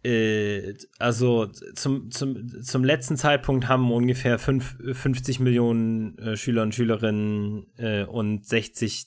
äh, 0.04 0.74
also 0.98 1.46
zum, 1.46 2.10
zum, 2.10 2.62
zum 2.62 2.84
letzten 2.84 3.16
Zeitpunkt 3.16 3.68
haben 3.68 3.90
ungefähr 3.90 4.38
fünf, 4.38 4.76
50 4.92 5.40
Millionen 5.40 6.18
äh, 6.18 6.36
Schüler 6.36 6.62
und 6.62 6.74
Schülerinnen 6.74 7.72
äh, 7.78 8.04
und 8.04 8.46
60, 8.46 9.06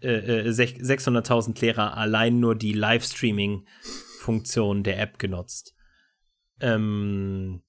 äh, 0.00 0.08
äh, 0.08 0.48
sech- 0.50 0.82
600.000 0.82 1.60
Lehrer 1.60 1.94
allein 1.96 2.40
nur 2.40 2.56
die 2.56 2.72
Livestreaming-Funktion 2.72 4.82
der 4.82 4.98
App 5.00 5.18
genutzt. 5.18 5.74
Ähm, 6.60 7.62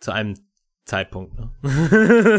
zu 0.00 0.12
einem 0.12 0.36
Zeitpunkt, 0.84 1.34
ne? 1.38 1.50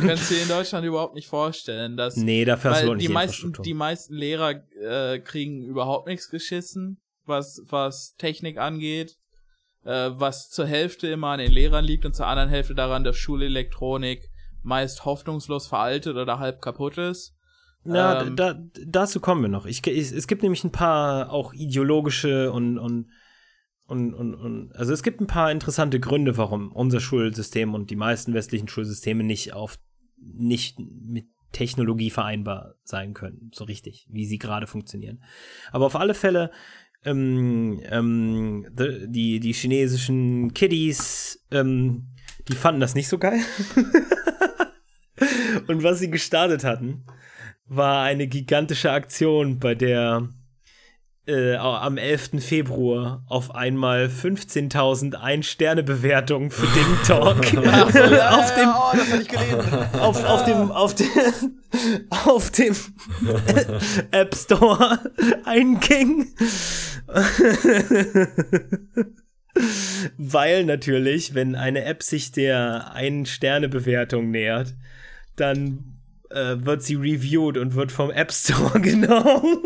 Kannst 0.05 0.29
du 0.29 0.33
dir 0.35 0.43
in 0.43 0.49
Deutschland 0.49 0.85
überhaupt 0.85 1.15
nicht 1.15 1.27
vorstellen, 1.27 1.95
dass 1.95 2.17
nee, 2.17 2.43
dafür 2.43 2.71
hast 2.71 2.83
du 2.83 2.93
nicht 2.93 3.03
die 3.03 3.07
die 3.07 3.13
meisten, 3.13 3.53
die 3.53 3.73
meisten 3.73 4.13
Lehrer 4.15 4.63
äh, 4.81 5.19
kriegen 5.19 5.63
überhaupt 5.63 6.07
nichts 6.07 6.29
geschissen, 6.29 7.01
was, 7.25 7.61
was 7.69 8.15
Technik 8.17 8.57
angeht, 8.57 9.15
äh, 9.85 10.09
was 10.13 10.49
zur 10.49 10.65
Hälfte 10.65 11.07
immer 11.07 11.29
an 11.29 11.39
den 11.39 11.51
Lehrern 11.51 11.85
liegt 11.85 12.05
und 12.05 12.15
zur 12.15 12.27
anderen 12.27 12.49
Hälfte 12.49 12.75
daran, 12.75 13.03
dass 13.03 13.15
Schulelektronik 13.15 14.29
meist 14.61 15.05
hoffnungslos 15.05 15.67
veraltet 15.67 16.17
oder 16.17 16.39
halb 16.39 16.61
kaputt 16.61 16.97
ist. 16.97 17.35
Na, 17.85 18.21
Ähm, 18.21 18.35
da, 18.35 18.59
dazu 18.85 19.19
kommen 19.19 19.41
wir 19.41 19.49
noch. 19.49 19.65
Ich, 19.65 19.85
ich, 19.85 20.11
es 20.11 20.27
gibt 20.27 20.41
nämlich 20.41 20.63
ein 20.63 20.71
paar 20.71 21.31
auch 21.31 21.53
ideologische 21.53 22.51
und, 22.51 22.77
und, 22.77 23.09
und, 23.88 24.14
und, 24.14 24.35
und, 24.35 24.76
also 24.76 24.93
es 24.93 25.03
gibt 25.03 25.19
ein 25.22 25.27
paar 25.27 25.51
interessante 25.51 25.99
Gründe, 25.99 26.38
warum 26.38 26.72
unser 26.72 26.99
Schulsystem 26.99 27.73
und 27.73 27.89
die 27.89 27.95
meisten 27.95 28.34
westlichen 28.34 28.68
Schulsysteme 28.68 29.23
nicht 29.23 29.53
auf, 29.53 29.77
nicht 30.18 30.80
mit 30.80 31.27
Technologie 31.51 32.10
vereinbar 32.10 32.76
sein 32.84 33.14
können, 33.14 33.51
so 33.53 33.64
richtig, 33.65 34.07
wie 34.10 34.26
sie 34.26 34.39
gerade 34.39 34.68
funktionieren. 34.68 35.23
Aber 35.72 35.85
auf 35.85 35.95
alle 35.95 36.14
Fälle, 36.14 36.51
ähm, 37.05 37.81
ähm, 37.89 38.65
die, 38.72 39.39
die 39.39 39.53
chinesischen 39.53 40.53
Kiddies, 40.53 41.45
ähm, 41.51 42.07
die 42.47 42.55
fanden 42.55 42.81
das 42.81 42.95
nicht 42.95 43.07
so 43.07 43.18
geil. 43.18 43.39
Und 45.68 45.84
was 45.84 45.99
sie 45.99 46.10
gestartet 46.10 46.64
hatten, 46.64 47.05
war 47.68 48.03
eine 48.03 48.27
gigantische 48.27 48.91
Aktion, 48.91 49.60
bei 49.60 49.76
der 49.76 50.30
äh, 51.25 51.55
am 51.55 51.97
11. 51.97 52.43
Februar 52.43 53.23
auf 53.27 53.55
einmal 53.55 54.07
15.000 54.07 55.15
Ein-Sterne-Bewertungen 55.15 56.51
für 56.51 56.67
Ding 56.67 56.97
Talk 57.05 57.37
auf 57.57 58.53
dem 58.55 58.69
oh, 58.69 58.91
das 58.93 59.11
hatte 59.11 59.21
ich 59.21 59.27
gelesen. 59.29 59.99
auf, 59.99 60.23
auf 60.25 60.45
dem 60.45 60.71
auf 60.71 60.95
dem 60.95 61.07
auf 62.25 62.51
dem 62.51 62.75
App 64.11 64.35
Store 64.35 64.99
einging. 65.45 66.27
Weil 70.17 70.65
natürlich, 70.65 71.35
wenn 71.35 71.55
eine 71.55 71.85
App 71.85 72.03
sich 72.03 72.31
der 72.31 72.91
Ein-Sterne-Bewertung 72.93 74.31
nähert, 74.31 74.73
dann 75.35 75.99
äh, 76.31 76.55
wird 76.57 76.83
sie 76.83 76.95
reviewed 76.95 77.57
und 77.57 77.75
wird 77.75 77.91
vom 77.91 78.11
App 78.11 78.31
Store 78.31 78.79
genommen. 78.81 79.59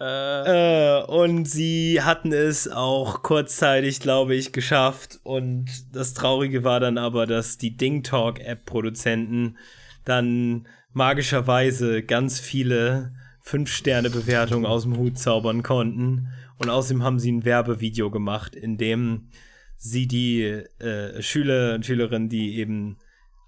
Äh, 0.00 1.02
und 1.04 1.44
sie 1.46 2.00
hatten 2.02 2.32
es 2.32 2.68
auch 2.68 3.22
kurzzeitig, 3.22 4.00
glaube 4.00 4.34
ich, 4.34 4.52
geschafft. 4.52 5.20
Und 5.22 5.66
das 5.92 6.14
Traurige 6.14 6.64
war 6.64 6.80
dann 6.80 6.98
aber, 6.98 7.26
dass 7.26 7.58
die 7.58 7.76
Ding 7.76 8.02
Talk 8.02 8.40
App-Produzenten 8.40 9.58
dann 10.04 10.66
magischerweise 10.92 12.02
ganz 12.02 12.40
viele 12.40 13.12
5-Sterne-Bewertungen 13.44 14.66
aus 14.66 14.82
dem 14.84 14.96
Hut 14.96 15.18
zaubern 15.18 15.62
konnten. 15.62 16.28
Und 16.58 16.68
außerdem 16.68 17.02
haben 17.02 17.18
sie 17.18 17.32
ein 17.32 17.44
Werbevideo 17.44 18.10
gemacht, 18.10 18.54
in 18.54 18.76
dem 18.76 19.28
sie 19.76 20.06
die 20.06 20.42
äh, 20.42 21.22
Schüler 21.22 21.74
und 21.74 21.86
Schülerinnen, 21.86 22.28
die 22.28 22.58
eben 22.58 22.98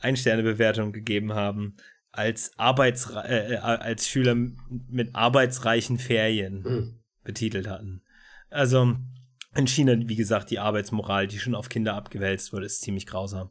Ein-Sterne-Bewertung 0.01 0.93
gegeben 0.93 1.35
haben, 1.35 1.77
als, 2.13 2.53
Arbeitsre 2.59 3.25
äh, 3.27 3.55
äh, 3.55 3.57
als 3.57 4.07
Schüler 4.09 4.35
mit 4.89 5.15
arbeitsreichen 5.15 5.99
Ferien 5.99 6.65
Hm. 6.65 7.01
betitelt 7.25 7.67
hatten. 7.69 8.03
Also 8.51 8.95
in 9.55 9.67
China, 9.67 9.95
wie 9.97 10.17
gesagt, 10.17 10.51
die 10.51 10.59
Arbeitsmoral, 10.59 11.27
die 11.27 11.39
schon 11.39 11.55
auf 11.55 11.69
Kinder 11.69 11.95
abgewälzt 11.95 12.53
wurde, 12.53 12.67
ist 12.67 12.83
ziemlich 12.83 13.07
grausam. 13.07 13.51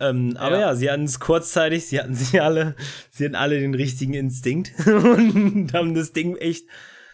Ähm, 0.00 0.36
aber 0.36 0.56
Ja. 0.56 0.60
ja, 0.70 0.74
sie 0.74 0.90
hatten 0.90 1.04
es 1.04 1.20
kurzzeitig, 1.20 1.86
sie 1.86 2.00
hatten 2.00 2.14
sie 2.14 2.40
alle, 2.40 2.74
sie 3.10 3.24
hatten 3.24 3.36
alle 3.36 3.60
den 3.60 3.74
richtigen 3.74 4.14
Instinkt 4.14 4.72
und 4.86 5.72
haben 5.72 5.94
das 5.94 6.12
Ding 6.12 6.36
echt 6.36 6.68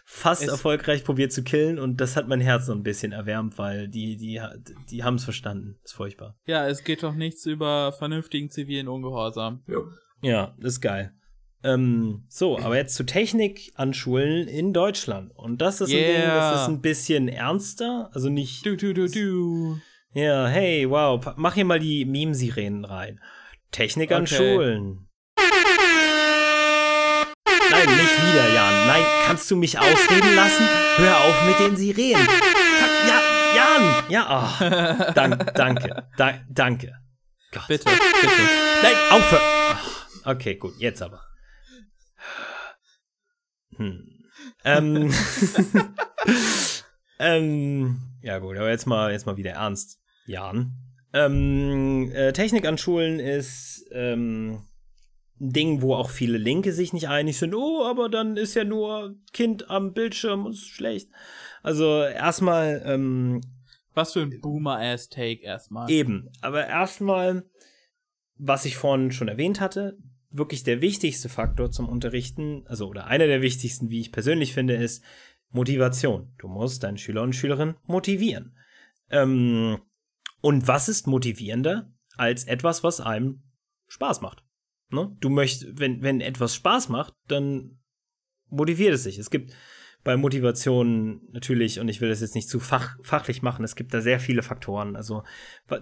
fast 0.06 0.42
Es- 0.42 0.48
erfolgreich 0.48 1.04
probiert 1.04 1.30
zu 1.32 1.44
killen 1.44 1.78
und 1.78 2.00
das 2.00 2.16
hat 2.16 2.26
mein 2.26 2.40
Herz 2.40 2.66
so 2.66 2.72
ein 2.72 2.82
bisschen 2.82 3.12
erwärmt, 3.12 3.58
weil 3.58 3.86
die, 3.88 4.16
die, 4.16 4.40
die 4.90 5.04
haben 5.04 5.16
es 5.16 5.24
verstanden. 5.24 5.78
ist 5.84 5.92
furchtbar. 5.92 6.38
Ja, 6.46 6.66
es 6.66 6.82
geht 6.82 7.02
doch 7.02 7.14
nichts 7.14 7.44
über 7.44 7.92
vernünftigen 7.92 8.50
zivilen 8.50 8.88
Ungehorsam. 8.88 9.62
Jo. 9.68 9.84
Ja, 10.22 10.54
ist 10.60 10.80
geil. 10.80 11.12
Ähm, 11.62 12.24
so, 12.28 12.58
aber 12.58 12.76
jetzt 12.76 12.94
zu 12.94 13.04
Technik 13.04 13.72
an 13.74 13.92
Schulen 13.92 14.48
in 14.48 14.72
Deutschland. 14.72 15.30
Und 15.34 15.60
das 15.60 15.80
ist 15.82 15.90
ein 15.90 15.96
Ding, 15.96 16.06
Yeah. 16.06 16.52
das 16.52 16.62
ist 16.62 16.68
ein 16.68 16.80
bisschen 16.80 17.28
ernster. 17.28 18.10
Also 18.14 18.28
nicht. 18.30 18.64
Du, 18.64 18.76
du, 18.76 18.94
du, 18.94 19.08
du. 19.08 19.78
Ja, 20.14 20.46
hey, 20.46 20.88
wow, 20.88 21.20
mach 21.36 21.54
hier 21.54 21.64
mal 21.66 21.78
die 21.78 22.04
Meme-Sirenen 22.04 22.84
rein. 22.84 23.20
Technik 23.72 24.10
an 24.12 24.22
Okay. 24.22 24.36
Schulen. 24.36 25.06
Nein, 27.70 27.86
nicht 27.96 28.16
wieder, 28.18 28.52
Jan. 28.54 28.86
Nein, 28.86 29.04
kannst 29.26 29.50
du 29.50 29.56
mich 29.56 29.78
ausreden 29.78 30.34
lassen? 30.34 30.66
Hör 30.96 31.16
auf 31.18 31.46
mit 31.46 31.58
den 31.60 31.76
Sirenen. 31.76 32.26
Ja, 33.06 33.20
Jan! 33.54 34.04
Ja, 34.08 34.26
ah. 34.28 35.12
Dank, 35.14 35.54
danke. 35.54 36.04
Da, 36.16 36.34
danke. 36.48 36.94
Gott. 37.52 37.68
Bitte, 37.68 37.84
bitte. 37.84 38.42
Nein, 38.82 38.94
aufhören! 39.10 39.42
Okay, 40.24 40.56
gut, 40.56 40.74
jetzt 40.78 41.02
aber. 41.02 41.22
Hm. 43.76 44.24
Ähm. 44.64 45.12
ähm. 47.18 48.00
Ja, 48.22 48.38
gut, 48.38 48.56
aber 48.56 48.70
jetzt 48.70 48.86
mal, 48.86 49.12
jetzt 49.12 49.26
mal 49.26 49.36
wieder 49.36 49.52
ernst. 49.52 50.00
Jan. 50.26 50.74
Ähm, 51.12 52.10
äh, 52.12 52.32
Technik 52.32 52.66
an 52.66 52.78
Schulen 52.78 53.18
ist 53.18 53.84
ähm, 53.90 54.66
ein 55.40 55.52
Ding, 55.52 55.82
wo 55.82 55.94
auch 55.94 56.10
viele 56.10 56.38
Linke 56.38 56.72
sich 56.72 56.92
nicht 56.92 57.08
einig 57.08 57.38
sind. 57.38 57.54
Oh, 57.54 57.84
aber 57.84 58.08
dann 58.08 58.36
ist 58.36 58.54
ja 58.54 58.64
nur 58.64 59.16
Kind 59.32 59.70
am 59.70 59.92
Bildschirm 59.92 60.46
und 60.46 60.52
ist 60.52 60.68
schlecht. 60.68 61.10
Also 61.62 62.02
erstmal 62.02 62.82
ähm, 62.84 63.40
Was 63.94 64.12
für 64.12 64.20
ein 64.20 64.40
Boomer-Ass-Take 64.40 65.42
erstmal. 65.42 65.90
Eben, 65.90 66.30
aber 66.42 66.66
erstmal, 66.66 67.44
was 68.36 68.64
ich 68.64 68.76
vorhin 68.76 69.10
schon 69.10 69.28
erwähnt 69.28 69.60
hatte, 69.60 69.98
wirklich 70.30 70.62
der 70.62 70.80
wichtigste 70.80 71.28
Faktor 71.28 71.70
zum 71.70 71.88
Unterrichten, 71.88 72.64
also 72.66 72.88
oder 72.88 73.06
einer 73.06 73.26
der 73.26 73.42
wichtigsten, 73.42 73.90
wie 73.90 74.00
ich 74.00 74.12
persönlich 74.12 74.54
finde, 74.54 74.74
ist 74.74 75.04
Motivation. 75.50 76.32
Du 76.38 76.48
musst 76.48 76.82
deine 76.82 76.98
Schüler 76.98 77.22
und 77.22 77.34
Schülerinnen 77.34 77.76
motivieren. 77.84 78.56
Ähm, 79.10 79.80
und 80.40 80.68
was 80.68 80.88
ist 80.88 81.06
motivierender 81.06 81.92
als 82.16 82.44
etwas, 82.44 82.84
was 82.84 83.00
einem 83.00 83.42
Spaß 83.88 84.20
macht? 84.20 84.44
Ne? 84.90 85.16
Du 85.20 85.28
möchtest, 85.28 85.78
wenn, 85.78 86.02
wenn 86.02 86.20
etwas 86.20 86.54
Spaß 86.54 86.88
macht, 86.88 87.14
dann 87.26 87.80
motiviert 88.48 88.94
es 88.94 89.02
sich. 89.02 89.18
Es 89.18 89.30
gibt 89.30 89.52
bei 90.02 90.16
Motivation 90.16 91.20
natürlich, 91.30 91.78
und 91.78 91.88
ich 91.88 92.00
will 92.00 92.08
das 92.08 92.20
jetzt 92.20 92.34
nicht 92.34 92.48
zu 92.48 92.58
fach, 92.58 92.96
fachlich 93.02 93.42
machen, 93.42 93.64
es 93.64 93.76
gibt 93.76 93.92
da 93.92 94.00
sehr 94.00 94.18
viele 94.18 94.42
Faktoren. 94.42 94.96
Also 94.96 95.24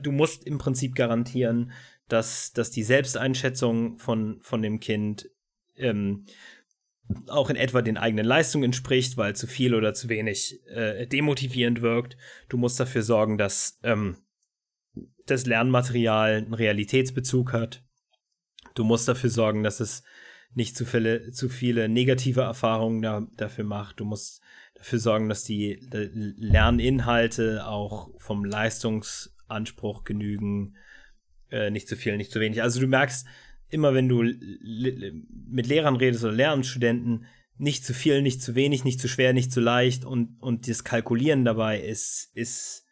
du 0.03 0.11
musst 0.11 0.45
im 0.45 0.59
Prinzip 0.59 0.95
garantieren, 0.95 1.73
dass, 2.09 2.53
dass 2.53 2.71
die 2.71 2.83
Selbsteinschätzung 2.83 3.99
von, 3.99 4.39
von 4.41 4.63
dem 4.63 4.81
Kind 4.81 5.31
ähm, 5.77 6.25
auch 7.29 7.49
in 7.49 7.57
etwa 7.57 7.83
den 7.83 7.97
eigenen 7.97 8.27
Leistungen 8.27 8.65
entspricht, 8.65 9.17
weil 9.17 9.35
zu 9.35 9.47
viel 9.47 9.75
oder 9.75 9.95
zu 9.95 10.09
wenig 10.09 10.61
äh, 10.67 11.07
demotivierend 11.07 11.81
wirkt. 11.81 12.17
Du 12.49 12.59
musst 12.59 12.79
dafür 12.81 13.03
sorgen, 13.03 13.39
dass 13.39 13.79
ähm, 13.83 14.17
das 15.27 15.47
Lernmaterial 15.47 16.37
einen 16.37 16.55
Realitätsbezug 16.55 17.53
hat. 17.53 17.83
Du 18.75 18.85
musst 18.85 19.09
dafür 19.09 19.31
sorgen, 19.31 19.63
dass 19.63 19.81
es 19.81 20.03
nicht 20.55 20.77
zu 20.77 20.85
viele, 20.85 21.31
zu 21.31 21.49
viele 21.49 21.89
negative 21.89 22.43
Erfahrungen 22.43 23.03
da, 23.03 23.27
dafür 23.37 23.65
macht. 23.65 24.01
Du 24.01 24.05
musst 24.05 24.41
dafür 24.75 24.99
sorgen, 24.99 25.29
dass 25.29 25.45
die 25.45 25.79
Lerninhalte 25.91 27.67
auch 27.67 28.11
vom 28.19 28.45
Leistungsanspruch 28.45 30.05
genügen. 30.05 30.77
Äh, 31.51 31.71
nicht 31.71 31.89
zu 31.89 31.97
viel, 31.97 32.17
nicht 32.17 32.31
zu 32.31 32.41
wenig. 32.41 32.63
Also 32.63 32.81
du 32.81 32.87
merkst 32.87 33.27
immer, 33.71 33.95
wenn 33.95 34.09
du 34.09 34.23
mit 34.23 35.67
Lehrern 35.67 35.97
redest 35.97 36.25
oder 36.25 36.33
Lehramtsstudenten, 36.33 37.27
nicht 37.57 37.85
zu 37.85 37.93
viel, 37.93 38.23
nicht 38.23 38.43
zu 38.43 38.55
wenig, 38.55 38.85
nicht 38.85 39.01
zu 39.01 39.09
schwer, 39.09 39.33
nicht 39.33 39.53
zu 39.53 39.61
leicht 39.61 40.05
und, 40.05 40.37
und 40.41 40.69
das 40.69 40.85
Kalkulieren 40.85 41.45
dabei 41.45 41.81
ist, 41.81 42.31
ist, 42.35 42.85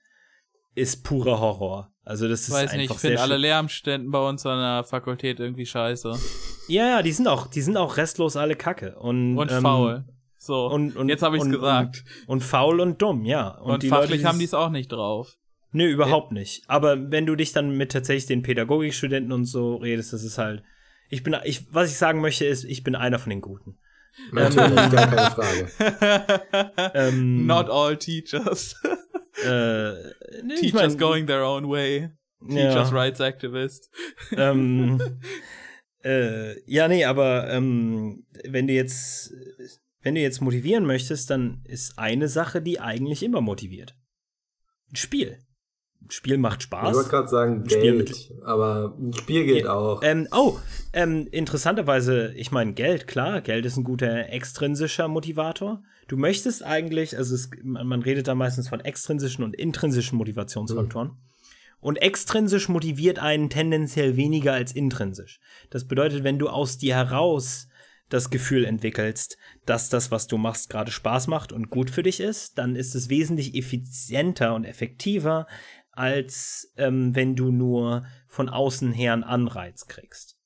ist 0.75 1.05
purer 1.05 1.39
Horror. 1.39 1.93
Also 2.03 2.29
das 2.29 2.43
ist 2.43 2.49
Ich 2.49 2.55
weiß 2.55 2.63
einfach 2.63 2.77
nicht, 2.77 2.91
ich 2.91 2.99
finde 2.99 3.21
alle 3.21 3.35
schlimm. 3.35 3.43
Lehramtsständen 3.43 4.11
bei 4.11 4.29
uns 4.29 4.45
an 4.47 4.59
der 4.59 4.85
Fakultät 4.85 5.41
irgendwie 5.41 5.67
scheiße. 5.67 6.19
Ja, 6.69 6.89
ja, 6.89 7.03
die 7.03 7.13
sind 7.13 7.29
auch, 7.29 7.47
die 7.47 7.63
sind 7.63 7.77
auch 7.77 7.97
restlos 7.97 8.37
alle 8.37 8.57
Kacke. 8.57 8.97
Und, 8.99 9.39
Und 9.39 9.53
ähm, 9.53 9.63
faul. 9.63 10.05
So, 10.39 10.67
Und, 10.67 10.97
und, 10.97 11.09
jetzt 11.09 11.23
habe 11.23 11.37
ich 11.37 11.43
es 11.43 11.51
gesagt. 11.51 12.05
Und, 12.27 12.35
und 12.35 12.41
faul 12.43 12.81
und 12.81 13.01
dumm, 13.03 13.25
ja. 13.25 13.49
Und, 13.49 13.85
Und, 13.85 13.85
fachlich 13.85 14.21
Leute, 14.21 14.29
haben 14.29 14.39
die 14.39 14.45
es 14.45 14.55
auch 14.55 14.71
nicht 14.71 14.93
drauf. 14.93 15.37
Nö, 15.73 15.87
überhaupt 15.87 16.33
nicht. 16.33 16.65
Aber 16.69 17.11
wenn 17.11 17.27
du 17.27 17.37
dich 17.37 17.53
dann 17.53 17.77
mit 17.77 17.93
tatsächlich 17.93 18.27
den 18.27 18.43
Pädagogikstudenten 18.43 19.33
und 19.33 19.45
so 19.45 19.77
redest, 19.77 20.13
das 20.13 20.23
ist 20.23 20.39
halt. 20.39 20.63
Ich 21.09 21.23
bin, 21.23 21.37
ich, 21.45 21.73
was 21.73 21.91
ich 21.91 21.99
sagen 21.99 22.21
möchte, 22.21 22.45
ist, 22.45 22.65
ich 22.65 22.83
bin 22.83 22.97
einer 22.97 23.19
von 23.19 23.31
den 23.31 23.41
Guten. 23.41 23.79
Natürlich, 24.33 24.91
gar 24.91 25.07
keine 25.09 25.31
Frage. 25.31 26.73
Ähm, 26.95 27.47
Not 27.47 27.69
all 27.69 27.97
teachers. 27.97 28.81
Äh, 29.45 29.93
nee, 30.43 30.55
ich 30.55 30.61
teachers 30.61 30.93
mein, 30.93 30.99
going 30.99 31.27
their 31.27 31.45
own 31.45 31.69
way. 31.69 32.11
Teachers 32.41 32.91
ja, 32.91 32.97
rights 32.97 33.21
activist. 33.21 33.91
ähm, 34.33 35.21
äh, 36.05 36.59
ja, 36.71 36.89
nee, 36.89 37.05
aber 37.05 37.51
ähm, 37.51 38.27
wenn 38.49 38.67
du 38.67 38.73
jetzt, 38.73 39.33
wenn 40.03 40.15
du 40.15 40.21
jetzt 40.21 40.41
motivieren 40.41 40.87
möchtest, 40.87 41.31
dann 41.31 41.61
ist 41.65 41.99
eine 41.99 42.29
Sache, 42.29 42.63
die 42.63 42.81
eigentlich 42.81 43.23
immer 43.23 43.41
motiviert. 43.41 43.95
Ein 44.91 44.97
Spiel. 44.97 45.39
Spiel 46.09 46.39
macht 46.39 46.61
Ich 46.61 46.65
Spaß. 46.65 46.95
wollte 46.95 47.11
gerade 47.11 47.29
sagen. 47.29 47.65
Geld, 47.65 48.33
aber 48.45 48.95
ein 48.99 49.13
Spiel 49.13 49.45
geht 49.45 49.67
auch. 49.67 50.03
Ähm, 50.03 50.29
oh, 50.31 50.59
ähm, 50.93 51.27
interessanterweise, 51.31 52.33
ich 52.35 52.53
meine, 52.53 52.75
Geld, 52.75 53.07
klar, 53.07 53.41
Geld 53.41 53.67
ist 53.67 53.77
ein 53.77 53.85
guter 53.85 54.29
extrinsischer 54.31 55.09
Motivator. 55.09 55.83
Du 56.09 56.17
möchtest 56.17 56.63
eigentlich, 56.63 57.17
also 57.17 57.35
es, 57.35 57.51
man, 57.63 57.87
man 57.87 58.03
redet 58.03 58.29
da 58.29 58.35
meistens 58.35 58.69
von 58.69 58.81
extrinsischen 58.81 59.45
und 59.45 59.57
intrinsischen 59.57 60.17
Motivationsfaktoren. 60.19 61.17
Und 61.81 61.97
extrinsisch 61.97 62.69
motiviert 62.69 63.19
einen 63.19 63.51
tendenziell 63.51 64.17
weniger 64.17 64.53
als 64.55 64.73
intrinsisch. 64.73 65.41
Das 65.71 65.87
bedeutet, 65.87 66.25
wenn 66.25 66.39
du 66.39 66.49
aus 66.49 66.79
dir 66.79 66.95
heraus 66.95 67.69
das 68.09 68.31
Gefühl 68.31 68.65
entwickelst, 68.65 69.37
dass 69.67 69.89
das, 69.89 70.11
was 70.11 70.27
du 70.27 70.39
machst, 70.39 70.71
gerade 70.71 70.93
Spaß 70.93 71.27
macht 71.27 71.53
und 71.53 71.71
gut 71.71 71.91
für 71.91 72.03
dich 72.03 72.21
ist, 72.21 72.57
dann 72.57 72.77
ist 72.77 72.95
es 72.95 73.09
wesentlich 73.09 73.55
effizienter 73.55 74.55
und 74.55 74.65
effektiver, 74.65 75.47
als 75.97 76.73
ähm, 76.77 77.15
wenn 77.15 77.35
du 77.35 77.51
nur 77.51 78.05
von 78.29 78.49
außen 78.49 78.93
her 78.93 79.13
einen 79.13 79.25
Anreiz 79.25 79.87
kriegst. 79.87 80.39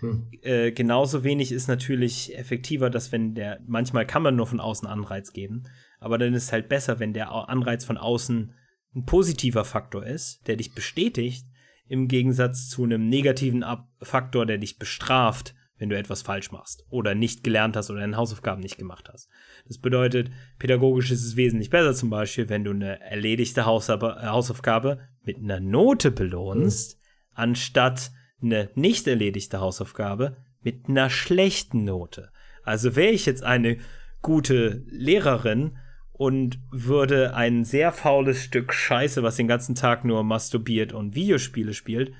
Hm. 0.00 0.28
Äh, 0.42 0.72
genauso 0.72 1.24
wenig 1.24 1.52
ist 1.52 1.68
natürlich 1.68 2.36
effektiver, 2.36 2.90
dass 2.90 3.12
wenn 3.12 3.34
der, 3.34 3.60
manchmal 3.66 4.06
kann 4.06 4.22
man 4.22 4.36
nur 4.36 4.46
von 4.46 4.60
außen 4.60 4.88
Anreiz 4.88 5.32
geben, 5.32 5.64
aber 6.00 6.18
dann 6.18 6.34
ist 6.34 6.44
es 6.44 6.52
halt 6.52 6.68
besser, 6.68 6.98
wenn 6.98 7.14
der 7.14 7.30
Anreiz 7.30 7.84
von 7.84 7.96
außen 7.96 8.52
ein 8.94 9.04
positiver 9.04 9.64
Faktor 9.64 10.04
ist, 10.04 10.46
der 10.46 10.56
dich 10.56 10.74
bestätigt, 10.74 11.46
im 11.88 12.08
Gegensatz 12.08 12.68
zu 12.68 12.84
einem 12.84 13.08
negativen 13.08 13.64
Faktor, 14.02 14.46
der 14.46 14.58
dich 14.58 14.78
bestraft, 14.78 15.54
wenn 15.78 15.88
du 15.88 15.96
etwas 15.96 16.22
falsch 16.22 16.50
machst 16.52 16.84
oder 16.88 17.14
nicht 17.14 17.44
gelernt 17.44 17.76
hast 17.76 17.90
oder 17.90 18.00
deine 18.00 18.16
Hausaufgaben 18.16 18.62
nicht 18.62 18.78
gemacht 18.78 19.08
hast. 19.12 19.28
Das 19.66 19.78
bedeutet, 19.78 20.30
pädagogisch 20.58 21.10
ist 21.10 21.24
es 21.24 21.36
wesentlich 21.36 21.70
besser 21.70 21.94
zum 21.94 22.10
Beispiel, 22.10 22.48
wenn 22.48 22.64
du 22.64 22.70
eine 22.70 23.00
erledigte 23.00 23.60
äh, 23.60 23.64
Hausaufgabe 23.64 25.00
mit 25.22 25.38
einer 25.38 25.60
Note 25.60 26.10
belohnst, 26.10 26.98
anstatt 27.34 28.10
eine 28.42 28.70
nicht 28.74 29.06
erledigte 29.06 29.60
Hausaufgabe 29.60 30.36
mit 30.62 30.88
einer 30.88 31.10
schlechten 31.10 31.84
Note. 31.84 32.30
Also 32.62 32.96
wäre 32.96 33.12
ich 33.12 33.26
jetzt 33.26 33.44
eine 33.44 33.78
gute 34.22 34.82
Lehrerin 34.88 35.78
und 36.12 36.58
würde 36.70 37.34
ein 37.34 37.64
sehr 37.64 37.92
faules 37.92 38.42
Stück 38.42 38.72
Scheiße, 38.72 39.22
was 39.22 39.36
den 39.36 39.46
ganzen 39.46 39.74
Tag 39.74 40.04
nur 40.04 40.24
masturbiert 40.24 40.92
und 40.92 41.14
Videospiele 41.14 41.74
spielt, 41.74 42.12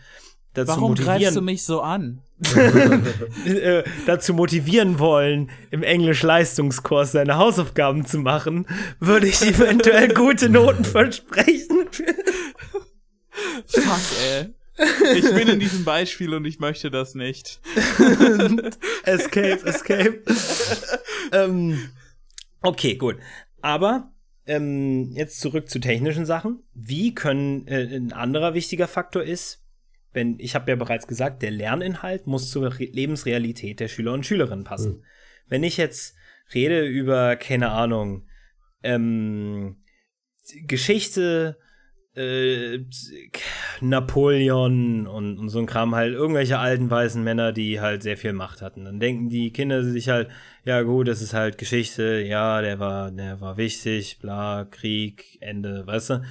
dazu 0.53 0.73
Warum 0.73 0.91
motivieren, 0.91 1.21
greifst 1.21 1.37
du 1.37 1.43
mich 1.43 1.65
so 1.65 1.81
an? 1.81 2.23
äh, 3.47 3.83
dazu 4.07 4.35
motivieren 4.35 4.99
wollen, 4.99 5.51
im 5.71 5.83
Englisch-Leistungskurs 5.83 7.13
seine 7.13 7.37
Hausaufgaben 7.39 8.05
zu 8.05 8.19
machen, 8.19 8.67
würde 9.01 9.27
ich 9.27 9.41
eventuell 9.43 10.13
gute 10.13 10.51
Noten 10.51 10.85
versprechen. 10.85 11.89
Fuck, 13.67 14.01
ey. 14.31 14.55
Ich 15.15 15.35
bin 15.35 15.49
in 15.49 15.61
diesem 15.61 15.85
Beispiel 15.85 16.35
und 16.35 16.45
ich 16.45 16.59
möchte 16.59 16.91
das 16.91 17.15
nicht. 17.15 17.61
escape, 19.05 19.65
escape. 19.65 20.23
ähm, 21.33 21.91
okay, 22.61 22.97
gut. 22.97 23.17
Aber 23.63 24.13
ähm, 24.47 25.13
jetzt 25.13 25.41
zurück 25.41 25.71
zu 25.71 25.79
technischen 25.79 26.27
Sachen. 26.27 26.63
Wie 26.75 27.15
können 27.15 27.67
äh, 27.67 27.97
ein 27.97 28.13
anderer 28.13 28.53
wichtiger 28.53 28.87
Faktor 28.87 29.23
ist, 29.23 29.66
wenn 30.17 30.41
ich 30.41 30.57
habe 30.57 30.71
ja 30.71 30.77
bereits 30.77 31.07
gesagt, 31.07 31.43
der 31.43 31.53
Lerninhalt 31.53 32.27
muss 32.27 32.51
zur 32.51 32.79
Re 32.79 32.85
Lebensrealität 32.85 33.79
der 33.79 33.89
Schüler 33.89 34.13
und 34.13 34.27
Schülerinnen 34.27 34.65
passen. 34.65 35.05
Wenn 35.47 35.63
ich 35.63 35.77
jetzt 35.77 36.17
rede 36.53 36.85
über 36.85 37.37
keine 37.37 37.71
Ahnung 37.71 38.27
ähm, 38.83 39.77
Geschichte 40.67 41.59
äh, 42.17 42.79
Napoleon 43.81 45.07
und, 45.07 45.39
und 45.39 45.49
so 45.51 45.59
ein 45.59 45.67
Kram 45.67 45.95
halt, 45.95 46.15
irgendwelche 46.15 46.59
alten 46.59 46.91
weißen 46.91 47.23
Männer, 47.23 47.53
die 47.53 47.81
halt 47.81 48.03
sehr 48.03 48.17
viel 48.17 48.33
Macht 48.33 48.63
hatten. 48.63 48.87
Dann 48.87 48.99
denken 48.99 49.29
die 49.29 49.53
Kinder 49.53 49.85
sich 49.85 50.09
halt, 50.09 50.31
ja 50.65 50.81
gut, 50.83 51.09
das 51.09 51.21
ist 51.21 51.35
halt 51.35 51.59
Geschichte, 51.59 52.25
ja, 52.27 52.63
der 52.63 52.79
war, 52.79 53.11
der 53.11 53.41
war 53.41 53.59
wichtig, 53.59 54.19
bla, 54.19 54.65
Krieg, 54.65 55.37
Ende, 55.41 55.87
weißt 55.87 56.11
du? 56.11 56.23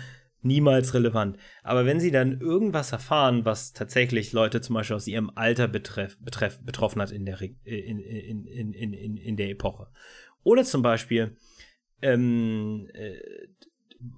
Niemals 0.45 0.93
relevant. 0.93 1.37
Aber 1.63 1.85
wenn 1.85 1.99
sie 1.99 2.11
dann 2.11 2.39
irgendwas 2.39 2.91
erfahren, 2.91 3.45
was 3.45 3.73
tatsächlich 3.73 4.31
Leute 4.31 4.61
zum 4.61 4.75
Beispiel 4.75 4.95
aus 4.95 5.07
ihrem 5.07 5.31
Alter 5.33 5.67
betreff, 5.67 6.17
betreff, 6.21 6.59
betroffen 6.63 7.01
hat 7.01 7.11
in 7.11 7.25
der, 7.25 7.41
Re- 7.41 7.55
in, 7.63 7.99
in, 7.99 8.45
in, 8.45 8.73
in, 8.73 8.93
in, 8.93 9.17
in 9.17 9.37
der 9.37 9.49
Epoche. 9.49 9.87
Oder 10.43 10.63
zum 10.63 10.83
Beispiel, 10.83 11.35
ähm, 12.03 12.87
äh, 12.93 13.17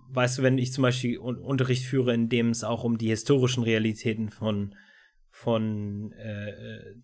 weißt 0.09 0.39
du, 0.39 0.43
wenn 0.43 0.57
ich 0.57 0.73
zum 0.73 0.81
Beispiel 0.81 1.17
Un 1.17 1.37
Unterricht 1.37 1.85
führe, 1.85 2.13
in 2.13 2.27
dem 2.27 2.49
es 2.49 2.65
auch 2.65 2.83
um 2.83 2.97
die 2.97 3.07
historischen 3.07 3.63
Realitäten 3.63 4.29
von, 4.29 4.75
von 5.31 6.11
äh, 6.11 6.49
äh, 6.49 6.95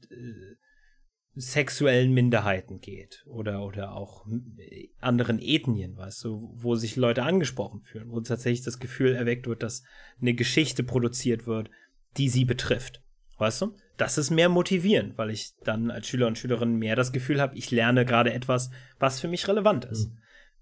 sexuellen 1.35 2.13
Minderheiten 2.13 2.79
geht 2.79 3.23
oder, 3.27 3.65
oder 3.65 3.93
auch 3.93 4.27
äh, 4.57 4.89
anderen 4.99 5.39
Ethnien, 5.39 5.97
weißt 5.97 6.23
du, 6.25 6.53
wo 6.55 6.75
sich 6.75 6.95
Leute 6.95 7.23
angesprochen 7.23 7.81
fühlen, 7.81 8.11
wo 8.11 8.21
tatsächlich 8.21 8.63
das 8.63 8.79
Gefühl 8.79 9.15
erweckt 9.15 9.47
wird, 9.47 9.63
dass 9.63 9.83
eine 10.21 10.35
Geschichte 10.35 10.83
produziert 10.83 11.47
wird, 11.47 11.71
die 12.17 12.29
sie 12.29 12.45
betrifft. 12.45 13.01
Weißt 13.37 13.61
du? 13.61 13.75
Das 13.97 14.17
ist 14.17 14.29
mehr 14.29 14.49
motivierend, 14.49 15.17
weil 15.17 15.31
ich 15.31 15.53
dann 15.63 15.89
als 15.89 16.07
Schüler 16.07 16.27
und 16.27 16.37
Schülerin 16.37 16.75
mehr 16.75 16.95
das 16.95 17.11
Gefühl 17.11 17.41
habe, 17.41 17.57
ich 17.57 17.71
lerne 17.71 18.05
gerade 18.05 18.33
etwas, 18.33 18.69
was 18.99 19.19
für 19.19 19.27
mich 19.27 19.47
relevant 19.47 19.85
ist. 19.85 20.11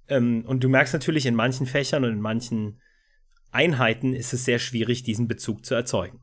Ähm, 0.07 0.45
und 0.45 0.63
du 0.63 0.69
merkst 0.69 0.93
natürlich, 0.93 1.25
in 1.25 1.35
manchen 1.35 1.65
Fächern 1.65 2.05
und 2.05 2.11
in 2.11 2.21
manchen 2.21 2.79
Einheiten 3.51 4.13
ist 4.13 4.33
es 4.33 4.45
sehr 4.45 4.59
schwierig, 4.59 5.03
diesen 5.03 5.27
Bezug 5.27 5.65
zu 5.65 5.75
erzeugen. 5.75 6.21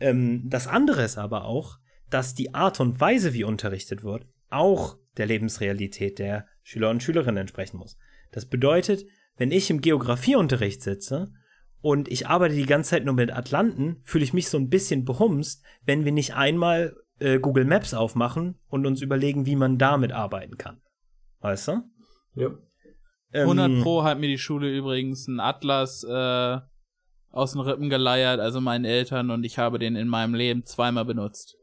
Ähm, 0.00 0.48
das 0.48 0.66
andere 0.66 1.04
ist 1.04 1.18
aber 1.18 1.44
auch, 1.44 1.78
dass 2.14 2.32
die 2.32 2.54
Art 2.54 2.78
und 2.78 3.00
Weise, 3.00 3.34
wie 3.34 3.42
unterrichtet 3.42 4.04
wird, 4.04 4.24
auch 4.48 4.96
der 5.16 5.26
Lebensrealität 5.26 6.20
der 6.20 6.46
Schüler 6.62 6.90
und 6.90 7.02
Schülerinnen 7.02 7.38
entsprechen 7.38 7.76
muss. 7.76 7.98
Das 8.30 8.46
bedeutet, 8.46 9.04
wenn 9.36 9.50
ich 9.50 9.68
im 9.68 9.80
Geografieunterricht 9.80 10.80
sitze 10.80 11.32
und 11.80 12.06
ich 12.06 12.28
arbeite 12.28 12.54
die 12.54 12.66
ganze 12.66 12.90
Zeit 12.90 13.04
nur 13.04 13.14
mit 13.14 13.32
Atlanten, 13.32 14.00
fühle 14.04 14.22
ich 14.22 14.32
mich 14.32 14.48
so 14.48 14.58
ein 14.58 14.68
bisschen 14.68 15.04
behumst, 15.04 15.64
wenn 15.84 16.04
wir 16.04 16.12
nicht 16.12 16.36
einmal 16.36 16.94
äh, 17.18 17.40
Google 17.40 17.64
Maps 17.64 17.94
aufmachen 17.94 18.60
und 18.68 18.86
uns 18.86 19.02
überlegen, 19.02 19.44
wie 19.44 19.56
man 19.56 19.76
damit 19.76 20.12
arbeiten 20.12 20.56
kann. 20.56 20.80
Weißt 21.40 21.66
du? 21.66 21.82
Ja. 22.36 22.50
Ähm, 23.32 23.50
100 23.50 23.82
Pro 23.82 24.04
hat 24.04 24.20
mir 24.20 24.28
die 24.28 24.38
Schule 24.38 24.70
übrigens 24.70 25.26
einen 25.26 25.40
Atlas 25.40 26.04
äh, 26.04 26.58
aus 27.32 27.52
den 27.54 27.60
Rippen 27.60 27.90
geleiert, 27.90 28.38
also 28.38 28.60
meinen 28.60 28.84
Eltern, 28.84 29.32
und 29.32 29.42
ich 29.42 29.58
habe 29.58 29.80
den 29.80 29.96
in 29.96 30.06
meinem 30.06 30.34
Leben 30.34 30.64
zweimal 30.64 31.04
benutzt. 31.04 31.56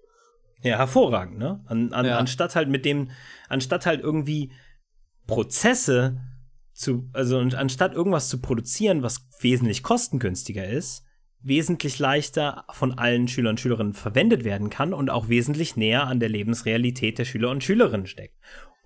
Ja, 0.64 0.78
hervorragend, 0.78 1.38
ne? 1.38 1.64
An, 1.66 1.92
an, 1.94 2.06
Ja. 2.06 2.18
Anstatt 2.18 2.56
halt 2.56 2.70
mit 2.70 2.86
dem, 2.86 3.10
anstatt 3.50 3.86
halt 3.86 4.02
irgendwie 4.02 4.52
Prozesse 5.28 6.22
zu, 6.74 7.10
also 7.14 7.40
anstatt 7.40 7.94
irgendwas 7.94 8.30
zu 8.30 8.42
produzieren, 8.42 9.04
was 9.04 9.28
wesentlich 9.40 9.84
kostengünstiger 9.84 10.68
ist, 10.68 11.04
wesentlich 11.42 12.00
leichter 12.00 12.66
von 12.72 12.98
allen 12.98 13.28
Schülern 13.28 13.52
und 13.52 13.60
Schülerinnen 13.60 13.94
verwendet 13.94 14.44
werden 14.44 14.70
kann 14.70 14.94
und 14.94 15.10
auch 15.10 15.30
wesentlich 15.30 15.76
näher 15.76 16.08
an 16.08 16.20
der 16.20 16.30
Lebensrealität 16.30 17.18
der 17.18 17.26
Schüler 17.26 17.50
und 17.50 17.64
Schülerinnen 17.64 18.08
steckt. 18.08 18.36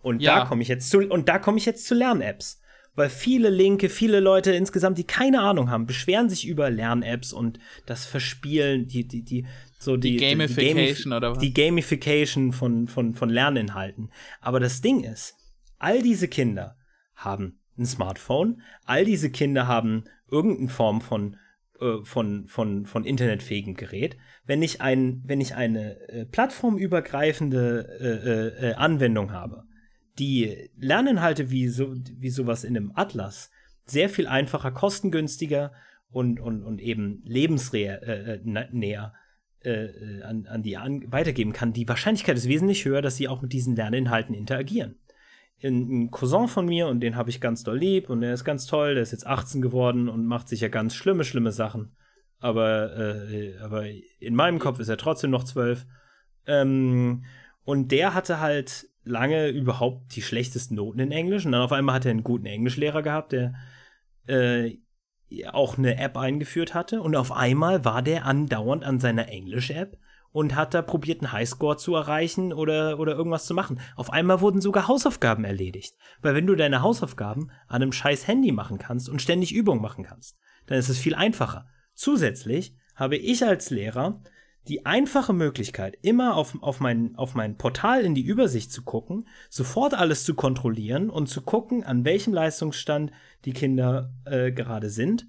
Und 0.02 0.22
Ja. 0.22 0.40
da 0.40 0.46
komme 0.46 0.62
ich 0.62 0.68
jetzt 0.68 0.90
zu, 0.90 1.00
und 1.00 1.28
da 1.28 1.40
komme 1.40 1.58
ich 1.58 1.66
jetzt 1.66 1.88
zu 1.88 1.96
Lern-Apps. 1.96 2.62
Weil 2.98 3.10
viele 3.10 3.50
Linke, 3.50 3.90
viele 3.90 4.22
Leute 4.22 4.54
insgesamt, 4.54 4.98
die 4.98 5.04
keine 5.04 5.42
Ahnung 5.42 5.70
haben, 5.70 5.86
beschweren 5.86 6.30
sich 6.30 6.48
über 6.48 6.70
Lern-Apps 6.70 7.34
und 7.34 7.60
das 7.86 8.06
Verspielen, 8.06 8.88
die, 8.88 9.06
die, 9.06 9.24
die, 9.24 9.46
so 9.86 9.96
die, 9.98 10.18
Die 10.18 10.18
Gamification 10.18 11.12
Gamif- 11.12 11.18
oder 11.18 11.32
was? 11.32 11.38
Die 11.40 11.54
Gamification 11.54 12.52
von, 12.52 12.88
von, 12.88 13.14
von 13.14 13.30
Lerninhalten. 13.30 14.12
Aber 14.42 14.60
das 14.60 14.82
Ding 14.82 15.04
ist, 15.04 15.36
all 15.78 16.02
diese 16.02 16.28
Kinder 16.28 16.76
haben 17.16 17.60
ein 17.78 17.86
Smartphone, 17.86 18.62
all 18.84 19.06
diese 19.06 19.30
Kinder 19.30 19.68
haben 19.68 20.06
irgendeine 20.30 20.70
Form 20.70 21.02
von, 21.02 21.38
äh, 21.80 22.04
von, 22.04 22.48
von, 22.48 22.86
von 22.86 23.06
internetfähigem 23.06 23.76
Gerät. 23.76 24.18
Wenn 24.46 24.62
ich, 24.62 24.82
ein, 24.82 25.24
wenn 25.26 25.40
ich 25.40 25.56
eine 25.56 26.00
äh, 26.10 26.26
plattformübergreifende 26.26 27.98
äh, 28.00 28.68
äh, 28.68 28.70
äh, 28.72 28.74
Anwendung 28.76 29.32
habe, 29.32 29.64
die 30.20 30.70
Lerninhalte 30.78 31.52
wie, 31.52 31.68
so, 31.68 31.94
wie 32.18 32.30
sowas 32.30 32.64
in 32.64 32.76
einem 32.76 32.92
Atlas 32.96 33.52
sehr 33.86 34.10
viel 34.10 34.28
einfacher, 34.28 34.72
kostengünstiger 34.72 35.74
und, 36.10 36.40
und, 36.40 36.64
und 36.64 36.80
eben 36.80 37.22
lebensnäher 37.26 39.14
äh, 39.66 39.86
äh, 39.86 40.20
äh, 40.20 40.22
an, 40.24 40.46
an 40.48 40.64
die 40.64 40.78
an, 40.78 41.12
weitergeben 41.12 41.54
kann, 41.54 41.74
die 41.74 41.88
Wahrscheinlichkeit 41.88 42.38
ist 42.38 42.48
wesentlich 42.48 42.86
höher, 42.86 43.02
dass 43.02 43.18
sie 43.18 43.28
auch 43.28 43.42
mit 43.42 43.54
diesen 43.54 43.76
Lerninhalten 43.76 44.36
interagieren. 44.36 45.00
Ein, 45.64 46.12
Cousin 46.12 46.48
von 46.48 46.66
mir, 46.66 46.88
und 46.88 47.00
den 47.00 47.16
habe 47.16 47.30
ich 47.30 47.42
ganz 47.42 47.64
doll 47.64 47.78
lieb, 47.78 48.10
und 48.10 48.22
der 48.22 48.34
ist 48.34 48.44
ganz 48.44 48.68
toll, 48.68 48.94
der 48.94 49.04
ist 49.04 49.12
jetzt 49.12 49.26
18 49.26 49.62
geworden 49.62 50.10
und 50.10 50.26
macht 50.26 50.48
sicher 50.48 50.70
ganz 50.70 50.94
schlimme, 50.94 51.24
schlimme 51.24 51.52
Sachen. 51.52 51.96
Aber, 52.40 52.96
äh, 53.30 53.58
aber 53.60 53.86
in 54.20 54.36
meinem 54.36 54.60
Kopf 54.60 54.80
ist 54.80 54.90
er 54.90 54.98
trotzdem 54.98 55.32
noch 55.32 55.44
12. 55.44 55.86
Ähm, 56.46 57.26
und 57.64 57.92
der 57.92 58.14
hatte 58.14 58.40
halt 58.40 58.88
lange 59.04 59.50
überhaupt 59.50 60.16
die 60.16 60.22
schlechtesten 60.22 60.76
Noten 60.76 61.00
in 61.00 61.12
Englisch. 61.12 61.46
Und 61.46 61.54
dann 61.54 61.62
auf 61.62 61.72
einmal 61.72 61.96
hat 61.96 62.06
er 62.06 62.12
einen 62.12 62.24
guten 62.24 62.46
Englischlehrer 62.46 63.02
gehabt, 63.02 63.32
der 63.32 63.56
äh, 64.28 64.78
auch 65.52 65.78
eine 65.78 65.98
App 65.98 66.18
eingeführt 66.18 66.74
hatte 66.74 67.02
und 67.02 67.16
auf 67.16 67.32
einmal 67.32 67.86
war 67.86 68.02
der 68.02 68.26
andauernd 68.26 68.84
an 68.84 69.00
seiner 69.00 69.30
Englisch-App 69.30 69.98
und 70.32 70.54
hat 70.56 70.74
da 70.74 70.82
probiert, 70.82 71.22
einen 71.22 71.32
Highscore 71.32 71.78
zu 71.78 71.96
erreichen 71.96 72.52
oder, 72.52 73.00
oder 73.00 73.16
irgendwas 73.16 73.46
zu 73.46 73.54
machen. 73.54 73.80
Auf 73.96 74.12
einmal 74.12 74.42
wurden 74.42 74.60
sogar 74.60 74.90
Hausaufgaben 74.90 75.46
erledigt. 75.46 75.96
Weil 76.22 76.36
wenn 76.36 76.46
du 76.46 76.56
deine 76.56 76.82
Hausaufgaben 76.82 77.52
an 77.68 77.82
einem 77.82 77.94
scheiß 77.94 78.28
Handy 78.28 78.52
machen 78.52 78.78
kannst 78.78 79.08
und 79.08 79.22
ständig 79.22 79.54
Übung 79.54 79.82
machen 79.82 80.04
kannst, 80.04 80.38
dann 80.66 80.78
ist 80.78 80.90
es 80.90 80.98
viel 80.98 81.16
einfacher. 81.16 81.68
Zusätzlich 81.94 82.76
habe 82.96 83.16
ich 83.16 83.46
als 83.46 83.70
Lehrer 83.70 84.22
die 84.68 84.86
einfache 84.86 85.34
Möglichkeit, 85.34 85.98
immer 86.02 86.36
auf, 86.36 86.58
auf, 86.62 86.80
mein, 86.80 87.16
auf 87.16 87.36
mein 87.36 87.58
Portal 87.58 88.04
in 88.04 88.16
die 88.16 88.26
Übersicht 88.26 88.72
zu 88.72 88.84
gucken, 88.84 89.28
sofort 89.50 89.94
alles 89.94 90.24
zu 90.24 90.34
kontrollieren 90.34 91.10
und 91.10 91.28
zu 91.28 91.42
gucken, 91.42 91.84
an 91.84 92.04
welchem 92.04 92.34
Leistungsstand 92.34 93.12
die 93.46 93.54
Kinder 93.54 94.12
äh, 94.26 94.52
gerade 94.52 94.90
sind. 94.90 95.28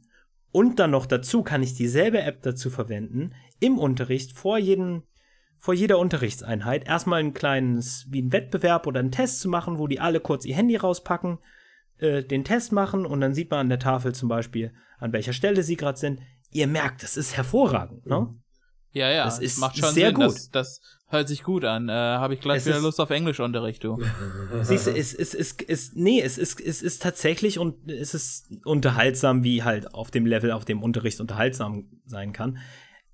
Und 0.52 0.78
dann 0.78 0.92
noch 0.92 1.04
dazu 1.04 1.42
kann 1.42 1.62
ich 1.62 1.74
dieselbe 1.74 2.22
App 2.22 2.42
dazu 2.42 2.70
verwenden, 2.70 3.34
im 3.60 3.78
Unterricht 3.78 4.32
vor 4.32 4.56
jedem, 4.56 5.02
vor 5.58 5.74
jeder 5.74 5.98
Unterrichtseinheit 5.98 6.88
erstmal 6.88 7.20
ein 7.20 7.34
kleines, 7.34 8.06
wie 8.08 8.22
ein 8.22 8.32
Wettbewerb 8.32 8.86
oder 8.86 9.00
einen 9.00 9.12
Test 9.12 9.40
zu 9.40 9.50
machen, 9.50 9.78
wo 9.78 9.86
die 9.86 10.00
alle 10.00 10.20
kurz 10.20 10.46
ihr 10.46 10.56
Handy 10.56 10.76
rauspacken, 10.76 11.38
äh, 11.98 12.22
den 12.22 12.44
Test 12.44 12.72
machen 12.72 13.04
und 13.04 13.20
dann 13.20 13.34
sieht 13.34 13.50
man 13.50 13.60
an 13.60 13.68
der 13.68 13.78
Tafel 13.78 14.14
zum 14.14 14.30
Beispiel, 14.30 14.72
an 14.98 15.12
welcher 15.12 15.34
Stelle 15.34 15.62
sie 15.62 15.76
gerade 15.76 15.98
sind. 15.98 16.20
Ihr 16.50 16.66
merkt, 16.66 17.02
das 17.02 17.18
ist 17.18 17.36
hervorragend, 17.36 18.06
ne? 18.06 18.34
Ja, 18.96 19.10
ja, 19.10 19.24
Das 19.26 19.38
ist 19.40 19.58
macht 19.58 19.76
schon 19.76 19.92
sehr 19.92 20.08
Sinn. 20.08 20.14
gut. 20.14 20.24
Das, 20.24 20.50
das 20.50 20.80
hört 21.08 21.28
sich 21.28 21.42
gut 21.42 21.64
an. 21.66 21.90
Äh, 21.90 21.92
Habe 21.92 22.32
ich 22.32 22.40
gleich 22.40 22.58
Es 22.58 22.66
wieder 22.66 22.80
Lust 22.80 22.98
auf 22.98 23.10
Englischunterricht, 23.10 23.84
du. 23.84 23.98
Siehst 24.62 24.86
du, 24.86 24.90
es 24.90 25.12
ist, 25.12 25.34
es 25.34 25.52
ist, 25.52 25.68
es, 25.68 25.92
nee, 25.94 26.22
es 26.22 26.38
ist, 26.38 26.58
es 26.60 26.80
ist 26.80 27.02
tatsächlich 27.02 27.58
und 27.58 27.90
es 27.90 28.14
ist 28.14 28.48
unterhaltsam, 28.64 29.44
wie 29.44 29.62
halt 29.62 29.92
auf 29.92 30.10
dem 30.10 30.24
Level, 30.24 30.50
auf 30.50 30.64
dem 30.64 30.82
Unterricht 30.82 31.20
unterhaltsam 31.20 31.90
sein 32.06 32.32
kann. 32.32 32.56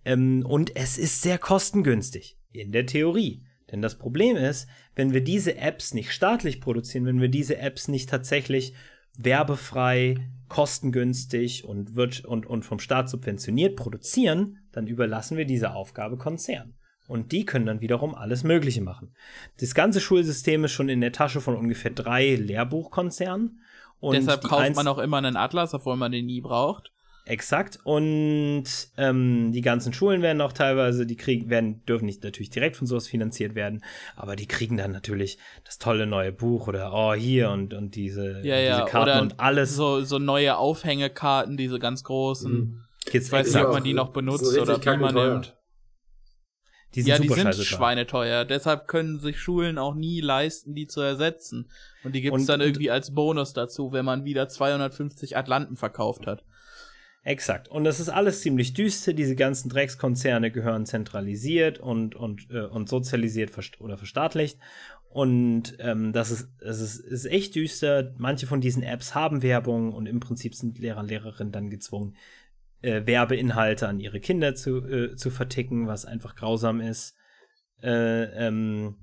Ähm, 0.05 0.47
und 0.47 0.77
es 0.77 0.99
ist 0.99 1.21
sehr 1.21 1.39
kostengünstig. 1.39 2.39
In 2.53 2.71
der 2.71 2.87
Theorie. 2.87 3.43
Denn 3.73 3.83
das 3.83 3.99
Problem 3.99 4.37
ist, 4.37 4.69
wenn 4.95 5.13
wir 5.13 5.25
diese 5.25 5.57
Apps 5.57 5.95
nicht 5.95 6.13
staatlich 6.13 6.61
produzieren, 6.61 7.07
wenn 7.07 7.21
wir 7.21 7.29
diese 7.29 7.57
Apps 7.59 7.89
nicht 7.89 8.09
tatsächlich 8.09 8.75
werbefrei, 9.17 10.17
kostengünstig 10.53 11.65
und, 11.65 11.97
wird, 11.97 12.27
und, 12.27 12.45
und 12.45 12.63
vom 12.63 12.79
Staat 12.79 13.09
subventioniert 13.09 13.75
produzieren, 13.75 14.59
dann 14.71 14.87
überlassen 14.87 15.39
wir 15.39 15.47
diese 15.47 15.73
Aufgabe 15.73 16.19
Konzernen. 16.19 16.75
Und 17.09 17.33
die 17.33 17.47
können 17.47 17.65
dann 17.65 17.81
wiederum 17.81 18.15
alles 18.15 18.45
Mögliche 18.45 18.83
machen. 18.83 19.15
Das 19.61 19.75
ganze 19.75 19.99
Schulsystem 19.99 20.63
ist 20.65 20.73
schon 20.73 20.91
in 20.91 21.01
der 21.01 21.13
Tasche 21.13 21.41
von 21.41 21.57
ungefähr 21.57 21.91
drei 21.91 22.35
Lehrbuchkonzernen. 22.35 23.63
Und 23.99 24.15
Deshalb 24.15 24.43
kauft 24.43 24.77
man 24.77 24.89
auch 24.89 24.99
immer 24.99 25.17
einen 25.17 25.39
Atlas, 25.39 25.73
obwohl 25.73 25.97
man 25.97 26.13
den 26.13 26.27
nie 26.27 26.43
braucht. 26.43 26.93
Exakt. 27.25 27.79
Und 27.85 28.65
ähm, 28.97 29.53
die 29.53 29.61
ganzen 29.61 29.93
Schulen 29.93 30.23
werden 30.23 30.41
auch 30.41 30.53
teilweise, 30.53 31.07
die 31.07 31.17
kriegen, 31.17 31.51
werden, 31.51 31.85
dürfen 31.87 32.07
nicht 32.07 32.25
natürlich 32.25 32.51
direkt 32.51 32.77
von 32.77 32.87
sowas 32.87 33.07
finanziert 33.07 33.55
werden, 33.55 33.85
aber 34.17 34.35
die 34.35 34.47
kriegen 34.49 34.77
dann 34.77 34.91
natürlich 34.91 35.39
das 35.65 35.79
tolle 35.79 36.07
neue 36.07 36.33
Buch 36.33 36.67
oder 36.67 36.93
oh 36.93 37.15
hier 37.15 37.51
und, 37.51 37.75
und 37.75 37.95
diese, 37.95 38.41
Ja, 38.45 38.57
ja. 38.57 38.79
diese 38.81 38.91
Karten 38.91 39.11
Oder 39.11 39.23
und 39.23 39.41
alles. 39.41 39.77
So, 39.77 40.03
so 40.03 40.19
neue 40.19 40.57
Aufhängekarten, 40.57 41.57
diese 41.57 41.79
ganz 41.79 42.03
großen. 42.03 42.53
Mhm. 42.53 42.85
Kids 43.07 43.27
Ich 43.27 43.33
weiß 43.33 43.55
nicht, 43.55 43.65
ob 43.65 43.73
man 43.73 43.85
die 43.85 43.95
noch 43.95 44.13
benutzt 44.13 44.45
So 44.45 44.61
oder 44.61 44.81
wie 44.83 44.97
man 44.97 45.15
nimmt. 45.15 45.57
die 46.95 47.03
sind 47.03 47.09
ja, 47.11 47.19
die 47.19 47.29
sind 47.29 47.55
schweineteuer. 47.55 48.45
Deshalb 48.45 48.87
können 48.89 49.19
sich 49.21 49.39
Schulen 49.41 49.79
auch 49.79 49.95
nie 49.95 50.21
leisten, 50.21 50.75
die 50.75 50.87
zu 50.89 51.01
ersetzen. 51.01 51.71
Und 52.05 52.15
die 52.15 52.21
gibt's 52.21 52.41
Und- 52.41 52.49
dann 52.49 52.61
irgendwie 52.61 52.91
als 52.91 53.15
Bonus 53.15 53.53
dazu, 53.53 53.93
wenn 53.93 54.05
man 54.05 54.25
wieder 54.25 54.49
250 54.49 55.37
Atlanten 55.37 55.77
verkauft 55.77 56.27
hat. 56.27 56.45
Exakt. 57.25 57.69
Und 57.69 57.85
das 57.85 58.01
ist 58.01 58.09
alles 58.09 58.41
ziemlich 58.41 58.75
düster. 58.75 59.13
Diese 59.13 59.37
ganzen 59.37 59.69
Dreckskonzerne 59.69 60.51
gehören 60.51 60.87
zentralisiert 60.87 61.79
und, 61.79 62.17
und, 62.17 62.51
äh, 62.51 62.63
und 62.63 62.89
sozialisiert 62.89 63.53
oder 63.81 63.97
verstaatlicht. 63.97 64.59
Und 65.09 65.77
ähm, 65.79 66.13
das, 66.13 66.31
ist, 66.31 66.49
das 66.59 66.81
ist, 66.81 66.99
ist 66.99 67.27
echt 67.27 67.55
düster. 67.55 68.13
Manche 68.19 68.47
von 68.47 68.61
diesen 68.61 68.83
Apps 68.83 69.15
haben 69.15 69.43
Werbung 69.43 69.93
und 69.93 70.07
im 70.07 70.19
Prinzip 70.19 70.55
sind 70.55 70.79
Lehrer 70.79 71.01
und 71.01 71.09
Lehrerinnen 71.09 71.53
dann 71.53 71.71
gezwungen, 71.71 72.17
äh, 72.81 73.07
Werbeinhalte 73.07 73.87
an 73.87 74.01
ihre 74.01 74.19
Kinder 74.19 74.55
zu, 74.57 74.85
äh, 74.85 75.15
zu 75.15 75.31
verticken, 75.31 75.87
was 75.87 76.05
einfach 76.05 76.35
grausam 76.35 76.81
ist. 76.81 77.15
Äh, 77.83 78.47
ähm, 78.47 78.97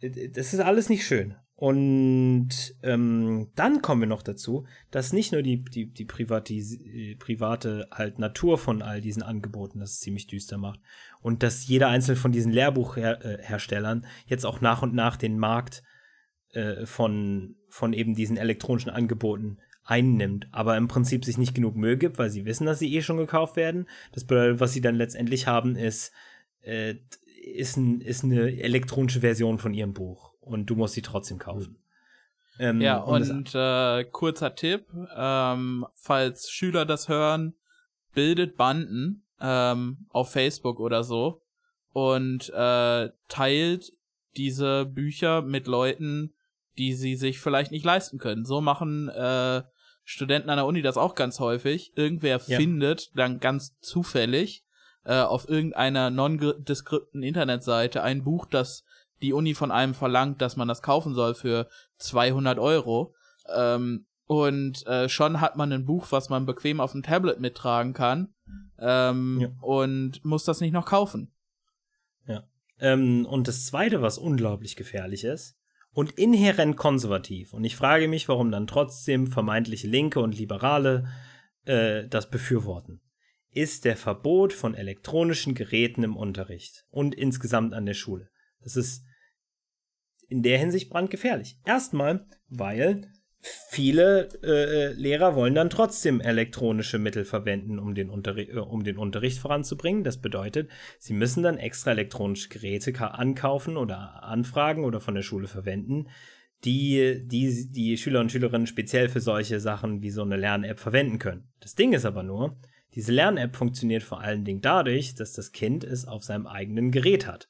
äh, 0.00 0.28
das 0.28 0.54
ist 0.54 0.60
alles 0.60 0.88
nicht 0.88 1.04
schön. 1.04 1.34
Und 1.60 2.50
ähm, 2.84 3.48
dann 3.56 3.82
kommen 3.82 4.02
wir 4.02 4.06
noch 4.06 4.22
dazu, 4.22 4.64
dass 4.92 5.12
nicht 5.12 5.32
nur 5.32 5.42
die, 5.42 5.64
die, 5.64 5.86
die 5.86 6.04
Privatis 6.04 6.80
äh, 6.80 7.16
private 7.16 7.88
halt 7.90 8.20
Natur 8.20 8.58
von 8.58 8.80
all 8.80 9.00
diesen 9.00 9.24
Angeboten 9.24 9.80
das 9.80 9.98
ziemlich 9.98 10.28
düster 10.28 10.56
macht 10.56 10.78
und 11.20 11.42
dass 11.42 11.66
jeder 11.66 11.88
einzelne 11.88 12.14
von 12.14 12.30
diesen 12.30 12.52
Lehrbuchherstellern 12.52 14.06
jetzt 14.26 14.46
auch 14.46 14.60
nach 14.60 14.82
und 14.82 14.94
nach 14.94 15.16
den 15.16 15.36
Markt 15.36 15.82
äh, 16.52 16.86
von, 16.86 17.56
von 17.68 17.92
eben 17.92 18.14
diesen 18.14 18.36
elektronischen 18.36 18.92
Angeboten 18.92 19.58
einnimmt, 19.82 20.46
aber 20.52 20.76
im 20.76 20.86
Prinzip 20.86 21.24
sich 21.24 21.38
nicht 21.38 21.56
genug 21.56 21.74
Müll 21.74 21.96
gibt, 21.96 22.18
weil 22.18 22.30
sie 22.30 22.44
wissen, 22.44 22.66
dass 22.66 22.78
sie 22.78 22.94
eh 22.94 23.02
schon 23.02 23.16
gekauft 23.16 23.56
werden. 23.56 23.88
Das 24.12 24.24
bedeutet, 24.24 24.60
was 24.60 24.74
sie 24.74 24.80
dann 24.80 24.94
letztendlich 24.94 25.48
haben, 25.48 25.74
ist, 25.74 26.12
äh, 26.60 26.94
ist, 27.42 27.76
ein, 27.76 28.00
ist 28.00 28.22
eine 28.22 28.60
elektronische 28.62 29.22
Version 29.22 29.58
von 29.58 29.74
ihrem 29.74 29.92
Buch 29.92 30.27
und 30.48 30.66
du 30.66 30.74
musst 30.76 30.94
sie 30.94 31.02
trotzdem 31.02 31.38
kaufen. 31.38 31.76
Ähm, 32.58 32.80
Ja, 32.80 32.98
und 32.98 33.54
äh, 33.54 34.04
kurzer 34.04 34.54
Tipp, 34.54 34.86
ähm, 35.16 35.86
falls 35.94 36.50
Schüler 36.50 36.84
das 36.84 37.08
hören, 37.08 37.54
bildet 38.14 38.56
Banden 38.56 39.22
ähm, 39.40 40.06
auf 40.10 40.32
Facebook 40.32 40.80
oder 40.80 41.04
so 41.04 41.42
und 41.92 42.50
äh, 42.50 43.10
teilt 43.28 43.92
diese 44.36 44.86
Bücher 44.86 45.42
mit 45.42 45.66
Leuten, 45.66 46.34
die 46.78 46.94
sie 46.94 47.16
sich 47.16 47.40
vielleicht 47.40 47.70
nicht 47.70 47.84
leisten 47.84 48.18
können. 48.18 48.44
So 48.44 48.60
machen 48.60 49.08
äh, 49.08 49.62
Studenten 50.04 50.48
an 50.50 50.56
der 50.56 50.66
Uni 50.66 50.80
das 50.82 50.96
auch 50.96 51.14
ganz 51.14 51.38
häufig. 51.38 51.92
Irgendwer 51.96 52.40
Ja. 52.46 52.56
findet 52.56 53.10
dann 53.16 53.40
ganz 53.40 53.78
zufällig 53.80 54.64
äh, 55.04 55.20
auf 55.20 55.48
irgendeiner 55.48 56.10
nondeskripten 56.10 57.22
Internetseite 57.22 58.02
ein 58.02 58.24
Buch, 58.24 58.46
das 58.46 58.84
die 59.22 59.32
Uni 59.32 59.54
von 59.54 59.70
einem 59.70 59.94
verlangt, 59.94 60.40
dass 60.40 60.56
man 60.56 60.68
das 60.68 60.82
kaufen 60.82 61.14
soll 61.14 61.34
für 61.34 61.68
200 61.98 62.58
Euro. 62.58 63.14
Ähm, 63.54 64.06
und 64.26 64.86
äh, 64.86 65.08
schon 65.08 65.40
hat 65.40 65.56
man 65.56 65.72
ein 65.72 65.86
Buch, 65.86 66.06
was 66.10 66.28
man 66.28 66.46
bequem 66.46 66.80
auf 66.80 66.92
dem 66.92 67.02
Tablet 67.02 67.40
mittragen 67.40 67.94
kann. 67.94 68.34
Ähm, 68.78 69.38
Ja. 69.40 69.48
Und 69.60 70.24
muss 70.24 70.44
das 70.44 70.60
nicht 70.60 70.72
noch 70.72 70.86
kaufen. 70.86 71.32
Ähm, 72.80 73.26
und 73.26 73.48
das 73.48 73.66
Zweite, 73.66 74.02
was 74.02 74.18
unglaublich 74.18 74.76
gefährlich 74.76 75.24
ist 75.24 75.56
und 75.92 76.12
inhärent 76.12 76.76
konservativ, 76.76 77.52
und 77.52 77.64
ich 77.64 77.76
frage 77.76 78.08
mich, 78.08 78.28
warum 78.28 78.50
dann 78.50 78.66
trotzdem 78.66 79.26
vermeintliche 79.26 79.88
Linke 79.88 80.20
und 80.20 80.36
Liberale 80.36 81.08
äh, 81.64 82.06
das 82.06 82.30
befürworten, 82.30 83.00
ist 83.50 83.84
der 83.84 83.96
Verbot 83.96 84.52
von 84.52 84.74
elektronischen 84.74 85.54
Geräten 85.54 86.04
im 86.04 86.16
Unterricht 86.16 86.86
und 86.90 87.14
insgesamt 87.14 87.74
an 87.74 87.86
der 87.86 87.94
Schule. 87.94 88.30
Das 88.60 88.76
ist 88.76 89.04
in 90.28 90.42
der 90.42 90.58
Hinsicht 90.58 90.90
brandgefährlich. 90.90 91.58
Erstmal, 91.64 92.26
weil 92.48 93.10
viele 93.70 94.28
äh, 94.42 94.92
Lehrer 94.92 95.34
wollen 95.34 95.54
dann 95.54 95.70
trotzdem 95.70 96.20
elektronische 96.20 96.98
Mittel 96.98 97.24
verwenden, 97.24 97.78
um 97.78 97.94
den, 97.94 98.10
äh, 98.10 98.58
um 98.58 98.84
den 98.84 98.98
Unterricht 98.98 99.38
voranzubringen. 99.38 100.04
Das 100.04 100.20
bedeutet, 100.20 100.70
sie 100.98 101.14
müssen 101.14 101.42
dann 101.42 101.56
extra 101.56 101.92
elektronische 101.92 102.48
Geräte 102.48 102.92
ka- 102.92 103.08
ankaufen 103.08 103.76
oder 103.76 104.22
anfragen 104.22 104.84
oder 104.84 105.00
von 105.00 105.14
der 105.14 105.22
Schule 105.22 105.46
verwenden, 105.46 106.08
die, 106.64 107.22
die 107.24 107.70
die 107.70 107.96
Schüler 107.96 108.20
und 108.20 108.32
Schülerinnen 108.32 108.66
speziell 108.66 109.08
für 109.08 109.20
solche 109.20 109.60
Sachen 109.60 110.02
wie 110.02 110.10
so 110.10 110.22
eine 110.22 110.36
Lern-App 110.36 110.80
verwenden 110.80 111.20
können. 111.20 111.48
Das 111.60 111.76
Ding 111.76 111.92
ist 111.92 112.04
aber 112.04 112.24
nur, 112.24 112.58
diese 112.94 113.12
Lern-App 113.12 113.54
funktioniert 113.54 114.02
vor 114.02 114.20
allen 114.20 114.44
Dingen 114.44 114.60
dadurch, 114.60 115.14
dass 115.14 115.32
das 115.32 115.52
Kind 115.52 115.84
es 115.84 116.08
auf 116.08 116.24
seinem 116.24 116.48
eigenen 116.48 116.90
Gerät 116.90 117.28
hat 117.28 117.48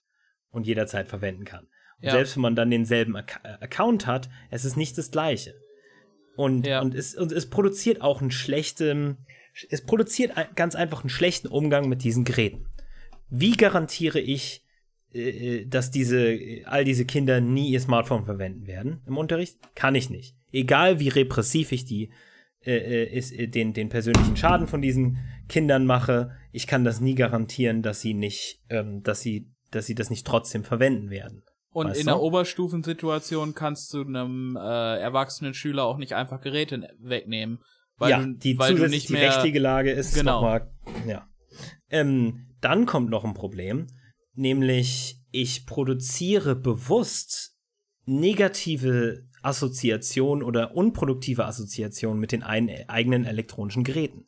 und 0.51 0.67
jederzeit 0.67 1.09
verwenden 1.09 1.45
kann. 1.45 1.69
Ja. 2.01 2.13
selbst 2.13 2.37
wenn 2.37 2.43
man 2.43 2.57
dann 2.57 2.71
denselben 2.71 3.17
Ac 3.17 3.41
äh, 3.43 3.63
Account 3.65 4.07
hat, 4.07 4.29
es 4.51 4.65
ist 4.65 4.77
nicht 4.77 4.97
das 4.99 5.11
gleiche. 5.11 5.55
Und, 6.37 6.67
Ja. 6.67 6.81
und, 6.81 6.95
es, 6.95 7.15
und 7.15 7.33
es 7.33 7.51
produziert 7.51 8.01
auch 8.01 8.21
einen 8.21 8.31
schlechten, 8.31 9.17
es 9.71 9.85
produziert 9.85 10.33
ganz 10.55 10.75
einfach 10.77 11.01
einen 11.01 11.11
schlechten 11.11 11.49
Umgang 11.49 11.89
mit 11.89 12.05
diesen 12.05 12.25
Geräten. 12.25 12.67
Wie 13.31 13.53
garantiere 13.53 14.21
ich, 14.21 14.65
äh, 15.13 15.65
dass 15.67 15.91
diese, 15.91 16.33
äh, 16.33 16.65
all 16.65 16.85
diese 16.85 17.05
Kinder 17.05 17.41
nie 17.41 17.71
ihr 17.71 17.81
Smartphone 17.81 18.25
verwenden 18.25 18.67
werden 18.67 19.01
im 19.07 19.17
Unterricht? 19.17 19.59
Kann 19.75 19.95
ich 19.97 20.11
nicht. 20.11 20.37
Egal 20.53 21.01
wie 21.01 21.09
repressiv 21.09 21.73
ich 21.73 21.85
die, 21.85 22.11
äh, 22.65 22.77
äh, 22.77 23.17
ist, 23.17 23.33
äh, 23.33 23.49
den, 23.49 23.73
den 23.73 23.89
persönlichen 23.89 24.37
Schaden 24.37 24.67
von 24.69 24.83
diesen 24.83 25.19
Kindern 25.49 25.87
mache, 25.87 26.33
ich 26.53 26.67
kann 26.67 26.85
das 26.85 27.01
nie 27.01 27.15
garantieren, 27.15 27.83
dass 27.83 28.01
sie 28.01 28.15
nicht, 28.15 28.61
ähm, 28.69 29.03
dass 29.03 29.21
sie, 29.21 29.51
dass 29.71 29.87
sie 29.87 29.95
das 29.95 30.11
nicht 30.11 30.27
trotzdem 30.27 30.65
verwenden 30.65 31.11
werden. 31.11 31.43
Und 31.79 31.91
Weißt 31.91 32.01
in 32.01 32.07
du? 32.07 32.13
der 32.13 32.21
Oberstufensituation 32.21 33.55
kannst 33.55 33.95
du 33.95 34.01
einem 34.01 34.57
äh, 34.57 34.99
erwachsenen 34.99 35.55
Schüler 35.55 35.85
auch 35.85 35.97
nicht 35.97 36.13
einfach 36.13 36.41
Geräte 36.41 36.89
wegnehmen. 36.99 37.61
Weil 37.99 38.11
ja, 38.11 38.19
du, 38.19 38.33
die 38.35 38.59
weil 38.59 38.73
zusätzlich 38.73 39.03
nicht 39.03 39.09
die 39.11 39.25
rechtliche 39.25 39.61
Lage 39.61 39.93
ist 39.93 40.13
Genau. 40.17 40.41
nochmal, 40.41 40.73
ja. 41.07 41.29
Ähm, 41.89 42.49
dann 42.61 42.85
kommt 42.85 43.11
noch 43.11 43.25
ein 43.25 43.35
Problem, 43.35 43.87
nämlich 44.35 45.21
ich 45.31 45.67
produziere 45.67 46.57
bewusst 46.57 47.57
negative 48.07 49.29
Assoziationen 49.43 50.43
oder 50.43 50.75
unproduktive 50.75 51.45
Assoziationen 51.45 52.19
mit 52.19 52.33
den 52.33 52.43
ein, 52.43 52.69
eigenen 52.89 53.25
elektronischen 53.25 53.85
Geräten. 53.85 54.27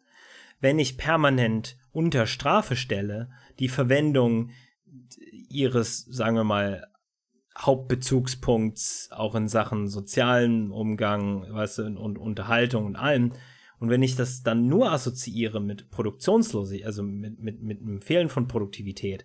Wenn 0.61 0.79
ich 0.79 0.97
permanent 0.97 1.77
unter 1.91 2.29
Strafe 2.29 2.77
stelle, 2.77 3.29
die 3.59 3.69
Verwendung 3.69 4.51
ihres, 5.49 6.05
sagen 6.05 6.37
wir 6.37 6.45
mal, 6.45 6.87
Hauptbezugspunkts 7.61 9.11
auch 9.13 9.35
in 9.35 9.49
Sachen 9.49 9.89
sozialen 9.89 10.71
Umgang, 10.71 11.47
weißt 11.53 11.79
du, 11.79 11.83
und 11.99 12.19
Unterhaltung 12.19 12.87
und 12.87 12.97
allem. 12.97 13.33
Und 13.79 13.91
wenn 13.91 14.03
ich 14.03 14.17
das 14.17 14.43
dann 14.43 14.67
nur 14.67 14.93
assoziiere 14.93 15.61
mit 15.61 15.91
Produktionslosigkeit, 15.91 16.87
also 16.87 17.03
mit, 17.03 17.39
mit, 17.39 17.63
mit 17.63 17.81
einem 17.81 18.03
Fehlen 18.03 18.29
von 18.29 18.47
Produktivität, 18.47 19.25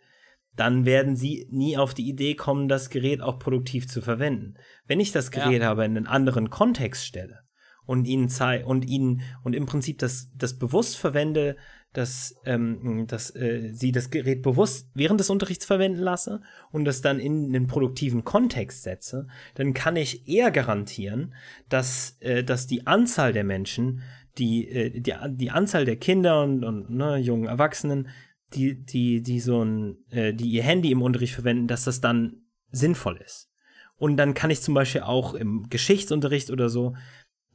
dann 0.55 0.85
werden 0.85 1.15
sie 1.15 1.47
nie 1.51 1.77
auf 1.77 1.93
die 1.93 2.07
Idee 2.07 2.35
kommen, 2.35 2.69
das 2.69 2.89
Gerät 2.89 3.21
auch 3.21 3.39
produktiv 3.39 3.87
zu 3.87 4.01
verwenden. 4.01 4.55
Wenn 4.87 5.01
ich 5.01 5.11
das 5.11 5.31
Gerät 5.31 5.61
Ja. 5.61 5.71
aber 5.71 5.83
in 5.83 5.97
einen 5.97 6.07
anderen 6.07 6.49
Kontext 6.49 7.05
stelle 7.05 7.41
und 7.85 8.05
ihnen 8.05 8.29
zeige 8.29 8.65
und 8.65 8.85
ihnen 8.85 9.21
und 9.43 9.53
im 9.53 9.65
Prinzip 9.65 9.99
das, 9.99 10.31
das 10.35 10.57
bewusst 10.57 10.97
verwende, 10.97 11.57
dass, 11.97 12.35
ähm, 12.45 13.05
dass 13.07 13.35
äh, 13.35 13.71
sie 13.73 13.91
das 13.91 14.09
Gerät 14.09 14.41
bewusst 14.41 14.89
während 14.93 15.19
des 15.19 15.29
Unterrichts 15.29 15.65
verwenden 15.65 15.99
lasse 15.99 16.41
und 16.71 16.85
das 16.85 17.01
dann 17.01 17.19
in 17.19 17.45
einen 17.45 17.67
produktiven 17.67 18.23
Kontext 18.23 18.83
setze, 18.83 19.27
dann 19.55 19.73
kann 19.73 19.95
ich 19.95 20.27
eher 20.27 20.51
garantieren, 20.51 21.33
dass, 21.69 22.17
äh, 22.19 22.43
dass 22.43 22.67
die 22.67 22.85
Anzahl 22.85 23.33
der 23.33 23.43
Menschen, 23.43 24.01
die, 24.37 24.67
äh, 24.67 24.99
die, 24.99 25.13
die 25.29 25.51
Anzahl 25.51 25.85
der 25.85 25.95
Kinder 25.95 26.43
und, 26.43 26.63
und 26.63 26.89
ne, 26.89 27.17
jungen 27.17 27.47
Erwachsenen, 27.47 28.09
die, 28.53 28.83
die, 28.83 29.21
die 29.21 29.39
so 29.39 29.63
ein, 29.63 29.97
äh, 30.09 30.33
die 30.33 30.49
ihr 30.49 30.63
Handy 30.63 30.91
im 30.91 31.01
Unterricht 31.01 31.33
verwenden, 31.33 31.67
dass 31.67 31.85
das 31.85 32.01
dann 32.01 32.41
sinnvoll 32.71 33.17
ist. 33.23 33.49
Und 33.95 34.17
dann 34.17 34.33
kann 34.33 34.51
ich 34.51 34.61
zum 34.61 34.73
Beispiel 34.73 35.01
auch 35.01 35.33
im 35.33 35.69
Geschichtsunterricht 35.69 36.51
oder 36.51 36.69
so 36.69 36.95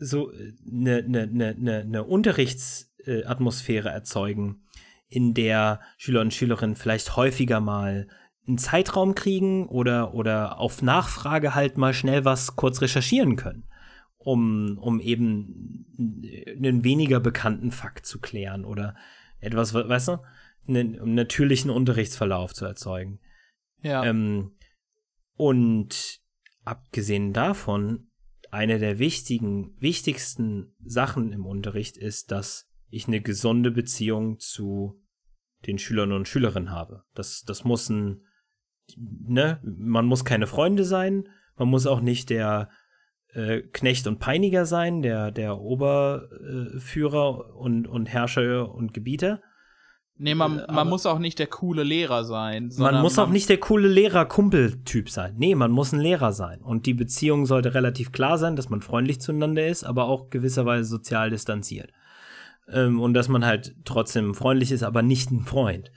so 0.03 0.31
eine 0.31 1.03
ne, 1.07 1.27
ne, 1.27 1.85
ne, 1.85 2.05
ne 3.07 3.13
Unterrichtsatmosphäre 3.13 3.89
erzeugen, 3.89 4.63
in 5.09 5.35
der 5.35 5.81
Schüler 5.97 6.21
und 6.21 6.33
Schülerinnen 6.33 6.77
vielleicht 6.77 7.17
häufiger 7.17 7.61
mal 7.61 8.09
einen 8.47 8.59
Zeitraum 8.59 9.15
kriegen 9.15 9.67
oder, 9.67 10.15
oder 10.15 10.59
auf 10.59 10.83
Nachfrage 10.83 11.55
halt 11.55 11.79
mal 11.79 11.95
schnell 11.95 12.25
was 12.25 12.57
kurz 12.57 12.81
recherchieren 12.81 13.37
können, 13.37 13.65
um, 14.19 14.79
um 14.79 15.01
eben 15.01 15.87
einen 16.57 16.85
weniger 16.85 17.21
bekannten 17.21 17.71
Fakt 17.71 18.07
zu 18.07 18.21
klären 18.21 18.65
oder 18.65 18.95
etwas, 19.41 19.75
weißt 19.75 20.09
du, 20.09 20.19
einen, 20.69 21.01
einen 21.01 21.15
natürlichen 21.15 21.71
Unterrichtsverlauf 21.71 22.55
zu 22.55 22.65
erzeugen. 22.65 23.21
Ja. 23.83 24.05
Ähm, 24.05 24.53
und 25.35 26.21
abgesehen 26.65 27.33
davon, 27.33 28.11
eine 28.51 28.79
der 28.79 28.99
wichtigen, 28.99 29.75
wichtigsten 29.79 30.75
Sachen 30.85 31.33
im 31.33 31.47
Unterricht 31.47 31.97
ist, 31.97 32.31
dass 32.31 32.70
ich 32.91 33.07
eine 33.07 33.21
gesunde 33.21 33.71
Beziehung 33.71 34.39
zu 34.39 35.01
den 35.67 35.79
Schülern 35.79 36.13
und 36.13 36.29
Schülerinnen 36.29 36.71
habe. 36.71 37.05
Das, 37.15 37.43
das 37.47 37.65
muss 37.65 37.89
ein, 37.89 38.23
ne, 38.97 39.61
man 39.63 40.07
muss 40.07 40.25
keine 40.25 40.47
Freunde 40.47 40.85
sein, 40.85 41.29
man 41.57 41.69
muss 41.69 41.87
auch 41.87 42.01
nicht 42.01 42.31
der 42.31 42.71
äh, 43.35 43.61
Knecht 43.61 44.07
und 44.07 44.19
Peiniger 44.19 44.65
sein, 44.65 45.03
der, 45.03 45.31
der 45.31 45.59
Oberführer 45.59 47.55
und, 47.57 47.87
und 47.87 48.07
Herrscher 48.07 48.73
und 48.75 48.95
Gebieter. 48.95 49.41
nee, 50.17 50.35
man, 50.35 50.59
äh, 50.59 50.67
man 50.67 50.79
aber- 50.79 50.91
muss 50.91 51.07
auch 51.07 51.19
nicht 51.19 51.39
der 51.39 51.47
coole 51.47 51.83
Lehrer 51.83 52.25
sein. 52.25 52.71
Man 52.79 53.01
muss 53.03 53.19
auch 53.19 53.29
nicht 53.29 53.49
der 53.49 53.59
coole 53.59 53.89
Lehrer-Kumpel-Typ 53.89 55.11
sein. 55.11 55.35
Nee, 55.37 55.55
man 55.55 55.71
muss 55.71 55.93
ein 55.93 56.01
Lehrer 56.01 56.33
sein. 56.33 56.61
Und 56.63 56.87
die 56.87 56.95
Beziehung 56.95 57.47
sollte 57.47 57.75
relativ 57.75 58.13
klar 58.13 58.39
sein, 58.39 58.57
dass 58.57 58.69
man 58.71 58.81
freundlich 58.83 59.21
zueinander 59.21 59.67
ist, 59.67 59.85
aber 59.85 60.07
auch 60.07 60.31
gewisserweise 60.31 60.85
sozial 60.89 61.31
distanziert. 61.31 61.93
Ähm, 62.73 63.01
und 63.01 63.15
dass 63.15 63.29
man 63.29 63.45
halt 63.45 63.75
trotzdem 63.85 64.35
freundlich 64.35 64.73
ist, 64.73 64.83
aber 64.83 65.03
nicht 65.03 65.31
ein 65.31 65.45
Freund. 65.45 65.91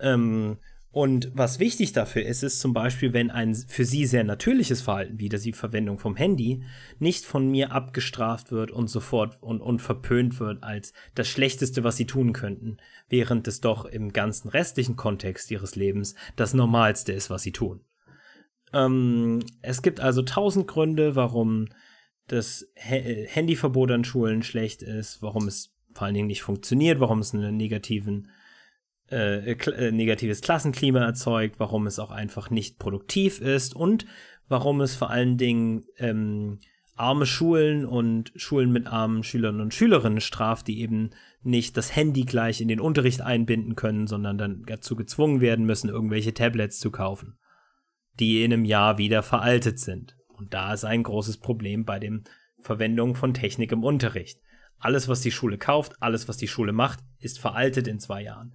Ähm, 0.00 0.58
und 0.90 1.32
was 1.34 1.58
wichtig 1.58 1.92
dafür 1.92 2.22
ist, 2.24 2.44
ist 2.44 2.60
zum 2.60 2.72
Beispiel, 2.72 3.12
wenn 3.12 3.32
ein 3.32 3.52
für 3.56 3.84
sie 3.84 4.06
sehr 4.06 4.22
natürliches 4.22 4.80
Verhalten, 4.80 5.18
wie 5.18 5.28
das 5.28 5.42
die 5.42 5.52
Verwendung 5.52 5.98
vom 5.98 6.14
Handy, 6.14 6.62
nicht 7.00 7.24
von 7.24 7.50
mir 7.50 7.72
abgestraft 7.72 8.52
wird 8.52 8.70
und 8.70 8.86
sofort 8.86 9.42
und, 9.42 9.60
und 9.60 9.82
verpönt 9.82 10.38
wird 10.38 10.62
als 10.62 10.92
das 11.16 11.26
Schlechteste, 11.26 11.82
was 11.82 11.96
sie 11.96 12.06
tun 12.06 12.32
könnten, 12.32 12.76
während 13.08 13.48
es 13.48 13.60
doch 13.60 13.86
im 13.86 14.12
ganzen 14.12 14.48
restlichen 14.48 14.94
Kontext 14.94 15.50
ihres 15.50 15.74
Lebens 15.74 16.14
das 16.36 16.54
Normalste 16.54 17.12
ist, 17.12 17.28
was 17.28 17.42
sie 17.42 17.52
tun. 17.52 17.80
Ähm, 18.72 19.40
es 19.62 19.82
gibt 19.82 19.98
also 19.98 20.22
tausend 20.22 20.68
Gründe, 20.68 21.16
warum 21.16 21.66
das 22.28 22.68
Ha- 22.78 22.94
äh, 22.94 23.26
Handyverbot 23.26 23.90
an 23.90 24.04
Schulen 24.04 24.44
schlecht 24.44 24.82
ist, 24.82 25.22
warum 25.22 25.48
es 25.48 25.73
vor 25.94 26.06
allen 26.06 26.14
Dingen 26.14 26.26
nicht 26.26 26.42
funktioniert, 26.42 27.00
warum 27.00 27.20
es 27.20 27.34
einen 27.34 27.56
negativen 27.56 28.28
äh, 29.08 29.54
kl- 29.54 29.72
äh, 29.72 29.92
negatives 29.92 30.40
Klassenklima 30.40 31.00
erzeugt, 31.00 31.58
warum 31.58 31.86
es 31.86 31.98
auch 31.98 32.10
einfach 32.10 32.50
nicht 32.50 32.78
produktiv 32.78 33.40
ist 33.40 33.74
und 33.74 34.06
warum 34.48 34.80
es 34.80 34.94
vor 34.94 35.10
allen 35.10 35.36
Dingen 35.36 35.84
ähm, 35.98 36.58
arme 36.96 37.26
Schulen 37.26 37.86
und 37.86 38.32
Schulen 38.36 38.70
mit 38.70 38.86
armen 38.86 39.22
Schülern 39.22 39.60
und 39.60 39.74
Schülerinnen 39.74 40.20
straft, 40.20 40.68
die 40.68 40.80
eben 40.80 41.10
nicht 41.42 41.76
das 41.76 41.94
Handy 41.94 42.22
gleich 42.22 42.60
in 42.60 42.68
den 42.68 42.80
Unterricht 42.80 43.20
einbinden 43.20 43.74
können, 43.74 44.06
sondern 44.06 44.38
dann 44.38 44.62
dazu 44.66 44.94
gezwungen 44.96 45.40
werden 45.40 45.64
müssen, 45.66 45.90
irgendwelche 45.90 46.34
Tablets 46.34 46.78
zu 46.78 46.90
kaufen, 46.90 47.36
die 48.20 48.44
in 48.44 48.52
einem 48.52 48.64
Jahr 48.64 48.98
wieder 48.98 49.22
veraltet 49.22 49.78
sind. 49.78 50.16
Und 50.28 50.54
da 50.54 50.72
ist 50.72 50.84
ein 50.84 51.02
großes 51.02 51.38
Problem 51.38 51.84
bei 51.84 51.98
dem 51.98 52.24
Verwendung 52.60 53.14
von 53.14 53.34
Technik 53.34 53.72
im 53.72 53.84
Unterricht. 53.84 54.40
Alles, 54.84 55.08
was 55.08 55.22
die 55.22 55.30
Schule 55.30 55.56
kauft, 55.56 56.02
alles, 56.02 56.28
was 56.28 56.36
die 56.36 56.48
Schule 56.48 56.72
macht, 56.72 57.00
ist 57.18 57.38
veraltet 57.38 57.88
in 57.88 58.00
zwei 58.00 58.22
Jahren. 58.22 58.54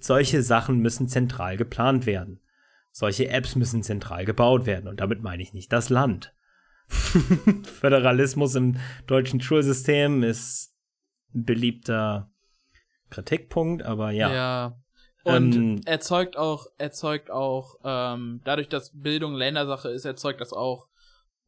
Solche 0.00 0.42
Sachen 0.42 0.80
müssen 0.80 1.08
zentral 1.08 1.56
geplant 1.56 2.06
werden. 2.06 2.40
Solche 2.90 3.28
Apps 3.28 3.54
müssen 3.54 3.84
zentral 3.84 4.24
gebaut 4.24 4.66
werden. 4.66 4.88
Und 4.88 5.00
damit 5.00 5.22
meine 5.22 5.42
ich 5.42 5.52
nicht 5.52 5.72
das 5.72 5.88
Land. 5.88 6.34
Föderalismus 6.88 8.56
im 8.56 8.78
deutschen 9.06 9.40
Schulsystem 9.40 10.24
ist 10.24 10.74
ein 11.34 11.44
beliebter 11.44 12.32
Kritikpunkt, 13.10 13.84
aber 13.84 14.10
ja. 14.10 14.32
Ja. 14.32 14.80
Und 15.22 15.54
Ähm, 15.54 15.80
erzeugt 15.84 16.36
auch, 16.36 16.66
erzeugt 16.78 17.30
auch, 17.30 17.76
ähm, 17.84 18.40
dadurch, 18.44 18.68
dass 18.68 18.90
Bildung 18.92 19.34
Ländersache 19.34 19.90
ist, 19.90 20.04
erzeugt 20.04 20.40
das 20.40 20.52
auch 20.52 20.88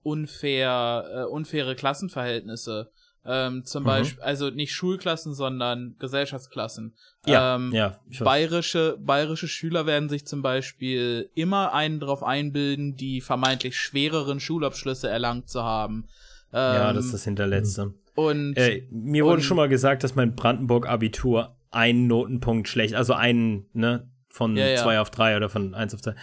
unfair, 0.03 1.05
äh, 1.12 1.24
unfaire 1.24 1.74
Klassenverhältnisse. 1.74 2.93
Ähm, 3.24 3.65
zum 3.65 3.85
Mhm. 3.85 3.86
Beispiel, 3.86 4.23
also 4.23 4.51
nicht 4.51 4.73
Schulklassen, 4.73 5.32
sondern 5.32 5.94
Gesellschaftsklassen. 6.01 6.94
Ja, 7.24 7.55
ähm, 7.55 7.70
ja. 7.73 7.97
Bayerische, 8.19 8.97
bayerische 9.01 9.47
Schüler 9.47 9.86
werden 9.86 10.09
sich 10.09 10.27
zum 10.27 10.43
Beispiel 10.43 11.31
immer 11.35 11.73
einen 11.73 12.01
darauf 12.01 12.24
einbilden, 12.24 12.97
die 12.97 13.20
vermeintlich 13.20 13.77
schwereren 13.78 14.40
Schulabschlüsse 14.40 15.09
erlangt 15.09 15.49
zu 15.49 15.62
haben. 15.62 16.09
Ähm, 16.53 16.59
ja, 16.74 16.93
das 16.93 17.05
ist 17.07 17.15
das 17.15 17.24
Hinterletzte. 17.24 17.94
und 18.16 18.55
Äh, 18.57 18.86
mir 18.90 19.24
wurde 19.24 19.36
und- 19.36 19.43
schon 19.43 19.57
mal 19.57 19.69
gesagt, 19.69 20.03
dass 20.05 20.16
mein 20.16 20.35
Brandenburg-Abitur 20.35 21.55
einen 21.70 22.07
Notenpunkt 22.09 22.69
schlecht, 22.69 22.94
also 22.94 23.15
einen, 23.15 23.66
ne, 23.73 24.09
von 24.28 24.57
Ja, 24.57 24.66
ja. 24.66 24.77
zwei 24.82 24.99
auf 25.01 25.11
drei 25.11 25.36
oder 25.36 25.49
von 25.49 25.74
eins 25.74 25.94
auf 25.94 26.03
zwei. 26.03 26.15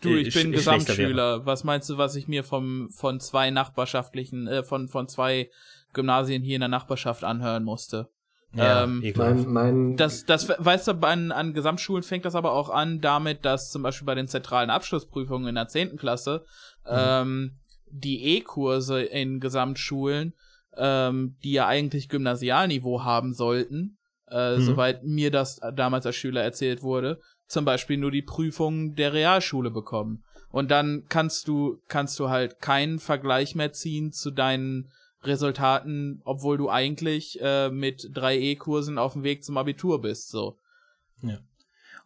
Du, 0.00 0.10
äh, 0.10 0.20
ich 0.20 0.34
bin. 0.34 0.52
Gesamtschüler. 0.52 1.46
Was 1.46 1.64
meinst 1.64 1.88
du, 1.90 1.98
was 1.98 2.16
ich 2.16 2.28
mir 2.28 2.44
vom 2.44 2.88
von 2.90 3.20
zwei 3.20 3.50
nachbarschaftlichen, 3.50 4.46
äh, 4.46 4.62
von 4.62 4.88
von 4.88 5.08
zwei 5.08 5.50
Gymnasien 5.96 6.42
hier 6.42 6.54
in 6.54 6.60
der 6.60 6.68
Nachbarschaft 6.68 7.24
anhören 7.24 7.64
musste? 7.64 8.08
Ja, 8.54 8.84
Ähm. 8.84 9.02
Mein, 9.16 9.52
mein, 9.52 9.96
Das, 9.96 10.24
das, 10.24 10.48
weißt 10.48 10.88
du, 10.88 10.92
an, 11.02 11.32
an 11.32 11.52
Gesamtschulen 11.52 12.04
fängt 12.04 12.24
das 12.24 12.34
aber 12.36 12.52
auch 12.52 12.70
an 12.70 13.00
damit, 13.00 13.44
dass 13.44 13.70
zum 13.70 13.82
Beispiel 13.82 14.06
bei 14.06 14.14
den 14.14 14.28
zentralen 14.28 14.70
Abschlussprüfungen 14.70 15.48
in 15.48 15.56
der 15.56 15.66
10. 15.68 15.96
Klasse 15.96 16.44
ähm, 16.88 17.56
die 17.90 18.36
E-Kurse 18.36 19.02
in 19.02 19.40
Gesamtschulen, 19.40 20.32
ähm, 20.76 21.36
die 21.42 21.52
ja 21.52 21.66
eigentlich 21.66 22.08
Gymnasialniveau 22.08 23.02
haben 23.02 23.34
sollten, 23.34 23.98
äh, 24.30 24.56
Mhm. 24.56 24.60
soweit 24.60 25.02
mir 25.04 25.30
das 25.30 25.60
damals 25.74 26.06
als 26.06 26.16
Schüler 26.16 26.42
erzählt 26.42 26.82
wurde, 26.82 27.20
zum 27.48 27.64
Beispiel 27.64 27.96
nur 27.96 28.10
die 28.10 28.22
Prüfungen 28.22 28.94
der 28.94 29.12
Realschule 29.12 29.70
bekommen. 29.70 30.22
Und 30.50 30.70
dann 30.70 31.04
kannst 31.08 31.48
du, 31.48 31.78
kannst 31.88 32.18
du 32.18 32.28
halt 32.30 32.60
keinen 32.60 32.98
Vergleich 32.98 33.54
mehr 33.54 33.72
ziehen 33.72 34.12
zu 34.12 34.30
deinen 34.30 34.90
Resultaten, 35.26 36.20
obwohl 36.24 36.56
du 36.56 36.70
eigentlich 36.70 37.38
äh, 37.40 37.70
mit 37.70 38.10
drei 38.12 38.38
E-Kursen 38.38 38.98
auf 38.98 39.14
dem 39.14 39.22
Weg 39.22 39.44
zum 39.44 39.56
Abitur 39.56 40.00
bist, 40.00 40.28
so. 40.30 40.58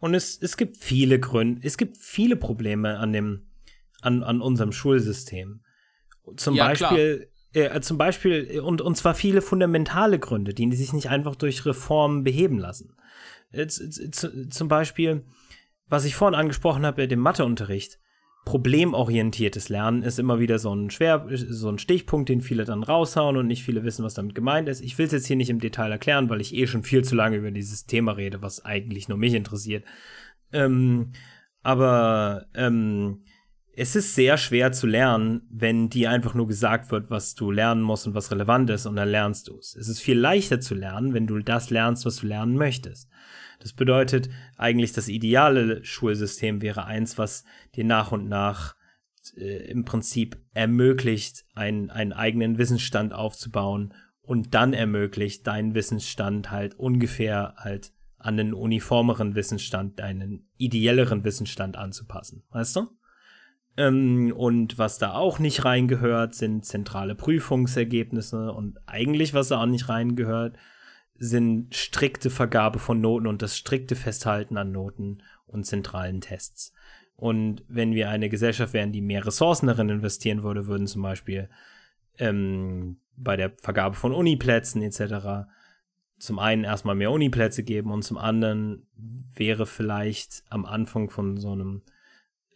Und 0.00 0.14
es, 0.14 0.40
es 0.40 0.56
gibt 0.56 0.76
viele 0.78 1.20
Gründe, 1.20 1.60
es 1.66 1.76
gibt 1.76 1.96
viele 1.98 2.36
Probleme 2.36 2.98
an 2.98 3.12
dem, 3.12 3.50
an, 4.00 4.22
an 4.22 4.40
unserem 4.40 4.72
Schulsystem. 4.72 5.60
Zum 6.36 6.54
Ja, 6.54 6.68
Beispiel 6.68 7.28
Äh, 7.52 7.80
zum 7.80 7.98
Beispiel, 7.98 8.60
und, 8.60 8.80
und 8.80 8.96
zwar 8.96 9.14
viele 9.14 9.42
fundamentale 9.42 10.20
Gründe, 10.20 10.54
die 10.54 10.72
sich 10.76 10.92
nicht 10.92 11.08
einfach 11.10 11.34
durch 11.34 11.66
Reformen 11.66 12.22
beheben 12.22 12.58
lassen. 12.58 12.96
Äh, 13.50 13.66
zum 13.66 14.68
Beispiel, 14.68 15.24
was 15.88 16.04
ich 16.04 16.14
vorhin 16.14 16.38
angesprochen 16.38 16.86
habe, 16.86 17.08
dem 17.08 17.18
Matheunterricht. 17.18 17.98
Problemorientiertes 18.44 19.68
Lernen 19.68 20.02
ist 20.02 20.18
immer 20.18 20.38
wieder 20.38 20.58
so 20.58 20.74
ein 20.74 20.90
schwer, 20.90 21.26
so 21.30 21.68
ein 21.68 21.78
Stichpunkt, 21.78 22.28
den 22.28 22.40
viele 22.40 22.64
dann 22.64 22.82
raushauen 22.82 23.36
und 23.36 23.46
nicht 23.46 23.62
viele 23.62 23.84
wissen, 23.84 24.04
was 24.04 24.14
damit 24.14 24.34
gemeint 24.34 24.68
ist. 24.68 24.80
Ich 24.80 24.96
will 24.98 25.06
es 25.06 25.12
jetzt 25.12 25.26
hier 25.26 25.36
nicht 25.36 25.50
im 25.50 25.60
Detail 25.60 25.92
erklären, 25.92 26.30
weil 26.30 26.40
ich 26.40 26.54
eh 26.54 26.66
schon 26.66 26.82
viel 26.82 27.04
zu 27.04 27.14
lange 27.14 27.36
über 27.36 27.50
dieses 27.50 27.84
Thema 27.84 28.12
rede, 28.12 28.42
was 28.42 28.64
eigentlich 28.64 29.08
nur 29.08 29.18
mich 29.18 29.34
interessiert. 29.34 29.84
Ähm, 30.52 31.12
aber 31.62 32.46
ähm, 32.54 33.22
es 33.76 33.94
ist 33.94 34.14
sehr 34.14 34.36
schwer 34.36 34.72
zu 34.72 34.86
lernen, 34.86 35.42
wenn 35.50 35.90
dir 35.90 36.10
einfach 36.10 36.34
nur 36.34 36.46
gesagt 36.46 36.90
wird, 36.90 37.10
was 37.10 37.34
du 37.34 37.50
lernen 37.50 37.82
musst 37.82 38.06
und 38.06 38.14
was 38.14 38.30
relevant 38.30 38.70
ist 38.70 38.86
und 38.86 38.96
dann 38.96 39.08
lernst 39.08 39.48
du 39.48 39.58
es. 39.58 39.76
Es 39.76 39.88
ist 39.88 40.00
viel 40.00 40.18
leichter 40.18 40.60
zu 40.60 40.74
lernen, 40.74 41.14
wenn 41.14 41.26
du 41.26 41.38
das 41.40 41.70
lernst, 41.70 42.04
was 42.04 42.16
du 42.16 42.26
lernen 42.26 42.56
möchtest. 42.56 43.09
Das 43.60 43.72
bedeutet 43.72 44.30
eigentlich, 44.56 44.92
das 44.92 45.08
ideale 45.08 45.84
Schulsystem 45.84 46.62
wäre 46.62 46.84
eins, 46.84 47.18
was 47.18 47.44
dir 47.74 47.84
nach 47.84 48.10
und 48.10 48.28
nach 48.28 48.74
äh, 49.36 49.70
im 49.70 49.84
Prinzip 49.84 50.40
ermöglicht, 50.54 51.44
einen, 51.54 51.90
einen 51.90 52.12
eigenen 52.12 52.58
Wissensstand 52.58 53.12
aufzubauen 53.12 53.94
und 54.22 54.54
dann 54.54 54.72
ermöglicht, 54.72 55.46
deinen 55.46 55.74
Wissensstand 55.74 56.50
halt 56.50 56.74
ungefähr 56.74 57.54
halt 57.56 57.92
an 58.16 58.36
den 58.36 58.54
uniformeren 58.54 59.34
Wissensstand, 59.34 59.98
deinen 59.98 60.48
ideelleren 60.56 61.24
Wissensstand 61.24 61.76
anzupassen. 61.76 62.44
Weißt 62.50 62.76
du? 62.76 62.88
Ähm, 63.76 64.32
und 64.36 64.78
was 64.78 64.98
da 64.98 65.14
auch 65.14 65.38
nicht 65.38 65.64
reingehört, 65.64 66.34
sind 66.34 66.64
zentrale 66.64 67.14
Prüfungsergebnisse. 67.14 68.52
Und 68.52 68.78
eigentlich, 68.86 69.32
was 69.34 69.48
da 69.48 69.62
auch 69.62 69.66
nicht 69.66 69.88
reingehört, 69.88 70.56
sind 71.22 71.74
strikte 71.74 72.30
Vergabe 72.30 72.78
von 72.78 73.00
Noten 73.02 73.26
und 73.26 73.42
das 73.42 73.56
strikte 73.56 73.94
Festhalten 73.94 74.56
an 74.56 74.72
Noten 74.72 75.22
und 75.46 75.66
zentralen 75.66 76.22
Tests. 76.22 76.72
Und 77.14 77.62
wenn 77.68 77.94
wir 77.94 78.08
eine 78.08 78.30
Gesellschaft 78.30 78.72
wären, 78.72 78.90
die 78.90 79.02
mehr 79.02 79.26
Ressourcen 79.26 79.66
darin 79.66 79.90
investieren 79.90 80.42
würde, 80.42 80.66
würden 80.66 80.86
zum 80.86 81.02
Beispiel 81.02 81.50
ähm, 82.18 83.00
bei 83.16 83.36
der 83.36 83.52
Vergabe 83.60 83.96
von 83.96 84.14
Uniplätzen 84.14 84.80
etc. 84.80 85.46
zum 86.18 86.38
einen 86.38 86.64
erstmal 86.64 86.94
mehr 86.94 87.10
Uniplätze 87.10 87.64
geben 87.64 87.92
und 87.92 88.02
zum 88.02 88.16
anderen 88.16 88.86
wäre 89.34 89.66
vielleicht 89.66 90.42
am 90.48 90.64
Anfang 90.64 91.10
von 91.10 91.36
so 91.36 91.52
einem 91.52 91.82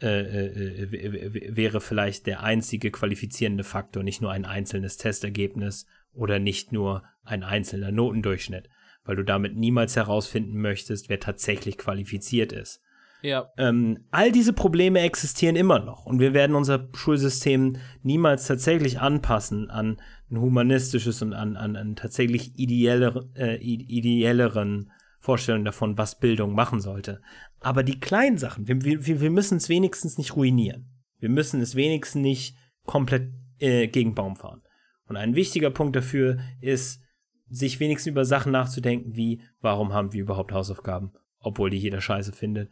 äh, 0.00 0.22
äh, 0.22 0.84
äh 0.84 1.54
wäre 1.54 1.82
vielleicht 1.82 2.26
der 2.26 2.42
einzige 2.42 2.90
qualifizierende 2.90 3.62
Faktor 3.62 4.02
nicht 4.02 4.22
nur 4.22 4.32
ein 4.32 4.46
einzelnes 4.46 4.96
Testergebnis 4.96 5.84
oder 6.14 6.38
nicht 6.38 6.72
nur 6.72 7.02
ein 7.24 7.42
einzelner 7.42 7.92
Notendurchschnitt, 7.92 8.68
weil 9.04 9.16
du 9.16 9.24
damit 9.24 9.56
niemals 9.56 9.96
herausfinden 9.96 10.60
möchtest, 10.60 11.08
wer 11.08 11.20
tatsächlich 11.20 11.78
qualifiziert 11.78 12.52
ist. 12.52 12.80
Ja. 13.22 13.50
Ähm, 13.56 14.04
all 14.10 14.32
diese 14.32 14.52
Probleme 14.52 15.00
existieren 15.00 15.56
immer 15.56 15.78
noch 15.78 16.04
und 16.04 16.18
wir 16.20 16.34
werden 16.34 16.54
unser 16.54 16.88
Schulsystem 16.94 17.76
niemals 18.02 18.46
tatsächlich 18.46 19.00
anpassen 19.00 19.70
an 19.70 19.96
ein 20.30 20.40
humanistisches 20.40 21.22
und 21.22 21.32
an, 21.32 21.56
an, 21.56 21.76
an 21.76 21.96
tatsächlich 21.96 22.58
ideellere, 22.58 23.30
äh, 23.34 23.56
ideelleren 23.56 24.92
Vorstellungen 25.20 25.64
davon, 25.64 25.96
was 25.96 26.18
Bildung 26.18 26.54
machen 26.54 26.80
sollte. 26.80 27.22
Aber 27.60 27.82
die 27.82 27.98
kleinen 27.98 28.36
Sachen, 28.36 28.68
wir, 28.68 28.84
wir, 28.84 29.20
wir 29.22 29.30
müssen 29.30 29.56
es 29.56 29.70
wenigstens 29.70 30.18
nicht 30.18 30.36
ruinieren. 30.36 30.90
Wir 31.18 31.30
müssen 31.30 31.62
es 31.62 31.74
wenigstens 31.76 32.20
nicht 32.20 32.56
komplett 32.84 33.32
äh, 33.58 33.88
gegen 33.88 34.14
Baum 34.14 34.36
fahren. 34.36 34.60
Und 35.06 35.16
ein 35.16 35.34
wichtiger 35.34 35.70
Punkt 35.70 35.96
dafür 35.96 36.38
ist, 36.60 37.02
sich 37.48 37.78
wenigstens 37.80 38.10
über 38.10 38.24
Sachen 38.24 38.52
nachzudenken, 38.52 39.16
wie, 39.16 39.42
warum 39.60 39.92
haben 39.92 40.12
wir 40.12 40.22
überhaupt 40.22 40.52
Hausaufgaben, 40.52 41.12
obwohl 41.40 41.70
die 41.70 41.78
jeder 41.78 42.00
scheiße 42.00 42.32
findet. 42.32 42.70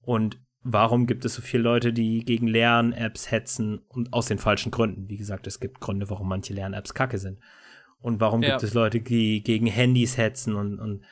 Und 0.00 0.38
warum 0.62 1.06
gibt 1.06 1.24
es 1.24 1.34
so 1.34 1.42
viele 1.42 1.62
Leute, 1.62 1.92
die 1.92 2.24
gegen 2.24 2.46
Lern-Apps 2.46 3.30
hetzen 3.30 3.78
und 3.88 4.12
aus 4.12 4.26
den 4.26 4.38
falschen 4.38 4.70
Gründen. 4.70 5.08
Wie 5.08 5.16
gesagt, 5.16 5.46
es 5.46 5.60
gibt 5.60 5.80
Gründe, 5.80 6.10
warum 6.10 6.28
manche 6.28 6.52
Lern-Apps 6.52 6.94
kacke 6.94 7.18
sind. 7.18 7.38
Und 8.00 8.20
warum 8.20 8.42
ja. 8.42 8.50
gibt 8.50 8.62
es 8.62 8.74
Leute, 8.74 9.00
die 9.00 9.42
gegen 9.42 9.66
Handys 9.66 10.16
hetzen 10.16 10.54
und, 10.54 10.78
und 10.78 11.04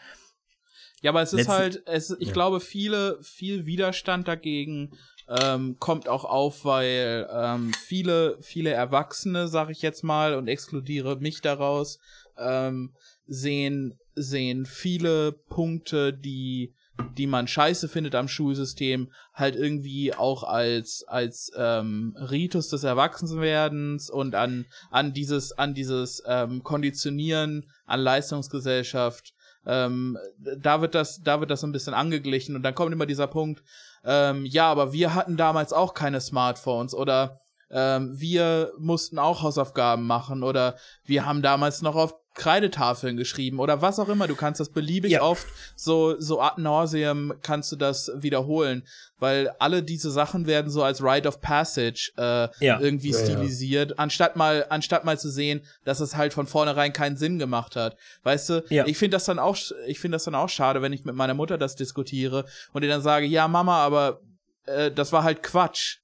ja, 1.03 1.11
aber 1.11 1.23
es 1.23 1.33
ist 1.33 1.49
halt, 1.49 1.83
es, 1.87 2.11
ich 2.19 2.29
ja. 2.29 2.33
glaube, 2.33 2.59
viele, 2.59 3.19
viel 3.23 3.67
Widerstand 3.67 4.27
dagegen 4.27 4.97
ähm, 5.29 5.77
kommt 5.79 6.09
auch 6.09 6.25
auf, 6.25 6.65
weil 6.65 7.29
ähm, 7.33 7.73
viele, 7.75 8.39
viele 8.41 8.71
Erwachsene, 8.71 9.49
sag 9.49 9.71
ich 9.71 9.83
jetzt 9.83 10.05
mal, 10.05 10.35
und 10.35 10.49
exkludiere 10.49 11.17
mich 11.17 11.41
daraus, 11.41 11.99
ähm, 12.39 12.95
sehen, 13.27 13.99
sehen 14.15 14.67
viele 14.67 15.33
Punkte, 15.33 16.13
die 16.13 16.73
die 17.19 17.27
man 17.27 17.47
scheiße 17.47 17.89
findet 17.89 18.15
am 18.15 18.29
Schulsystem, 18.29 19.13
halt 19.35 19.55
irgendwie 19.55 20.15
auch 20.15 20.45
als 20.45 21.05
als 21.07 21.53
ähm, 21.57 22.17
Ritus 22.19 22.69
des 22.69 22.85
Erwachsenwerdens 22.85 24.09
und 24.09 24.35
an 24.35 24.65
an 24.91 25.13
dieses 25.13 25.53
an 25.53 25.75
dieses 25.75 26.23
ähm, 26.27 26.63
Konditionieren 26.63 27.67
an 27.85 28.01
Leistungsgesellschaft. 28.01 29.35
Ähm, 29.67 30.17
da 30.39 30.81
wird 30.81 30.95
das, 30.95 31.23
da 31.23 31.41
wird 31.41 31.51
das 31.51 31.61
so 31.61 31.67
ein 31.67 31.73
bisschen 31.73 31.93
angeglichen 31.93 32.55
und 32.55 32.63
dann 32.63 32.75
kommt 32.75 32.93
immer 32.93 33.07
dieser 33.07 33.27
Punkt, 33.27 33.63
ähm, 34.07 34.47
ja, 34.47 34.71
aber 34.71 34.93
wir 34.93 35.15
hatten 35.15 35.37
damals 35.37 35.73
auch 35.73 35.93
keine 35.93 36.21
Smartphones 36.21 36.95
oder 36.95 37.41
ähm, 37.71 38.13
wir 38.19 38.73
mussten 38.79 39.19
auch 39.19 39.43
Hausaufgaben 39.43 40.07
machen 40.07 40.43
oder 40.43 40.77
wir 41.05 41.27
haben 41.27 41.43
damals 41.43 41.83
noch 41.83 41.97
auf 41.97 42.15
Kreidetafeln 42.37 43.17
geschrieben 43.17 43.59
oder 43.59 43.83
was 43.83 43.99
auch 43.99 44.09
immer. 44.09 44.29
Du 44.29 44.37
kannst 44.37 44.61
das 44.61 44.69
beliebig 44.69 45.13
ja. 45.13 45.23
oft 45.23 45.47
so, 45.75 46.21
so 46.21 46.41
ad 46.41 46.61
nauseum 46.61 47.35
kannst 47.43 47.73
du 47.73 47.77
das 47.77 48.13
wiederholen, 48.15 48.87
weil 49.19 49.49
alle 49.59 49.83
diese 49.83 50.11
Sachen 50.11 50.47
werden 50.47 50.71
so 50.71 50.83
als 50.83 51.03
Rite 51.03 51.27
of 51.27 51.41
Passage 51.41 52.13
äh, 52.17 52.49
ja. 52.65 52.79
irgendwie 52.79 53.11
ja, 53.11 53.19
stilisiert, 53.19 53.99
anstatt 53.99 54.37
mal, 54.37 54.67
anstatt 54.69 55.05
mal 55.05 55.19
zu 55.19 55.31
sehen, 55.31 55.63
dass 55.85 56.01
es 56.01 56.17
halt 56.17 56.35
von 56.35 56.47
vornherein 56.47 56.93
keinen 56.93 57.17
Sinn 57.17 57.39
gemacht 57.39 57.75
hat. 57.75 57.97
Weißt 58.23 58.51
du, 58.51 58.65
ich 58.69 58.99
finde 58.99 59.17
das 59.17 59.25
dann 59.25 59.39
auch, 59.39 59.57
ich 59.87 59.99
finde 59.99 60.17
das 60.17 60.25
dann 60.25 60.35
auch 60.35 60.51
schade, 60.51 60.83
wenn 60.83 60.93
ich 60.93 61.05
mit 61.05 61.17
meiner 61.17 61.35
Mutter 61.35 61.59
das 61.59 61.75
diskutiere 61.75 62.45
und 62.73 62.83
ihr 62.83 62.89
dann 62.89 63.03
sage, 63.03 63.27
ja 63.27 63.49
Mama, 63.49 63.79
aber 63.79 64.21
äh, 64.67 64.91
das 64.91 65.13
war 65.13 65.25
halt 65.25 65.43
Quatsch 65.43 65.99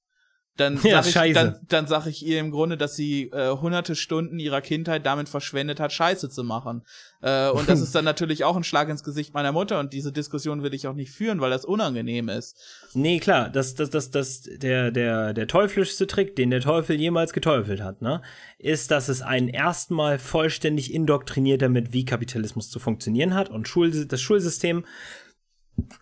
dann 0.57 0.79
ja, 0.83 1.01
sag 1.01 1.27
ich, 1.27 1.33
dann, 1.33 1.59
dann 1.67 1.87
sag 1.87 2.05
ich 2.05 2.25
ihr 2.25 2.39
im 2.39 2.51
Grunde, 2.51 2.77
dass 2.77 2.95
sie 2.95 3.29
äh, 3.31 3.55
hunderte 3.57 3.95
Stunden 3.95 4.37
ihrer 4.37 4.61
Kindheit 4.61 5.05
damit 5.05 5.29
verschwendet 5.29 5.79
hat, 5.79 5.91
Scheiße 5.91 6.29
zu 6.29 6.43
machen. 6.43 6.83
Äh, 7.21 7.49
und 7.49 7.67
das 7.67 7.81
ist 7.81 7.95
dann 7.95 8.05
natürlich 8.05 8.43
auch 8.43 8.55
ein 8.55 8.63
Schlag 8.63 8.89
ins 8.89 9.03
Gesicht 9.03 9.33
meiner 9.33 9.51
Mutter 9.51 9.79
und 9.79 9.93
diese 9.93 10.11
Diskussion 10.11 10.61
will 10.61 10.73
ich 10.73 10.87
auch 10.87 10.93
nicht 10.93 11.11
führen, 11.11 11.41
weil 11.41 11.49
das 11.49 11.65
unangenehm 11.65 12.29
ist. 12.29 12.57
Nee, 12.93 13.19
klar, 13.19 13.49
das, 13.49 13.73
das, 13.73 13.89
das, 13.89 14.11
das, 14.11 14.41
der, 14.41 14.91
der, 14.91 15.33
der 15.33 15.47
teuflischste 15.47 16.05
Trick, 16.05 16.35
den 16.35 16.51
der 16.51 16.61
Teufel 16.61 16.99
jemals 16.99 17.33
geteufelt 17.33 17.81
hat, 17.81 18.01
ne, 18.01 18.21
ist, 18.59 18.91
dass 18.91 19.09
es 19.09 19.21
einen 19.21 19.47
erstmal 19.47 20.19
vollständig 20.19 20.93
indoktriniert 20.93 21.61
damit, 21.61 21.93
wie 21.93 22.05
Kapitalismus 22.05 22.69
zu 22.69 22.79
funktionieren 22.79 23.33
hat 23.33 23.49
und 23.49 23.67
Schul 23.67 23.91
das 24.05 24.21
Schulsystem, 24.21 24.85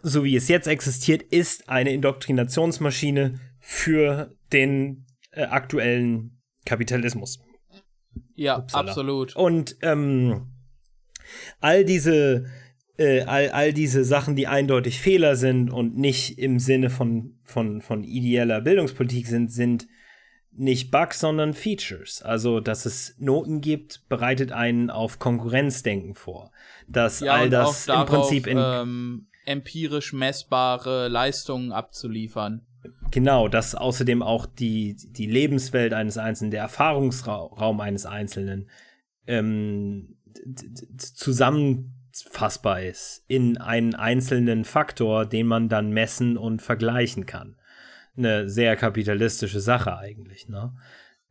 so 0.02 0.24
wie 0.24 0.36
es 0.36 0.50
jetzt 0.50 0.68
existiert, 0.68 1.24
ist 1.24 1.70
eine 1.70 1.94
Indoktrinationsmaschine 1.94 3.40
für 3.62 4.36
den 4.52 5.06
äh, 5.32 5.44
aktuellen 5.44 6.42
Kapitalismus. 6.66 7.40
Ja, 8.36 8.58
Upsala. 8.58 8.90
absolut. 8.90 9.36
Und 9.36 9.78
ähm, 9.82 10.52
all 11.62 11.86
diese 11.86 12.46
äh, 12.98 13.22
all, 13.24 13.50
all 13.50 13.74
diese 13.74 14.04
Sachen, 14.04 14.36
die 14.36 14.48
eindeutig 14.48 15.00
Fehler 15.00 15.36
sind 15.36 15.72
und 15.72 15.98
nicht 15.98 16.38
im 16.38 16.60
Sinne 16.60 16.90
von, 16.90 17.40
von, 17.44 17.82
von 17.82 18.04
ideeller 18.04 18.62
Bildungspolitik 18.62 19.28
sind, 19.28 19.52
sind 19.52 19.88
nicht 20.52 20.92
Bugs, 20.92 21.20
sondern 21.20 21.54
Features. 21.54 22.22
Also, 22.22 22.60
dass 22.60 22.86
es 22.86 23.16
Noten 23.18 23.62
gibt, 23.62 24.08
bereitet 24.10 24.52
einen 24.52 24.90
auf 24.90 25.18
Konkurrenzdenken 25.18 26.14
vor. 26.16 26.52
Dass 26.88 27.22
ja, 27.22 27.34
all 27.34 27.50
das 27.50 27.86
darauf, 27.86 28.10
im 28.10 28.16
Prinzip 28.16 28.48
in 28.48 28.58
ähm, 28.60 29.28
empirisch 29.46 30.14
messbare 30.14 31.08
Leistungen 31.08 31.72
abzuliefern. 31.72 32.68
Genau, 33.12 33.48
dass 33.48 33.76
außerdem 33.76 34.24
auch 34.24 34.46
die, 34.46 34.96
die 34.96 35.28
Lebenswelt 35.28 35.94
eines 35.94 36.18
Einzelnen, 36.18 36.52
der 36.52 36.62
Erfahrungsraum 36.62 37.80
eines 37.80 38.06
Einzelnen 38.06 38.70
ähm, 39.28 40.18
zusammenfassbar 40.98 42.82
ist 42.82 43.24
in 43.28 43.58
einen 43.58 43.96
einzelnen 43.96 44.66
Faktor, 44.66 45.26
den 45.26 45.48
man 45.48 45.70
dann 45.70 45.92
messen 45.92 46.38
und 46.38 46.62
vergleichen 46.62 47.26
kann. 47.26 47.56
Eine 48.18 48.50
sehr 48.50 48.76
kapitalistische 48.76 49.60
Sache 49.60 49.98
eigentlich, 49.98 50.48
ne? 50.48 50.74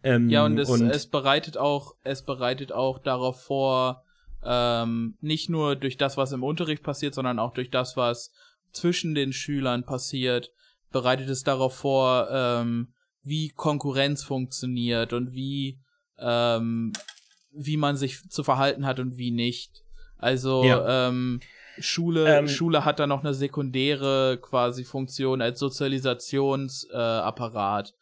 Ähm, 0.02 0.30
ja, 0.30 0.46
und 0.46 0.58
es, 0.58 0.68
und 0.70 0.88
es 0.88 1.06
bereitet 1.06 1.58
auch, 1.58 1.94
es 2.04 2.22
bereitet 2.24 2.72
auch 2.72 2.98
darauf 2.98 3.42
vor, 3.42 4.04
ähm, 4.42 5.18
nicht 5.20 5.50
nur 5.50 5.76
durch 5.76 5.98
das, 5.98 6.16
was 6.16 6.32
im 6.32 6.42
Unterricht 6.42 6.82
passiert, 6.82 7.14
sondern 7.14 7.38
auch 7.38 7.52
durch 7.52 7.70
das, 7.70 7.96
was 7.98 8.32
zwischen 8.72 9.14
den 9.14 9.32
Schülern 9.32 9.84
passiert, 9.84 10.52
bereitet 10.90 11.28
es 11.28 11.42
darauf 11.42 11.74
vor, 11.74 12.28
ähm, 12.30 12.92
wie 13.22 13.50
Konkurrenz 13.50 14.22
funktioniert 14.22 15.12
und 15.12 15.32
wie 15.32 15.78
ähm, 16.18 16.92
wie 17.52 17.76
man 17.76 17.96
sich 17.96 18.28
zu 18.30 18.44
verhalten 18.44 18.86
hat 18.86 19.00
und 19.00 19.16
wie 19.16 19.30
nicht. 19.30 19.84
Also 20.18 20.64
Ja. 20.64 21.08
ähm, 21.08 21.40
Schule, 21.78 22.38
Ähm, 22.38 22.48
Schule 22.48 22.84
hat 22.84 23.00
da 23.00 23.06
noch 23.06 23.20
eine 23.20 23.32
sekundäre 23.32 24.38
quasi 24.40 24.84
Funktion 24.84 25.40
als 25.40 25.58
Sozialisationsapparat, 25.58 27.94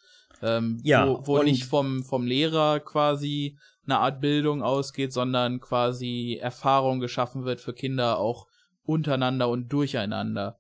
äh, 0.43 0.56
ähm, 0.56 0.81
Ja, 0.82 1.06
wo, 1.06 1.27
wo 1.27 1.43
nicht 1.43 1.65
vom, 1.65 2.05
vom 2.05 2.27
Lehrer 2.27 2.81
quasi 2.81 3.56
eine 3.86 4.01
Art 4.01 4.20
Bildung 4.20 4.62
ausgeht, 4.62 5.12
sondern 5.12 5.60
quasi 5.60 6.39
Erfahrung 6.40 7.01
geschaffen 7.01 7.44
wird 7.44 7.60
für 7.60 7.73
Kinder 7.73 8.19
auch 8.19 8.47
untereinander 8.85 9.48
und 9.48 9.73
durcheinander. 9.73 10.59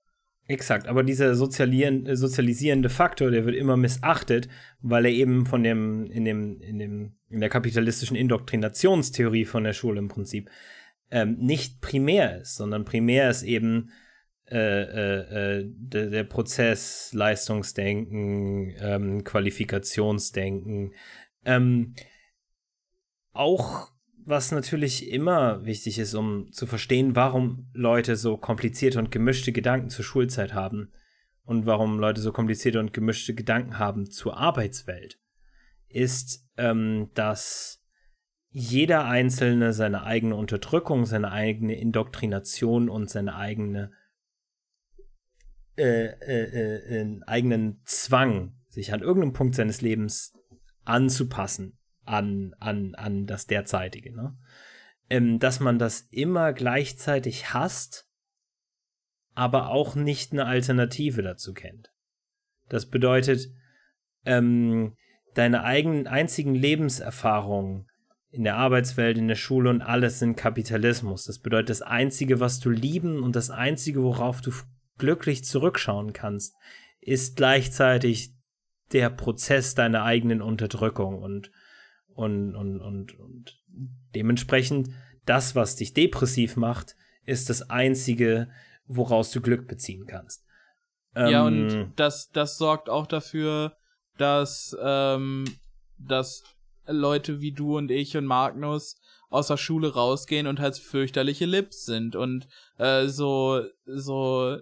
Exakt, 0.50 0.88
aber 0.88 1.02
dieser 1.02 1.30
äh, 1.30 1.34
sozialisierende 1.34 2.88
Faktor, 2.88 3.30
der 3.30 3.44
wird 3.44 3.54
immer 3.54 3.76
missachtet, 3.76 4.48
weil 4.80 5.04
er 5.04 5.12
eben 5.12 5.44
von 5.44 5.62
dem, 5.62 6.10
in 6.10 6.24
dem, 6.24 6.60
in 6.62 6.78
dem, 6.78 7.12
in 7.28 7.40
der 7.40 7.50
kapitalistischen 7.50 8.16
Indoktrinationstheorie 8.16 9.44
von 9.44 9.64
der 9.64 9.74
Schule 9.74 9.98
im 9.98 10.08
Prinzip 10.08 10.48
ähm, 11.10 11.36
nicht 11.38 11.82
primär 11.82 12.40
ist, 12.40 12.56
sondern 12.56 12.86
primär 12.86 13.28
ist 13.28 13.42
eben 13.42 13.90
äh, 14.50 14.56
äh, 14.56 15.58
äh, 15.58 15.64
der, 15.66 16.06
der 16.06 16.24
Prozess, 16.24 17.12
Leistungsdenken, 17.12 18.74
ähm, 18.80 19.24
Qualifikationsdenken. 19.24 20.94
Ähm, 21.44 21.94
auch 23.34 23.90
was 24.28 24.52
natürlich 24.52 25.10
immer 25.10 25.64
wichtig 25.64 25.98
ist, 25.98 26.14
um 26.14 26.52
zu 26.52 26.66
verstehen, 26.66 27.16
warum 27.16 27.70
Leute 27.72 28.16
so 28.16 28.36
komplizierte 28.36 28.98
und 28.98 29.10
gemischte 29.10 29.52
Gedanken 29.52 29.88
zur 29.88 30.04
Schulzeit 30.04 30.52
haben 30.52 30.92
und 31.44 31.64
warum 31.64 31.98
Leute 31.98 32.20
so 32.20 32.30
komplizierte 32.30 32.78
und 32.78 32.92
gemischte 32.92 33.34
Gedanken 33.34 33.78
haben 33.78 34.10
zur 34.10 34.36
Arbeitswelt, 34.36 35.18
ist, 35.88 36.46
ähm, 36.58 37.10
dass 37.14 37.82
jeder 38.50 39.06
Einzelne 39.06 39.72
seine 39.72 40.02
eigene 40.02 40.36
Unterdrückung, 40.36 41.06
seine 41.06 41.32
eigene 41.32 41.78
Indoktrination 41.78 42.90
und 42.90 43.08
seine 43.08 43.34
eigene 43.34 43.92
äh, 45.76 46.06
äh, 46.06 46.90
äh, 46.96 47.00
einen 47.00 47.22
eigenen 47.22 47.80
Zwang, 47.84 48.56
sich 48.68 48.92
an 48.92 49.00
irgendeinem 49.00 49.32
Punkt 49.32 49.54
seines 49.54 49.80
Lebens 49.80 50.34
anzupassen 50.84 51.77
an, 52.08 52.54
an, 52.58 52.94
an 52.94 53.26
das 53.26 53.46
derzeitige, 53.46 54.14
ne? 54.14 54.36
Ähm, 55.10 55.38
dass 55.38 55.60
man 55.60 55.78
das 55.78 56.02
immer 56.10 56.52
gleichzeitig 56.52 57.54
hasst, 57.54 58.06
aber 59.34 59.70
auch 59.70 59.94
nicht 59.94 60.32
eine 60.32 60.44
Alternative 60.44 61.22
dazu 61.22 61.54
kennt. 61.54 61.90
Das 62.68 62.86
bedeutet, 62.86 63.48
ähm, 64.26 64.96
deine 65.34 65.64
eigenen 65.64 66.06
einzigen 66.06 66.54
Lebenserfahrungen 66.54 67.88
in 68.30 68.44
der 68.44 68.56
Arbeitswelt, 68.56 69.16
in 69.16 69.28
der 69.28 69.36
Schule 69.36 69.70
und 69.70 69.80
alles 69.80 70.18
sind 70.18 70.36
Kapitalismus. 70.36 71.24
Das 71.24 71.38
bedeutet, 71.38 71.70
das 71.70 71.82
Einzige, 71.82 72.40
was 72.40 72.60
du 72.60 72.68
lieben 72.68 73.22
und 73.22 73.34
das 73.36 73.48
Einzige, 73.48 74.02
worauf 74.02 74.42
du 74.42 74.52
glücklich 74.98 75.44
zurückschauen 75.44 76.12
kannst, 76.12 76.54
ist 77.00 77.36
gleichzeitig 77.36 78.34
der 78.92 79.08
Prozess 79.10 79.74
deiner 79.74 80.02
eigenen 80.02 80.42
Unterdrückung 80.42 81.22
und, 81.22 81.50
und, 82.18 82.56
und, 82.56 82.80
und, 82.80 83.16
und 83.20 83.62
dementsprechend 84.12 84.90
das, 85.24 85.54
was 85.54 85.76
dich 85.76 85.94
depressiv 85.94 86.56
macht, 86.56 86.96
ist 87.24 87.48
das 87.48 87.70
Einzige, 87.70 88.50
woraus 88.88 89.30
du 89.30 89.40
Glück 89.40 89.68
beziehen 89.68 90.06
kannst. 90.06 90.44
Ja, 91.14 91.46
Ähm, 91.46 91.46
und 91.46 91.92
das, 91.94 92.30
das 92.30 92.58
sorgt 92.58 92.90
auch 92.90 93.06
dafür, 93.06 93.76
dass, 94.16 94.76
ähm, 94.82 95.44
dass 95.96 96.42
Leute 96.88 97.40
wie 97.40 97.52
du 97.52 97.76
und 97.78 97.92
ich 97.92 98.16
und 98.16 98.26
Magnus 98.26 99.00
aus 99.30 99.46
der 99.46 99.56
Schule 99.56 99.94
rausgehen 99.94 100.48
und 100.48 100.58
halt 100.58 100.76
fürchterliche 100.76 101.46
Lips 101.46 101.84
sind 101.84 102.16
und 102.16 102.48
äh, 102.78 103.06
so, 103.06 103.62
so, 103.86 104.58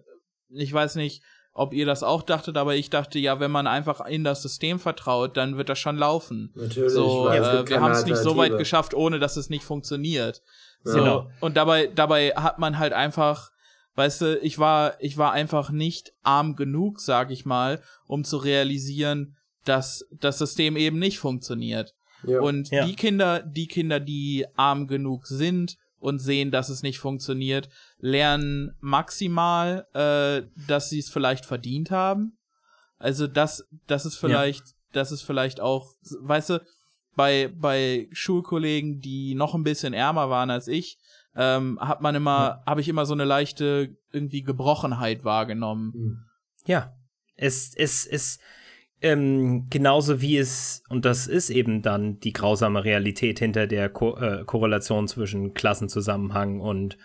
ich 0.51 0.73
weiß 0.75 0.97
nicht, 0.97 1.23
ob 1.59 1.73
ihr 1.73 1.87
das 1.87 2.03
auch 2.03 2.23
dachtet, 2.23 2.57
aber 2.59 2.75
ich 2.77 2.91
dachte, 2.91 3.19
ja, 3.19 3.41
wenn 3.41 3.51
man 3.51 3.67
einfach 3.67 4.05
in 4.07 4.25
das 4.25 4.43
System 4.43 4.79
vertraut, 4.79 5.37
dann 5.37 5.57
wird 5.57 5.69
das 5.71 5.79
schon 5.79 5.97
laufen. 5.97 6.53
Natürlich, 6.55 6.93
So, 6.93 7.29
äh, 7.31 7.67
wir 7.69 7.81
haben 7.81 7.93
es 7.93 8.05
nicht 8.05 8.19
so 8.19 8.37
weit 8.37 8.59
geschafft, 8.59 8.93
ohne 8.95 9.19
dass 9.19 9.37
es 9.37 9.49
nicht 9.49 9.65
funktioniert. 9.65 10.43
Ja. 10.85 10.93
So, 10.93 10.99
Genau. 10.99 11.31
und 11.41 11.57
dabei, 11.57 11.87
dabei 11.87 12.31
hat 12.37 12.59
man 12.59 12.79
halt 12.79 12.93
einfach, 12.93 13.51
weißt 13.95 14.21
du, 14.21 14.39
ich 14.41 14.59
war, 14.59 14.95
ich 15.01 15.17
war 15.17 15.33
einfach 15.33 15.71
nicht 15.71 16.13
arm 16.23 16.57
genug, 16.57 17.01
sag 17.01 17.31
ich 17.31 17.47
mal, 17.47 17.81
um 18.07 18.23
zu 18.25 18.37
realisieren, 18.37 19.37
dass 19.65 20.07
das 20.13 20.39
System 20.39 20.77
eben 20.77 20.99
nicht 20.99 21.19
funktioniert. 21.19 21.95
Ja. 22.23 22.41
Und 22.41 22.71
Ja. 22.71 22.85
die 22.85 22.97
Kinder, 22.97 23.41
die 23.41 23.67
Kinder, 23.67 23.99
die 23.99 24.47
arm 24.57 24.87
genug 24.89 25.27
sind 25.27 25.77
und 25.99 26.19
sehen, 26.19 26.51
dass 26.51 26.69
es 26.69 26.83
nicht 26.83 26.99
funktioniert, 26.99 27.69
lernen 27.99 28.77
maximal, 28.81 29.87
äh, 29.95 30.47
dass 30.69 30.91
sie 30.91 30.99
es 30.99 31.11
vielleicht 31.11 31.47
verdient 31.47 31.91
haben. 31.91 32.39
Also 32.99 33.27
das, 33.27 33.67
das 33.87 34.07
ist 34.07 34.17
vielleicht, 34.17 34.63
das 34.93 35.13
ist 35.13 35.23
vielleicht 35.23 35.61
auch, 35.61 35.93
weißt 36.21 36.51
du, 36.51 36.65
bei, 37.15 37.51
bei 37.55 38.09
Schulkollegen, 38.13 39.01
die 39.01 39.35
noch 39.35 39.55
ein 39.55 39.65
bisschen 39.65 39.95
ärmer 39.95 40.31
waren 40.31 40.51
als 40.51 40.69
ich, 40.69 40.99
ähm, 41.35 41.79
hat 41.81 42.01
man 42.01 42.15
immer, 42.15 42.63
habe 42.67 42.81
ich 42.81 42.89
immer 42.89 43.07
so 43.07 43.15
eine 43.15 43.25
leichte 43.25 43.97
irgendwie 44.13 44.43
Gebrochenheit 44.43 45.25
wahrgenommen. 45.25 45.93
Hm. 45.93 46.19
Ja, 46.67 46.95
es, 47.37 47.75
es, 47.75 48.07
es, 48.07 48.39
ähm, 49.03 49.67
genauso 49.69 50.21
wie 50.21 50.39
es, 50.39 50.83
und 50.89 51.05
das 51.05 51.27
ist 51.27 51.51
eben 51.51 51.83
dann 51.83 52.19
die 52.21 52.33
grausame 52.33 52.85
Realität 52.85 53.39
hinter 53.39 53.67
der 53.67 53.89
Ko 53.91 54.17
äh, 54.17 54.45
Korrelation 54.45 55.07
zwischen 55.07 55.53
Klassenzusammenhang 55.53 56.61
und, 56.61 56.97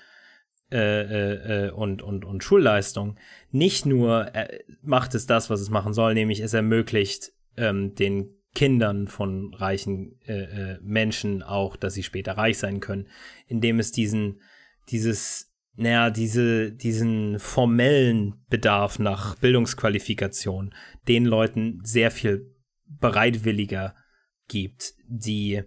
äh, 0.72 0.78
äh, 0.78 1.66
äh, 1.68 1.72
und, 1.72 2.02
und, 2.02 2.24
und 2.24 2.44
Schulleistung. 2.44 3.18
Nicht 3.52 3.86
nur 3.86 4.34
äh, 4.34 4.60
macht 4.82 5.16
es 5.16 5.28
das, 5.28 5.50
was 5.50 5.60
es 5.60 5.70
machen 5.70 5.94
soll, 5.94 6.14
nämlich 6.14 6.40
es 6.40 6.54
ermöglicht 6.54 7.34
ähm, 7.58 7.94
den 7.96 8.36
Kindern 8.54 9.08
von 9.08 9.54
reichen 9.54 10.20
äh, 10.26 10.78
Menschen 10.82 11.44
auch, 11.44 11.76
dass 11.76 11.94
sie 11.94 12.04
später 12.04 12.34
reich 12.34 12.58
sein 12.58 12.80
können, 12.80 13.08
indem 13.48 13.80
es 13.80 13.92
diesen, 13.92 14.42
dieses 14.90 15.51
naja, 15.76 16.10
diese, 16.10 16.72
diesen 16.72 17.40
formellen 17.40 18.44
Bedarf 18.50 19.00
nach 19.00 19.36
Bildungsqualifikation 19.36 20.74
den 21.08 21.26
Leuten 21.26 21.80
sehr 21.84 22.12
viel 22.12 22.54
bereitwilliger 22.86 23.96
gibt, 24.48 24.94
die, 25.08 25.64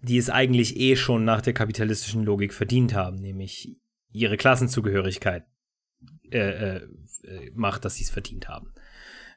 die 0.00 0.16
es 0.16 0.30
eigentlich 0.30 0.78
eh 0.78 0.96
schon 0.96 1.24
nach 1.24 1.42
der 1.42 1.54
kapitalistischen 1.54 2.24
Logik 2.24 2.54
verdient 2.54 2.94
haben, 2.94 3.16
nämlich 3.16 3.80
ihre 4.10 4.36
Klassenzugehörigkeit 4.36 5.44
äh, 6.30 6.76
äh, 6.76 6.88
macht, 7.54 7.84
dass 7.84 7.96
sie 7.96 8.04
es 8.04 8.10
verdient 8.10 8.48
haben. 8.48 8.72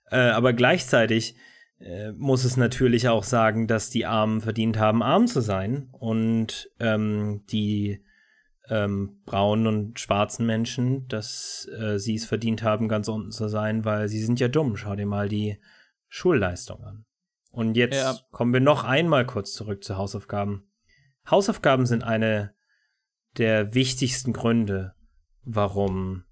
Äh, 0.10 0.18
aber 0.18 0.54
gleichzeitig 0.54 1.36
äh, 1.80 2.12
muss 2.12 2.44
es 2.44 2.58
natürlich 2.58 3.10
auch 3.10 3.24
sagen, 3.24 3.68
dass 3.68 3.90
die 3.90 4.06
Armen 4.06 4.42
verdient 4.42 4.78
haben, 4.78 5.02
arm 5.02 5.28
zu 5.28 5.42
sein 5.42 5.90
und 5.92 6.70
ähm, 6.80 7.44
die 7.50 8.04
ähm, 8.72 9.20
braunen 9.26 9.68
und 9.68 10.00
schwarzen 10.00 10.46
Menschen, 10.46 11.06
dass 11.10 11.70
äh, 11.78 12.00
sie 12.00 12.16
es 12.16 12.26
verdient 12.26 12.64
haben, 12.64 12.88
ganz 12.88 13.10
unten 13.10 13.32
zu 13.32 13.50
sein, 13.50 13.84
weil 13.84 14.08
sie 14.08 14.24
sind 14.24 14.40
ja 14.40 14.48
dumm. 14.48 14.78
Schau 14.78 14.96
dir 14.96 15.06
mal 15.06 15.28
die 15.28 15.60
Schulleistung 16.08 16.82
an. 16.84 17.06
Und 17.52 17.76
jetzt 17.76 18.02
Ja. 18.02 18.16
kommen 18.32 18.54
wir 18.54 18.62
noch 18.62 18.86
einmal 18.86 19.26
kurz 19.26 19.52
zurück 19.52 19.84
zu 19.84 19.98
Hausaufgaben. 19.98 20.72
Hausaufgaben 21.30 21.86
sind 21.86 22.04
eine 22.06 22.54
der 23.38 23.74
wichtigsten 23.74 24.32
Gründe, 24.32 24.94
warum 25.44 26.24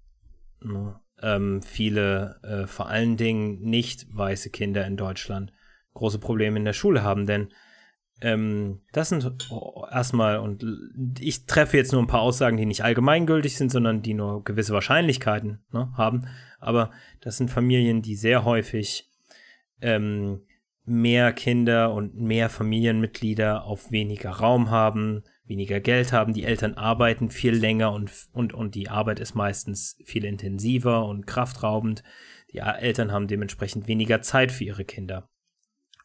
ne, 0.62 0.98
ähm, 1.20 1.60
viele, 1.60 2.40
äh, 2.42 2.66
vor 2.66 2.88
allen 2.88 3.18
Dingen 3.18 3.60
nicht 3.60 4.06
weiße 4.16 4.48
Kinder 4.48 4.86
in 4.86 4.96
Deutschland, 4.96 5.52
große 5.92 6.18
Probleme 6.18 6.58
in 6.58 6.64
der 6.64 6.72
Schule 6.72 7.02
haben. 7.02 7.26
Denn 7.26 7.52
ähm, 8.22 8.80
das 8.92 9.08
sind 9.08 9.50
oh, 9.50 9.86
erstmal, 9.90 10.38
und 10.38 10.64
ich 11.18 11.46
treffe 11.46 11.76
jetzt 11.76 11.92
nur 11.92 12.02
ein 12.02 12.06
paar 12.06 12.20
Aussagen, 12.20 12.56
die 12.56 12.66
nicht 12.66 12.84
allgemeingültig 12.84 13.56
sind, 13.56 13.70
sondern 13.70 14.02
die 14.02 14.14
nur 14.14 14.44
gewisse 14.44 14.74
Wahrscheinlichkeiten 14.74 15.60
ne, 15.72 15.92
haben. 15.96 16.26
Aber 16.58 16.90
das 17.20 17.38
sind 17.38 17.50
Familien, 17.50 18.02
die 18.02 18.16
sehr 18.16 18.44
häufig 18.44 19.10
ähm, 19.80 20.42
mehr 20.84 21.32
Kinder 21.32 21.94
und 21.94 22.14
mehr 22.14 22.50
Familienmitglieder 22.50 23.64
auf 23.64 23.90
weniger 23.90 24.30
Raum 24.30 24.70
haben, 24.70 25.22
weniger 25.44 25.80
Geld 25.80 26.12
haben. 26.12 26.34
Die 26.34 26.44
Eltern 26.44 26.74
arbeiten 26.74 27.30
viel 27.30 27.54
länger 27.54 27.92
und, 27.92 28.10
und, 28.32 28.52
und 28.52 28.74
die 28.74 28.90
Arbeit 28.90 29.20
ist 29.20 29.34
meistens 29.34 29.96
viel 30.04 30.24
intensiver 30.24 31.06
und 31.06 31.26
kraftraubend. 31.26 32.02
Die 32.52 32.58
Eltern 32.58 33.12
haben 33.12 33.28
dementsprechend 33.28 33.88
weniger 33.88 34.20
Zeit 34.20 34.52
für 34.52 34.64
ihre 34.64 34.84
Kinder. 34.84 35.30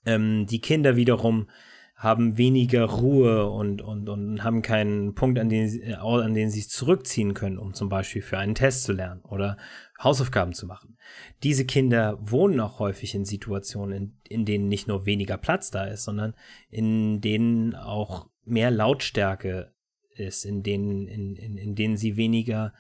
Ähm, 0.06 0.46
die 0.46 0.62
Kinder 0.62 0.96
wiederum 0.96 1.48
haben 1.96 2.38
weniger 2.38 2.84
Ruhe 2.84 3.50
und, 3.50 3.82
und, 3.82 4.10
und 4.10 4.44
haben 4.44 4.62
keinen 4.62 5.16
Punkt, 5.16 5.40
an 5.40 5.48
den, 5.48 5.70
sie- 5.70 5.94
an 5.96 6.34
den 6.34 6.50
sie 6.50 6.60
sich 6.60 6.70
zurückziehen 6.70 7.34
können, 7.34 7.58
um 7.58 7.74
zum 7.74 7.88
Beispiel 7.88 8.22
für 8.22 8.38
einen 8.38 8.54
Test 8.54 8.84
zu 8.84 8.92
lernen 8.92 9.22
oder 9.22 9.58
Hausaufgaben 10.04 10.54
zu 10.54 10.68
machen. 10.68 10.98
Diese 11.44 11.66
Kinder 11.66 12.18
wohnen 12.20 12.60
auch 12.60 12.80
häufig 12.80 13.16
in 13.16 13.24
Situationen, 13.24 13.94
in, 13.96 14.18
in 14.28 14.46
denen 14.46 14.68
nicht 14.68 14.90
nur 14.90 15.06
weniger 15.06 15.38
Platz 15.38 15.72
da 15.72 15.86
ist, 15.86 16.04
sondern 16.04 16.34
in 16.70 17.22
denen 17.22 17.76
auch 17.76 18.30
mehr 18.44 18.72
Lautstärke 18.72 19.72
ist, 20.16 20.44
in 20.44 20.64
denen, 20.64 21.08
in, 21.08 21.36
in, 21.38 21.58
in 21.58 21.76
denen 21.76 21.96
sie 21.96 22.18
weniger 22.18 22.74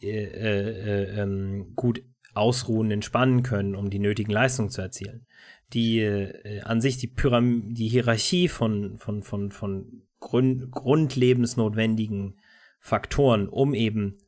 äh, 0.00 0.24
äh, 0.24 1.20
ähm, 1.20 1.72
gut 1.74 2.04
ausruhen, 2.34 2.90
entspannen 2.90 3.42
können, 3.42 3.74
um 3.74 3.90
die 3.90 4.00
nötigen 4.00 4.32
Leistungen 4.32 4.70
zu 4.70 4.80
erzielen. 4.80 5.26
Die 5.74 6.00
äh, 6.00 6.60
an 6.62 6.80
sich 6.80 6.96
die 6.96 7.08
Pyram 7.08 7.74
die 7.74 7.88
Hierarchie 7.88 8.48
von, 8.48 8.96
von, 8.98 9.22
von, 9.22 9.50
von 9.50 10.02
Grund 10.20 10.70
grundlebensnotwendigen 10.70 12.38
Faktoren, 12.80 13.48
um 13.48 13.74
eben 13.74 14.18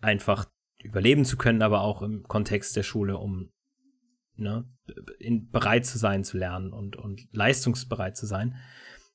einfach 0.00 0.46
überleben 0.82 1.24
zu 1.24 1.36
können, 1.36 1.62
aber 1.62 1.80
auch 1.80 2.02
im 2.02 2.24
Kontext 2.24 2.76
der 2.76 2.82
Schule, 2.82 3.18
um 3.18 3.50
ne, 4.36 4.64
in, 5.18 5.50
bereit 5.50 5.86
zu 5.86 5.98
sein 5.98 6.24
zu 6.24 6.38
lernen 6.38 6.72
und, 6.72 6.96
und 6.96 7.26
leistungsbereit 7.32 8.16
zu 8.16 8.26
sein, 8.26 8.56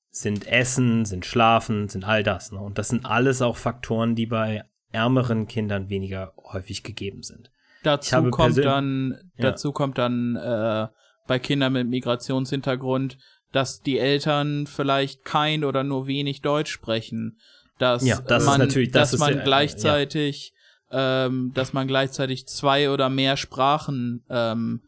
sind 0.10 0.48
Essen, 0.48 1.06
sind 1.06 1.26
Schlafen, 1.26 1.88
sind 1.88 2.04
all 2.04 2.24
das. 2.24 2.52
Ne? 2.52 2.60
Und 2.60 2.78
das 2.78 2.90
sind 2.90 3.06
alles 3.06 3.42
auch 3.42 3.58
Faktoren, 3.58 4.16
die 4.16 4.26
bei 4.26 4.66
ärmeren 4.92 5.48
Kindern 5.48 5.90
weniger 5.90 6.34
häufig 6.38 6.84
gegeben 6.84 7.24
sind. 7.24 7.52
Dazu 7.84 8.30
kommt 8.30 8.58
dann, 8.58 9.18
Ja. 9.38 9.52
dazu 9.52 9.72
kommt 9.72 9.98
dann 9.98 10.36
äh, 10.36 10.88
bei 11.32 11.40
Kindern 11.40 11.72
mit 11.72 11.88
Migrationshintergrund, 11.88 13.18
dass 13.54 13.82
die 13.82 14.00
Eltern 14.00 14.68
vielleicht 14.68 15.24
kein 15.24 15.64
oder 15.64 15.82
nur 15.86 16.06
wenig 16.06 16.42
Deutsch 16.42 16.70
sprechen. 16.74 17.38
Dass 17.80 18.04
Ja, 18.04 18.20
das 18.20 18.46
man, 18.46 18.60
das 18.68 19.12
dass 19.12 19.18
man 19.18 19.36
der- 19.36 19.44
gleichzeitig, 19.46 20.54
ähm, 20.92 21.54
dass 21.54 21.72
man 21.72 21.88
gleichzeitig 21.88 22.48
zwei 22.48 22.90
oder 22.90 23.08
mehr 23.08 23.38
Sprachen 23.38 24.26
ähm, 24.30 24.82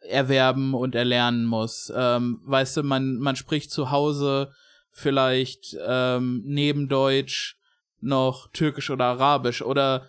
erwerben 0.00 0.74
und 0.74 0.96
erlernen 0.96 1.44
muss. 1.44 1.92
Ähm, 1.94 2.40
weißt 2.46 2.78
du, 2.78 2.82
man, 2.82 3.18
man 3.18 3.36
spricht 3.36 3.70
zu 3.70 3.92
Hause 3.92 4.50
vielleicht 4.90 5.76
ähm, 5.86 6.42
neben 6.46 6.88
Deutsch 6.88 7.58
noch 8.00 8.50
Türkisch 8.50 8.90
oder 8.90 9.04
Arabisch 9.04 9.62
oder 9.62 10.08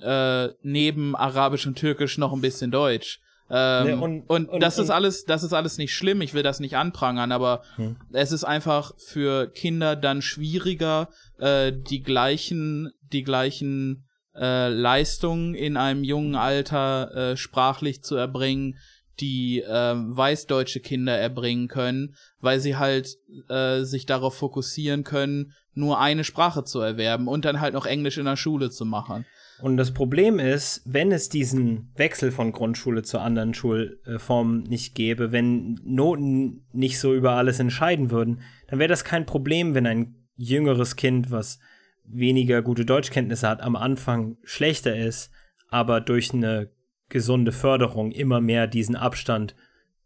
äh, 0.00 0.48
neben 0.62 1.14
Arabisch 1.16 1.66
und 1.66 1.76
Türkisch 1.76 2.16
noch 2.16 2.32
ein 2.32 2.40
bisschen 2.40 2.70
Deutsch. 2.70 3.20
Ähm, 3.54 3.86
Ne, 3.86 3.96
und, 4.00 4.20
und- 4.28 4.48
und- 4.48 4.60
das 4.62 4.78
ist 4.78 4.88
und- 4.88 4.94
alles, 4.94 5.24
das 5.26 5.42
ist 5.42 5.52
alles 5.52 5.76
nicht 5.76 5.94
schlimm. 5.94 6.22
Ich 6.22 6.32
will 6.32 6.42
das 6.42 6.58
nicht 6.58 6.76
anprangern, 6.76 7.32
aber 7.32 7.62
Hm. 7.76 7.96
es 8.12 8.32
ist 8.32 8.44
einfach 8.44 8.92
für 8.98 9.46
Kinder 9.50 9.94
dann 9.94 10.22
schwieriger, 10.22 11.10
äh, 11.38 11.70
die 11.72 12.02
gleichen, 12.02 12.90
die 13.12 13.22
gleichen 13.22 14.06
äh, 14.34 14.68
Leistungen 14.68 15.54
in 15.54 15.76
einem 15.76 16.02
jungen 16.04 16.34
Alter 16.36 17.14
äh, 17.32 17.36
sprachlich 17.36 18.02
zu 18.02 18.16
erbringen, 18.16 18.78
die 19.20 19.60
äh, 19.60 19.94
weißdeutsche 19.94 20.80
Kinder 20.80 21.14
erbringen 21.18 21.68
können, 21.68 22.16
weil 22.40 22.58
sie 22.58 22.76
halt 22.76 23.18
äh, 23.50 23.82
sich 23.82 24.06
darauf 24.06 24.34
fokussieren 24.34 25.04
können, 25.04 25.52
nur 25.74 26.00
eine 26.00 26.24
Sprache 26.24 26.64
zu 26.64 26.80
erwerben 26.80 27.28
und 27.28 27.44
dann 27.44 27.60
halt 27.60 27.74
noch 27.74 27.84
Englisch 27.84 28.16
in 28.16 28.24
der 28.24 28.36
Schule 28.36 28.70
zu 28.70 28.86
machen. 28.86 29.26
Und 29.62 29.76
das 29.76 29.94
Problem 29.94 30.40
ist, 30.40 30.82
wenn 30.84 31.12
es 31.12 31.28
diesen 31.28 31.92
Wechsel 31.94 32.32
von 32.32 32.50
Grundschule 32.50 33.04
zu 33.04 33.20
anderen 33.20 33.54
Schulformen 33.54 34.64
nicht 34.64 34.96
gäbe, 34.96 35.30
wenn 35.30 35.80
Noten 35.84 36.66
nicht 36.72 36.98
so 36.98 37.14
über 37.14 37.32
alles 37.32 37.60
entscheiden 37.60 38.10
würden, 38.10 38.40
dann 38.66 38.80
wäre 38.80 38.88
das 38.88 39.04
kein 39.04 39.24
Problem, 39.24 39.74
wenn 39.74 39.86
ein 39.86 40.16
jüngeres 40.34 40.96
Kind, 40.96 41.30
was 41.30 41.60
weniger 42.04 42.60
gute 42.60 42.84
Deutschkenntnisse 42.84 43.48
hat, 43.48 43.60
am 43.60 43.76
Anfang 43.76 44.36
schlechter 44.42 44.96
ist, 44.96 45.30
aber 45.68 46.00
durch 46.00 46.34
eine 46.34 46.68
gesunde 47.08 47.52
Förderung 47.52 48.10
immer 48.10 48.40
mehr 48.40 48.66
diesen 48.66 48.96
Abstand 48.96 49.54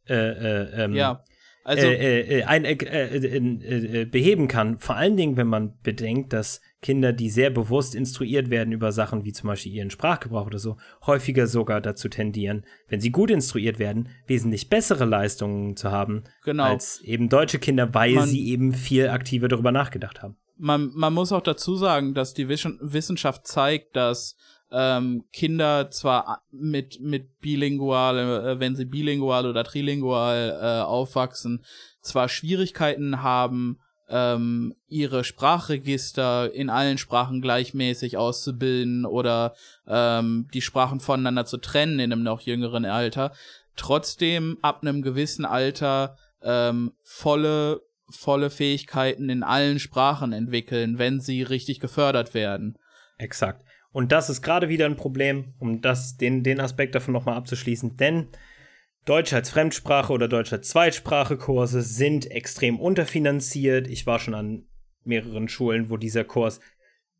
äh, 0.06 0.14
äh, 0.14 0.84
ähm, 0.84 0.92
Ja. 0.92 1.24
Also, 1.68 1.86
äh, 1.88 2.20
äh, 2.40 2.44
ein, 2.44 2.64
äh, 2.64 2.74
äh, 2.74 3.16
äh, 3.16 4.02
äh, 4.02 4.04
beheben 4.04 4.46
kann. 4.46 4.78
Vor 4.78 4.94
allen 4.94 5.16
Dingen, 5.16 5.36
wenn 5.36 5.48
man 5.48 5.72
bedenkt, 5.82 6.32
dass 6.32 6.60
Kinder, 6.80 7.12
die 7.12 7.28
sehr 7.28 7.50
bewusst 7.50 7.96
instruiert 7.96 8.50
werden 8.50 8.72
über 8.72 8.92
Sachen 8.92 9.24
wie 9.24 9.32
zum 9.32 9.48
Beispiel 9.48 9.72
ihren 9.72 9.90
Sprachgebrauch 9.90 10.46
oder 10.46 10.60
so, 10.60 10.76
häufiger 11.04 11.48
sogar 11.48 11.80
dazu 11.80 12.08
tendieren, 12.08 12.64
wenn 12.88 13.00
sie 13.00 13.10
gut 13.10 13.32
instruiert 13.32 13.80
werden, 13.80 14.08
wesentlich 14.28 14.68
bessere 14.68 15.04
Leistungen 15.06 15.76
zu 15.76 15.90
haben 15.90 16.22
Genau. 16.44 16.64
als 16.64 17.00
eben 17.00 17.28
deutsche 17.28 17.58
Kinder, 17.58 17.92
weil 17.94 18.12
Man- 18.12 18.28
sie 18.28 18.46
eben 18.48 18.72
viel 18.72 19.08
aktiver 19.08 19.48
darüber 19.48 19.72
nachgedacht 19.72 20.22
haben. 20.22 20.36
man, 20.58 20.92
man 20.94 21.12
muss 21.12 21.32
auch 21.32 21.42
dazu 21.42 21.74
sagen, 21.76 22.14
dass 22.14 22.32
die 22.32 22.48
Wissen- 22.48 22.78
Wissenschaft 22.80 23.46
zeigt, 23.46 23.96
dass 23.96 24.36
ähm, 24.70 25.24
Kinder 25.32 25.90
zwar 25.90 26.42
mit, 26.50 27.00
mit 27.00 27.38
bilingual, 27.40 28.18
äh, 28.18 28.60
wenn 28.60 28.76
sie 28.76 28.84
bilingual 28.84 29.46
oder 29.46 29.64
trilingual 29.64 30.58
äh, 30.60 30.82
aufwachsen, 30.82 31.64
zwar 32.00 32.28
Schwierigkeiten 32.28 33.22
haben, 33.22 33.78
ähm, 34.08 34.74
ihre 34.86 35.24
Sprachregister 35.24 36.52
in 36.52 36.70
allen 36.70 36.98
Sprachen 36.98 37.40
gleichmäßig 37.40 38.16
auszubilden 38.16 39.04
oder 39.04 39.54
ähm, 39.86 40.48
die 40.54 40.62
Sprachen 40.62 41.00
voneinander 41.00 41.44
zu 41.44 41.58
trennen 41.58 41.98
in 41.98 42.12
einem 42.12 42.22
noch 42.22 42.40
jüngeren 42.40 42.84
Alter, 42.84 43.32
trotzdem 43.76 44.58
ab 44.62 44.82
einem 44.82 45.02
gewissen 45.02 45.44
Alter 45.44 46.16
ähm, 46.42 46.92
volle 47.02 47.80
volle 48.08 48.50
Fähigkeiten 48.50 49.28
in 49.28 49.42
allen 49.42 49.80
Sprachen 49.80 50.32
entwickeln, 50.32 50.98
wenn 50.98 51.20
sie 51.20 51.42
richtig 51.42 51.80
gefördert 51.80 52.34
werden. 52.34 52.78
Exakt. 53.18 53.65
Und 53.96 54.12
das 54.12 54.28
ist 54.28 54.42
gerade 54.42 54.68
wieder 54.68 54.84
ein 54.84 54.98
Problem, 54.98 55.54
um 55.58 55.80
das, 55.80 56.18
den, 56.18 56.42
den 56.42 56.60
Aspekt 56.60 56.94
davon 56.94 57.14
nochmal 57.14 57.34
abzuschließen, 57.34 57.96
denn 57.96 58.28
Deutsch 59.06 59.32
als 59.32 59.48
Fremdsprache 59.48 60.12
oder 60.12 60.28
Deutsch 60.28 60.52
als 60.52 60.68
Zweitsprache-Kurse 60.68 61.80
sind 61.80 62.30
extrem 62.30 62.78
unterfinanziert. 62.78 63.88
Ich 63.88 64.06
war 64.06 64.18
schon 64.18 64.34
an 64.34 64.66
mehreren 65.04 65.48
Schulen, 65.48 65.88
wo 65.88 65.96
dieser 65.96 66.24
Kurs 66.24 66.60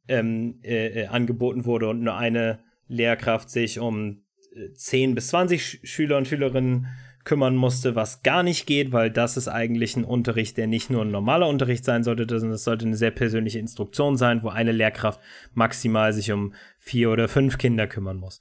ähm, 0.06 0.60
äh, 0.62 1.04
äh, 1.04 1.06
angeboten 1.06 1.64
wurde 1.64 1.88
und 1.88 2.02
nur 2.02 2.18
eine 2.18 2.62
Lehrkraft 2.88 3.48
sich 3.48 3.78
um 3.78 4.26
äh, 4.54 4.74
10 4.74 5.14
bis 5.14 5.28
20 5.28 5.64
Sch 5.64 5.78
Schüler 5.82 6.18
und 6.18 6.28
Schülerinnen 6.28 6.88
kümmern 7.26 7.56
musste, 7.56 7.94
was 7.94 8.22
gar 8.22 8.42
nicht 8.42 8.66
geht, 8.66 8.92
weil 8.92 9.10
das 9.10 9.36
ist 9.36 9.48
eigentlich 9.48 9.96
ein 9.96 10.04
Unterricht, 10.04 10.56
der 10.56 10.66
nicht 10.66 10.88
nur 10.88 11.02
ein 11.02 11.10
normaler 11.10 11.48
Unterricht 11.48 11.84
sein 11.84 12.04
sollte, 12.04 12.26
sondern 12.26 12.54
es 12.54 12.64
sollte 12.64 12.86
eine 12.86 12.96
sehr 12.96 13.10
persönliche 13.10 13.58
Instruktion 13.58 14.16
sein, 14.16 14.42
wo 14.42 14.48
eine 14.48 14.72
Lehrkraft 14.72 15.20
maximal 15.52 16.14
sich 16.14 16.32
um 16.32 16.54
vier 16.78 17.10
oder 17.10 17.28
fünf 17.28 17.58
Kinder 17.58 17.86
kümmern 17.86 18.16
muss. 18.16 18.40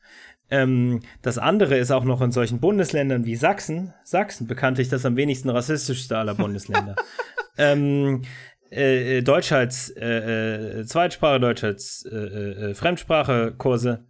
Ähm, 0.50 1.02
das 1.22 1.38
andere 1.38 1.78
ist 1.78 1.92
auch 1.92 2.04
noch 2.06 2.22
in 2.22 2.32
solchen 2.32 2.60
Bundesländern 2.60 3.26
wie 3.26 3.36
Sachsen, 3.36 3.94
Sachsen 4.04 4.48
bekanntlich 4.48 4.88
das 4.88 5.06
am 5.06 5.18
wenigsten 5.18 5.50
rassistischste 5.50 6.18
aller 6.18 6.36
Bundesländer. 6.36 6.96
ähm, 7.58 8.22
äh, 8.70 9.24
Deutsch 9.24 9.52
als 9.52 9.90
äh, 9.90 10.82
äh, 10.82 10.86
Zweitsprache, 10.86 11.40
Deutsch 11.40 11.64
als 11.64 12.08
äh, 12.12 12.16
äh, 12.16 12.76
Fremdsprache-Kurse 12.76 14.06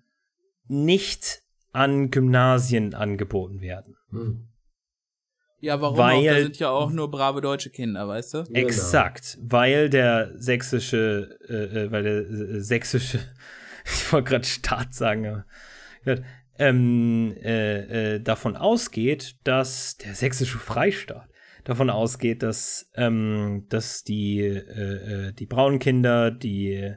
nicht 0.68 1.43
an 1.72 2.11
Gymnasien 2.11 2.93
angeboten 2.93 3.61
werden. 3.61 3.95
Hm. 4.10 4.47
Ja, 5.60 5.80
warum 5.82 5.98
Weil- 5.98 6.15
auch? 6.18 6.23
Da 6.26 6.41
sind 6.41 6.60
ja 6.60 6.69
auch 6.69 6.91
nur 6.91 7.10
brave 7.10 7.41
deutsche 7.41 7.69
Kinder, 7.69 8.07
weißt 8.07 8.34
du? 8.34 8.44
Genau. 8.44 8.60
Exakt, 8.60 9.38
weil 9.41 9.90
der 9.90 10.32
sächsische, 10.36 11.38
äh, 11.48 11.84
äh, 11.86 11.91
weil 11.91 12.03
der 12.03 12.18
äh, 12.19 12.60
sächsische, 12.61 13.19
ich 13.86 14.11
wollte 14.11 14.30
gerade 14.30 14.45
Staat 14.45 14.94
sagen, 14.94 15.44
aber 16.06 16.18
ähm, 16.57 17.36
äh, 17.44 18.15
äh, 18.15 18.19
davon 18.22 18.56
ausgeht, 18.56 19.36
dass 19.44 19.98
der 19.98 20.14
sächsische 20.15 20.57
Freistaat 20.57 21.30
davon 21.64 21.90
ausgeht, 21.90 22.44
dass, 22.44 22.90
ähm, 22.94 23.65
dass 23.69 24.03
die, 24.03 24.61
die 25.40 25.45
braunen 25.48 25.80
Kinder, 25.80 26.30
die 26.30 26.94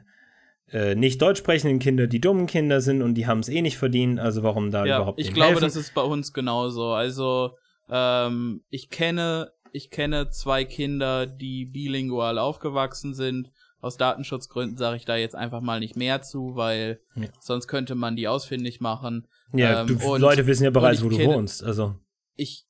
äh, 0.71 0.93
nicht 0.95 1.21
deutsch 1.21 1.39
sprechenden 1.39 1.79
Kinder, 1.79 2.05
die 2.07 2.21
dummen 2.21 2.45
Kinder 2.45 2.79
sind 2.79 3.01
und 3.01 3.15
die 3.15 3.25
haben 3.25 3.39
es 3.39 3.49
eh 3.49 3.61
nicht 3.63 3.77
verdient, 3.79 4.19
also 4.19 4.43
warum 4.43 4.69
da 4.69 4.85
Ja, 4.85 4.97
überhaupt 4.97 5.19
ich 5.19 5.27
denen 5.27 5.35
glaube, 5.35 5.53
helfen? 5.53 5.63
das 5.63 5.75
ist 5.75 5.93
bei 5.95 6.03
uns 6.03 6.33
genauso. 6.33 6.91
Also, 6.93 7.57
ähm, 7.89 8.63
ich 8.69 8.89
kenne, 8.89 9.51
ich 9.71 9.89
kenne 9.89 10.29
zwei 10.29 10.65
Kinder, 10.65 11.25
die 11.25 11.65
bilingual 11.65 12.37
aufgewachsen 12.39 13.13
sind. 13.13 13.51
Aus 13.81 13.95
Datenschutzgründen 13.97 14.77
sage 14.77 14.97
ich 14.97 15.05
da 15.05 15.15
jetzt 15.15 15.35
einfach 15.35 15.61
mal 15.61 15.79
nicht 15.79 15.95
mehr 15.95 16.21
zu, 16.21 16.55
weil 16.55 16.99
Ja. 17.15 17.27
sonst 17.39 17.67
könnte 17.67 17.95
man 17.95 18.15
die 18.17 18.27
ausfindig 18.27 18.81
machen. 18.81 19.27
ja, 19.53 19.81
ähm, 19.81 19.87
du, 19.87 20.11
und- 20.13 20.21
Leute 20.21 20.45
wissen 20.47 20.65
ja 20.65 20.69
bereits, 20.69 21.03
wo 21.03 21.09
du 21.09 21.15
kenne- 21.17 21.33
wohnst, 21.35 21.63
also 21.63 21.95
ich 22.35 22.65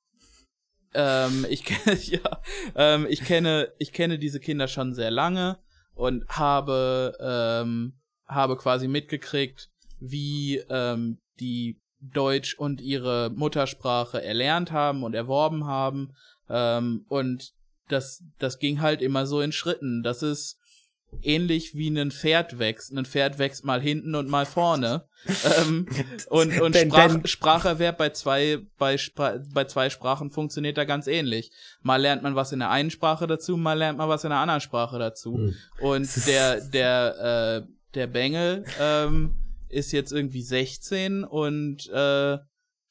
ähm, 0.94 1.46
ich 1.50 1.64
kenne 1.66 1.98
ja 2.04 2.42
ähm, 2.76 3.08
ich 3.10 3.22
kenne 3.24 3.70
ich 3.80 3.92
kenne 3.92 4.20
diese 4.20 4.40
Kinder 4.40 4.68
schon 4.68 4.94
sehr 4.94 5.12
lange 5.12 5.58
und 5.96 6.28
habe 6.30 7.18
ähm, 7.20 8.00
habe 8.28 8.56
quasi 8.58 8.88
mitgekriegt 8.88 9.70
wie 10.00 10.58
ähm, 10.70 11.18
die 11.40 11.82
Deutsch 12.02 12.56
und 12.56 12.82
ihre 12.82 13.30
Muttersprache 13.30 14.24
erlernt 14.24 14.72
haben 14.72 15.04
und 15.04 15.14
erworben 15.14 15.66
haben 15.66 16.14
ähm, 16.50 17.06
und 17.10 17.54
das, 17.90 18.24
das 18.38 18.60
ging 18.60 18.82
halt 18.82 19.02
immer 19.02 19.26
so 19.26 19.42
in 19.42 19.52
Schritten. 19.52 20.04
Das 20.04 20.22
ist 20.22 20.58
ähnlich 21.24 21.76
wie 21.76 21.90
ein 21.90 22.12
Pferd 22.12 22.60
wächst. 22.60 22.96
Ein 22.96 23.06
Pferd 23.06 23.40
wächst 23.40 23.66
mal 23.66 23.82
hinten 23.82 24.16
und 24.16 24.30
mal 24.30 24.46
vorne. 24.46 25.06
ähm, 25.60 25.88
und 26.30 26.62
und 26.62 26.72
Ben- 26.74 26.90
Sprach, 26.90 27.08
Ben- 27.08 27.28
Spracherwerb 27.28 27.98
bei 27.98 28.10
zwei, 28.12 28.60
bei, 28.78 28.98
Spra 28.98 29.40
bei 29.54 29.66
zwei 29.66 29.90
Sprachen 29.90 30.30
funktioniert 30.30 30.78
da 30.78 30.86
ganz 30.86 31.08
ähnlich. 31.08 31.52
Mal 31.82 31.98
lernt 31.98 32.24
man 32.24 32.36
was 32.36 32.52
in 32.52 32.60
der 32.60 32.70
einen 32.70 32.92
Sprache 32.92 33.28
dazu, 33.28 33.58
mal 33.58 33.78
lernt 33.78 33.98
man 33.98 34.08
was 34.08 34.24
in 34.24 34.30
der 34.30 34.40
anderen 34.40 34.62
Sprache 34.62 35.00
dazu. 35.00 35.36
Hm. 35.36 35.56
Und 35.80 36.10
der, 36.28 36.62
der, 36.62 37.66
äh, 37.66 37.72
der 37.96 38.08
Bengel 38.08 38.64
ähm, 38.80 39.36
ist 39.70 39.92
jetzt 39.92 40.12
irgendwie 40.12 40.42
16 40.42 41.24
und 41.24 41.88
äh, 41.90 42.38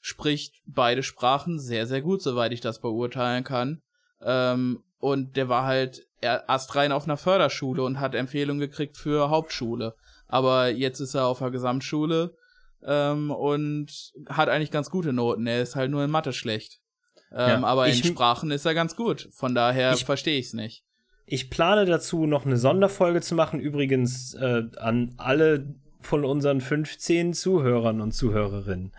spricht 0.01 0.55
beide 0.67 1.03
Sprachen 1.03 1.59
sehr, 1.59 1.87
sehr 1.87 2.03
gut, 2.03 2.23
soweit 2.23 2.53
ich 2.53 2.61
das 2.61 2.81
beurteilen 2.81 3.45
kann. 3.45 3.81
Ähm, 4.23 4.83
und 5.01 5.37
der 5.37 5.49
war 5.49 5.65
halt 5.67 6.03
astrein 6.23 6.91
auf 6.93 7.05
einer 7.05 7.17
Förderschule 7.17 7.83
und 7.85 8.01
hat 8.01 8.15
Empfehlungen 8.15 8.61
gekriegt 8.61 8.97
für 8.97 9.31
Hauptschule. 9.31 9.95
Aber 10.27 10.69
jetzt 10.71 11.01
ist 11.01 11.15
er 11.15 11.27
auf 11.27 11.39
der 11.39 11.51
Gesamtschule 11.51 12.35
ähm, 12.85 13.31
und 13.31 14.13
hat 14.29 14.49
eigentlich 14.49 14.71
ganz 14.73 14.91
gute 14.91 15.13
Noten. 15.13 15.47
Er 15.47 15.63
ist 15.63 15.77
halt 15.77 15.91
nur 15.91 16.03
in 16.05 16.11
Mathe 16.11 16.33
schlecht. 16.33 16.81
Ähm, 17.33 17.63
Ja, 17.63 17.65
aber 17.65 17.87
in 17.87 17.93
ich- 17.95 18.07
Sprachen 18.07 18.51
ist 18.51 18.65
er 18.65 18.75
ganz 18.75 18.97
gut. 18.97 19.29
Von 19.33 19.55
daher 19.55 19.93
Ich- 19.93 20.05
verstehe 20.05 20.39
ich's 20.39 20.55
nicht. 20.55 20.83
Ich 21.31 21.51
plane 21.51 21.85
dazu 21.85 22.27
noch 22.27 22.47
eine 22.47 22.57
Sonderfolge 22.57 23.21
zu 23.21 23.35
machen, 23.35 23.61
übrigens 23.61 24.33
äh, 24.35 24.63
an 24.79 25.15
alle 25.19 25.75
von 26.01 26.25
unseren 26.25 26.61
15 26.61 27.33
Zuhörern 27.33 28.01
und 28.01 28.12
Zuhörerinnen. 28.12 28.93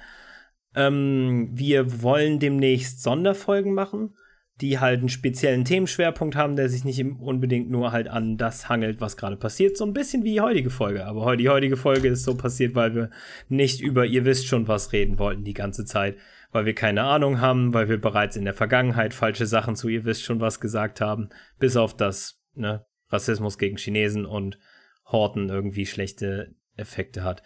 Ähm, 0.75 1.49
wir 1.53 2.01
wollen 2.03 2.39
demnächst 2.39 3.01
Sonderfolgen 3.01 3.73
machen, 3.73 4.15
die 4.61 4.79
halt 4.79 4.99
einen 4.99 5.09
speziellen 5.09 5.63
Themenschwerpunkt 5.63 6.35
haben, 6.35 6.55
der 6.55 6.67
sich 6.67 6.83
nicht 6.83 7.03
unbedingt 7.03 7.69
nur 7.69 7.91
halt 7.91 8.09
an 8.09 8.37
das 8.37 8.67
hangelt, 8.67 8.99
was 8.99 9.15
gerade 9.15 9.37
passiert. 9.37 9.77
So 9.77 9.85
ein 9.85 9.93
bisschen 9.93 10.23
wie 10.23 10.33
die 10.33 10.41
heutige 10.41 10.69
Folge. 10.69 11.05
Aber 11.05 11.37
die 11.37 11.49
heutige 11.49 11.77
Folge 11.77 12.09
ist 12.09 12.23
so 12.23 12.35
passiert, 12.35 12.75
weil 12.75 12.93
wir 12.93 13.09
nicht 13.47 13.79
über 13.79 14.05
ihr 14.05 14.25
wisst 14.25 14.47
schon 14.47 14.67
was 14.67 14.91
reden 14.91 15.17
wollten 15.17 15.45
die 15.45 15.53
ganze 15.53 15.85
Zeit. 15.85 16.17
Weil 16.51 16.65
wir 16.65 16.75
keine 16.75 17.03
Ahnung 17.03 17.39
haben, 17.39 17.73
weil 17.73 17.87
wir 17.89 18.01
bereits 18.01 18.35
in 18.35 18.43
der 18.43 18.53
Vergangenheit 18.53 19.13
falsche 19.13 19.45
Sachen 19.45 19.75
zu 19.75 19.87
ihr 19.87 20.03
wisst 20.03 20.23
schon 20.23 20.41
was 20.41 20.59
gesagt 20.59 20.99
haben. 20.99 21.29
Bis 21.59 21.77
auf 21.77 21.95
das, 21.95 22.41
ne, 22.55 22.85
Rassismus 23.09 23.57
gegen 23.57 23.77
Chinesen 23.77 24.25
und 24.25 24.59
Horten 25.05 25.49
irgendwie 25.49 25.85
schlechte 25.85 26.53
Effekte 26.79 27.23
hat. 27.23 27.43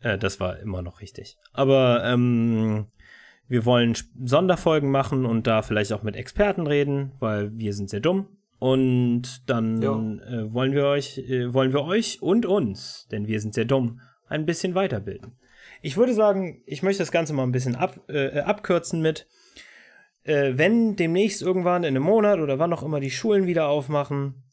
Äh, 0.00 0.18
das 0.18 0.40
war 0.40 0.58
immer 0.58 0.82
noch 0.82 1.00
richtig. 1.00 1.38
Aber 1.52 2.04
ähm, 2.04 2.86
wir 3.48 3.64
wollen 3.64 3.94
Sonderfolgen 4.24 4.90
machen 4.90 5.26
und 5.26 5.46
da 5.46 5.62
vielleicht 5.62 5.92
auch 5.92 6.02
mit 6.02 6.16
Experten 6.16 6.66
reden, 6.66 7.12
weil 7.18 7.56
wir 7.56 7.74
sind 7.74 7.90
sehr 7.90 8.00
dumm. 8.00 8.28
Und 8.58 9.50
dann 9.50 9.82
äh, 10.20 10.52
wollen 10.54 10.72
wir 10.72 10.86
euch, 10.86 11.18
äh, 11.18 11.52
wollen 11.52 11.72
wir 11.72 11.82
euch 11.82 12.22
und 12.22 12.46
uns, 12.46 13.08
denn 13.10 13.26
wir 13.26 13.40
sind 13.40 13.54
sehr 13.54 13.64
dumm, 13.64 14.00
ein 14.28 14.46
bisschen 14.46 14.76
weiterbilden. 14.76 15.32
Ich 15.80 15.96
würde 15.96 16.14
sagen, 16.14 16.62
ich 16.64 16.84
möchte 16.84 17.02
das 17.02 17.10
Ganze 17.10 17.32
mal 17.32 17.42
ein 17.42 17.50
bisschen 17.50 17.74
ab, 17.74 17.98
äh, 18.08 18.38
abkürzen 18.38 19.02
mit, 19.02 19.26
äh, 20.22 20.52
wenn 20.54 20.94
demnächst 20.94 21.42
irgendwann 21.42 21.82
in 21.82 21.96
einem 21.96 22.04
Monat 22.04 22.38
oder 22.38 22.60
wann 22.60 22.72
auch 22.72 22.84
immer 22.84 23.00
die 23.00 23.10
Schulen 23.10 23.48
wieder 23.48 23.66
aufmachen, 23.66 24.44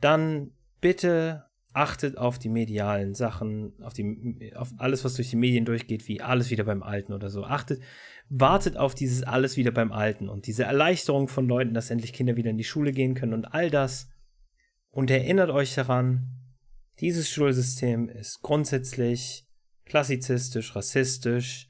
dann 0.00 0.52
bitte 0.80 1.44
achtet 1.72 2.18
auf 2.18 2.38
die 2.38 2.48
medialen 2.48 3.14
Sachen, 3.14 3.72
auf, 3.82 3.94
die, 3.94 4.52
auf 4.54 4.72
alles, 4.78 5.04
was 5.04 5.14
durch 5.14 5.30
die 5.30 5.36
Medien 5.36 5.64
durchgeht, 5.64 6.06
wie 6.08 6.20
alles 6.20 6.50
wieder 6.50 6.64
beim 6.64 6.82
Alten 6.82 7.12
oder 7.12 7.30
so. 7.30 7.44
Achtet, 7.44 7.80
wartet 8.28 8.76
auf 8.76 8.94
dieses 8.94 9.22
alles 9.22 9.56
wieder 9.56 9.70
beim 9.70 9.92
Alten 9.92 10.28
und 10.28 10.46
diese 10.46 10.64
Erleichterung 10.64 11.28
von 11.28 11.46
Leuten, 11.46 11.74
dass 11.74 11.90
endlich 11.90 12.12
Kinder 12.12 12.36
wieder 12.36 12.50
in 12.50 12.58
die 12.58 12.64
Schule 12.64 12.92
gehen 12.92 13.14
können 13.14 13.34
und 13.34 13.46
all 13.46 13.70
das. 13.70 14.10
Und 14.90 15.10
erinnert 15.10 15.50
euch 15.50 15.74
daran, 15.74 16.28
dieses 17.00 17.30
Schulsystem 17.30 18.08
ist 18.08 18.42
grundsätzlich 18.42 19.46
klassizistisch, 19.86 20.76
rassistisch, 20.76 21.68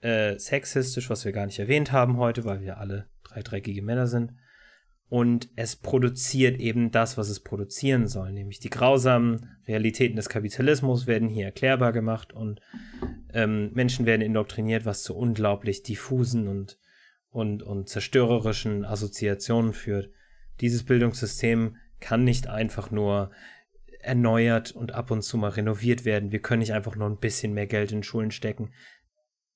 äh, 0.00 0.38
sexistisch, 0.38 1.10
was 1.10 1.24
wir 1.24 1.32
gar 1.32 1.46
nicht 1.46 1.58
erwähnt 1.58 1.92
haben 1.92 2.16
heute, 2.16 2.44
weil 2.44 2.60
wir 2.60 2.78
alle 2.78 3.08
drei 3.24 3.42
dreckige 3.42 3.82
Männer 3.82 4.06
sind. 4.06 4.32
Und 5.10 5.48
es 5.56 5.74
produziert 5.74 6.60
eben 6.60 6.92
das, 6.92 7.18
was 7.18 7.28
es 7.28 7.40
produzieren 7.40 8.06
soll, 8.06 8.32
nämlich 8.32 8.60
die 8.60 8.70
grausamen 8.70 9.58
Realitäten 9.66 10.14
des 10.14 10.28
Kapitalismus 10.28 11.08
werden 11.08 11.28
hier 11.28 11.46
erklärbar 11.46 11.92
gemacht 11.92 12.32
und 12.32 12.60
ähm, 13.34 13.72
Menschen 13.74 14.06
werden 14.06 14.22
indoktriniert, 14.22 14.86
was 14.86 15.02
zu 15.02 15.16
unglaublich 15.16 15.82
diffusen 15.82 16.46
und, 16.46 16.78
und, 17.28 17.64
und 17.64 17.88
zerstörerischen 17.88 18.84
Assoziationen 18.84 19.72
führt. 19.72 20.10
Dieses 20.60 20.84
Bildungssystem 20.84 21.74
kann 21.98 22.22
nicht 22.22 22.46
einfach 22.46 22.92
nur 22.92 23.32
erneuert 24.02 24.70
und 24.70 24.92
ab 24.94 25.10
und 25.10 25.22
zu 25.22 25.38
mal 25.38 25.50
renoviert 25.50 26.04
werden. 26.04 26.30
Wir 26.30 26.40
können 26.40 26.60
nicht 26.60 26.72
einfach 26.72 26.94
nur 26.94 27.10
ein 27.10 27.18
bisschen 27.18 27.52
mehr 27.52 27.66
Geld 27.66 27.90
in 27.90 28.04
Schulen 28.04 28.30
stecken. 28.30 28.70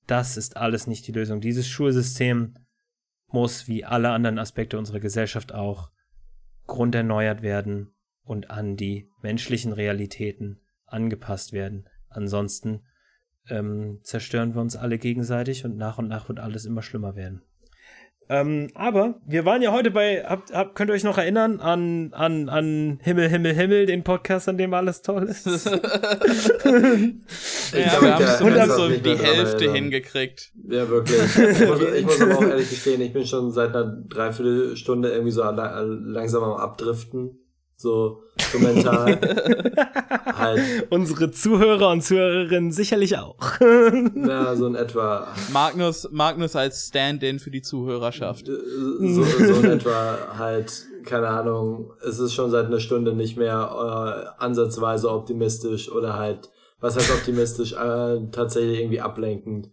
Das 0.05 0.35
ist 0.35 0.57
alles 0.57 0.85
nicht 0.85 1.07
die 1.07 1.13
Lösung. 1.13 1.39
Dieses 1.39 1.65
Schulsystem 1.65 2.55
muss, 3.27 3.67
wie 3.67 3.85
alle 3.85 4.09
anderen 4.09 4.39
Aspekte 4.39 4.77
unserer 4.77 4.99
Gesellschaft 4.99 5.53
auch, 5.53 5.91
grunderneuert 6.67 7.41
werden 7.41 7.93
und 8.23 8.49
an 8.49 8.75
die 8.75 9.09
menschlichen 9.21 9.73
Realitäten 9.73 10.61
angepasst 10.85 11.53
werden. 11.53 11.87
Ansonsten 12.09 12.81
ähm, 13.49 13.99
zerstören 14.03 14.55
wir 14.55 14.61
uns 14.61 14.75
alle 14.75 14.97
gegenseitig 14.97 15.65
und 15.65 15.77
nach 15.77 15.97
und 15.97 16.07
nach 16.07 16.29
wird 16.29 16.39
alles 16.39 16.65
immer 16.65 16.81
schlimmer 16.81 17.15
werden. 17.15 17.43
Ähm, 18.27 18.69
aber 18.73 19.15
wir 19.27 19.45
waren 19.45 19.61
ja 19.61 19.71
heute 19.71 19.91
bei, 19.91 20.23
habt, 20.27 20.51
habt, 20.51 20.73
könnt 20.75 20.89
ihr 20.89 20.93
euch 20.93 21.03
noch 21.03 21.17
erinnern 21.19 21.59
an, 21.59 22.11
an, 22.13 22.49
an 22.49 22.99
Himmel, 23.03 23.29
Himmel, 23.29 23.53
Himmel, 23.53 23.85
den 23.85 24.03
Podcast, 24.03 24.49
an 24.49 24.57
dem 24.57 24.73
alles 24.73 25.01
toll 25.03 25.23
ist? 25.25 25.45
Ich 27.73 27.85
ja, 27.85 27.89
glaub, 27.99 28.01
wir 28.03 28.13
haben 28.15 28.37
zumindest 28.37 28.71
so 28.75 28.89
die 28.89 29.17
Hälfte 29.17 29.71
hingekriegt. 29.71 30.51
Ja, 30.69 30.87
wirklich. 30.87 31.19
Ich 31.37 31.67
muss, 31.67 31.81
ich 31.81 32.05
muss 32.05 32.21
aber 32.21 32.37
auch 32.37 32.43
ehrlich 32.49 32.69
gestehen, 32.69 33.01
ich 33.01 33.11
bin 33.13 33.25
schon 33.25 33.51
seit 33.51 33.75
einer 33.75 33.97
Dreiviertelstunde 34.07 35.09
irgendwie 35.09 35.31
so 35.31 35.41
la- 35.43 35.81
langsam 35.81 36.43
am 36.43 36.53
Abdriften. 36.53 37.39
So, 37.77 38.21
so 38.51 38.59
mental. 38.59 39.19
halt, 40.25 40.61
Unsere 40.89 41.31
Zuhörer 41.31 41.89
und 41.89 42.01
Zuhörerinnen 42.03 42.71
sicherlich 42.71 43.17
auch. 43.17 43.37
ja, 43.59 44.55
so 44.55 44.67
in 44.67 44.75
etwa. 44.75 45.27
Magnus, 45.51 46.07
Magnus 46.11 46.55
als 46.55 46.87
Stand-in 46.87 47.39
für 47.39 47.51
die 47.51 47.61
Zuhörerschaft. 47.61 48.47
äh, 48.47 48.53
So, 49.13 49.23
so 49.23 49.53
in 49.61 49.71
etwa 49.71 50.17
halt, 50.37 50.85
keine 51.03 51.27
Ahnung, 51.27 51.91
es 52.07 52.19
ist 52.19 52.33
schon 52.33 52.49
seit 52.49 52.67
einer 52.67 52.79
Stunde 52.79 53.13
nicht 53.13 53.37
mehr 53.37 54.33
äh, 54.39 54.43
ansatzweise 54.43 55.09
optimistisch 55.11 55.91
oder 55.91 56.15
halt, 56.17 56.49
was 56.79 56.95
heißt 56.95 57.11
optimistisch, 57.11 57.73
äh, 57.73 58.19
tatsächlich 58.31 58.79
irgendwie 58.79 59.01
ablenkend. 59.01 59.69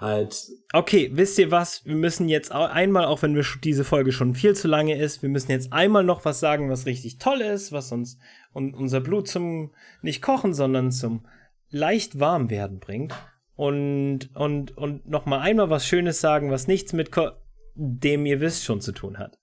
Halt, 0.00 0.50
Okay, 0.72 1.10
wisst 1.12 1.38
ihr 1.38 1.50
was? 1.50 1.84
Wir 1.84 1.96
müssen 1.96 2.28
jetzt 2.28 2.52
einmal, 2.52 3.04
auch 3.04 3.22
wenn 3.22 3.34
wir 3.34 3.44
diese 3.62 3.84
Folge 3.84 4.12
schon 4.12 4.34
viel 4.34 4.54
zu 4.54 4.68
lange 4.68 4.96
ist, 4.96 5.20
wir 5.20 5.28
müssen 5.28 5.50
jetzt 5.50 5.72
einmal 5.72 6.04
noch 6.04 6.24
was 6.24 6.38
sagen, 6.38 6.70
was 6.70 6.86
richtig 6.86 7.18
toll 7.18 7.40
ist, 7.40 7.72
was 7.72 7.90
uns 7.90 8.18
und 8.52 8.74
unser 8.74 9.00
Blut 9.00 9.26
zum 9.26 9.72
nicht 10.00 10.22
kochen, 10.22 10.54
sondern 10.54 10.92
zum 10.92 11.26
leicht 11.70 12.20
warm 12.20 12.50
werden 12.50 12.78
bringt. 12.78 13.14
Und, 13.56 14.34
und, 14.34 14.76
und 14.78 15.06
noch 15.08 15.26
mal 15.26 15.40
einmal 15.40 15.70
was 15.70 15.86
Schönes 15.86 16.20
sagen, 16.20 16.50
was 16.50 16.68
nichts 16.68 16.92
mit 16.92 17.10
Ko 17.10 17.30
dem 17.74 18.26
ihr 18.26 18.40
wisst 18.40 18.64
schon 18.64 18.80
zu 18.80 18.92
tun 18.92 19.18
hat. 19.18 19.38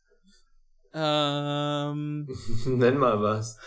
Ähm, 0.94 2.28
nenn 2.66 2.98
mal 2.98 3.22
was. 3.22 3.60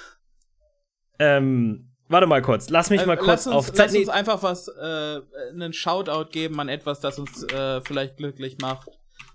Ähm, 1.18 1.89
warte 2.10 2.26
mal 2.26 2.42
kurz, 2.42 2.70
lass 2.70 2.90
mich 2.90 3.02
äh, 3.02 3.06
mal 3.06 3.16
kurz 3.16 3.26
lass 3.26 3.46
uns, 3.46 3.56
auf 3.56 3.66
Zeit. 3.72 3.86
lass 3.86 3.96
uns 3.96 4.08
einfach 4.08 4.42
was, 4.42 4.68
äh, 4.68 5.20
einen 5.52 5.72
Shoutout 5.72 6.30
geben 6.30 6.60
an 6.60 6.68
etwas, 6.68 7.00
das 7.00 7.18
uns 7.18 7.44
äh, 7.44 7.80
vielleicht 7.80 8.16
glücklich 8.16 8.58
macht. 8.60 8.88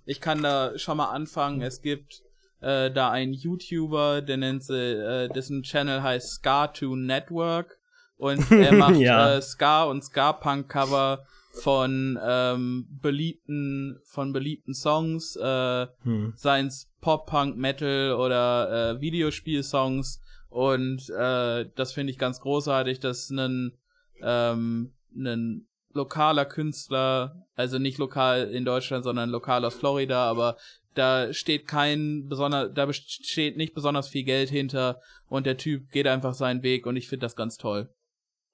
Ich 0.05 0.21
kann 0.21 0.43
da 0.43 0.77
schon 0.77 0.97
mal 0.97 1.09
anfangen. 1.09 1.61
Es 1.61 1.81
gibt 1.81 2.21
äh, 2.61 2.91
da 2.91 3.11
einen 3.11 3.33
YouTuber, 3.33 4.21
der 4.21 4.37
nennt 4.37 4.63
sie, 4.63 4.75
äh, 4.75 5.29
dessen 5.29 5.63
Channel 5.63 6.03
heißt 6.03 6.43
Ska2 6.43 6.95
Network 6.95 7.77
und 8.17 8.49
er 8.51 8.73
macht 8.73 8.97
Ja. 8.97 9.35
äh, 9.35 9.41
Ska 9.41 9.83
und 9.85 10.03
Ska-Punk-Cover 10.03 11.25
von 11.61 12.19
ähm, 12.21 12.87
beliebten 13.01 13.99
von 14.03 14.33
beliebten 14.33 14.73
Songs, 14.73 15.35
äh, 15.37 15.87
hm. 16.03 16.33
seien 16.35 16.67
es 16.67 16.89
Pop, 17.01 17.27
Punk, 17.27 17.55
Metal 17.57 18.13
oder 18.13 18.95
äh, 18.95 19.01
Videospielsongs. 19.01 20.21
Und 20.55 21.09
äh, 21.09 21.65
das 21.75 21.91
finde 21.91 22.11
ich 22.11 22.17
ganz 22.17 22.39
großartig, 22.39 23.01
dass 23.01 23.29
ein, 23.29 23.73
ähm, 24.21 24.93
ein 25.13 25.67
lokaler 25.91 26.45
Künstler, 26.45 27.45
also 27.55 27.77
nicht 27.77 27.97
lokal 27.97 28.51
in 28.51 28.63
Deutschland, 28.63 29.03
sondern 29.03 29.31
lokal 29.31 29.65
aus 29.65 29.75
Florida, 29.75 30.23
aber 30.23 30.55
da 30.93 31.33
steht 31.33 31.67
kein 31.67 32.29
besonder, 32.29 32.69
da 32.69 32.93
steht 32.93 33.57
nicht 33.57 33.73
besonders 33.73 34.07
viel 34.07 34.23
Geld 34.23 34.49
hinter 34.49 35.01
und 35.27 35.45
der 35.45 35.57
Typ 35.57 35.91
geht 35.91 36.07
einfach 36.07 36.33
seinen 36.33 36.63
Weg 36.63 36.85
und 36.85 36.95
ich 36.95 37.09
finde 37.09 37.25
das 37.25 37.35
ganz 37.35 37.57
toll. 37.57 37.89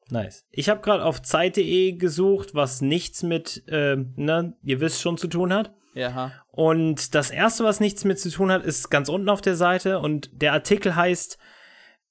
Nice. 0.10 0.44
Ich 0.50 0.70
habe 0.70 0.82
gerade 0.82 1.06
auf 1.06 1.22
Zeit.de 1.22 1.92
gesucht, 1.92 2.56
was 2.56 2.82
nichts 2.82 3.22
mit, 3.22 3.64
ähm, 3.68 4.16
ne, 4.16 4.56
ihr 4.64 4.80
wisst 4.80 5.02
schon 5.02 5.20
zu 5.20 5.28
tun 5.28 5.54
hat. 5.54 5.72
Ja. 5.94 6.32
Und 6.50 7.14
das 7.14 7.30
erste, 7.30 7.64
was 7.64 7.80
nichts 7.80 8.06
mit 8.06 8.20
zu 8.20 8.32
tun 8.32 8.52
hat, 8.52 8.66
ist 8.66 8.90
ganz 8.90 9.08
unten 9.08 9.30
auf 9.30 9.42
der 9.42 9.56
Seite 9.56 10.00
und 10.00 10.32
der 10.34 10.54
Artikel 10.54 10.96
heißt 10.96 11.38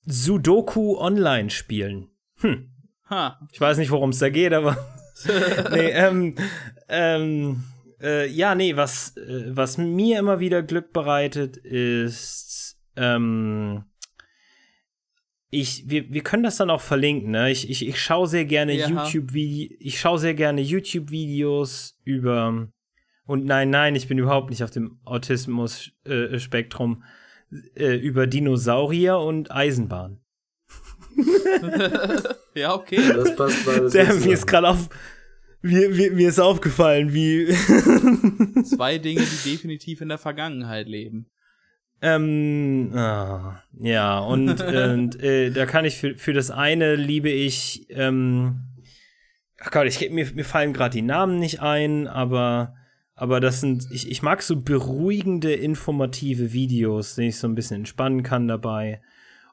Sudoku 0.06 0.97
online 0.98 1.51
spielen. 1.51 2.09
Hm. 2.36 2.70
Ha. 3.09 3.39
Ich 3.52 3.60
weiß 3.60 3.78
nicht, 3.78 3.90
worum 3.90 4.10
es 4.10 4.18
da 4.18 4.31
geht, 4.31 4.52
aber. 4.52 4.77
nee, 5.72 5.90
ähm, 5.90 6.35
ähm, 6.89 7.64
äh, 8.01 8.28
ja, 8.28 8.55
nee, 8.55 8.77
was, 8.77 9.16
äh, 9.16 9.44
was 9.48 9.78
mir 9.78 10.18
immer 10.18 10.40
wieder 10.40 10.62
Glück 10.62 10.93
bereitet, 10.93 11.56
ist, 11.59 12.78
ähm, 12.97 13.85
ich, 15.51 15.85
wir, 15.90 16.10
wir 16.12 16.22
können 16.22 16.44
das 16.44 16.56
dann 16.56 16.70
auch 16.70 16.81
verlinken, 16.81 17.32
ne? 17.32 17.51
Ich, 17.51 17.68
ich, 17.68 17.86
ich 17.86 18.01
schaue 18.01 18.28
sehr 18.28 18.44
gerne 18.44 18.72
Ja. 18.74 18.89
YouTube-Videos, 18.89 19.77
ich 19.81 20.01
schaue 20.01 20.18
sehr 20.18 20.35
gerne 20.35 20.60
YouTube-Videos 20.60 21.98
über, 22.05 22.68
und 23.27 23.44
nein, 23.44 23.70
nein, 23.70 23.97
ich 23.97 24.09
bin 24.09 24.18
überhaupt 24.18 24.51
nicht 24.51 24.62
auf 24.62 24.70
dem 24.70 25.01
Autismus-Spektrum, 25.05 27.02
äh, 27.02 27.06
über 27.51 28.27
Dinosaurier 28.27 29.18
und 29.18 29.51
Eisenbahn. 29.51 30.20
Ja, 32.55 32.74
okay. 32.74 33.01
Das 33.14 33.36
passt 33.36 33.64
beides. 33.64 33.93
Der, 33.93 34.12
mir 34.14 34.35
ist 34.35 34.47
gerade 34.47 34.68
auf. 34.68 34.89
Mir, 35.62 35.90
mir, 35.90 36.10
mir 36.10 36.28
ist 36.28 36.40
aufgefallen, 36.40 37.12
wie. 37.12 37.47
Zwei 38.64 38.98
Dinge, 38.98 39.20
die 39.20 39.51
definitiv 39.51 40.01
in 40.01 40.09
der 40.09 40.18
Vergangenheit 40.18 40.89
leben. 40.89 41.31
ähm, 42.02 42.93
ah, 42.94 43.62
ja, 43.78 44.18
und, 44.18 44.60
und 44.60 45.22
äh, 45.22 45.51
da 45.51 45.66
kann 45.66 45.85
ich 45.85 45.98
für, 45.98 46.16
für 46.16 46.32
das 46.32 46.51
eine 46.51 46.97
liebe 46.97 47.31
ich. 47.31 47.86
Ähm, 47.90 48.62
ach 49.60 49.70
Gott, 49.70 49.86
ich, 49.86 50.10
mir, 50.10 50.27
mir 50.35 50.44
fallen 50.44 50.72
gerade 50.72 50.94
die 50.94 51.02
Namen 51.02 51.39
nicht 51.39 51.60
ein, 51.60 52.09
aber. 52.09 52.74
Aber 53.20 53.38
das 53.38 53.60
sind, 53.60 53.86
ich, 53.90 54.10
ich 54.10 54.22
mag 54.22 54.40
so 54.40 54.62
beruhigende, 54.62 55.52
informative 55.52 56.55
Videos, 56.55 57.16
die 57.16 57.28
ich 57.28 57.36
so 57.36 57.47
ein 57.48 57.55
bisschen 57.55 57.76
entspannen 57.76 58.22
kann 58.22 58.48
dabei. 58.48 59.02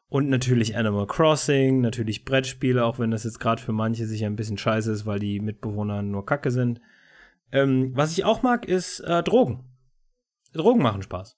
Und 0.08 0.30
natürlich 0.30 0.78
Animal 0.78 1.06
Crossing, 1.06 1.82
natürlich 1.82 2.24
Brettspiele, 2.24 2.86
auch 2.86 2.98
wenn 2.98 3.12
das 3.12 3.26
jetzt 3.26 3.42
gerade 3.42 3.62
für 3.62 3.74
manche 3.74 4.06
sicher 4.06 4.28
ein 4.28 4.38
bisschen 4.38 4.58
scheiße 4.58 4.90
ist, 4.90 5.06
weil 5.06 5.20
die 5.20 5.42
Mitbewohner 5.42 6.02
nur 6.02 6.26
Kacke 6.26 6.50
sind. 6.50 6.80
Ähm, 7.52 7.92
was 7.94 8.14
ich 8.14 8.24
auch 8.24 8.42
mag, 8.42 8.64
ist 8.64 9.02
äh, 9.02 9.22
Drogen. 9.22 9.66
Drogen 10.54 10.82
machen 10.82 11.02
Spaß. 11.02 11.38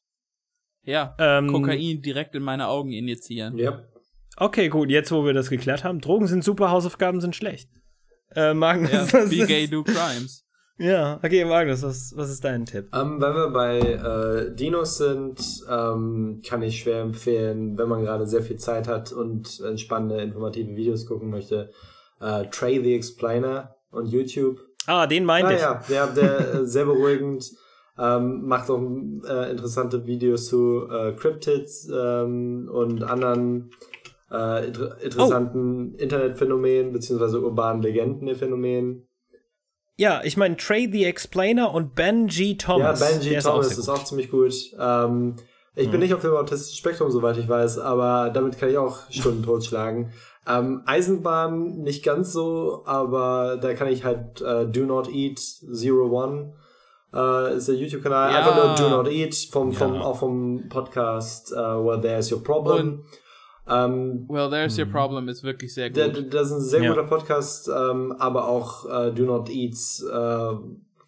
Ja. 0.84 1.16
Ähm, 1.18 1.48
Kokain 1.48 2.04
direkt 2.04 2.36
in 2.36 2.44
meine 2.44 2.68
Augen 2.68 2.92
injizieren. 2.92 3.58
Ja. 3.58 3.88
Okay, 4.38 4.70
gut, 4.70 4.92
jetzt 4.92 5.12
wo 5.12 5.26
wir 5.26 5.34
das 5.34 5.50
geklärt 5.50 5.84
haben, 5.84 6.00
Drogen 6.00 6.28
sind 6.28 6.44
super, 6.44 6.70
Hausaufgaben 6.70 7.22
sind 7.22 7.36
schlecht. 7.36 7.72
Äh, 8.36 8.54
Magnus, 8.54 9.12
Ja, 9.12 9.26
be 9.26 9.48
gay, 9.48 9.68
do 9.68 9.84
crimes. 9.84 10.46
Ja, 10.80 11.20
okay, 11.22 11.44
Magnus, 11.44 11.84
was, 11.84 12.14
was 12.16 12.30
ist 12.30 12.44
dein 12.46 12.66
Tipp? 12.66 12.88
Ähm, 12.94 13.20
wenn 13.20 13.34
wir 13.34 13.50
bei 13.50 13.80
äh, 13.80 14.56
Dinos 14.56 14.98
sind, 14.98 15.38
ähm, 15.70 16.42
kann 16.48 16.62
ich 16.64 16.80
schwer 16.80 17.02
empfehlen, 17.02 17.78
wenn 17.78 17.90
man 17.90 18.02
gerade 18.04 18.26
sehr 18.26 18.42
viel 18.42 18.56
Zeit 18.56 18.88
hat 18.88 19.12
und 19.12 19.60
entspannende, 19.60 20.22
informative 20.22 20.76
Videos 20.78 21.06
gucken 21.06 21.30
möchte, 21.30 21.70
äh, 22.22 22.46
Trey 22.46 22.82
the 22.82 22.96
Explainer 22.96 23.76
und 23.92 24.08
YouTube. 24.08 24.60
Ah, 24.88 25.06
den 25.06 25.26
meinte 25.26 25.52
Ah, 25.52 25.82
ich. 25.82 25.90
ja, 25.90 26.06
ja, 26.06 26.08
der 26.08 26.54
äh, 26.62 26.66
sehr 26.66 26.86
beruhigend, 26.86 27.52
ähm, 28.00 28.48
macht 28.48 28.70
auch 28.70 28.82
äh, 29.28 29.52
interessante 29.52 30.06
Videos 30.06 30.48
zu 30.48 30.88
äh, 30.90 31.12
Cryptids 31.12 31.90
ähm, 31.94 32.70
und 32.72 33.04
anderen 33.04 33.72
äh, 34.32 34.68
inter 34.68 35.02
interessanten 35.02 35.96
Internetphänomenen 35.96 36.94
beziehungsweise 36.94 37.42
urbanen 37.42 37.82
Legenden-Phänomenen. 37.82 39.09
Ja, 40.00 40.22
ich 40.24 40.38
meine 40.38 40.56
Trey 40.56 40.90
the 40.90 41.04
Explainer 41.04 41.74
und 41.74 41.94
Ben 41.94 42.28
G. 42.28 42.56
Thomas. 42.56 43.02
Ja, 43.02 43.08
Benji 43.08 43.32
Der 43.32 43.42
Thomas 43.44 43.78
ist 43.78 43.86
gut. 43.86 43.90
auch 43.96 44.04
ziemlich 44.06 44.32
gut. 44.32 44.54
Ähm, 44.80 45.36
ich 45.76 45.88
bin 45.88 45.96
Mhm. 45.96 46.00
nicht 46.00 46.14
auf 46.14 46.22
dem 46.22 46.32
autistischen 46.34 46.78
Spektrum, 46.78 47.12
soweit 47.12 47.38
ich 47.38 47.50
weiß, 47.50 47.80
aber 47.80 48.30
damit 48.34 48.58
kann 48.58 48.70
ich 48.70 48.78
auch 48.78 48.98
Stunden 49.10 49.44
totschlagen. 49.44 50.14
Ähm, 50.48 50.84
Eisenbahn 50.86 51.80
nicht 51.82 52.04
ganz 52.04 52.32
so, 52.32 52.84
aber 52.86 53.58
da 53.62 53.74
kann 53.74 53.90
ich 53.90 54.06
halt 54.06 54.40
äh, 54.42 54.66
Do 54.68 54.86
Not 54.86 55.10
Eat 55.14 55.38
Zero 55.40 56.06
One 56.10 56.54
äh, 57.14 57.56
ist 57.58 57.68
der 57.68 57.76
YouTube-Kanal. 57.76 58.32
Ja. 58.32 58.38
Einfach 58.40 58.56
nur 58.56 58.76
Do 58.76 58.90
Not 58.96 59.12
Eat, 59.12 59.36
vom, 59.52 59.74
vom, 59.74 59.96
Ja. 59.96 60.02
auch 60.02 60.18
vom 60.20 60.70
Podcast 60.70 61.52
äh, 61.52 61.56
Where 61.58 62.00
There's 62.00 62.32
Your 62.32 62.42
Problem. 62.44 63.04
Ähm, 63.70 64.26
Well, 64.28 64.50
there's 64.50 64.78
your 64.80 64.86
problem 64.86 65.28
ist 65.30 65.44
wirklich 65.44 65.74
sehr 65.74 65.90
gut. 65.90 66.34
das 66.34 66.48
ist 66.48 66.54
ein 66.54 66.62
sehr 66.62 66.84
Ja. 66.84 66.90
guter 66.94 67.08
Podcast, 67.08 67.70
ähm, 67.70 68.12
aber 68.20 68.48
auch 68.48 68.86
äh, 68.90 69.12
Do 69.12 69.24
Not 69.24 69.50
Eats 69.50 70.02
äh, 70.04 70.54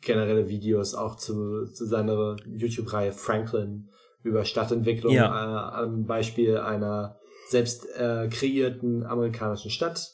generelle 0.02 0.48
Videos 0.50 0.94
auch 0.96 1.16
zu, 1.16 1.66
zu 1.72 1.86
seiner 1.86 2.36
YouTube-Reihe 2.46 3.12
Franklin 3.12 3.90
über 4.24 4.46
Stadtentwicklung 4.46 5.14
Ja. 5.14 5.26
äh, 5.28 5.84
am 5.84 6.06
Beispiel 6.06 6.58
einer 6.58 7.18
selbst 7.50 7.86
äh, 7.98 8.28
kreierten 8.30 9.06
amerikanischen 9.06 9.72
Stadt 9.72 10.12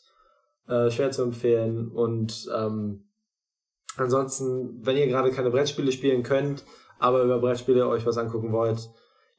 äh, 0.67 0.89
schwer 0.89 1.11
zu 1.11 1.23
empfehlen 1.23 1.87
und 1.89 2.49
ähm, 2.55 3.03
ansonsten, 3.97 4.79
wenn 4.85 4.97
ihr 4.97 5.07
gerade 5.07 5.31
keine 5.31 5.49
Brettspiele 5.51 5.91
spielen 5.91 6.23
könnt, 6.23 6.63
aber 6.99 7.23
über 7.23 7.39
Brettspiele 7.39 7.87
euch 7.87 8.05
was 8.05 8.17
angucken 8.17 8.51
wollt, 8.51 8.89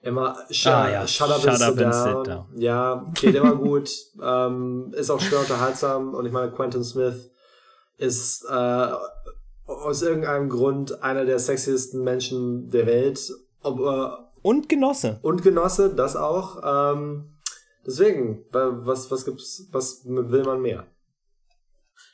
immer 0.03 0.37
sh 0.51 0.67
Ah, 0.69 0.91
ja. 0.91 1.07
Shut 1.07 1.31
Up, 1.31 1.41
Shut 1.41 1.49
and, 1.51 1.63
Up 1.63 1.75
sit 1.75 1.85
and 1.85 1.95
Sit 1.95 2.27
down. 2.27 2.47
Ja, 2.57 3.07
geht 3.15 3.35
immer 3.35 3.55
gut. 3.57 3.91
ähm, 4.23 4.93
ist 4.97 5.11
auch 5.11 5.21
schwer 5.21 5.41
unterhaltsam 5.41 6.15
und 6.15 6.25
ich 6.27 6.33
meine, 6.33 6.51
Quentin 6.53 6.85
Smith 6.85 7.31
ist 7.97 8.45
äh, 8.49 8.89
aus 9.67 10.03
irgendeinem 10.03 10.49
Grund 10.49 11.03
einer 11.03 11.25
der 11.25 11.39
sexiesten 11.39 12.03
Menschen 12.05 12.71
der 12.71 12.87
Welt. 12.87 13.21
Ob, 13.63 13.81
äh, 13.81 14.09
Und 14.43 14.69
Genosse. 14.69 15.19
und 15.23 15.43
Genosse, 15.43 15.93
das 15.95 16.15
auch. 16.17 16.63
Ähm, 16.65 17.35
deswegen, 17.85 18.45
wa- 18.53 18.71
was, 18.85 19.11
was 19.11 19.25
gibt's, 19.25 19.69
was 19.73 20.03
will 20.07 20.45
man 20.45 20.63
mehr? 20.63 20.87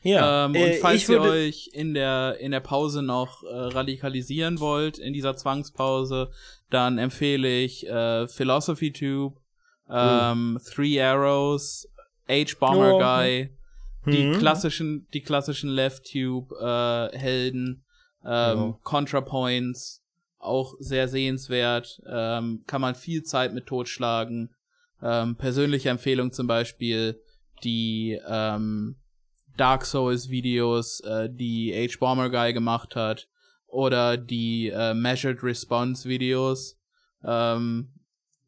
Ja. 0.02 0.44
Ähm, 0.44 0.55
äh, 0.55 0.62
und 0.62 0.74
falls 0.81 1.09
ihr 1.09 1.20
euch 1.20 1.70
in 1.73 1.94
der, 1.94 2.39
in 2.40 2.51
der 2.51 2.61
Pause 2.61 3.02
noch 3.02 3.43
äh, 3.43 3.47
radikalisieren 3.48 4.61
wollt, 4.61 4.98
in 4.98 5.12
dieser 5.12 5.36
Zwangspause, 5.36 6.31
dann 6.70 6.98
empfehle 6.98 7.48
ich 7.48 7.86
äh, 7.86 8.28
Philosophy 8.28 8.93
Tube, 8.93 9.40
ähm, 9.89 10.59
Three 10.73 11.01
Arrows, 11.01 11.89
H 12.28 12.55
Bomber 12.59 12.94
Oh, 12.94 12.98
Guy, 12.98 13.51
die 14.06 14.24
Hm. 14.24 14.32
klassischen, 14.39 15.06
die 15.15 15.23
klassischen 15.23 15.70
Left 15.70 16.11
Tube 16.11 16.52
äh, 16.61 17.19
Helden, 17.19 17.85
ähm, 18.24 18.59
Ja. 18.59 18.78
ContraPoints, 18.82 20.02
auch 20.39 20.74
sehr 20.78 21.09
sehenswert, 21.09 22.02
ähm, 22.06 22.65
kann 22.66 22.82
man 22.82 22.94
viel 22.94 23.23
Zeit 23.23 23.55
mit 23.55 23.66
totschlagen. 23.66 24.55
Ähm, 25.02 25.36
persönliche 25.36 25.89
Empfehlung 25.90 26.32
zum 26.32 26.47
Beispiel 26.47 27.20
die 27.62 28.20
ähm, 28.27 28.97
Dark 29.56 29.85
Souls 29.85 30.28
Videos, 30.31 31.01
äh, 31.01 31.28
die 31.31 31.72
H 31.72 31.97
Bomber 31.98 32.31
Guy 32.31 32.52
gemacht 32.52 32.97
hat, 32.97 33.28
oder 33.66 34.16
die 34.16 34.68
äh, 34.68 34.94
Measured 34.94 35.43
Response 35.43 36.09
Videos. 36.09 36.78
Ähm, 37.24 37.89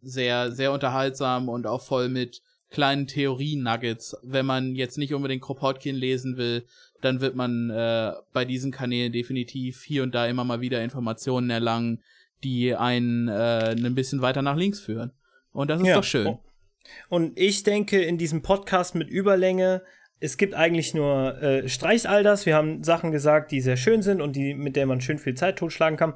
sehr, 0.02 0.52
sehr 0.52 0.72
unterhaltsam 0.72 1.48
und 1.48 1.66
auch 1.66 1.82
voll 1.82 2.08
mit 2.08 2.42
kleinen 2.70 3.06
Theorien-Nuggets. 3.06 4.16
Wenn 4.22 4.46
man 4.46 4.74
jetzt 4.76 4.98
nicht 4.98 5.14
unbedingt 5.14 5.42
Kropotkin 5.42 5.96
lesen 5.96 6.36
will, 6.36 6.64
dann 7.00 7.20
wird 7.20 7.34
man 7.34 7.70
äh, 7.70 8.12
bei 8.32 8.44
diesen 8.44 8.70
Kanälen 8.70 9.12
definitiv 9.12 9.82
hier 9.82 10.02
und 10.02 10.14
da 10.14 10.26
immer 10.26 10.44
mal 10.44 10.60
wieder 10.60 10.82
Informationen 10.82 11.50
erlangen, 11.50 12.02
die 12.44 12.74
einen 12.74 13.28
äh, 13.28 13.74
ein 13.76 13.94
bisschen 13.94 14.20
weiter 14.22 14.42
nach 14.42 14.56
links 14.56 14.80
führen. 14.80 15.12
Und 15.52 15.68
das 15.68 15.80
ist 15.80 15.88
Ja. 15.88 15.96
doch 15.96 16.04
schön. 16.04 16.26
Oh. 16.26 16.40
Und 17.08 17.38
ich 17.38 17.62
denke, 17.64 18.00
in 18.00 18.18
diesem 18.18 18.42
Podcast 18.42 18.94
mit 18.94 19.08
Überlänge, 19.08 19.82
es 20.20 20.36
gibt 20.36 20.54
eigentlich 20.54 20.94
nur, 20.94 21.40
äh, 21.42 21.68
streicht 21.68 22.06
all 22.06 22.22
das. 22.22 22.46
Wir 22.46 22.54
haben 22.54 22.82
Sachen 22.82 23.12
gesagt, 23.12 23.50
die 23.50 23.60
sehr 23.60 23.76
schön 23.76 24.02
sind 24.02 24.20
und 24.20 24.34
die, 24.34 24.54
mit 24.54 24.76
der 24.76 24.86
man 24.86 25.00
schön 25.00 25.18
viel 25.18 25.34
Zeit 25.34 25.56
totschlagen 25.56 25.98
kann. 25.98 26.14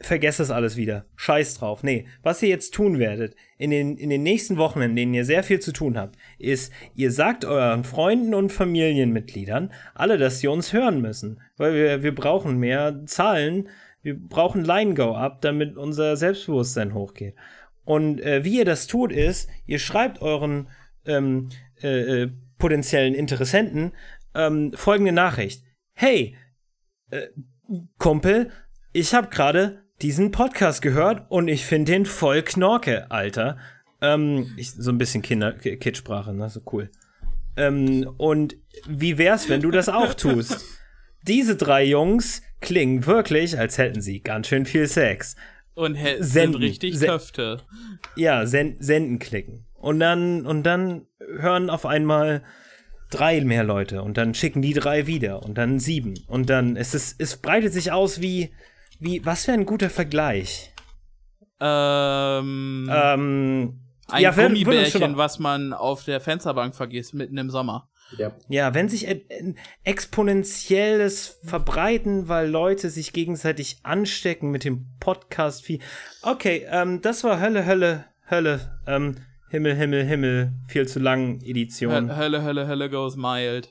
Vergesst 0.00 0.40
das 0.40 0.50
alles 0.50 0.76
wieder. 0.76 1.06
Scheiß 1.14 1.54
drauf. 1.54 1.84
Nee, 1.84 2.06
was 2.22 2.42
ihr 2.42 2.48
jetzt 2.48 2.74
tun 2.74 2.98
werdet, 2.98 3.36
in 3.56 3.70
den, 3.70 3.96
in 3.96 4.10
den 4.10 4.24
nächsten 4.24 4.56
Wochen, 4.56 4.80
in 4.80 4.96
denen 4.96 5.14
ihr 5.14 5.24
sehr 5.24 5.44
viel 5.44 5.60
zu 5.60 5.72
tun 5.72 5.96
habt, 5.96 6.16
ist, 6.38 6.72
ihr 6.94 7.12
sagt 7.12 7.44
euren 7.44 7.84
Freunden 7.84 8.34
und 8.34 8.50
Familienmitgliedern 8.50 9.72
alle, 9.94 10.18
dass 10.18 10.40
sie 10.40 10.48
uns 10.48 10.72
hören 10.72 11.00
müssen. 11.00 11.40
Weil 11.56 11.74
wir, 11.74 12.02
wir 12.02 12.14
brauchen 12.14 12.58
mehr 12.58 13.02
Zahlen. 13.06 13.68
Wir 14.02 14.18
brauchen 14.18 14.64
Line 14.64 14.94
Go 14.94 15.14
up, 15.14 15.40
damit 15.42 15.76
unser 15.76 16.16
Selbstbewusstsein 16.16 16.94
hochgeht. 16.94 17.36
Und 17.84 18.20
äh, 18.20 18.44
wie 18.44 18.58
ihr 18.58 18.64
das 18.64 18.88
tut, 18.88 19.12
ist, 19.12 19.48
ihr 19.66 19.78
schreibt 19.78 20.20
euren 20.20 20.68
ähm, 21.06 21.50
äh, 21.82 22.22
äh, 22.22 22.30
potenziellen 22.62 23.12
Interessenten 23.14 23.90
ähm, 24.36 24.72
folgende 24.74 25.10
Nachricht. 25.10 25.64
Hey, 25.94 26.36
äh, 27.10 27.26
Kumpel, 27.98 28.50
ich 28.92 29.14
habe 29.14 29.30
gerade 29.30 29.82
diesen 30.00 30.30
Podcast 30.30 30.80
gehört 30.80 31.28
und 31.28 31.48
ich 31.48 31.66
finde 31.66 31.90
den 31.90 32.06
voll 32.06 32.42
Knorke, 32.42 33.10
Alter. 33.10 33.58
Ähm, 34.00 34.54
ich, 34.56 34.70
so 34.70 34.92
ein 34.92 34.98
bisschen 34.98 35.22
Kinder 35.22 35.52
Kidsprache, 35.54 36.32
ne? 36.32 36.48
So 36.50 36.60
cool. 36.72 36.88
Ähm, 37.56 38.08
und 38.16 38.56
wie 38.86 39.18
wär's, 39.18 39.48
wenn 39.48 39.60
du 39.60 39.72
das 39.72 39.88
auch 39.88 40.14
tust? 40.14 40.64
diese 41.26 41.56
drei 41.56 41.82
Jungs 41.84 42.42
klingen 42.60 43.06
wirklich, 43.06 43.58
als 43.58 43.76
hätten 43.76 44.00
sie 44.00 44.20
ganz 44.20 44.46
schön 44.46 44.66
viel 44.66 44.86
Sex. 44.86 45.34
Und 45.74 45.96
hä- 45.96 46.18
sind 46.20 46.52
Senden. 46.52 46.62
richtig 46.62 47.00
Köfte. 47.00 47.60
Ja, 48.14 48.46
sen 48.46 48.76
senden 48.78 49.18
klicken. 49.18 49.66
Und 49.82 50.00
dann, 50.00 50.46
und 50.46 50.62
dann 50.62 51.06
hören 51.18 51.68
auf 51.68 51.84
einmal 51.84 52.42
drei 53.10 53.40
mehr 53.42 53.64
Leute 53.64 54.02
und 54.02 54.16
dann 54.16 54.34
schicken 54.34 54.62
die 54.62 54.72
drei 54.72 55.06
wieder 55.06 55.42
und 55.42 55.58
dann 55.58 55.78
sieben. 55.78 56.14
Und 56.28 56.48
dann 56.48 56.76
es 56.76 56.94
ist 56.94 57.20
es 57.20 57.36
breitet 57.36 57.72
sich 57.72 57.92
aus 57.92 58.22
wie, 58.22 58.54
wie, 58.98 59.24
was 59.26 59.44
für 59.44 59.52
ein 59.52 59.66
guter 59.66 59.90
Vergleich. 59.90 60.72
Ähm, 61.60 62.88
Ähm, 62.90 63.80
ein 64.08 64.22
ja, 64.22 64.30
Gummibärchen, 64.30 65.16
was 65.16 65.38
man 65.38 65.72
auf 65.72 66.04
der 66.04 66.20
Fensterbank 66.20 66.74
vergisst, 66.74 67.12
mitten 67.14 67.36
im 67.36 67.50
Sommer. 67.50 67.88
Ja. 68.18 68.32
Ja, 68.48 68.74
wenn 68.74 68.88
sich 68.88 69.08
ein 69.08 69.22
ein 69.30 69.58
exponentielles 69.84 71.40
Verbreiten, 71.44 72.28
weil 72.28 72.48
Leute 72.48 72.90
sich 72.90 73.12
gegenseitig 73.12 73.78
anstecken 73.82 74.50
mit 74.50 74.64
dem 74.64 74.86
podcast 75.00 75.64
-Feed. 75.64 75.80
Okay, 76.22 76.66
ähm, 76.70 77.00
das 77.00 77.24
war 77.24 77.40
Hölle, 77.40 77.66
Hölle, 77.66 78.04
Hölle, 78.30 78.80
ähm, 78.86 79.16
Himmel, 79.52 79.74
Himmel, 79.76 80.04
Himmel, 80.04 80.52
viel 80.66 80.88
zu 80.88 80.98
lang 80.98 81.40
Edition. 81.42 82.10
Hö- 82.10 82.16
Hölle, 82.16 82.42
Hölle, 82.42 82.66
Hölle 82.66 82.88
goes 82.88 83.16
mild. 83.16 83.70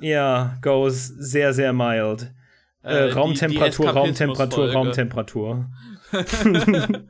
Ja, 0.00 0.58
goes 0.62 1.06
sehr, 1.06 1.52
sehr 1.54 1.72
mild. 1.72 2.32
Äh, 2.82 3.04
Äh, 3.04 3.06
die- 3.06 3.12
Raumtemperatur, 3.12 3.86
die 3.86 3.92
Raumtemperatur, 3.98 4.66
Eskapismus-Folge. 4.66 4.74
Raumtemperatur. 4.74 5.70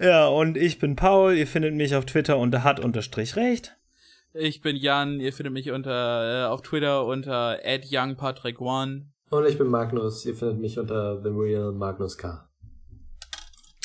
ja, 0.00 0.26
und 0.28 0.56
ich 0.56 0.78
bin 0.78 0.94
Paul, 0.96 1.34
ihr 1.34 1.46
findet 1.48 1.74
mich 1.74 1.94
auf 1.96 2.06
Twitter 2.06 2.38
unter 2.38 2.62
hat 2.64 2.78
unterstrich 2.80 3.34
recht. 3.36 3.76
Ich 4.32 4.60
bin 4.60 4.76
Jan, 4.76 5.18
ihr 5.20 5.32
findet 5.32 5.52
mich 5.52 5.70
unter 5.72 6.44
äh, 6.44 6.46
auf 6.46 6.62
Twitter 6.62 7.04
unter 7.06 7.58
@youngpatrick1. 7.64 9.02
Und 9.30 9.46
ich 9.46 9.58
bin 9.58 9.66
Magnus. 9.66 10.24
Ihr 10.26 10.36
findet 10.36 10.60
mich 10.60 10.78
unter 10.78 11.20
The 11.22 11.28
Real 11.30 11.72
Magnus 11.72 12.16
K. 12.16 12.48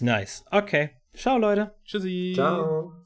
Nice. 0.02 0.46
Okay. 0.52 0.92
Ciao, 1.14 1.38
Leute. 1.38 1.76
Tschüssi. 1.84 2.34
Ciao. 2.36 2.99